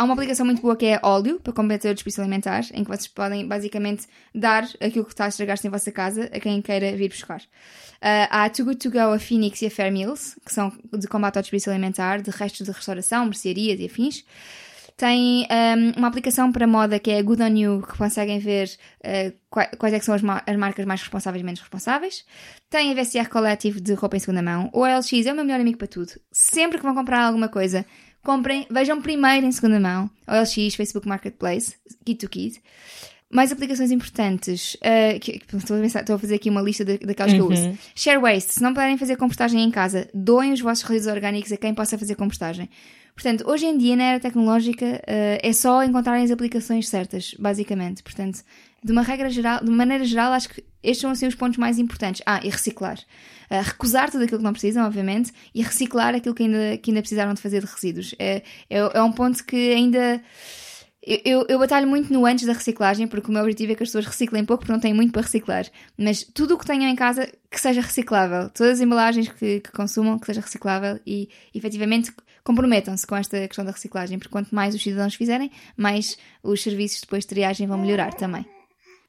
Há 0.02 0.04
uma 0.04 0.16
aplicação 0.16 0.44
muito 0.44 0.64
boa 0.64 0.76
que 0.76 0.88
é 0.88 1.00
óleo, 1.04 1.40
para 1.40 1.54
combater 1.54 1.92
o 1.92 1.94
desperdício 1.94 2.24
alimentar, 2.24 2.62
em 2.74 2.84
que 2.84 2.90
vocês 2.90 3.08
podem 3.08 3.48
basicamente 3.48 4.08
dar 4.34 4.64
aquilo 4.84 5.06
que 5.06 5.12
está 5.12 5.26
a 5.26 5.28
estragar-se 5.28 5.68
em 5.68 5.70
vossa 5.70 5.92
casa 5.92 6.24
a 6.34 6.40
quem 6.40 6.60
queira 6.60 6.92
vir 6.94 7.08
buscar. 7.08 7.40
Uh, 7.40 8.26
há 8.32 8.46
a 8.46 8.50
Too 8.50 8.66
Good 8.66 8.80
To 8.80 8.90
Go, 8.90 9.14
a 9.14 9.20
Phoenix 9.20 9.62
e 9.62 9.68
a 9.68 9.70
Fair 9.70 9.94
Meals, 9.94 10.40
que 10.44 10.52
são 10.52 10.74
de 10.92 11.08
combate 11.08 11.38
ao 11.38 11.44
desperdício 11.44 11.72
alimentar, 11.72 12.20
de 12.20 12.32
restos 12.32 12.66
de 12.66 12.72
restauração, 12.72 13.26
mercearias 13.26 13.80
e 13.80 13.86
afins. 13.86 14.26
Tem 14.98 15.48
um, 15.52 16.00
uma 16.00 16.08
aplicação 16.08 16.52
para 16.52 16.66
moda 16.66 16.98
que 16.98 17.12
é 17.12 17.20
a 17.20 17.22
Good 17.22 17.44
On 17.44 17.56
You, 17.56 17.84
que 17.88 17.96
conseguem 17.96 18.40
ver 18.40 18.72
uh, 19.06 19.38
quais 19.78 19.94
é 19.94 20.00
são 20.00 20.16
as, 20.16 20.22
as, 20.48 20.58
marcas 20.58 20.84
mais 20.84 21.02
responsáveis 21.02 21.42
e 21.42 21.46
menos 21.46 21.60
responsáveis. 21.60 22.26
Tem 22.72 22.92
a 22.92 22.96
VCR 22.96 23.30
Collective 23.30 23.80
de 23.80 23.94
roupa 23.94 24.18
em 24.18 24.20
segunda 24.20 24.42
mão. 24.42 24.68
O 24.74 24.80
OLX 24.80 25.28
é 25.28 25.32
o 25.32 25.36
meu 25.36 25.46
melhor 25.46 25.60
amigo 25.60 25.78
para 25.78 25.88
tudo. 25.88 26.12
Sempre 26.32 26.80
que 26.80 26.84
vão 26.84 26.96
comprar 26.96 27.24
alguma 27.24 27.48
coisa, 27.48 27.86
comprem, 28.24 28.66
vejam 28.70 29.02
primeiro 29.02 29.46
em 29.46 29.52
segunda 29.52 29.80
mão, 29.80 30.10
OLX, 30.28 30.76
Facebook 30.76 31.08
Marketplace, 31.08 31.76
Kit 32.06 32.20
to 32.20 32.30
Kit. 32.30 32.62
Mais 33.34 33.50
aplicações 33.50 33.92
importantes, 33.92 34.76
uh, 34.76 35.18
que, 35.22 35.42
estou, 35.56 35.78
a 35.78 35.80
pensar, 35.80 36.02
estou, 36.02 36.18
a 36.18 36.20
fazer 36.20 36.36
aqui 36.36 36.50
uma 36.50 36.62
lista 36.62 36.84
daquelas 36.84 37.32
uhum. 37.32 37.38
que 37.38 37.44
eu 37.44 37.50
uso. 37.50 37.68
Uhum. 37.68 37.78
Share 37.96 38.20
Waste, 38.20 38.54
se 38.56 38.62
não 38.62 38.74
puderem 38.74 38.98
fazer 38.98 39.16
compostagem 39.16 39.64
em 39.64 39.72
casa, 39.72 40.10
doem 40.14 40.52
os 40.52 40.60
vossos 40.60 40.84
resíduos 40.84 41.14
orgânicos 41.14 41.50
a 41.52 41.58
quem 41.58 41.74
possa 41.74 41.98
fazer 41.98 42.16
compostagem. 42.16 42.70
Portanto, 43.16 43.50
hoje 43.50 43.66
em 43.66 43.78
dia, 43.78 43.96
na 43.96 44.04
era 44.04 44.20
tecnológica, 44.20 44.86
uh, 44.86 45.40
é 45.42 45.54
só 45.54 45.82
encontrarem 45.84 46.26
as 46.26 46.32
aplicações 46.32 46.90
certas, 46.90 47.34
basicamente. 47.40 48.04
Portanto, 48.04 48.44
de 48.84 48.92
uma 48.92 49.02
regra 49.02 49.30
geral, 49.30 49.64
de 49.64 49.70
maneira 49.70 50.04
geral, 50.04 50.34
acho 50.34 50.50
que 50.50 50.64
estes 50.84 51.02
são 51.02 51.12
assim 51.12 51.28
os 51.28 51.36
pontos 51.36 51.58
mais 51.58 51.78
importantes. 51.78 52.22
Ah, 52.26 52.40
e 52.44 52.50
reciclar. 52.50 52.98
Uh, 53.50 53.62
recusar 53.64 54.10
tudo 54.10 54.24
aquilo 54.24 54.40
que 54.40 54.44
não 54.44 54.54
precisam, 54.54 54.86
obviamente, 54.86 55.32
e 55.54 55.62
reciclar 55.62 56.16
aquilo 56.16 56.34
que 56.34 56.44
ainda, 56.44 56.78
que 56.78 56.90
ainda 56.90 57.02
precisaram 57.02 57.34
de 57.34 57.42
fazer 57.42 57.62
de 57.62 57.68
resíduos. 57.68 58.16
É, 58.18 58.42
é, 58.70 58.78
é 58.80 59.04
um 59.04 59.12
ponto 59.12 59.44
que 59.44 59.74
ainda. 59.74 60.22
Eu, 61.04 61.20
eu, 61.26 61.46
eu, 61.50 61.60
batalho 61.60 61.88
muito 61.88 62.14
no 62.14 62.28
antes 62.28 62.46
da 62.46 62.54
reciclagem, 62.54 63.08
porque 63.08 63.30
o 63.30 63.34
meu 63.34 63.42
objetivo 63.42 63.72
é 63.72 63.76
que 63.76 63.82
as 63.82 63.90
pessoas 63.90 64.06
reciclem 64.06 64.46
pouco, 64.46 64.62
porque 64.62 64.72
não 64.72 64.80
têm 64.80 64.94
muito 64.94 65.12
para 65.12 65.24
reciclar. 65.24 65.66
Mas 65.98 66.24
tudo 66.24 66.54
o 66.54 66.58
que 66.60 66.66
tenham 66.66 66.90
em 66.90 66.96
casa 66.96 67.28
que 67.50 67.60
seja 67.60 67.82
reciclável. 67.82 68.50
Todas 68.50 68.74
as 68.74 68.82
embalagens 68.82 69.28
que, 69.28 69.62
que 69.62 69.72
consumam, 69.72 70.20
que 70.20 70.28
seja 70.28 70.42
reciclável 70.42 71.00
e 71.06 71.28
efetivamente 71.56 72.14
comprometam-se 72.44 73.06
com 73.06 73.16
esta 73.16 73.48
questão 73.48 73.66
da 73.66 73.72
reciclagem, 73.72 74.20
porque 74.20 74.32
quanto 74.32 74.54
mais 74.54 74.76
os 74.76 74.82
cidadãos 74.82 75.16
fizerem, 75.16 75.52
mais 75.76 76.18
os 76.44 76.62
serviços 76.62 77.02
depois 77.02 77.24
de 77.24 77.30
triagem 77.30 77.68
vão 77.68 77.80
melhorar 77.80 78.14
também. 78.14 78.46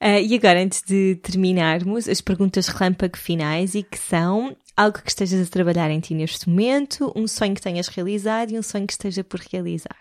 Uh, 0.02 0.18
e 0.20 0.34
agora, 0.34 0.60
antes 0.60 0.82
de 0.82 1.14
terminarmos, 1.22 2.08
as 2.08 2.20
perguntas 2.20 2.66
relâmpago 2.66 3.16
finais 3.16 3.76
e 3.76 3.84
que 3.84 3.96
são 3.96 4.56
algo 4.76 5.00
que 5.00 5.08
estejas 5.08 5.46
a 5.46 5.48
trabalhar 5.48 5.92
em 5.92 6.00
ti 6.00 6.12
neste 6.12 6.48
momento, 6.48 7.12
um 7.14 7.28
sonho 7.28 7.54
que 7.54 7.60
tenhas 7.60 7.86
realizado 7.86 8.50
e 8.50 8.58
um 8.58 8.62
sonho 8.62 8.84
que 8.84 8.94
esteja 8.94 9.22
por 9.22 9.38
realizar. 9.38 9.96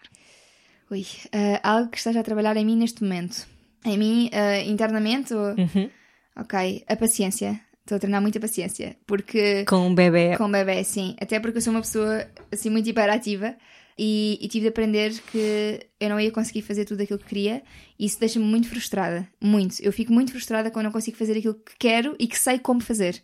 Ui, 0.89 1.01
uh, 1.01 1.59
algo 1.61 1.91
que 1.91 1.99
esteja 1.99 2.21
a 2.21 2.23
trabalhar 2.23 2.57
em 2.57 2.65
mim 2.65 2.75
neste 2.75 3.03
momento. 3.03 3.45
Em 3.85 3.95
mim, 3.95 4.31
uh, 4.33 4.67
internamente? 4.67 5.35
Ou... 5.35 5.49
Uhum. 5.51 5.87
Ok, 6.35 6.83
a 6.87 6.95
paciência. 6.95 7.61
Estou 7.81 7.97
a 7.97 7.99
treinar 7.99 8.23
muita 8.23 8.39
paciência. 8.39 8.95
Porque. 9.05 9.65
Com 9.65 9.87
um 9.87 9.93
bebê. 9.93 10.35
Com 10.35 10.45
um 10.45 10.51
bebê, 10.51 10.83
sim. 10.83 11.15
Até 11.21 11.39
porque 11.39 11.59
eu 11.59 11.61
sou 11.61 11.73
uma 11.73 11.81
pessoa 11.81 12.25
assim 12.51 12.71
muito 12.71 12.89
hiperativa 12.89 13.55
e, 13.97 14.37
e 14.41 14.47
tive 14.47 14.63
de 14.63 14.69
aprender 14.69 15.11
que 15.31 15.87
eu 15.99 16.09
não 16.09 16.19
ia 16.19 16.31
conseguir 16.31 16.61
fazer 16.61 16.85
tudo 16.85 17.01
aquilo 17.01 17.19
que 17.19 17.25
queria 17.25 17.63
e 17.97 18.05
isso 18.05 18.19
deixa-me 18.19 18.45
muito 18.45 18.67
frustrada. 18.67 19.27
Muito. 19.39 19.81
Eu 19.81 19.91
fico 19.91 20.11
muito 20.11 20.31
frustrada 20.31 20.71
quando 20.71 20.85
não 20.85 20.91
consigo 20.91 21.17
fazer 21.17 21.37
aquilo 21.37 21.55
que 21.55 21.75
quero 21.77 22.15
e 22.19 22.27
que 22.27 22.37
sei 22.37 22.57
como 22.59 22.81
fazer. 22.81 23.21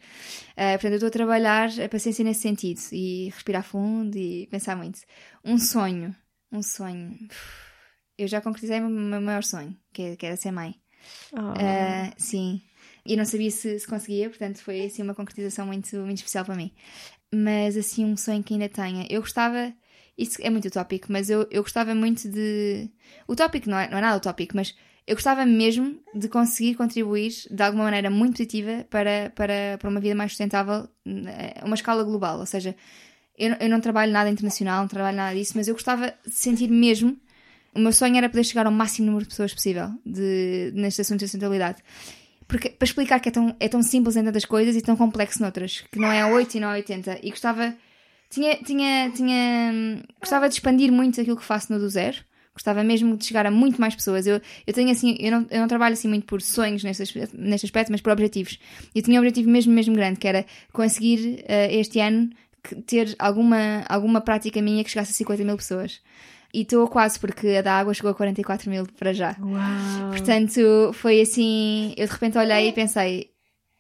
Uh, 0.51 0.74
portanto, 0.74 0.91
eu 0.91 0.95
estou 0.95 1.07
a 1.07 1.11
trabalhar 1.11 1.70
a 1.84 1.89
paciência 1.89 2.24
nesse 2.24 2.41
sentido 2.41 2.80
e 2.91 3.30
respirar 3.30 3.63
fundo 3.63 4.18
e 4.18 4.47
pensar 4.47 4.76
muito. 4.76 4.99
Um 5.43 5.57
sonho. 5.57 6.15
Um 6.51 6.61
sonho. 6.61 7.18
Eu 8.18 8.28
já 8.28 8.41
concretizei 8.41 8.80
o 8.80 8.89
meu 8.89 9.22
maior 9.22 9.43
sonho, 9.43 9.76
que, 9.93 10.01
é, 10.01 10.15
que 10.15 10.26
era 10.26 10.36
ser 10.36 10.51
mãe. 10.51 10.76
Oh. 11.34 11.51
Uh, 11.51 12.13
sim. 12.18 12.61
E 13.05 13.15
não 13.15 13.24
sabia 13.24 13.49
se, 13.49 13.80
se, 13.80 13.88
conseguia, 13.88 14.30
portanto 14.30 14.57
foi 14.57 14.86
assim 14.86 15.01
uma 15.01 15.15
concretização 15.15 15.65
muito, 15.65 15.95
muito 15.97 16.18
especial 16.18 16.43
para 16.43 16.55
mim. 16.55 16.74
Mas 17.34 17.78
assim, 17.78 18.03
um 18.05 18.18
sonho 18.18 18.43
que 18.43 18.53
ainda 18.53 18.68
tenha. 18.68 19.07
Eu 19.09 19.22
gostava 19.22 19.74
isso 20.18 20.38
é 20.41 20.49
muito 20.49 20.68
utópico, 20.68 21.07
mas 21.11 21.30
eu, 21.30 21.47
eu 21.51 21.61
gostava 21.61 21.93
muito 21.93 22.28
de. 22.28 22.89
Utópico 23.28 23.70
não 23.70 23.78
é, 23.78 23.89
não 23.89 23.97
é 23.97 24.01
nada 24.01 24.18
utópico, 24.18 24.55
mas 24.55 24.76
eu 25.05 25.15
gostava 25.15 25.45
mesmo 25.45 25.97
de 26.13 26.28
conseguir 26.28 26.76
contribuir 26.76 27.32
de 27.49 27.63
alguma 27.63 27.86
maneira 27.86 28.09
muito 28.09 28.34
positiva 28.34 28.86
para, 28.89 29.32
para, 29.36 29.78
para 29.80 29.89
uma 29.89 30.01
vida 30.01 30.15
mais 30.15 30.32
sustentável 30.32 30.89
a 31.61 31.65
uma 31.65 31.76
escala 31.76 32.03
global. 32.03 32.39
Ou 32.39 32.45
seja, 32.45 32.76
eu, 33.38 33.55
eu 33.59 33.70
não 33.70 33.80
trabalho 33.80 34.11
nada 34.11 34.30
internacional, 34.30 34.82
não 34.82 34.88
trabalho 34.88 35.15
nada 35.15 35.36
disso, 35.36 35.53
mas 35.55 35.68
eu 35.68 35.76
gostava 35.76 36.13
de 36.26 36.34
sentir 36.34 36.70
mesmo. 36.70 37.15
O 37.74 37.80
meu 37.80 37.93
sonho 37.93 38.18
era 38.18 38.28
poder 38.28 38.43
chegar 38.43 38.65
ao 38.65 38.72
máximo 38.72 39.05
número 39.05 39.24
de 39.24 39.30
pessoas 39.30 39.53
possível 39.53 39.91
de, 40.05 40.74
neste 40.76 41.01
assunto 41.01 41.20
de 41.20 41.28
sustentabilidade. 41.28 41.82
Porque, 42.47 42.70
para 42.70 42.86
explicar 42.86 43.20
que 43.20 43.30
é 43.30 43.32
tão, 43.32 43.55
é 43.59 43.68
tão 43.68 43.84
simples 43.84 44.15
em 44.15 44.24
tantas 44.24 44.45
coisas 44.45 44.76
e 44.76 44.82
tão 44.82 44.95
complexo 44.95 45.41
noutras, 45.41 45.84
que 45.91 45.99
não 45.99 46.11
é 46.11 46.22
a 46.22 46.28
8 46.28 46.57
e 46.57 46.59
não 46.59 46.72
é 46.72 46.78
80. 46.78 47.20
E 47.22 47.30
gostava 47.30 47.76
tinha, 48.30 48.55
tinha, 48.57 49.09
tinha. 49.11 50.03
Gostava 50.19 50.47
de 50.49 50.55
expandir 50.55 50.91
muito 50.91 51.19
aquilo 51.19 51.38
que 51.38 51.43
faço 51.43 51.71
no 51.71 51.80
do 51.80 51.89
zero. 51.89 52.17
Gostava 52.53 52.84
mesmo 52.84 53.15
de 53.15 53.23
chegar 53.23 53.45
a 53.45 53.51
muito 53.51 53.80
mais 53.80 53.93
pessoas. 53.95 54.25
Eu, 54.25 54.41
eu 54.65 54.73
tenho 54.73 54.89
assim, 54.89 55.15
eu 55.19 55.32
não, 55.32 55.45
eu 55.49 55.59
não 55.59 55.67
trabalho 55.67 55.93
assim 55.93 56.07
muito 56.07 56.25
por 56.25 56.41
sonhos 56.41 56.84
neste, 56.84 57.03
neste 57.34 57.65
aspecto, 57.67 57.91
mas 57.91 58.01
por 58.01 58.11
objetivos. 58.11 58.57
Eu 58.95 59.03
tinha 59.03 59.19
um 59.19 59.23
objetivo 59.23 59.49
mesmo, 59.49 59.71
mesmo 59.71 59.93
grande, 59.93 60.19
que 60.19 60.28
era 60.28 60.43
conseguir 60.73 61.43
uh, 61.43 61.71
este 61.71 61.99
ano 61.99 62.32
ter 62.86 63.15
alguma, 63.19 63.86
alguma 63.88 64.21
prática 64.21 64.61
minha 64.61 64.84
que 64.84 64.89
chegasse 64.89 65.11
a 65.11 65.15
50 65.15 65.43
mil 65.43 65.55
pessoas. 65.55 66.01
E 66.53 66.61
estou 66.61 66.88
quase, 66.88 67.19
porque 67.19 67.47
a 67.49 67.61
da 67.61 67.73
água 67.73 67.93
chegou 67.93 68.09
a 68.09 68.15
44 68.15 68.69
mil 68.69 68.88
para 68.97 69.13
já. 69.13 69.36
Uau. 69.39 70.09
Portanto, 70.09 70.91
foi 70.93 71.21
assim, 71.21 71.93
eu 71.95 72.07
de 72.07 72.13
repente 72.13 72.38
olhei 72.38 72.69
e 72.69 72.73
pensei, 72.73 73.30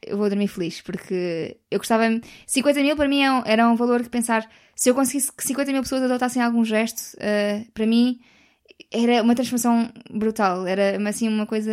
eu 0.05 0.17
vou 0.17 0.29
dormir 0.29 0.47
feliz, 0.47 0.81
porque 0.81 1.57
eu 1.71 1.79
gostava. 1.79 2.03
50 2.45 2.81
mil 2.81 2.95
para 2.95 3.07
mim 3.07 3.23
é 3.23 3.43
era 3.45 3.67
um 3.67 3.75
valor 3.75 4.03
que 4.03 4.09
pensar, 4.09 4.47
se 4.75 4.89
eu 4.89 4.95
conseguisse 4.95 5.31
que 5.31 5.43
50 5.43 5.71
mil 5.71 5.81
pessoas 5.81 6.03
adotassem 6.03 6.41
algum 6.41 6.63
gesto, 6.63 7.15
uh, 7.15 7.71
para 7.73 7.85
mim 7.85 8.19
era 8.91 9.21
uma 9.21 9.35
transformação 9.35 9.91
brutal. 10.11 10.65
Era 10.65 10.97
assim 11.09 11.27
uma 11.27 11.45
coisa. 11.45 11.71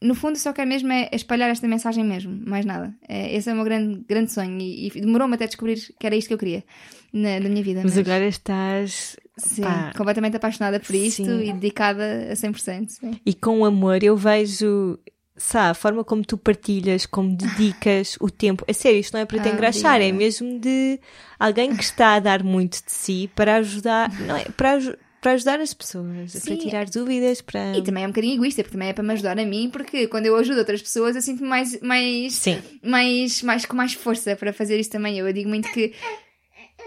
No 0.00 0.14
fundo, 0.14 0.38
só 0.38 0.52
quero 0.52 0.68
mesmo 0.68 0.92
é 0.92 1.08
espalhar 1.12 1.48
esta 1.48 1.66
mensagem 1.66 2.04
mesmo, 2.04 2.38
mais 2.46 2.66
nada. 2.66 2.94
É, 3.08 3.34
esse 3.34 3.48
é 3.48 3.52
o 3.52 3.56
meu 3.56 3.64
grande, 3.64 4.04
grande 4.06 4.30
sonho 4.30 4.60
e, 4.60 4.88
e 4.88 5.00
demorou-me 5.00 5.34
até 5.34 5.46
descobrir 5.46 5.76
que 5.98 6.06
era 6.06 6.14
isto 6.14 6.28
que 6.28 6.34
eu 6.34 6.38
queria 6.38 6.64
na, 7.12 7.40
na 7.40 7.48
minha 7.48 7.62
vida. 7.62 7.80
Mas, 7.82 7.96
mas, 7.96 8.06
agora 8.06 8.26
estás. 8.26 9.16
Sim, 9.38 9.62
pá. 9.62 9.92
completamente 9.96 10.36
apaixonada 10.36 10.80
por 10.80 10.94
isto 10.94 11.24
sim. 11.24 11.50
e 11.50 11.52
dedicada 11.52 12.28
a 12.30 12.34
100%. 12.34 12.88
Sim. 12.88 13.20
E 13.24 13.34
com 13.34 13.64
amor, 13.64 14.02
eu 14.02 14.16
vejo 14.16 14.98
sabe, 15.36 15.70
a 15.70 15.74
forma 15.74 16.04
como 16.04 16.24
tu 16.24 16.38
partilhas, 16.38 17.06
como 17.06 17.36
dedicas 17.36 18.16
o 18.20 18.30
tempo. 18.30 18.64
É 18.66 18.72
sério, 18.72 18.98
isto 18.98 19.14
não 19.14 19.20
é 19.20 19.24
para 19.26 19.42
te 19.42 19.48
ah, 19.48 19.52
engraxar, 19.52 20.00
é 20.00 20.10
mesmo 20.12 20.58
de 20.58 20.98
alguém 21.38 21.74
que 21.74 21.82
está 21.82 22.14
a 22.14 22.20
dar 22.20 22.42
muito 22.42 22.84
de 22.84 22.92
si 22.92 23.30
para 23.34 23.56
ajudar, 23.56 24.10
não 24.20 24.36
é, 24.36 24.44
para, 24.44 24.78
para 25.20 25.32
ajudar 25.32 25.60
as 25.60 25.74
pessoas, 25.74 26.32
Sim. 26.32 26.40
para 26.40 26.56
tirar 26.56 26.86
dúvidas, 26.86 27.40
para... 27.42 27.76
E 27.76 27.82
também 27.82 28.04
é 28.04 28.06
um 28.06 28.10
bocadinho 28.10 28.34
egoísta, 28.34 28.62
porque 28.62 28.72
também 28.72 28.88
é 28.88 28.92
para 28.92 29.04
me 29.04 29.12
ajudar 29.12 29.38
a 29.38 29.44
mim, 29.44 29.68
porque 29.70 30.06
quando 30.06 30.26
eu 30.26 30.36
ajudo 30.36 30.58
outras 30.58 30.80
pessoas 30.80 31.14
eu 31.14 31.22
sinto-me 31.22 31.48
mais, 31.48 31.80
mais, 31.80 32.34
Sim. 32.34 32.58
mais, 32.82 33.42
mais, 33.42 33.66
com 33.66 33.76
mais 33.76 33.92
força 33.92 34.34
para 34.36 34.52
fazer 34.52 34.78
isto 34.78 34.92
também. 34.92 35.18
Eu 35.18 35.32
digo 35.32 35.48
muito 35.48 35.70
que 35.72 35.92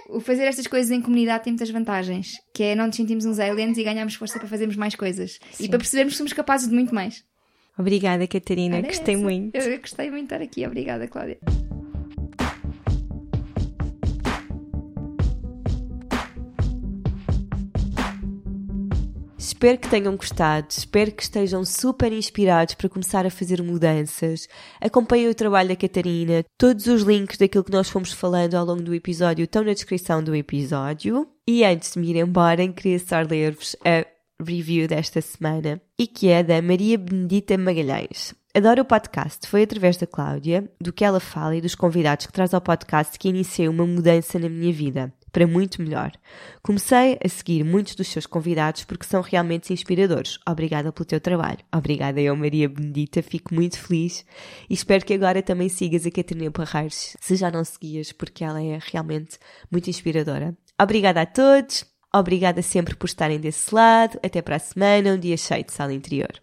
o 0.10 0.20
fazer 0.20 0.44
estas 0.44 0.68
coisas 0.68 0.92
em 0.92 1.02
comunidade 1.02 1.44
tem 1.44 1.54
muitas 1.54 1.70
vantagens, 1.70 2.34
que 2.54 2.64
é 2.64 2.76
não 2.76 2.88
nos 2.88 2.96
sentimos 2.96 3.26
uns 3.26 3.40
aliens 3.40 3.78
e 3.78 3.84
ganhamos 3.84 4.16
força 4.16 4.40
para 4.40 4.48
fazermos 4.48 4.76
mais 4.76 4.96
coisas. 4.96 5.40
Sim. 5.52 5.66
E 5.66 5.70
para 5.70 5.78
percebermos 5.78 6.14
que 6.14 6.18
somos 6.18 6.34
capazes 6.34 6.68
de 6.68 6.74
muito 6.74 6.94
mais. 6.94 7.24
Obrigada, 7.80 8.28
Catarina. 8.28 8.78
Era 8.78 8.88
gostei 8.88 9.16
essa. 9.16 9.24
muito. 9.24 9.56
Eu 9.56 9.80
gostei 9.80 10.12
muito 10.12 10.28
de 10.28 10.34
estar 10.34 10.44
aqui. 10.44 10.68
Obrigada, 10.68 11.08
Cláudia. 11.08 11.40
Espero 19.38 19.78
que 19.78 19.90
tenham 19.90 20.16
gostado, 20.16 20.68
espero 20.70 21.12
que 21.12 21.24
estejam 21.24 21.66
super 21.66 22.14
inspirados 22.14 22.76
para 22.76 22.88
começar 22.88 23.26
a 23.26 23.30
fazer 23.30 23.62
mudanças. 23.62 24.48
Acompanhem 24.80 25.28
o 25.30 25.36
trabalho 25.36 25.70
da 25.70 25.76
Catarina. 25.76 26.46
Todos 26.58 26.88
os 26.88 27.02
links 27.02 27.38
daquilo 27.38 27.64
que 27.64 27.72
nós 27.72 27.90
fomos 27.90 28.14
falando 28.14 28.56
ao 28.56 28.66
longo 28.66 28.82
do 28.82 28.96
episódio 28.96 29.44
estão 29.44 29.64
na 29.64 29.74
descrição 29.74 30.24
do 30.24 30.36
episódio. 30.36 31.28
E 31.48 31.66
antes 31.66 31.94
de 31.94 32.00
me 32.00 32.10
ir 32.10 32.18
embora, 32.18 32.66
queria 32.70 33.00
só 33.00 33.20
ler-vos 33.22 33.76
a 33.84 34.06
review 34.42 34.88
desta 34.88 35.22
semana 35.22 35.82
e 35.98 36.08
que 36.08 36.30
é 36.30 36.42
da 36.42 36.62
Maria 36.62 36.98
Benedita 36.98 37.58
Magalhães. 37.58 38.34
Adoro 38.54 38.82
o 38.82 38.86
podcast. 38.86 39.48
Foi 39.48 39.64
através 39.64 39.98
da 39.98 40.08
Cláudia, 40.08 40.70
do 40.82 40.92
que 40.92 41.06
ela 41.06 41.20
fala 41.20 41.56
e 41.56 41.62
dos 41.62 41.76
convidados 41.76 42.26
que 42.26 42.34
traz 42.34 42.54
ao 42.54 42.62
podcast 42.62 43.18
que 43.20 43.30
iniciei 43.30 43.68
uma 43.68 43.86
mudança 43.86 44.40
na 44.40 44.50
minha 44.50 44.74
vida, 44.74 45.14
para 45.32 45.46
muito 45.46 45.82
melhor. 45.82 46.12
Comecei 46.64 47.20
a 47.24 47.30
seguir 47.30 47.64
muitos 47.64 47.94
dos 47.94 48.08
seus 48.08 48.26
convidados 48.26 48.86
porque 48.86 49.06
são 49.06 49.22
realmente 49.22 49.72
inspiradores. 49.72 50.40
Obrigada 50.48 50.92
pelo 50.92 51.06
teu 51.06 51.22
trabalho. 51.22 51.60
Obrigada 51.74 52.20
eu, 52.20 52.36
Maria 52.36 52.68
Benedita. 52.68 53.22
Fico 53.22 53.54
muito 53.54 53.78
feliz 53.78 54.26
e 54.68 54.74
espero 54.74 55.06
que 55.06 55.14
agora 55.14 55.44
também 55.44 55.70
sigas 55.70 56.06
a 56.08 56.12
Catarina 56.12 56.50
Parreiros, 56.50 57.16
se 57.20 57.36
já 57.36 57.52
não 57.52 57.64
seguias, 57.64 58.12
porque 58.12 58.44
ela 58.44 58.62
é 58.64 58.80
realmente 58.82 59.38
muito 59.70 59.90
inspiradora. 59.90 60.58
Obrigada 60.82 61.22
a 61.22 61.26
todos. 61.26 61.86
Obrigada 62.14 62.62
sempre 62.62 62.96
por 62.96 63.06
estarem 63.06 63.40
desse 63.40 63.74
lado. 63.74 64.20
Até 64.24 64.42
para 64.42 64.56
a 64.56 64.60
semana, 64.60 65.14
um 65.14 65.20
dia 65.20 65.38
cheio 65.38 65.64
de 65.64 65.72
sala 65.72 65.94
interior. 65.94 66.32